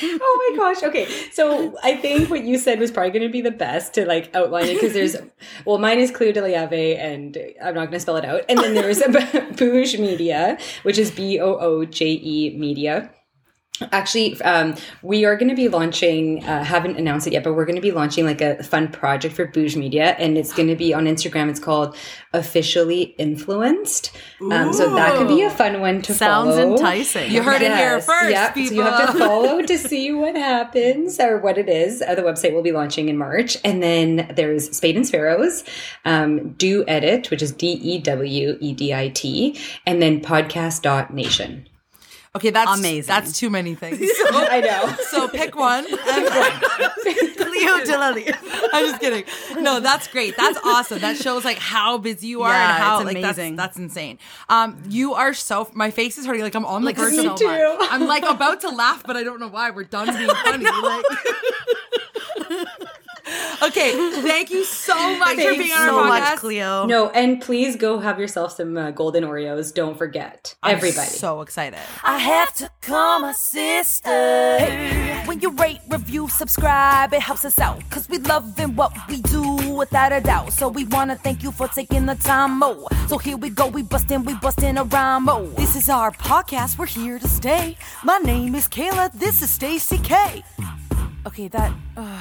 oh 0.03 0.51
my 0.51 0.57
gosh. 0.57 0.82
Okay. 0.82 1.07
So 1.32 1.76
I 1.82 1.97
think 1.97 2.30
what 2.30 2.45
you 2.45 2.59
said 2.59 2.78
was 2.78 2.91
probably 2.91 3.11
going 3.11 3.22
to 3.26 3.32
be 3.32 3.41
the 3.41 3.51
best 3.51 3.95
to 3.95 4.07
like 4.07 4.35
outline 4.35 4.66
it 4.66 4.74
because 4.74 4.93
there's, 4.93 5.16
well, 5.64 5.78
mine 5.78 5.99
is 5.99 6.11
Cleo 6.11 6.32
de 6.32 6.41
la 6.41 6.49
Llave 6.49 6.97
and 6.97 7.37
I'm 7.62 7.74
not 7.74 7.87
going 7.87 7.93
to 7.93 8.01
spell 8.01 8.16
it 8.16 8.24
out. 8.24 8.43
And 8.49 8.59
then 8.59 8.74
there's 8.74 9.01
Booje 9.01 9.99
Media, 9.99 10.59
which 10.82 10.99
is 10.99 11.11
B 11.11 11.41
O 11.41 11.57
O 11.57 11.85
J 11.85 12.07
E 12.07 12.57
Media. 12.57 13.11
Actually, 13.91 14.41
um, 14.43 14.77
we 15.03 15.25
are 15.25 15.37
going 15.37 15.49
to 15.49 15.57
be 15.57 15.66
launching, 15.66 16.45
uh, 16.45 16.62
haven't 16.62 16.97
announced 16.97 17.27
it 17.27 17.33
yet, 17.33 17.43
but 17.43 17.55
we're 17.55 17.64
going 17.64 17.75
to 17.75 17.83
be 17.83 17.91
launching 17.91 18.25
like 18.25 18.41
a 18.41 18.62
fun 18.62 18.87
project 18.87 19.35
for 19.35 19.49
Booje 19.49 19.75
Media. 19.77 20.14
And 20.16 20.39
it's 20.39 20.53
going 20.53 20.68
to 20.68 20.77
be 20.77 20.95
on 20.95 21.07
Instagram. 21.07 21.51
It's 21.51 21.59
called 21.59 21.97
Officially 22.33 23.03
Influenced. 23.18 24.16
Um, 24.41 24.72
so 24.72 24.95
that 24.95 25.16
could 25.18 25.27
be 25.27 25.43
a 25.43 25.51
fun 25.51 25.81
one 25.81 26.03
to 26.03 26.14
Sounds 26.14 26.55
follow. 26.55 26.77
enticing. 26.77 27.33
You 27.33 27.43
heard 27.43 27.62
it 27.62 27.72
here 27.75 28.01
first, 28.01 28.31
Yeah, 28.31 28.53
people. 28.53 28.68
So 28.68 28.75
you 28.77 28.83
have 28.83 29.12
to 29.12 29.18
follow 29.18 29.61
to 29.62 29.79
see 29.91 30.12
what 30.12 30.37
happens 30.37 31.18
or 31.18 31.39
what 31.39 31.59
it 31.59 31.68
is. 31.68 32.01
Uh, 32.01 32.14
the 32.14 32.22
website 32.22 32.55
will 32.55 32.62
be 32.62 32.72
launching 32.72 33.09
in 33.09 33.18
March. 33.18 33.57
And 33.64 33.83
then 33.83 34.33
there's 34.37 34.70
Spade 34.77 34.95
and 34.97 35.05
Sparrows, 35.07 35.64
um, 36.05 36.51
Do 36.53 36.85
Edit, 36.87 37.29
which 37.33 37.43
is 37.43 37.51
D 37.51 37.72
E 37.72 37.99
W 37.99 38.57
E 38.61 38.72
D 38.72 38.95
I 38.95 39.09
T, 39.09 39.59
and 39.85 40.01
then 40.01 40.20
podcast.nation. 40.20 41.68
Okay, 42.37 42.51
that's 42.51 42.78
Amazing. 42.80 43.07
That's 43.07 43.39
too 43.39 43.49
many 43.49 43.76
things. 43.76 44.01
I 44.30 44.61
know. 44.61 44.93
So 45.09 45.28
pick 45.28 45.55
one. 45.55 45.85
Cleo 47.37 47.85
Delany. 47.85 48.26
I'm 48.72 48.87
just 48.87 49.01
kidding. 49.01 49.24
No, 49.62 49.78
that's 49.78 50.09
great. 50.09 50.37
That's 50.37 50.59
awesome. 50.64 50.99
That 51.01 51.16
shows 51.16 51.45
like 51.45 51.59
how 51.59 51.97
busy 51.99 52.26
you 52.26 52.43
are 52.43 52.53
Yeah, 52.53 52.74
and 52.74 52.82
how 52.82 52.97
it's 52.99 53.05
like 53.07 53.16
amazing. 53.18 53.55
that's 53.55 53.76
that's 53.76 53.78
insane. 53.78 54.18
Um, 54.49 54.82
you 54.89 55.14
are 55.14 55.32
so 55.32 55.70
my 55.74 55.93
face 55.93 56.18
is 56.18 56.26
hurting. 56.26 56.43
Like 56.43 56.57
I'm 56.57 56.66
on 56.66 56.82
the 56.82 56.87
Like, 56.87 56.97
verge 56.97 57.14
too. 57.39 57.76
I'm 57.80 58.07
like 58.09 58.24
about 58.24 58.62
to 58.62 58.70
laugh, 58.70 59.05
but 59.07 59.16
I 59.16 59.22
don't 59.22 59.39
know 59.39 59.49
why. 59.49 59.70
We're 59.70 59.85
done 59.85 60.07
being 60.16 60.28
funny. 60.28 60.64
Like. 60.64 61.05
Okay, 63.63 63.93
thank 64.23 64.51
you 64.51 64.65
so 64.65 64.95
much 65.19 65.37
for 65.37 65.43
Thanks 65.43 65.59
being 65.59 65.73
on 65.73 65.89
so 65.89 65.99
our 65.99 66.09
much. 66.09 66.39
Cleo. 66.39 66.87
No, 66.87 67.11
and 67.11 67.41
please 67.41 67.77
go 67.77 67.99
have 67.99 68.19
yourself 68.19 68.53
some 68.53 68.77
uh, 68.77 68.91
golden 68.91 69.25
Oreos. 69.25 69.73
Don't 69.75 69.97
forget. 69.97 70.55
I'm 70.63 70.77
Everybody. 70.77 71.09
so 71.09 71.41
excited. 71.41 71.81
I 72.03 72.19
have 72.19 72.55
to 72.57 72.71
call 72.83 73.21
my 73.21 73.33
sister. 73.33 74.09
Hey, 74.09 75.23
when 75.27 75.41
you 75.41 75.51
rate, 75.51 75.81
review, 75.89 76.29
subscribe, 76.29 77.13
it 77.13 77.21
helps 77.21 77.45
us 77.45 77.59
out. 77.59 77.83
Cause 77.91 78.09
we 78.09 78.19
love 78.19 78.45
loving 78.45 78.77
what 78.77 78.93
we 79.09 79.21
do 79.23 79.75
without 79.75 80.13
a 80.13 80.21
doubt. 80.21 80.53
So 80.53 80.69
we 80.69 80.85
wanna 80.85 81.17
thank 81.17 81.43
you 81.43 81.51
for 81.51 81.69
taking 81.69 82.07
the 82.07 82.15
time, 82.17 82.59
mo. 82.59 82.87
So 83.09 83.19
here 83.19 83.37
we 83.37 83.51
go, 83.51 83.69
we 83.69 83.83
bustin', 83.83 84.25
we 84.25 84.35
bustin' 84.35 84.79
a 84.79 84.85
rhyme, 84.85 85.25
mo. 85.25 85.47
This 85.57 85.77
is 85.77 85.89
our 85.89 86.11
podcast. 86.13 86.79
We're 86.79 86.87
here 86.87 87.19
to 87.19 87.29
stay. 87.29 87.77
My 88.03 88.19
name 88.19 88.55
is 88.55 88.69
Kayla. 88.69 89.13
This 89.13 89.43
is 89.43 89.51
Stacy 89.51 89.99
K. 89.99 90.45
Okay, 91.27 91.49
that. 91.49 91.73
Uh, 91.97 92.21